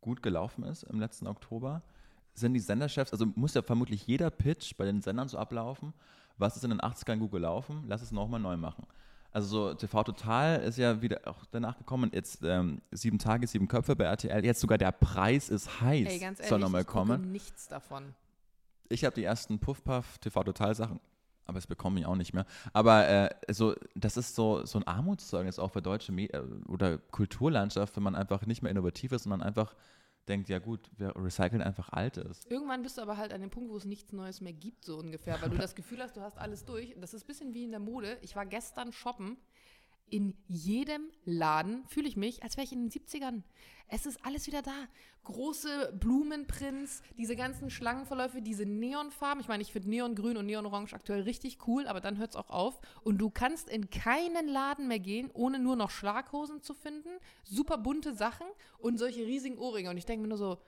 gut 0.00 0.24
gelaufen 0.24 0.64
ist 0.64 0.82
im 0.82 0.98
letzten 0.98 1.28
Oktober 1.28 1.84
sind 2.38 2.54
die 2.54 2.60
Senderchefs, 2.60 3.12
also 3.12 3.26
muss 3.34 3.54
ja 3.54 3.62
vermutlich 3.62 4.06
jeder 4.06 4.30
Pitch 4.30 4.76
bei 4.76 4.84
den 4.84 5.02
Sendern 5.02 5.28
so 5.28 5.38
ablaufen. 5.38 5.92
Was 6.38 6.56
ist 6.56 6.64
in 6.64 6.70
den 6.70 6.80
80ern 6.80 7.18
gut 7.18 7.30
gelaufen? 7.30 7.84
Lass 7.88 8.02
es 8.02 8.12
nochmal 8.12 8.40
neu 8.40 8.56
machen. 8.56 8.86
Also 9.32 9.48
so 9.48 9.74
TV 9.74 10.02
Total 10.04 10.62
ist 10.62 10.78
ja 10.78 11.02
wieder 11.02 11.20
auch 11.26 11.44
danach 11.50 11.76
gekommen. 11.76 12.10
Jetzt 12.14 12.42
ähm, 12.42 12.80
sieben 12.90 13.18
Tage, 13.18 13.46
sieben 13.46 13.68
Köpfe 13.68 13.96
bei 13.96 14.04
RTL. 14.04 14.44
Jetzt 14.44 14.60
sogar 14.60 14.78
der 14.78 14.92
Preis 14.92 15.48
ist 15.48 15.80
heiß. 15.80 16.08
Ey, 16.08 16.18
ganz 16.18 16.38
ehrlich, 16.38 16.48
soll 16.48 16.58
nochmal 16.58 16.82
ich 16.82 16.86
kommen. 16.86 17.18
gucke 17.18 17.28
nichts 17.32 17.68
davon. 17.68 18.14
Ich 18.88 19.04
habe 19.04 19.14
die 19.14 19.24
ersten 19.24 19.58
Puff-Puff 19.58 20.18
TV 20.18 20.44
Total 20.44 20.74
Sachen, 20.74 21.00
aber 21.44 21.56
das 21.56 21.66
bekomme 21.66 22.00
ich 22.00 22.06
auch 22.06 22.14
nicht 22.16 22.32
mehr. 22.34 22.46
Aber 22.72 23.08
äh, 23.08 23.30
so, 23.50 23.74
das 23.94 24.16
ist 24.16 24.34
so, 24.34 24.64
so 24.64 24.78
ein 24.78 24.86
Armutszeugnis 24.86 25.58
auch 25.58 25.72
für 25.72 25.82
deutsche 25.82 26.12
Me 26.12 26.32
äh, 26.32 26.40
oder 26.68 26.98
Kulturlandschaft, 26.98 27.96
wenn 27.96 28.04
man 28.04 28.14
einfach 28.14 28.46
nicht 28.46 28.62
mehr 28.62 28.70
innovativ 28.70 29.12
ist, 29.12 29.24
sondern 29.24 29.42
einfach 29.42 29.74
denkt, 30.28 30.48
ja 30.48 30.58
gut, 30.58 30.90
wir 30.96 31.14
recyceln 31.16 31.62
einfach 31.62 31.90
Altes. 31.90 32.44
Irgendwann 32.48 32.82
bist 32.82 32.98
du 32.98 33.02
aber 33.02 33.16
halt 33.16 33.32
an 33.32 33.40
dem 33.40 33.50
Punkt, 33.50 33.70
wo 33.70 33.76
es 33.76 33.84
nichts 33.84 34.12
Neues 34.12 34.40
mehr 34.40 34.52
gibt, 34.52 34.84
so 34.84 34.98
ungefähr, 34.98 35.40
weil 35.40 35.50
du 35.50 35.56
das 35.58 35.74
Gefühl 35.74 36.02
hast, 36.02 36.16
du 36.16 36.20
hast 36.20 36.38
alles 36.38 36.64
durch. 36.64 36.94
Das 37.00 37.14
ist 37.14 37.24
ein 37.24 37.26
bisschen 37.26 37.54
wie 37.54 37.64
in 37.64 37.70
der 37.70 37.80
Mode. 37.80 38.18
Ich 38.22 38.36
war 38.36 38.46
gestern 38.46 38.92
shoppen. 38.92 39.36
In 40.08 40.36
jedem 40.46 41.10
Laden 41.24 41.84
fühle 41.86 42.08
ich 42.08 42.16
mich, 42.16 42.42
als 42.42 42.56
wäre 42.56 42.64
ich 42.64 42.72
in 42.72 42.88
den 42.88 42.90
70ern. 42.90 43.42
Es 43.88 44.06
ist 44.06 44.24
alles 44.24 44.46
wieder 44.46 44.62
da. 44.62 44.86
Große 45.24 45.92
Blumenprints, 45.98 47.02
diese 47.18 47.34
ganzen 47.34 47.70
Schlangenverläufe, 47.70 48.40
diese 48.40 48.64
Neonfarben. 48.64 49.40
Ich 49.40 49.48
meine, 49.48 49.62
ich 49.62 49.72
finde 49.72 49.90
Neongrün 49.90 50.36
und 50.36 50.46
Neonorange 50.46 50.92
aktuell 50.92 51.22
richtig 51.22 51.58
cool, 51.66 51.88
aber 51.88 52.00
dann 52.00 52.18
hört 52.18 52.30
es 52.30 52.36
auch 52.36 52.50
auf. 52.50 52.80
Und 53.02 53.18
du 53.18 53.30
kannst 53.30 53.68
in 53.68 53.90
keinen 53.90 54.48
Laden 54.48 54.86
mehr 54.86 55.00
gehen, 55.00 55.30
ohne 55.32 55.58
nur 55.58 55.74
noch 55.74 55.90
Schlaghosen 55.90 56.62
zu 56.62 56.74
finden, 56.74 57.10
super 57.42 57.78
bunte 57.78 58.14
Sachen 58.14 58.46
und 58.78 58.98
solche 58.98 59.26
riesigen 59.26 59.58
Ohrringe. 59.58 59.90
Und 59.90 59.96
ich 59.96 60.06
denke 60.06 60.22
mir 60.22 60.28
nur 60.28 60.38
so, 60.38 60.58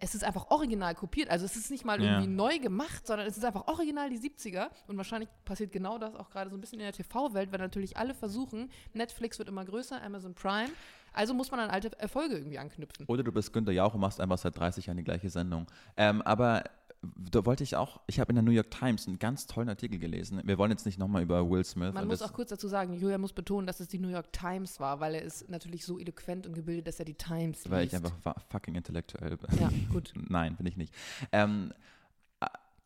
es 0.00 0.14
ist 0.14 0.22
einfach 0.24 0.50
original 0.50 0.94
kopiert. 0.94 1.28
Also 1.30 1.44
es 1.44 1.56
ist 1.56 1.70
nicht 1.70 1.84
mal 1.84 2.00
Ja. 2.00 2.12
irgendwie 2.12 2.28
neu 2.28 2.58
gemacht, 2.58 3.06
sondern 3.06 3.26
es 3.26 3.36
ist 3.36 3.44
einfach 3.44 3.66
original 3.66 4.10
die 4.10 4.18
70er. 4.18 4.68
Und 4.86 4.96
wahrscheinlich 4.96 5.28
passiert 5.44 5.72
genau 5.72 5.98
das 5.98 6.14
auch 6.14 6.30
gerade 6.30 6.50
so 6.50 6.56
ein 6.56 6.60
bisschen 6.60 6.78
in 6.78 6.84
der 6.84 6.92
TV-Welt, 6.92 7.50
weil 7.52 7.58
natürlich 7.58 7.96
alle 7.96 8.14
versuchen, 8.14 8.70
Netflix 8.94 9.38
wird 9.38 9.48
immer 9.48 9.64
größer, 9.64 10.00
Amazon 10.02 10.34
Prime. 10.34 10.70
Also 11.12 11.34
muss 11.34 11.50
man 11.50 11.58
an 11.60 11.70
alte 11.70 11.90
Erfolge 11.98 12.36
irgendwie 12.36 12.58
anknüpfen. 12.58 13.06
Oder 13.06 13.22
du 13.24 13.32
bist 13.32 13.52
Günter 13.52 13.72
Jauch 13.72 13.94
und 13.94 14.00
machst 14.00 14.20
einfach 14.20 14.38
seit 14.38 14.56
30 14.56 14.86
Jahren 14.86 14.98
die 14.98 15.04
gleiche 15.04 15.30
Sendung. 15.30 15.66
Ähm, 15.96 16.22
aber 16.22 16.62
da 17.02 17.44
wollte 17.46 17.62
ich 17.62 17.76
auch, 17.76 18.00
ich 18.08 18.18
habe 18.18 18.30
in 18.30 18.36
der 18.36 18.42
New 18.42 18.50
York 18.50 18.70
Times 18.70 19.06
einen 19.06 19.18
ganz 19.18 19.46
tollen 19.46 19.68
Artikel 19.68 19.98
gelesen. 19.98 20.40
Wir 20.44 20.58
wollen 20.58 20.70
jetzt 20.72 20.84
nicht 20.84 20.98
nochmal 20.98 21.22
über 21.22 21.48
Will 21.48 21.64
Smith. 21.64 21.94
Man 21.94 22.08
muss 22.08 22.22
auch 22.22 22.32
kurz 22.32 22.50
dazu 22.50 22.66
sagen, 22.66 22.94
Julia 22.94 23.18
muss 23.18 23.32
betonen, 23.32 23.66
dass 23.66 23.78
es 23.80 23.86
die 23.88 23.98
New 23.98 24.08
York 24.08 24.32
Times 24.32 24.80
war, 24.80 24.98
weil 25.00 25.14
er 25.14 25.22
ist 25.22 25.48
natürlich 25.48 25.84
so 25.84 25.98
eloquent 25.98 26.46
und 26.46 26.54
gebildet, 26.54 26.88
dass 26.88 26.98
er 26.98 27.04
die 27.04 27.14
Times 27.14 27.70
weil 27.70 27.86
ich 27.86 27.92
liest. 27.92 28.04
einfach 28.04 28.18
fa- 28.20 28.36
fucking 28.50 28.74
intellektuell 28.74 29.36
bin. 29.36 29.58
Ja, 29.60 29.70
gut. 29.92 30.12
Nein, 30.28 30.56
bin 30.56 30.66
ich 30.66 30.76
nicht. 30.76 30.92
Ähm, 31.30 31.72
äh, 31.72 31.74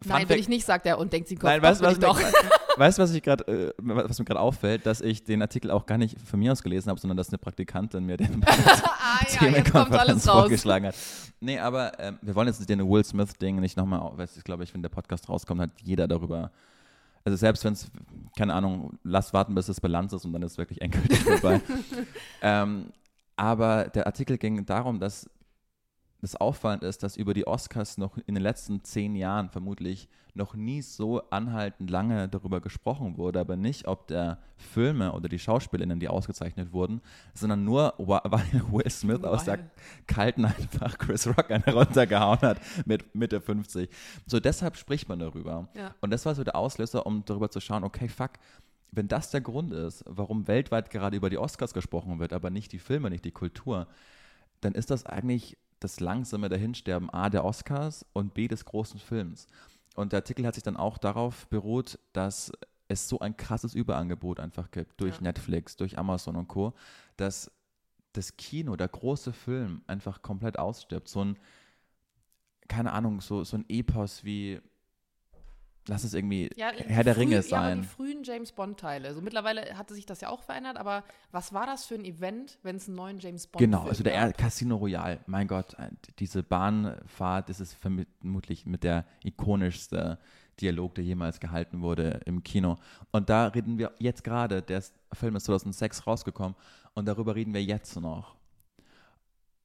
Fun 0.02 0.12
Nein, 0.12 0.28
will 0.28 0.38
ich 0.38 0.48
nicht, 0.48 0.66
sagt 0.66 0.86
er 0.86 0.98
und 0.98 1.12
denkt 1.12 1.28
sie, 1.28 1.36
Kopf, 1.36 1.44
Nein, 1.44 1.62
weißt 1.62 1.80
du, 1.80 1.84
was, 1.84 2.00
weißt, 2.76 2.98
du, 2.98 3.02
was, 3.02 3.12
ich 3.12 3.22
grad, 3.22 3.46
äh, 3.48 3.72
was 3.78 4.18
mir 4.18 4.24
gerade 4.24 4.40
auffällt, 4.40 4.86
dass 4.86 5.00
ich 5.00 5.24
den 5.24 5.42
Artikel 5.42 5.70
auch 5.70 5.86
gar 5.86 5.98
nicht 5.98 6.20
von 6.20 6.38
mir 6.38 6.52
aus 6.52 6.62
gelesen 6.62 6.90
habe, 6.90 7.00
sondern 7.00 7.16
dass 7.16 7.28
eine 7.28 7.38
Praktikantin 7.38 8.04
mir 8.04 8.16
den 8.16 8.44
ah 8.46 9.24
ja, 9.40 9.62
kommt 9.70 10.22
vorgeschlagen 10.22 10.86
hat. 10.86 10.94
Nee, 11.40 11.58
aber 11.58 11.98
ähm, 11.98 12.18
wir 12.22 12.34
wollen 12.34 12.48
jetzt 12.48 12.68
den 12.68 12.88
Will 12.88 13.04
Smith-Ding 13.04 13.60
nicht 13.60 13.76
nochmal, 13.76 14.12
ich 14.36 14.44
glaube, 14.44 14.64
ich, 14.64 14.72
wenn 14.74 14.82
der 14.82 14.88
Podcast 14.88 15.28
rauskommt, 15.28 15.60
hat 15.60 15.70
jeder 15.82 16.08
darüber. 16.08 16.50
Also 17.24 17.36
selbst 17.36 17.64
wenn 17.64 17.72
es, 17.72 17.90
keine 18.36 18.54
Ahnung, 18.54 18.98
lass 19.04 19.32
warten, 19.32 19.54
bis 19.54 19.68
es 19.68 19.80
Bilanz 19.80 20.12
ist 20.12 20.24
und 20.24 20.32
dann 20.32 20.42
ist 20.42 20.52
es 20.52 20.58
wirklich 20.58 20.80
endgültig 20.80 21.20
vorbei. 21.20 21.60
ähm, 22.42 22.86
aber 23.36 23.84
der 23.84 24.06
Artikel 24.06 24.38
ging 24.38 24.64
darum, 24.66 24.98
dass 24.98 25.28
das 26.22 26.36
auffallend 26.36 26.84
ist, 26.84 27.02
dass 27.02 27.16
über 27.16 27.34
die 27.34 27.48
Oscars 27.48 27.98
noch 27.98 28.16
in 28.26 28.36
den 28.36 28.42
letzten 28.42 28.84
zehn 28.84 29.16
Jahren 29.16 29.50
vermutlich 29.50 30.08
noch 30.34 30.54
nie 30.54 30.80
so 30.80 31.20
anhaltend 31.30 31.90
lange 31.90 32.28
darüber 32.28 32.60
gesprochen 32.60 33.18
wurde, 33.18 33.40
aber 33.40 33.56
nicht, 33.56 33.86
ob 33.88 34.06
der 34.06 34.38
Filme 34.56 35.12
oder 35.12 35.28
die 35.28 35.40
SchauspielerInnen, 35.40 35.98
die 35.98 36.08
ausgezeichnet 36.08 36.72
wurden, 36.72 37.02
sondern 37.34 37.64
nur, 37.64 37.94
weil 37.98 38.22
Will 38.70 38.88
Smith 38.88 39.24
aus 39.24 39.44
der 39.44 39.70
kalten 40.06 40.44
einfach 40.44 40.96
Chris 40.96 41.26
Rock 41.26 41.50
eine 41.50 41.74
runtergehauen 41.74 42.40
hat 42.40 42.60
mit 42.86 43.14
Mitte 43.16 43.40
50. 43.40 43.90
So 44.24 44.38
deshalb 44.38 44.76
spricht 44.76 45.08
man 45.08 45.18
darüber. 45.18 45.68
Ja. 45.74 45.94
Und 46.00 46.10
das 46.10 46.24
war 46.24 46.36
so 46.36 46.44
der 46.44 46.54
Auslöser, 46.54 47.04
um 47.04 47.24
darüber 47.24 47.50
zu 47.50 47.60
schauen, 47.60 47.82
okay, 47.82 48.08
fuck, 48.08 48.30
wenn 48.92 49.08
das 49.08 49.30
der 49.30 49.40
Grund 49.40 49.72
ist, 49.72 50.04
warum 50.06 50.46
weltweit 50.46 50.90
gerade 50.90 51.16
über 51.16 51.30
die 51.30 51.38
Oscars 51.38 51.74
gesprochen 51.74 52.20
wird, 52.20 52.32
aber 52.32 52.50
nicht 52.50 52.70
die 52.72 52.78
Filme, 52.78 53.10
nicht 53.10 53.24
die 53.24 53.32
Kultur, 53.32 53.88
dann 54.60 54.74
ist 54.74 54.90
das 54.90 55.04
eigentlich 55.04 55.56
das 55.82 56.00
langsame 56.00 56.48
Dahinsterben 56.48 57.10
A 57.10 57.28
der 57.30 57.44
Oscars 57.44 58.06
und 58.12 58.34
B 58.34 58.48
des 58.48 58.64
großen 58.64 59.00
Films. 59.00 59.46
Und 59.94 60.12
der 60.12 60.18
Artikel 60.18 60.46
hat 60.46 60.54
sich 60.54 60.62
dann 60.62 60.76
auch 60.76 60.98
darauf 60.98 61.46
beruht, 61.48 61.98
dass 62.12 62.52
es 62.88 63.08
so 63.08 63.18
ein 63.20 63.36
krasses 63.36 63.74
Überangebot 63.74 64.40
einfach 64.40 64.70
gibt 64.70 65.00
durch 65.00 65.16
Ja. 65.16 65.22
Netflix, 65.22 65.76
durch 65.76 65.98
Amazon 65.98 66.36
und 66.36 66.48
Co., 66.48 66.74
dass 67.16 67.50
das 68.12 68.36
Kino, 68.36 68.76
der 68.76 68.88
große 68.88 69.32
Film 69.32 69.82
einfach 69.86 70.22
komplett 70.22 70.58
ausstirbt. 70.58 71.08
So 71.08 71.24
ein, 71.24 71.38
keine 72.68 72.92
Ahnung, 72.92 73.20
so, 73.20 73.44
so 73.44 73.56
ein 73.56 73.64
Epos 73.68 74.24
wie, 74.24 74.60
lass 75.88 76.04
es 76.04 76.14
irgendwie 76.14 76.50
Ja, 76.56 76.70
Herr 76.72 77.04
der 77.04 77.14
früh- 77.14 77.20
Ringe 77.22 77.32
Ja, 77.32 77.38
aber 77.40 77.48
sein. 77.48 77.82
die 77.82 77.88
frühen 77.88 78.22
James 78.24 78.52
Bond-Teile. 78.52 79.08
Also 79.08 79.20
mittlerweile 79.20 79.76
hatte 79.76 79.94
sich 79.94 80.06
das 80.06 80.20
ja 80.20 80.28
auch 80.28 80.42
verändert, 80.42 80.76
aber 80.76 81.04
was 81.30 81.52
war 81.52 81.66
das 81.66 81.84
für 81.86 81.94
ein 81.96 82.04
Event, 82.04 82.58
wenn 82.62 82.76
es 82.76 82.86
einen 82.88 82.96
neuen 82.96 83.18
James 83.18 83.46
Bond 83.46 83.60
Genau, 83.60 83.84
also 83.88 84.02
der 84.02 84.12
gab? 84.28 84.38
Casino 84.38 84.76
Royale, 84.76 85.20
mein 85.26 85.48
Gott, 85.48 85.74
äh, 85.74 85.88
diese 86.18 86.42
Bahnfahrt, 86.42 87.48
das 87.48 87.60
ist 87.60 87.74
vermutlich 87.74 88.66
mit 88.66 88.84
der 88.84 89.04
ikonischste 89.24 90.18
Dialog, 90.60 90.94
der 90.94 91.04
jemals 91.04 91.40
gehalten 91.40 91.80
wurde 91.80 92.20
im 92.26 92.42
Kino. 92.42 92.76
Und 93.10 93.28
da 93.30 93.46
reden 93.48 93.78
wir 93.78 93.92
jetzt 93.98 94.22
gerade, 94.22 94.62
der 94.62 94.82
Film 95.12 95.34
ist 95.36 95.44
2006 95.44 96.06
rausgekommen 96.06 96.54
und 96.94 97.06
darüber 97.08 97.34
reden 97.34 97.54
wir 97.54 97.62
jetzt 97.62 97.98
noch. 98.00 98.36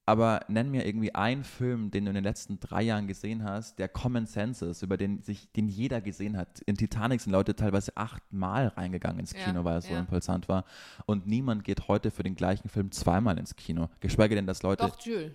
Aber 0.08 0.40
nenn 0.48 0.70
mir 0.70 0.86
irgendwie 0.86 1.14
einen 1.14 1.44
Film, 1.44 1.90
den 1.90 2.06
du 2.06 2.10
in 2.10 2.14
den 2.14 2.24
letzten 2.24 2.58
drei 2.60 2.80
Jahren 2.82 3.06
gesehen 3.06 3.44
hast, 3.44 3.78
der 3.78 3.88
Common 3.90 4.24
Sense 4.24 4.64
ist, 4.64 4.80
über 4.80 4.96
den 4.96 5.20
sich, 5.20 5.52
den 5.52 5.68
jeder 5.68 6.00
gesehen 6.00 6.38
hat. 6.38 6.60
In 6.62 6.76
Titanic 6.78 7.20
sind 7.20 7.30
Leute 7.32 7.54
teilweise 7.54 7.94
achtmal 7.94 8.68
reingegangen 8.68 9.20
ins 9.20 9.34
Ja, 9.34 9.40
Kino, 9.44 9.64
weil 9.64 9.76
es 9.76 9.84
so 9.86 9.92
ja. 9.92 9.98
impulsant 9.98 10.48
war. 10.48 10.64
Und 11.04 11.26
niemand 11.26 11.62
geht 11.62 11.88
heute 11.88 12.10
für 12.10 12.22
den 12.22 12.36
gleichen 12.36 12.70
Film 12.70 12.90
zweimal 12.90 13.38
ins 13.38 13.54
Kino. 13.54 13.90
Geschweige 14.00 14.34
denn, 14.34 14.46
dass 14.46 14.62
Leute. 14.62 14.86
Doch, 14.86 14.98
Jules. 15.00 15.32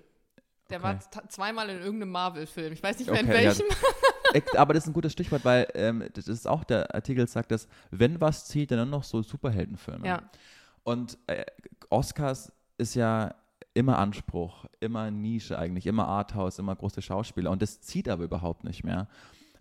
Der 0.71 0.79
Okay. 0.79 0.87
war 0.87 1.29
zweimal 1.29 1.69
in 1.69 1.77
irgendeinem 1.79 2.09
Marvel-Film. 2.11 2.73
Ich 2.73 2.81
weiß 2.81 2.97
nicht 2.97 3.11
mehr 3.11 3.19
in 3.19 3.27
Okay, 3.29 3.43
ja. 3.43 3.49
welchem. 3.51 3.65
Ex- 4.33 4.55
Aber 4.55 4.73
das 4.73 4.85
ist 4.85 4.89
ein 4.89 4.93
gutes 4.93 5.11
Stichwort, 5.11 5.45
weil 5.45 5.67
ähm, 5.75 6.03
das 6.13 6.27
ist 6.27 6.47
auch 6.47 6.63
der 6.63 6.95
Artikel 6.95 7.27
sagt, 7.27 7.51
dass 7.51 7.67
wenn 7.91 8.19
was 8.19 8.47
zieht, 8.47 8.71
dann 8.71 8.77
nur 8.79 8.87
noch 8.87 9.03
so 9.03 9.21
Superheldenfilme. 9.21 10.07
Ja. 10.07 10.23
Und 10.83 11.19
äh, 11.27 11.45
Oscars 11.91 12.51
ist 12.79 12.95
ja 12.95 13.35
immer 13.73 13.97
Anspruch, 13.97 14.65
immer 14.79 15.11
Nische 15.11 15.57
eigentlich, 15.57 15.87
immer 15.87 16.07
Arthouse, 16.07 16.59
immer 16.59 16.75
große 16.75 17.01
Schauspieler. 17.01 17.51
Und 17.51 17.61
das 17.61 17.81
zieht 17.81 18.07
aber 18.09 18.23
überhaupt 18.23 18.63
nicht 18.63 18.83
mehr. 18.83 19.07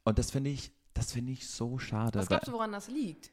Und 0.05 0.19
das 0.19 0.31
finde 0.31 0.51
ich, 0.51 0.73
das 0.95 1.13
finde 1.13 1.33
ich 1.33 1.49
so 1.49 1.79
schade. 1.79 2.19
Was 2.19 2.29
glaubst 2.29 2.49
du, 2.49 2.53
woran 2.53 2.73
das 2.73 2.89
liegt? 2.89 3.33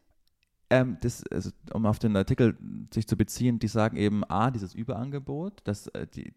ähm, 0.69 0.97
das, 1.01 1.25
also, 1.27 1.51
um 1.73 1.85
auf 1.85 1.99
den 1.99 2.15
Artikel 2.15 2.57
sich 2.93 3.07
zu 3.07 3.17
beziehen, 3.17 3.59
die 3.59 3.67
sagen 3.67 3.97
eben, 3.97 4.23
A, 4.25 4.51
dieses 4.51 4.75
Überangebot, 4.75 5.61
dass 5.63 5.87
äh, 5.87 6.07
die, 6.07 6.33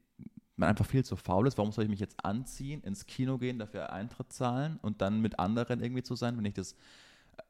man 0.56 0.70
einfach 0.70 0.86
viel 0.86 1.04
zu 1.04 1.16
faul 1.16 1.46
ist. 1.46 1.58
Warum 1.58 1.72
soll 1.72 1.84
ich 1.84 1.90
mich 1.90 2.00
jetzt 2.00 2.24
anziehen, 2.24 2.82
ins 2.82 3.06
Kino 3.06 3.38
gehen, 3.38 3.58
dafür 3.58 3.92
Eintritt 3.92 4.32
zahlen 4.32 4.78
und 4.82 5.02
dann 5.02 5.20
mit 5.20 5.38
anderen 5.38 5.82
irgendwie 5.82 6.02
zu 6.02 6.14
sein, 6.14 6.36
wenn 6.36 6.44
ich 6.44 6.54
das 6.54 6.72
äh, 6.72 6.76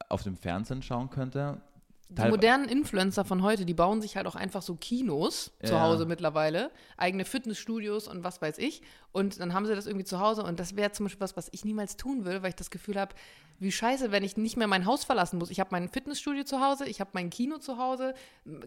auf 0.09 0.23
dem 0.23 0.35
Fernsehen 0.35 0.81
schauen 0.81 1.09
könnte? 1.09 1.61
Die 2.09 2.29
modernen 2.29 2.69
Influencer 2.69 3.25
von 3.25 3.41
heute, 3.41 3.65
die 3.65 3.73
bauen 3.73 3.99
sich 4.01 4.15
halt 4.17 4.27
auch 4.27 4.35
einfach 4.35 4.61
so 4.61 4.75
Kinos 4.75 5.51
zu 5.63 5.73
Ja. 5.73 5.81
Hause 5.81 6.05
mittlerweile, 6.05 6.69
eigene 6.95 7.25
Fitnessstudios 7.25 8.07
und 8.07 8.23
was 8.23 8.39
weiß 8.39 8.59
ich. 8.59 8.83
Und 9.11 9.39
dann 9.39 9.53
haben 9.55 9.65
sie 9.65 9.73
das 9.73 9.87
irgendwie 9.87 10.05
zu 10.05 10.19
Hause. 10.19 10.43
Und 10.43 10.59
das 10.59 10.75
wäre 10.75 10.91
zum 10.91 11.05
Beispiel 11.05 11.21
was, 11.21 11.35
was 11.35 11.49
ich 11.51 11.65
niemals 11.65 11.97
tun 11.97 12.23
will, 12.25 12.43
weil 12.43 12.49
ich 12.49 12.55
das 12.55 12.69
Gefühl 12.69 12.99
habe, 12.99 13.15
wie 13.57 13.71
scheiße, 13.71 14.11
wenn 14.11 14.23
ich 14.23 14.37
nicht 14.37 14.57
mehr 14.57 14.67
mein 14.67 14.85
Haus 14.85 15.03
verlassen 15.05 15.39
muss. 15.39 15.49
Ich 15.49 15.59
habe 15.59 15.69
mein 15.71 15.89
Fitnessstudio 15.89 16.43
zu 16.43 16.59
Hause, 16.61 16.85
ich 16.85 16.99
habe 16.99 17.09
mein 17.13 17.31
Kino 17.31 17.57
zu 17.57 17.77
Hause. 17.79 18.13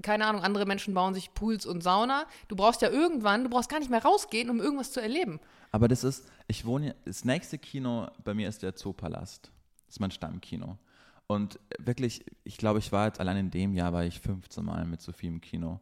Keine 0.03 0.26
Ahnung, 0.26 0.43
andere 0.43 0.66
Menschen 0.66 0.93
bauen 0.95 1.14
sich 1.14 1.32
Pools 1.34 1.66
und 1.66 1.82
Sauna. 1.82 2.26
Du 2.49 2.57
brauchst 2.57 2.82
ja 2.82 2.89
irgendwann, 2.91 3.45
du 3.45 3.51
brauchst 3.51 3.68
gar 3.68 3.78
nicht 3.78 3.91
mehr 3.91 4.03
rausgehen, 4.03 4.51
um 4.51 4.59
irgendwas 4.61 4.91
zu 4.91 5.01
erleben. 5.01 5.39
Aber 5.70 5.87
das 5.87 6.03
ist, 6.03 6.24
ich 6.49 6.64
wohne, 6.64 6.87
hier- 6.87 6.95
das 7.05 7.24
nächste 7.24 7.59
Kino 7.59 8.09
bei 8.24 8.34
mir 8.34 8.49
ist 8.49 8.62
der 8.62 8.74
Zoopalast. 8.74 9.53
Das 9.87 9.95
ist 9.97 10.01
mein 10.01 10.11
Stammkino. 10.11 10.78
Und 11.27 11.59
wirklich, 11.79 12.24
ich 12.45 12.57
glaube, 12.57 12.79
ich 12.79 12.93
war 12.93 13.07
jetzt 13.07 13.20
allein 13.20 13.37
in 13.37 13.51
dem 13.51 13.74
Jahr, 13.74 13.93
war 13.93 14.05
ich 14.05 14.20
15 14.20 14.64
Mal 14.64 14.85
mit 14.85 15.01
Sophie 15.01 15.27
im 15.27 15.41
Kino. 15.41 15.81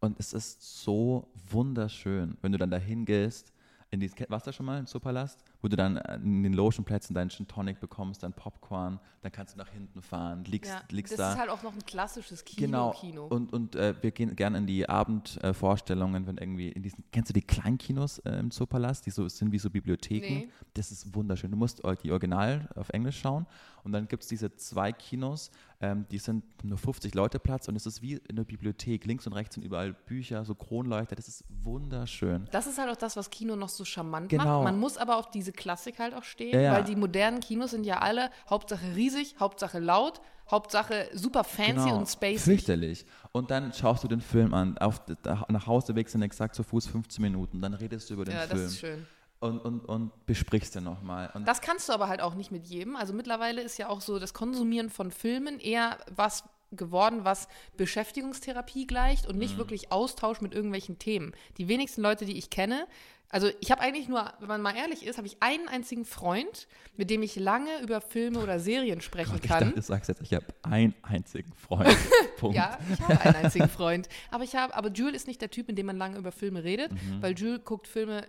Und 0.00 0.18
es 0.18 0.32
ist 0.32 0.82
so 0.82 1.28
wunderschön, 1.50 2.36
wenn 2.42 2.52
du 2.52 2.58
dann 2.58 2.70
dahin 2.70 3.04
gehst, 3.04 3.52
in 3.90 4.00
dieses, 4.00 4.16
warst 4.28 4.46
du 4.46 4.52
schon 4.52 4.66
mal 4.66 4.78
im 4.78 4.86
Zoopalast? 4.86 5.42
Wo 5.62 5.68
du 5.68 5.76
dann 5.76 5.96
in 5.96 6.42
den 6.42 6.52
Lotionplätzen 6.52 7.14
deinen 7.14 7.30
Gin 7.30 7.46
Tonic 7.48 7.80
bekommst, 7.80 8.22
dann 8.22 8.32
Popcorn, 8.32 9.00
dann 9.22 9.32
kannst 9.32 9.54
du 9.54 9.58
nach 9.58 9.68
hinten 9.68 10.02
fahren, 10.02 10.44
liegst, 10.44 10.70
Ja, 10.70 10.82
liegst 10.90 11.12
das 11.14 11.18
da. 11.18 11.32
ist 11.32 11.38
halt 11.38 11.50
auch 11.50 11.62
noch 11.62 11.72
ein 11.74 11.84
klassisches 11.84 12.44
Kino. 12.44 12.60
Genau. 12.66 12.90
Kino. 12.92 13.26
Und, 13.26 13.52
und 13.52 13.74
äh, 13.74 13.94
wir 14.02 14.10
gehen 14.10 14.36
gerne 14.36 14.58
in 14.58 14.66
die 14.66 14.88
Abendvorstellungen, 14.88 16.26
wenn 16.26 16.38
irgendwie 16.38 16.68
in 16.70 16.82
diesen, 16.82 17.04
kennst 17.12 17.30
du 17.30 17.34
die 17.34 17.42
Kleinkinos 17.42 18.18
äh, 18.20 18.38
im 18.38 18.50
Zoopalast, 18.50 19.06
die 19.06 19.10
so 19.10 19.28
sind 19.28 19.52
wie 19.52 19.58
so 19.58 19.70
Bibliotheken? 19.70 20.34
Nee. 20.34 20.48
Das 20.74 20.90
ist 20.92 21.14
wunderschön. 21.14 21.50
Du 21.50 21.56
musst 21.56 21.84
äh, 21.84 21.96
die 22.02 22.10
Original 22.12 22.68
auf 22.74 22.90
Englisch 22.90 23.18
schauen 23.20 23.46
und 23.84 23.92
dann 23.92 24.08
gibt 24.08 24.22
es 24.24 24.28
diese 24.28 24.54
zwei 24.56 24.92
Kinos, 24.92 25.50
ähm, 25.80 26.06
die 26.10 26.18
sind 26.18 26.42
nur 26.64 26.78
50 26.78 27.14
Leute 27.14 27.38
Platz 27.38 27.68
und 27.68 27.76
es 27.76 27.86
ist 27.86 28.02
wie 28.02 28.14
in 28.28 28.36
der 28.36 28.44
Bibliothek. 28.44 29.04
Links 29.04 29.26
und 29.26 29.32
rechts 29.34 29.54
sind 29.54 29.64
überall 29.64 29.92
Bücher, 29.92 30.44
so 30.44 30.54
Kronleuchter. 30.54 31.14
Das 31.16 31.28
ist 31.28 31.44
wunderschön. 31.48 32.48
Das 32.50 32.66
ist 32.66 32.78
halt 32.78 32.90
auch 32.90 32.96
das, 32.96 33.16
was 33.16 33.30
Kino 33.30 33.56
noch 33.56 33.68
so 33.68 33.84
charmant 33.84 34.28
Genau. 34.28 34.62
macht. 34.62 34.64
Man 34.72 34.80
muss 34.80 34.96
aber 34.96 35.16
auf 35.18 35.30
diese 35.30 35.45
Klassik 35.52 35.98
halt 35.98 36.14
auch 36.14 36.22
stehen, 36.24 36.54
Ja, 36.54 36.60
ja. 36.60 36.72
weil 36.72 36.84
die 36.84 36.96
modernen 36.96 37.40
Kinos 37.40 37.70
sind 37.72 37.84
ja 37.84 37.98
alle 37.98 38.30
Hauptsache 38.48 38.94
riesig, 38.94 39.36
Hauptsache 39.40 39.78
laut, 39.78 40.20
Hauptsache 40.50 41.08
super 41.12 41.42
fancy 41.44 41.72
Genau, 41.86 41.98
und 41.98 42.06
spacey. 42.08 42.38
fürchterlich. 42.38 43.04
Und 43.32 43.50
dann 43.50 43.72
schaust 43.72 44.04
du 44.04 44.08
den 44.08 44.20
Film 44.20 44.54
an. 44.54 44.78
Auf, 44.78 45.02
nach 45.48 45.66
Hause 45.66 45.94
weg 45.96 46.08
sind 46.08 46.22
exakt 46.22 46.54
zu 46.54 46.62
Fuß 46.62 46.86
15 46.86 47.20
Minuten. 47.22 47.60
Dann 47.60 47.74
redest 47.74 48.08
du 48.10 48.14
über 48.14 48.24
den 48.24 48.34
Ja, 48.34 48.42
das 48.46 48.50
Film 48.52 48.66
ist 48.66 48.78
schön. 48.78 49.06
und, 49.40 49.58
und, 49.58 49.80
und 49.80 50.26
besprichst 50.26 50.74
den 50.76 50.84
nochmal. 50.84 51.30
Und 51.34 51.46
Das 51.48 51.60
kannst 51.60 51.88
du 51.88 51.92
aber 51.92 52.06
halt 52.08 52.20
auch 52.20 52.34
nicht 52.34 52.52
mit 52.52 52.66
jedem. 52.66 52.94
Also 52.94 53.12
mittlerweile 53.12 53.60
ist 53.60 53.76
ja 53.78 53.88
auch 53.88 54.00
so 54.00 54.18
das 54.20 54.34
Konsumieren 54.34 54.88
von 54.88 55.10
Filmen 55.10 55.58
eher 55.58 55.98
was 56.14 56.44
geworden, 56.72 57.20
was 57.24 57.48
Beschäftigungstherapie 57.76 58.86
gleicht 58.86 59.26
und 59.26 59.36
nicht 59.38 59.54
Mhm. 59.54 59.58
wirklich 59.58 59.92
Austausch 59.92 60.40
mit 60.40 60.54
irgendwelchen 60.54 60.98
Themen. 60.98 61.32
Die 61.58 61.68
wenigsten 61.68 62.02
Leute, 62.02 62.24
die 62.24 62.36
ich 62.36 62.50
kenne, 62.50 62.86
also 63.28 63.50
ich 63.60 63.72
habe 63.72 63.80
eigentlich 63.80 64.06
nur, 64.08 64.32
wenn 64.38 64.46
man 64.48 64.62
mal 64.62 64.76
ehrlich 64.76 65.04
ist, 65.04 65.16
habe 65.16 65.26
ich 65.26 65.36
einen 65.40 65.66
einzigen 65.66 66.04
Freund, 66.04 66.68
mit 66.96 67.10
dem 67.10 67.22
ich 67.22 67.34
lange 67.34 67.80
über 67.82 68.00
Filme 68.00 68.38
oder 68.38 68.60
Serien 68.60 69.00
sprechen 69.00 69.32
Gott, 69.32 69.44
ich 69.44 69.50
kann. 69.50 69.60
dachte, 69.64 69.74
du 69.74 69.82
sagst 69.82 70.08
jetzt, 70.08 70.22
ich 70.22 70.32
habe 70.32 70.46
einen 70.62 70.94
einzigen 71.02 71.52
Freund. 71.54 71.88
Punkt. 72.38 72.54
Ja, 72.56 72.78
ich 72.92 73.00
habe 73.00 73.20
einen 73.20 73.34
einzigen 73.36 73.68
Freund. 73.68 74.08
Aber 74.30 74.44
ich 74.44 74.54
habe, 74.54 74.74
aber 74.76 74.90
Jules 74.90 75.16
ist 75.16 75.26
nicht 75.26 75.40
der 75.40 75.50
Typ, 75.50 75.66
mit 75.66 75.76
dem 75.76 75.86
man 75.86 75.96
lange 75.96 76.18
über 76.18 76.30
Filme 76.30 76.62
redet, 76.62 76.92
Mhm. 76.92 77.20
weil 77.20 77.36
Jules 77.36 77.64
guckt 77.64 77.88
Filme. 77.88 78.26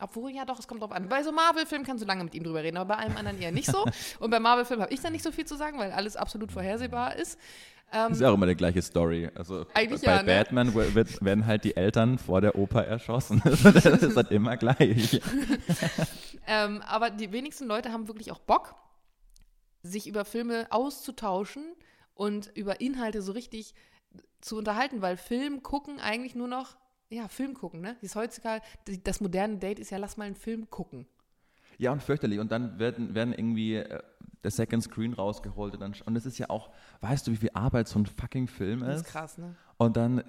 Obwohl, 0.00 0.30
ja 0.30 0.44
doch, 0.44 0.58
es 0.58 0.66
kommt 0.68 0.82
drauf 0.82 0.92
an. 0.92 1.08
Bei 1.08 1.22
so 1.22 1.32
Marvel-Filmen 1.32 1.86
kannst 1.86 2.02
du 2.02 2.06
lange 2.06 2.24
mit 2.24 2.34
ihm 2.34 2.44
drüber 2.44 2.62
reden, 2.62 2.76
aber 2.76 2.94
bei 2.94 3.00
einem 3.00 3.16
anderen 3.16 3.40
eher 3.40 3.52
nicht 3.52 3.70
so. 3.70 3.84
Und 4.20 4.30
bei 4.30 4.38
Marvel-Filmen 4.40 4.82
habe 4.82 4.92
ich 4.94 5.00
dann 5.00 5.12
nicht 5.12 5.24
so 5.24 5.32
viel 5.32 5.44
zu 5.46 5.56
sagen, 5.56 5.78
weil 5.78 5.92
alles 5.92 6.16
absolut 6.16 6.52
vorhersehbar 6.52 7.16
ist. 7.16 7.38
Ähm, 7.90 8.08
Das 8.08 8.12
ist 8.18 8.20
ja 8.20 8.30
auch 8.30 8.34
immer 8.34 8.46
die 8.46 8.54
gleiche 8.54 8.82
Story. 8.82 9.30
Also 9.34 9.64
Eigentlich 9.74 10.02
bei 10.02 10.12
ja, 10.16 10.22
ne? 10.22 10.26
Batman 10.26 10.74
wo- 10.74 10.94
wird, 10.94 11.24
werden 11.24 11.46
halt 11.46 11.64
die 11.64 11.74
Eltern 11.76 12.18
vor 12.18 12.40
der 12.40 12.56
Oper 12.56 12.84
erschossen. 12.84 13.40
das 13.44 13.84
ist 13.84 14.16
halt 14.16 14.30
immer 14.30 14.56
gleich. 14.56 15.20
Ähm, 16.46 16.82
aber 16.86 17.10
die 17.10 17.32
wenigsten 17.32 17.66
Leute 17.66 17.92
haben 17.92 18.08
wirklich 18.08 18.30
auch 18.32 18.38
Bock, 18.40 18.74
sich 19.82 20.06
über 20.06 20.24
Filme 20.24 20.66
auszutauschen 20.70 21.64
und 22.14 22.50
über 22.54 22.80
Inhalte 22.80 23.22
so 23.22 23.32
richtig 23.32 23.74
zu 24.40 24.56
unterhalten, 24.56 25.02
weil 25.02 25.16
Film 25.16 25.62
gucken 25.62 25.98
eigentlich 26.00 26.34
nur 26.34 26.48
noch, 26.48 26.76
ja, 27.10 27.28
Film 27.28 27.54
gucken, 27.54 27.80
ne? 27.80 27.94
Das, 27.94 28.10
ist 28.10 28.16
heutzutage, 28.16 28.62
das 29.04 29.20
moderne 29.20 29.58
Date 29.58 29.78
ist 29.78 29.90
ja, 29.90 29.98
lass 29.98 30.16
mal 30.16 30.24
einen 30.24 30.34
Film 30.34 30.68
gucken. 30.70 31.06
Ja, 31.78 31.92
und 31.92 32.02
fürchterlich. 32.02 32.40
Und 32.40 32.50
dann 32.50 32.78
werden, 32.78 33.14
werden 33.14 33.32
irgendwie 33.32 33.76
äh, 33.76 34.00
der 34.42 34.50
Second 34.50 34.82
Screen 34.82 35.12
rausgeholt. 35.12 35.74
Und, 35.74 35.80
dann, 35.80 35.94
und 36.04 36.16
es 36.16 36.26
ist 36.26 36.38
ja 36.38 36.50
auch, 36.50 36.70
weißt 37.00 37.26
du, 37.26 37.30
wie 37.30 37.36
viel 37.36 37.50
Arbeit 37.54 37.88
so 37.88 37.98
ein 37.98 38.06
fucking 38.06 38.48
Film 38.48 38.80
Das 38.80 38.96
ist? 38.96 39.06
ist 39.06 39.12
krass, 39.12 39.38
ne? 39.38 39.54
Und 39.76 39.96
dann 39.96 40.18
äh, 40.18 40.24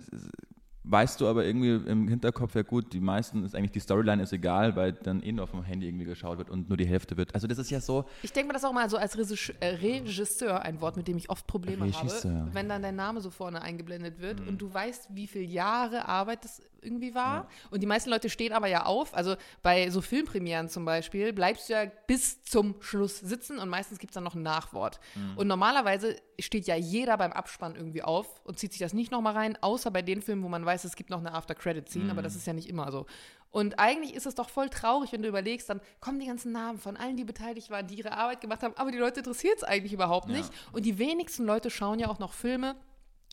weißt 0.84 1.20
du 1.22 1.28
aber 1.28 1.46
irgendwie 1.46 1.76
im 1.90 2.08
Hinterkopf, 2.08 2.56
ja 2.56 2.62
gut, 2.62 2.94
die 2.94 3.00
meisten 3.00 3.44
ist 3.44 3.54
eigentlich 3.56 3.72
die 3.72 3.80
Storyline 3.80 4.24
ist 4.24 4.34
egal, 4.34 4.76
weil 4.76 4.94
dann 4.94 5.22
eh 5.22 5.32
nur 5.32 5.44
auf 5.44 5.52
dem 5.52 5.64
Handy 5.64 5.88
irgendwie 5.88 6.06
geschaut 6.06 6.38
wird 6.38 6.50
und 6.50 6.70
nur 6.70 6.78
die 6.78 6.88
Hälfte 6.88 7.18
wird. 7.18 7.36
Also 7.36 7.48
das 7.48 7.58
ist 7.58 7.70
ja 7.70 7.82
so, 7.82 8.06
Ich 8.24 8.32
denke 8.32 8.48
mir 8.48 8.54
das 8.54 8.64
auch 8.64 8.74
mal 8.74 8.90
so 8.90 8.98
als 8.98 9.18
Regisseur, 9.18 9.56
äh, 9.60 9.76
Regisseur, 9.76 10.62
ein 10.62 10.82
Wort, 10.82 10.98
mit 10.98 11.08
dem 11.08 11.18
ich 11.18 11.30
oft 11.30 11.46
Probleme 11.48 11.86
Regisseur. 11.86 12.34
habe, 12.34 12.54
wenn 12.54 12.70
dann 12.70 12.82
dein 12.82 12.96
Name 12.96 13.22
so 13.22 13.30
vorne 13.30 13.62
eingeblendet 13.62 14.20
wird 14.20 14.40
und 14.48 14.60
du 14.62 14.74
weißt, 14.74 15.10
wie 15.12 15.28
viele 15.28 15.46
Jahre 15.46 16.08
Arbeit 16.08 16.44
das 16.46 16.62
irgendwie 16.82 17.14
war. 17.14 17.50
Und 17.72 17.82
die 17.84 17.88
meisten 17.88 18.10
Leute 18.10 18.30
stehen 18.30 18.54
aber 18.54 18.68
ja 18.68 18.86
auf. 18.86 19.14
Also 19.14 19.36
bei 19.62 19.90
so 19.90 20.00
Filmpremieren 20.00 20.70
zum 20.70 20.86
Beispiel 20.86 21.34
bleibst 21.34 21.68
du 21.68 21.74
ja 21.74 21.84
bis 22.08 22.42
zum 22.44 22.76
Schluss 22.80 23.20
sitzen 23.20 23.60
und 23.60 23.68
meistens 23.68 24.00
gibt 24.00 24.12
es 24.12 24.16
dann 24.16 24.24
noch 24.24 24.36
ein 24.36 24.44
Nachwort. 24.44 25.00
Und 25.36 25.48
normalerweise 25.48 26.16
steht 26.42 26.68
ja 26.68 26.76
jeder 26.76 27.18
beim 27.18 27.32
Abspann 27.32 27.76
irgendwie 27.76 28.04
auf 28.04 28.42
und 28.44 28.60
zieht 28.60 28.72
sich 28.72 28.80
das 28.80 28.94
nicht 28.94 29.12
nochmal 29.12 29.34
rein, 29.34 29.58
außer 29.62 29.92
bei 29.92 30.02
den 30.02 30.22
Filmen, 30.22 30.44
wo 30.44 30.50
man 30.50 30.66
weiß, 30.66 30.84
es 30.84 30.96
gibt 30.96 31.10
noch 31.10 31.20
eine 31.20 31.34
After-Credit-Scene, 31.34 32.12
aber 32.12 32.22
das 32.22 32.36
ist 32.36 32.46
ja 32.48 32.54
nicht 32.54 32.70
immer 32.70 32.92
so. 32.92 33.06
Und 33.52 33.80
eigentlich 33.80 34.14
ist 34.14 34.26
es 34.28 34.36
doch 34.36 34.50
voll 34.50 34.70
traurig, 34.70 35.12
wenn 35.12 35.22
du 35.24 35.28
überlegst, 35.28 35.70
dann 35.70 35.82
kommen 36.02 36.20
die 36.20 36.28
ganzen 36.28 36.52
Namen 36.52 36.78
von 36.80 36.98
allen, 36.98 37.18
die 37.18 37.24
beteiligt 37.24 37.70
waren, 37.72 37.88
die 37.88 37.96
ihre 37.96 38.12
Arbeit 38.12 38.42
gemacht 38.42 38.62
haben, 38.64 38.76
aber 38.78 38.92
die 38.92 38.98
Leute 38.98 39.22
interessiert 39.22 39.58
es 39.58 39.64
eigentlich 39.64 39.94
überhaupt 39.94 40.30
Ja. 40.30 40.38
nicht. 40.38 40.52
Und 40.72 40.86
die 40.86 41.00
wenigsten 41.00 41.46
Leute 41.46 41.70
schauen 41.70 42.00
ja 42.00 42.10
auch 42.10 42.20
noch 42.20 42.34
Filme, 42.34 42.76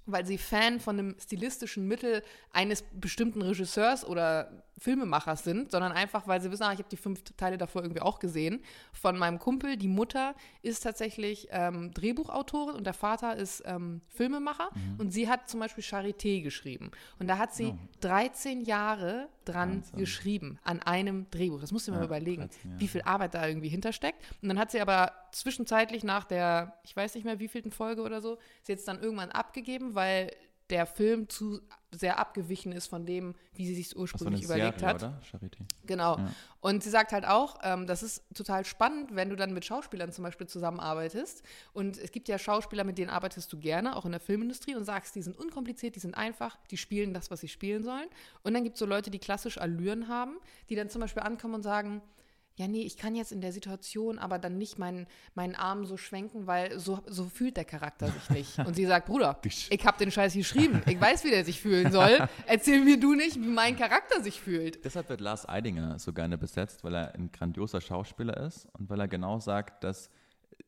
weil 0.07 0.25
sie 0.25 0.39
Fan 0.39 0.81
von 0.81 0.99
einem 0.99 1.17
stilistischen 1.21 1.87
Mittel 1.87 2.23
eines 2.53 2.85
bestimmten 2.93 3.43
Regisseurs 3.43 4.05
oder 4.07 4.65
Filmemachers 4.79 5.43
sind, 5.45 5.71
sondern 5.71 5.93
einfach, 5.93 6.27
weil 6.29 6.41
sie 6.41 6.51
wissen, 6.51 6.63
ah, 6.65 6.73
ich 6.73 6.79
habe 6.79 6.89
die 6.91 6.97
fünf 6.99 7.23
Teile 7.37 7.57
davor 7.57 7.83
irgendwie 7.83 8.03
auch 8.03 8.19
gesehen. 8.19 8.63
Von 8.93 9.17
meinem 9.17 9.39
Kumpel, 9.39 9.77
die 9.77 9.89
Mutter 9.89 10.35
ist 10.63 10.81
tatsächlich 10.83 11.49
ähm, 11.51 11.93
Drehbuchautorin 11.95 12.75
und 12.77 12.85
der 12.85 12.93
Vater 12.95 13.37
ist 13.37 13.63
ähm, 13.67 14.03
Filmemacher 14.09 14.69
und 14.99 15.13
sie 15.13 15.29
hat 15.29 15.49
zum 15.49 15.61
Beispiel 15.61 15.83
Charité 15.83 16.43
geschrieben. 16.43 16.91
Und 17.19 17.27
da 17.29 17.39
hat 17.39 17.55
sie 17.55 17.75
13 18.01 18.63
Jahre 18.65 19.29
dran 19.47 19.77
Wahnsinn. 19.77 19.99
geschrieben, 19.99 20.59
an 20.65 20.83
einem 20.83 21.31
Drehbuch. 21.31 21.61
Das 21.61 21.73
musst 21.73 21.89
du 21.89 21.93
mal 21.93 22.01
Ja, 22.01 22.05
überlegen, 22.05 22.43
13 22.43 22.71
Jahre. 22.71 22.81
wie 22.81 22.89
viel 22.89 23.03
Arbeit 23.03 23.35
da 23.35 23.47
irgendwie 23.47 23.69
hintersteckt. 23.69 24.23
Und 24.43 24.49
dann 24.49 24.59
hat 24.59 24.71
sie 24.73 24.81
aber 24.81 25.13
zwischenzeitlich 25.33 26.05
nach 26.05 26.25
der, 26.25 26.79
ich 26.85 26.95
weiß 26.97 27.15
nicht 27.15 27.25
mehr, 27.25 27.39
wievielten 27.39 27.71
Folge 27.71 28.03
oder 28.03 28.21
so, 28.21 28.39
sie 28.63 28.73
jetzt 28.73 28.87
dann 28.89 29.01
irgendwann 29.01 29.31
abgegeben, 29.31 29.95
weil 29.95 30.31
der 30.71 30.87
Film 30.87 31.29
zu 31.29 31.61
sehr 31.93 32.19
abgewichen 32.19 32.73
ist 32.73 32.89
von 32.89 33.07
dem, 33.07 33.35
wie 33.55 33.67
sie 33.67 33.75
sich 33.75 33.97
ursprünglich 33.97 34.43
überlegt 34.43 34.81
Serie, 34.81 34.95
hat. 34.95 35.03
oder? 35.03 35.21
Charité. 35.23 35.61
Genau. 35.87 36.19
Ja. 36.19 36.33
Und 36.61 36.83
sie 36.83 36.91
sagt 36.91 37.13
halt 37.13 37.25
auch, 37.25 37.59
ähm, 37.63 37.87
das 37.87 38.03
ist 38.03 38.25
total 38.35 38.65
spannend, 38.65 39.15
wenn 39.15 39.31
du 39.31 39.37
dann 39.37 39.55
mit 39.55 39.65
Schauspielern 39.65 40.13
zum 40.13 40.25
Beispiel 40.25 40.47
zusammenarbeitest. 40.47 41.43
Und 41.73 41.97
es 41.97 42.11
gibt 42.11 42.29
ja 42.29 42.39
Schauspieler, 42.39 42.85
mit 42.85 42.99
denen 42.99 43.11
arbeitest 43.11 43.53
du 43.53 43.59
gerne, 43.59 43.97
auch 43.97 44.05
in 44.05 44.13
der 44.13 44.21
Filmindustrie, 44.21 44.75
und 44.75 44.85
sagst, 44.85 45.15
die 45.15 45.23
sind 45.23 45.39
unkompliziert, 45.39 45.95
die 45.95 46.01
sind 46.01 46.15
einfach, 46.15 46.59
die 46.71 46.77
spielen 46.77 47.15
das, 47.15 47.31
was 47.31 47.41
sie 47.41 47.49
spielen 47.49 47.85
sollen. 47.85 48.09
Und 48.43 48.55
dann 48.55 48.65
gibt 48.65 48.75
es 48.75 48.81
so 48.81 48.87
Leute, 48.87 49.11
die 49.11 49.19
klassisch 49.19 49.59
Allüren 49.59 50.09
haben, 50.09 50.39
die 50.69 50.75
dann 50.75 50.91
zum 50.91 51.01
Beispiel 51.01 51.23
ankommen 51.23 51.55
und 51.55 51.63
sagen, 51.63 52.03
ja, 52.57 52.67
nee, 52.67 52.83
ich 52.83 52.97
kann 52.97 53.15
jetzt 53.15 53.33
in 53.33 53.41
der 53.43 53.53
Situation 53.53 54.19
aber 54.19 54.39
dann 54.39 54.57
nicht 54.57 54.79
meinen, 54.79 55.07
meinen 55.35 55.55
Arm 55.55 55.85
so 55.85 55.97
schwenken, 55.99 56.47
weil 56.47 56.79
so, 56.79 57.01
so 57.07 57.25
fühlt 57.27 57.57
der 57.59 57.67
Charakter 57.67 58.09
sich 58.09 58.31
nicht. 58.31 58.59
Und 58.61 58.75
sie 58.75 58.87
sagt, 58.87 59.07
Bruder, 59.07 59.39
ich 59.45 59.87
habe 59.87 59.99
den 59.99 60.11
Scheiß 60.11 60.33
geschrieben. 60.33 60.83
Ich 60.87 60.99
weiß, 61.01 61.25
wie 61.25 61.31
der 61.31 61.45
sich 61.45 61.61
fühlen 61.61 61.93
soll. 61.93 62.27
Erzähl 62.47 62.83
mir 62.83 62.99
du 62.99 63.15
nicht, 63.15 63.37
wie 63.37 63.47
mein 63.47 63.77
Charakter 63.77 64.23
sich 64.23 64.41
fühlt. 64.41 64.85
Deshalb 64.85 65.09
wird 65.11 65.21
Lars 65.21 65.47
Eidinger 65.49 65.99
so 65.99 66.13
gerne 66.15 66.39
besetzt, 66.39 66.83
weil 66.83 66.95
er 66.95 67.15
ein 67.15 67.31
grandioser 67.31 67.81
Schauspieler 67.83 68.37
ist 68.47 68.67
und 68.79 68.89
weil 68.89 69.01
er 69.01 69.09
genau 69.09 69.39
sagt, 69.39 69.85
dass 69.85 70.09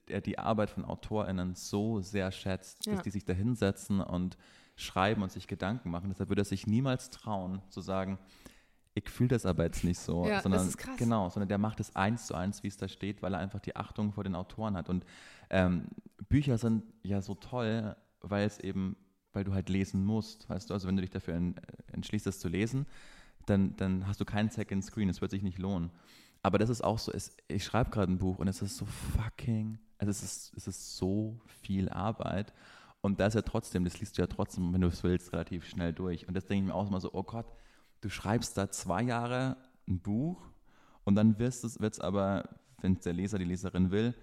er 0.07 0.21
die 0.21 0.39
Arbeit 0.39 0.69
von 0.71 0.85
AutorInnen 0.85 1.55
so 1.55 2.01
sehr 2.01 2.31
schätzt, 2.33 2.85
Ja. 2.87 2.95
dass 2.95 3.03
die 3.03 3.11
sich 3.11 3.25
da 3.25 3.33
hinsetzen 3.33 4.01
und 4.01 4.37
schreiben 4.77 5.23
und 5.23 5.33
sich 5.33 5.47
Gedanken 5.47 5.91
machen. 5.91 6.11
Deshalb 6.11 6.29
würde 6.29 6.43
er 6.43 6.47
sich 6.47 6.67
niemals 6.67 7.11
trauen, 7.11 7.63
zu 7.71 7.81
sagen, 7.81 8.19
ich 8.99 9.09
fühle 9.09 9.29
das 9.29 9.47
aber 9.47 9.65
jetzt 9.65 9.85
nicht 9.85 9.99
so. 9.99 10.27
Ja, 10.27 10.35
das 10.35 10.43
sondern, 10.43 10.67
ist 10.67 10.77
krass. 10.77 10.97
Genau, 10.97 11.29
sondern 11.29 11.49
der 11.49 11.59
macht 11.59 11.81
es 11.81 11.95
eins 11.95 12.27
zu 12.27 12.35
eins, 12.35 12.63
wie 12.63 12.69
es 12.69 12.77
da 12.77 12.89
steht, 12.89 13.23
weil 13.23 13.33
er 13.33 13.39
einfach 13.39 13.61
die 13.61 13.77
Achtung 13.77 14.13
vor 14.13 14.25
den 14.25 14.35
Autoren 14.35 14.77
hat. 14.77 14.89
Und 14.89 15.05
ähm, 15.51 15.87
Bücher 16.29 16.59
sind 16.59 16.83
ja 17.03 17.23
so 17.23 17.35
toll, 17.35 17.97
weil 18.21 18.47
es 18.47 18.59
eben, 18.59 18.97
weil 19.33 19.45
du 19.45 19.55
halt 19.55 19.69
lesen 19.69 20.05
musst, 20.05 20.49
weißt 20.51 20.69
du, 20.69 20.75
also 20.75 20.89
wenn 20.89 20.97
du 20.97 21.03
dich 21.03 21.11
dafür 21.11 21.35
en, 21.35 21.55
entschließt, 21.93 22.27
das 22.27 22.41
zu 22.41 22.49
lesen, 22.49 22.87
dann, 23.47 23.77
dann 23.77 24.07
hast 24.07 24.21
du 24.21 24.25
keinen 24.25 24.51
Second 24.51 24.85
Screen, 24.85 25.09
es 25.09 25.21
wird 25.21 25.31
sich 25.31 25.43
nicht 25.43 25.59
lohnen. 25.59 25.91
Aber 26.43 26.59
das 26.59 26.69
ist 26.69 26.83
auch 26.83 26.99
so, 26.99 27.13
es, 27.13 27.37
ich 27.47 27.65
schreibe 27.65 27.91
gerade 27.91 28.13
ein 28.13 28.19
Buch 28.19 28.39
und 28.39 28.49
es 28.49 28.63
ist 28.63 28.77
so 28.77 28.87
fucking, 28.87 29.79
also 29.99 30.11
es 30.11 30.23
ist, 30.23 30.53
es 30.57 30.67
ist 30.67 30.97
so 30.97 31.41
viel 31.63 31.89
Arbeit. 31.89 32.53
Und 33.01 33.21
da 33.21 33.27
ist 33.27 33.35
ja 33.35 33.43
trotzdem, 33.43 33.85
das 33.85 34.01
liest 34.01 34.19
du 34.19 34.23
ja 34.23 34.27
trotzdem, 34.27 34.73
wenn 34.73 34.81
du 34.81 34.89
es 34.89 35.05
willst, 35.05 35.33
relativ 35.33 35.67
schnell 35.67 35.93
durch. 35.93 36.27
Und 36.27 36.35
das 36.35 36.47
denke 36.47 36.65
ich 36.65 36.69
mir 36.69 36.75
auch 36.75 36.89
immer 36.89 37.01
so, 37.01 37.13
oh 37.13 37.23
Gott, 37.23 37.47
du 38.01 38.09
schreibst 38.09 38.57
da 38.57 38.71
zwei 38.71 39.03
Jahre 39.03 39.57
ein 39.89 40.01
Buch 40.01 40.51
und 41.05 41.15
dann 41.15 41.39
wird 41.39 41.53
es 41.65 42.01
aber, 42.01 42.49
wenn 42.81 42.99
der 43.01 43.13
Leser, 43.13 43.39
die 43.39 43.45
Leserin 43.45 43.91
will, 43.91 44.15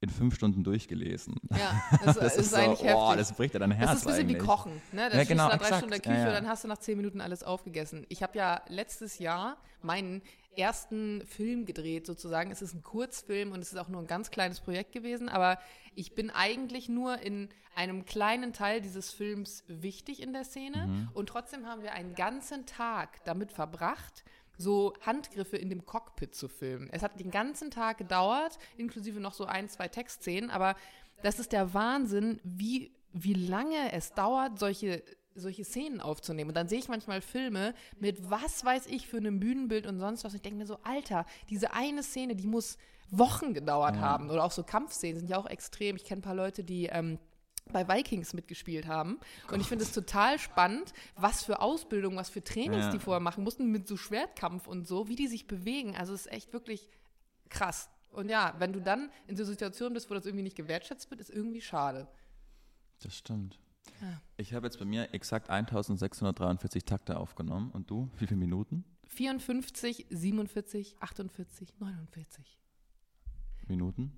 in 0.00 0.10
fünf 0.10 0.34
Stunden 0.36 0.62
durchgelesen. 0.62 1.36
Ja, 1.50 1.82
das, 2.04 2.18
das 2.18 2.36
ist, 2.36 2.54
eigentlich 2.54 2.78
so, 2.78 2.84
heftig. 2.84 2.94
oh, 3.02 3.14
das 3.16 3.32
bricht 3.32 3.54
ja 3.54 3.60
dein 3.60 3.72
Herz 3.72 3.90
Das 3.90 3.98
ist 4.00 4.06
ein 4.06 4.10
bisschen 4.10 4.28
eigentlich. 4.28 4.42
wie 4.42 4.46
Kochen. 4.46 4.72
Ne? 4.92 5.10
Da 5.10 5.16
Ja, 5.18 5.24
genau, 5.24 5.46
du 5.48 5.52
nach 5.54 5.58
drei 5.58 5.64
exakt. 5.66 5.76
Stunden 5.78 5.94
in 5.94 6.02
der 6.02 6.12
Küche 6.12 6.14
Ja, 6.14 6.22
ja. 6.22 6.28
und 6.28 6.34
dann 6.44 6.48
hast 6.48 6.64
du 6.64 6.68
nach 6.68 6.78
zehn 6.78 6.96
Minuten 6.96 7.20
alles 7.20 7.42
aufgegessen. 7.42 8.06
Ich 8.08 8.22
habe 8.22 8.38
ja 8.38 8.62
letztes 8.68 9.18
Jahr 9.18 9.56
meinen 9.82 10.22
ersten 10.56 11.24
Film 11.26 11.66
gedreht, 11.66 12.06
sozusagen. 12.06 12.50
Es 12.50 12.62
ist 12.62 12.74
ein 12.74 12.82
Kurzfilm 12.82 13.52
und 13.52 13.60
es 13.60 13.72
ist 13.72 13.78
auch 13.78 13.88
nur 13.88 14.00
ein 14.00 14.06
ganz 14.08 14.30
kleines 14.30 14.60
Projekt 14.60 14.92
gewesen, 14.92 15.28
aber 15.28 15.58
ich 15.94 16.14
bin 16.14 16.30
eigentlich 16.30 16.88
nur 16.88 17.18
in 17.20 17.48
einem 17.76 18.04
kleinen 18.04 18.52
Teil 18.52 18.80
dieses 18.80 19.12
Films 19.12 19.62
wichtig 19.68 20.20
in 20.20 20.32
der 20.32 20.44
Szene 20.44 20.86
Mhm. 20.88 21.08
und 21.14 21.28
trotzdem 21.28 21.66
haben 21.66 21.82
wir 21.82 21.92
einen 21.92 22.14
ganzen 22.16 22.66
Tag 22.66 23.24
damit 23.24 23.52
verbracht, 23.52 24.24
so 24.58 24.92
Handgriffe 25.00 25.56
in 25.56 25.70
dem 25.70 25.86
Cockpit 25.86 26.34
zu 26.34 26.48
filmen. 26.48 26.90
Es 26.92 27.02
hat 27.02 27.18
den 27.18 27.30
ganzen 27.30 27.70
Tag 27.70 27.98
gedauert, 27.98 28.58
inklusive 28.76 29.20
noch 29.20 29.34
so 29.34 29.46
ein, 29.46 29.68
zwei 29.68 29.88
Textszenen, 29.88 30.50
aber 30.50 30.74
das 31.22 31.38
ist 31.38 31.52
der 31.52 31.72
Wahnsinn, 31.74 32.40
wie, 32.44 32.92
wie 33.12 33.34
lange 33.34 33.92
es 33.92 34.12
dauert, 34.12 34.58
solche 34.58 35.02
solche 35.40 35.64
Szenen 35.64 36.00
aufzunehmen. 36.00 36.50
Und 36.50 36.56
dann 36.56 36.68
sehe 36.68 36.80
ich 36.80 36.88
manchmal 36.88 37.20
Filme 37.20 37.72
mit 38.00 38.28
was 38.28 38.64
weiß 38.64 38.86
ich 38.86 39.06
für 39.06 39.18
einem 39.18 39.38
Bühnenbild 39.38 39.86
und 39.86 40.00
sonst 40.00 40.24
was. 40.24 40.32
Und 40.32 40.36
ich 40.36 40.42
denke 40.42 40.58
mir 40.58 40.66
so, 40.66 40.78
Alter, 40.82 41.26
diese 41.48 41.72
eine 41.72 42.02
Szene, 42.02 42.34
die 42.34 42.48
muss 42.48 42.76
Wochen 43.10 43.54
gedauert 43.54 43.96
ja. 43.96 44.02
haben. 44.02 44.30
Oder 44.30 44.44
auch 44.44 44.50
so 44.50 44.62
Kampfszenen 44.62 45.20
sind 45.20 45.30
ja 45.30 45.38
auch 45.38 45.46
extrem. 45.46 45.96
Ich 45.96 46.04
kenne 46.04 46.20
ein 46.20 46.22
paar 46.22 46.34
Leute, 46.34 46.64
die 46.64 46.86
ähm, 46.86 47.18
bei 47.72 47.88
Vikings 47.88 48.34
mitgespielt 48.34 48.86
haben. 48.86 49.18
Gott. 49.42 49.54
Und 49.54 49.60
ich 49.60 49.66
finde 49.66 49.84
es 49.84 49.92
total 49.92 50.38
spannend, 50.38 50.92
was 51.16 51.44
für 51.44 51.60
Ausbildung, 51.60 52.16
was 52.16 52.30
für 52.30 52.42
Trainings 52.42 52.86
ja. 52.86 52.90
die 52.90 52.98
vorher 52.98 53.20
machen 53.20 53.44
mussten 53.44 53.70
mit 53.70 53.86
so 53.86 53.96
Schwertkampf 53.96 54.66
und 54.66 54.86
so, 54.86 55.08
wie 55.08 55.16
die 55.16 55.28
sich 55.28 55.46
bewegen. 55.46 55.96
Also 55.96 56.14
es 56.14 56.26
ist 56.26 56.32
echt 56.32 56.52
wirklich 56.52 56.88
krass. 57.48 57.90
Und 58.10 58.28
ja, 58.28 58.54
wenn 58.58 58.72
du 58.72 58.80
dann 58.80 59.10
in 59.26 59.36
so 59.36 59.44
Situationen 59.44 59.94
bist, 59.94 60.10
wo 60.10 60.14
das 60.14 60.26
irgendwie 60.26 60.42
nicht 60.42 60.56
gewertschätzt 60.56 61.10
wird, 61.10 61.20
ist 61.20 61.30
irgendwie 61.30 61.60
schade. 61.60 62.08
Das 63.00 63.14
stimmt. 63.14 63.58
Ja. 64.00 64.20
Ich 64.36 64.54
habe 64.54 64.66
jetzt 64.66 64.78
bei 64.78 64.84
mir 64.84 65.14
exakt 65.14 65.50
1643 65.50 66.84
Takte 66.84 67.18
aufgenommen. 67.18 67.70
Und 67.70 67.90
du? 67.90 68.10
Wie 68.18 68.26
viele 68.26 68.38
Minuten? 68.38 68.84
54, 69.08 70.06
47, 70.10 70.96
48, 71.00 71.74
49. 71.78 72.58
Minuten? 73.66 74.12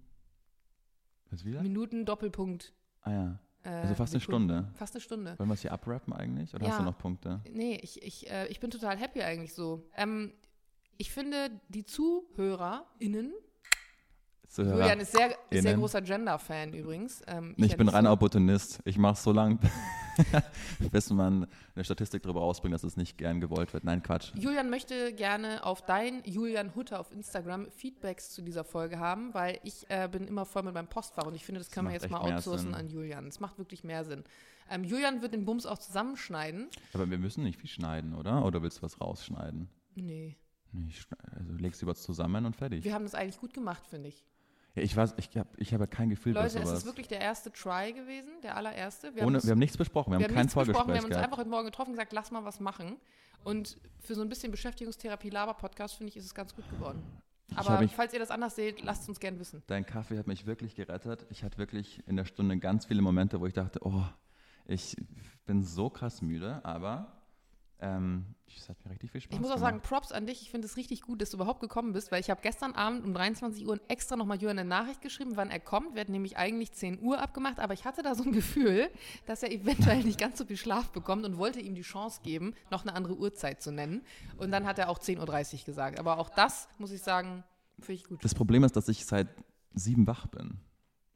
Was 1.30 1.44
wieder? 1.44 1.62
Minuten, 1.62 2.04
Doppelpunkt. 2.04 2.72
Ah 3.02 3.12
ja. 3.12 3.38
Äh, 3.62 3.68
also 3.68 3.94
fast 3.94 4.14
eine 4.14 4.20
Stunde. 4.20 4.68
Fast 4.74 4.94
eine 4.94 5.00
Stunde. 5.00 5.38
Wollen 5.38 5.48
wir 5.48 5.54
es 5.54 5.62
hier 5.62 5.72
abrappen 5.72 6.12
eigentlich? 6.12 6.54
Oder 6.54 6.64
ja. 6.64 6.70
hast 6.70 6.80
du 6.80 6.84
noch 6.84 6.98
Punkte? 6.98 7.40
Nee, 7.50 7.78
ich, 7.82 8.02
ich, 8.02 8.30
äh, 8.30 8.46
ich 8.48 8.60
bin 8.60 8.70
total 8.70 8.96
happy 8.96 9.22
eigentlich 9.22 9.54
so. 9.54 9.88
Ähm, 9.96 10.32
ich 10.96 11.10
finde, 11.12 11.50
die 11.68 11.84
ZuhörerInnen 11.84 13.32
Zuhörer. 14.50 14.80
Julian 14.80 14.98
ist 14.98 15.12
sehr, 15.12 15.30
ist 15.48 15.62
sehr 15.62 15.74
großer 15.74 16.02
Gender-Fan 16.02 16.74
übrigens. 16.74 17.22
Ähm, 17.28 17.54
ich, 17.56 17.66
ich 17.66 17.76
bin 17.76 17.88
reiner 17.88 18.10
Opportunist. 18.10 18.80
Ich 18.84 18.98
mache 18.98 19.16
so 19.16 19.30
lange, 19.30 19.60
bis 20.90 21.10
man 21.10 21.46
eine 21.76 21.84
Statistik 21.84 22.24
darüber 22.24 22.42
ausbringt, 22.42 22.74
dass 22.74 22.82
es 22.82 22.96
nicht 22.96 23.16
gern 23.16 23.40
gewollt 23.40 23.72
wird. 23.72 23.84
Nein, 23.84 24.02
Quatsch. 24.02 24.32
Julian 24.34 24.68
möchte 24.68 25.12
gerne 25.12 25.64
auf 25.64 25.82
dein 25.82 26.22
Julian 26.24 26.74
Hutter 26.74 26.98
auf 26.98 27.12
Instagram 27.12 27.70
Feedbacks 27.70 28.30
zu 28.30 28.42
dieser 28.42 28.64
Folge 28.64 28.98
haben, 28.98 29.32
weil 29.34 29.60
ich 29.62 29.88
äh, 29.88 30.08
bin 30.10 30.26
immer 30.26 30.44
voll 30.44 30.64
mit 30.64 30.74
meinem 30.74 30.88
Postfach 30.88 31.26
und 31.26 31.36
ich 31.36 31.44
finde, 31.44 31.60
das 31.60 31.70
können 31.70 31.86
das 31.86 31.94
wir 31.94 32.00
jetzt 32.00 32.10
mal 32.10 32.20
outsourcen 32.20 32.74
an 32.74 32.88
Julian. 32.88 33.28
Es 33.28 33.38
macht 33.38 33.56
wirklich 33.56 33.84
mehr 33.84 34.04
Sinn. 34.04 34.24
Ähm, 34.68 34.82
Julian 34.82 35.22
wird 35.22 35.32
den 35.32 35.44
Bums 35.44 35.64
auch 35.64 35.78
zusammenschneiden. 35.78 36.70
Aber 36.92 37.08
wir 37.08 37.18
müssen 37.18 37.44
nicht 37.44 37.60
viel 37.60 37.70
schneiden, 37.70 38.16
oder? 38.16 38.44
Oder 38.44 38.62
willst 38.62 38.78
du 38.78 38.82
was 38.82 39.00
rausschneiden? 39.00 39.68
Nee. 39.94 40.36
nee 40.72 40.88
also 41.36 41.52
legst 41.54 41.82
du 41.82 41.86
was 41.86 42.02
zusammen 42.02 42.46
und 42.46 42.56
fertig. 42.56 42.82
Wir 42.82 42.94
haben 42.94 43.04
das 43.04 43.14
eigentlich 43.14 43.38
gut 43.38 43.54
gemacht, 43.54 43.86
finde 43.86 44.08
ich. 44.08 44.24
Ja, 44.74 44.82
ich 44.82 44.96
weiß, 44.96 45.14
ich 45.16 45.36
habe 45.36 45.48
ich 45.56 45.74
hab 45.74 45.90
kein 45.90 46.10
Gefühl 46.10 46.34
Leute, 46.34 46.58
es 46.58 46.70
ist 46.70 46.86
wirklich 46.86 47.08
der 47.08 47.20
erste 47.20 47.52
Try 47.52 47.92
gewesen, 47.92 48.40
der 48.42 48.56
allererste. 48.56 49.14
Wir, 49.14 49.24
Ohne, 49.24 49.38
haben, 49.38 49.44
wir 49.44 49.50
haben 49.50 49.58
nichts 49.58 49.76
besprochen, 49.76 50.12
wir, 50.12 50.20
wir 50.20 50.28
haben, 50.28 50.34
kein 50.34 50.48
Vorgespräch 50.48 50.86
Wir 50.86 50.96
haben 50.96 51.04
uns 51.04 51.16
einfach 51.16 51.38
heute 51.38 51.50
Morgen 51.50 51.66
getroffen 51.66 51.90
und 51.90 51.96
gesagt, 51.96 52.12
lass 52.12 52.30
mal 52.30 52.44
was 52.44 52.60
machen. 52.60 52.96
Und 53.42 53.78
für 54.00 54.14
so 54.14 54.22
ein 54.22 54.28
bisschen 54.28 54.50
Beschäftigungstherapie-Laber-Podcast, 54.50 55.94
finde 55.94 56.10
ich, 56.10 56.16
ist 56.16 56.26
es 56.26 56.34
ganz 56.34 56.54
gut 56.54 56.68
geworden. 56.70 57.02
Aber 57.56 57.86
falls 57.88 58.12
ihr 58.12 58.20
das 58.20 58.30
anders 58.30 58.54
seht, 58.54 58.82
lasst 58.82 59.08
uns 59.08 59.18
gern 59.18 59.38
wissen. 59.38 59.62
Dein 59.66 59.84
Kaffee 59.84 60.18
hat 60.18 60.26
mich 60.26 60.46
wirklich 60.46 60.76
gerettet. 60.76 61.26
Ich 61.30 61.42
hatte 61.42 61.58
wirklich 61.58 62.06
in 62.06 62.16
der 62.16 62.24
Stunde 62.24 62.56
ganz 62.58 62.86
viele 62.86 63.02
Momente, 63.02 63.40
wo 63.40 63.46
ich 63.46 63.54
dachte, 63.54 63.80
oh, 63.82 64.04
ich 64.66 64.96
bin 65.46 65.64
so 65.64 65.90
krass 65.90 66.22
müde, 66.22 66.64
aber 66.64 67.19
ähm, 67.80 68.26
das 68.56 68.68
hat 68.68 68.84
mir 68.84 68.90
richtig 68.90 69.10
viel 69.10 69.20
Spaß 69.20 69.34
Ich 69.34 69.40
muss 69.40 69.50
auch 69.50 69.54
gemacht. 69.56 69.70
sagen, 69.74 69.82
Props 69.82 70.12
an 70.12 70.26
dich. 70.26 70.42
Ich 70.42 70.50
finde 70.50 70.66
es 70.66 70.76
richtig 70.76 71.02
gut, 71.02 71.22
dass 71.22 71.30
du 71.30 71.36
überhaupt 71.36 71.60
gekommen 71.60 71.92
bist, 71.92 72.10
weil 72.12 72.20
ich 72.20 72.30
habe 72.30 72.40
gestern 72.42 72.72
Abend 72.72 73.04
um 73.04 73.14
23 73.14 73.66
Uhr 73.66 73.80
extra 73.88 74.16
nochmal 74.16 74.40
Jürgen 74.40 74.58
eine 74.58 74.68
Nachricht 74.68 75.00
geschrieben, 75.00 75.32
wann 75.36 75.50
er 75.50 75.60
kommt. 75.60 75.94
Wir 75.94 76.00
hatten 76.02 76.12
nämlich 76.12 76.36
eigentlich 76.36 76.72
10 76.72 77.00
Uhr 77.00 77.20
abgemacht, 77.20 77.58
aber 77.60 77.74
ich 77.74 77.84
hatte 77.84 78.02
da 78.02 78.14
so 78.14 78.24
ein 78.24 78.32
Gefühl, 78.40 78.90
dass 79.26 79.42
er 79.42 79.52
eventuell 79.52 80.02
nicht 80.02 80.18
ganz 80.18 80.36
so 80.38 80.44
viel 80.44 80.56
Schlaf 80.56 80.90
bekommt 80.90 81.24
und 81.24 81.38
wollte 81.38 81.60
ihm 81.60 81.74
die 81.74 81.82
Chance 81.82 82.20
geben, 82.22 82.54
noch 82.70 82.82
eine 82.82 82.94
andere 82.94 83.16
Uhrzeit 83.16 83.62
zu 83.62 83.70
nennen. 83.72 84.02
Und 84.36 84.50
dann 84.50 84.66
hat 84.66 84.78
er 84.78 84.88
auch 84.90 84.98
10.30 84.98 85.60
Uhr 85.60 85.64
gesagt. 85.64 85.98
Aber 85.98 86.18
auch 86.18 86.28
das, 86.30 86.68
muss 86.78 86.90
ich 86.92 87.02
sagen, 87.02 87.44
finde 87.78 87.92
ich 87.94 88.04
gut. 88.04 88.22
Das 88.24 88.34
Problem 88.34 88.64
ist, 88.64 88.76
dass 88.76 88.88
ich 88.88 89.06
seit 89.06 89.28
sieben 89.72 90.06
wach 90.06 90.26
bin. 90.26 90.58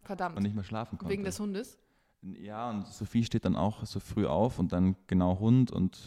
Verdammt. 0.03 0.37
Und 0.37 0.43
nicht 0.45 0.55
mehr 0.55 0.65
schlafen 0.65 0.99
konnte. 0.99 1.13
Wegen 1.13 1.25
des 1.25 1.41
Hundes? 1.41 1.79
Ja, 2.23 2.71
und 2.71 2.87
Sophie 2.87 3.25
steht 3.25 3.45
dann 3.45 3.57
auch 3.57 3.85
so 3.85 4.01
früh 4.01 4.27
auf 4.27 4.59
und 4.59 4.73
dann 4.73 4.97
genau 5.07 5.39
Hund 5.41 5.71
und 5.71 5.99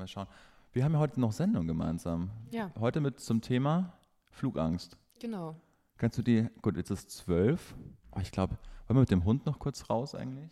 mal 0.00 0.08
schauen. 0.08 0.26
Wir 0.72 0.84
haben 0.84 0.92
ja 0.94 0.98
heute 0.98 1.20
noch 1.20 1.32
Sendung 1.32 1.66
gemeinsam. 1.66 2.30
Ja. 2.50 2.72
Heute 2.78 3.00
mit 3.00 3.20
zum 3.20 3.40
Thema 3.40 3.92
Flugangst. 4.30 4.96
Genau. 5.20 5.60
Kannst 5.98 6.18
du 6.18 6.22
die, 6.22 6.48
gut, 6.62 6.76
jetzt 6.76 6.90
ist 6.90 7.10
zwölf. 7.10 7.74
Oh, 8.12 8.20
ich 8.20 8.32
glaube, 8.32 8.56
wollen 8.86 8.96
wir 8.96 9.00
mit 9.00 9.10
dem 9.10 9.24
Hund 9.24 9.46
noch 9.46 9.58
kurz 9.58 9.90
raus 9.90 10.14
eigentlich? 10.14 10.50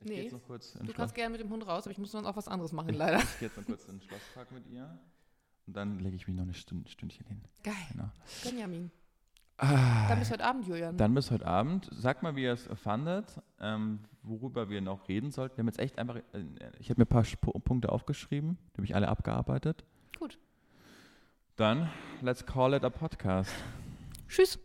Ich 0.00 0.06
nee, 0.06 0.28
du 0.28 0.38
Schloss. 0.38 0.78
kannst 0.94 1.14
gerne 1.14 1.30
mit 1.30 1.40
dem 1.40 1.50
Hund 1.50 1.66
raus, 1.66 1.84
aber 1.84 1.92
ich 1.92 1.98
muss 1.98 2.12
dann 2.12 2.26
auch 2.26 2.36
was 2.36 2.46
anderes 2.46 2.72
machen, 2.72 2.94
leider. 2.94 3.18
Ich 3.18 3.38
gehe 3.38 3.48
jetzt 3.48 3.56
noch 3.56 3.64
kurz 3.64 3.84
in 3.86 3.98
den 3.98 4.02
Schlosspark 4.02 4.52
mit 4.52 4.66
ihr 4.68 4.98
und 5.66 5.74
dann 5.76 5.98
lege 5.98 6.14
ich 6.16 6.26
mich 6.28 6.36
noch 6.36 6.44
ein 6.44 6.54
Stünd, 6.54 6.88
Stündchen 6.88 7.26
hin. 7.26 7.40
Geil. 7.62 7.74
Genau. 7.90 8.10
Benjamin. 8.44 8.90
Ah, 9.56 10.08
dann 10.08 10.18
bis 10.18 10.30
heute 10.30 10.44
Abend, 10.44 10.66
Julian. 10.66 10.96
Dann 10.96 11.14
bis 11.14 11.30
heute 11.30 11.46
Abend. 11.46 11.88
Sag 11.92 12.22
mal, 12.22 12.34
wie 12.34 12.42
ihr 12.42 12.52
es 12.52 12.68
fandet, 12.74 13.40
ähm, 13.60 14.00
worüber 14.22 14.68
wir 14.68 14.80
noch 14.80 15.08
reden 15.08 15.30
sollten. 15.30 15.56
Wir 15.56 15.62
haben 15.62 15.68
jetzt 15.68 15.78
echt 15.78 15.98
einfach, 15.98 16.16
äh, 16.16 16.22
ich 16.78 16.90
habe 16.90 17.00
mir 17.00 17.04
ein 17.04 17.08
paar 17.08 17.24
Punkte 17.60 17.92
aufgeschrieben, 17.92 18.58
die 18.72 18.78
habe 18.78 18.86
ich 18.86 18.94
alle 18.94 19.08
abgearbeitet. 19.08 19.84
Gut. 20.18 20.38
Dann, 21.56 21.88
let's 22.20 22.44
call 22.44 22.74
it 22.74 22.84
a 22.84 22.90
podcast. 22.90 23.52
Tschüss. 24.28 24.58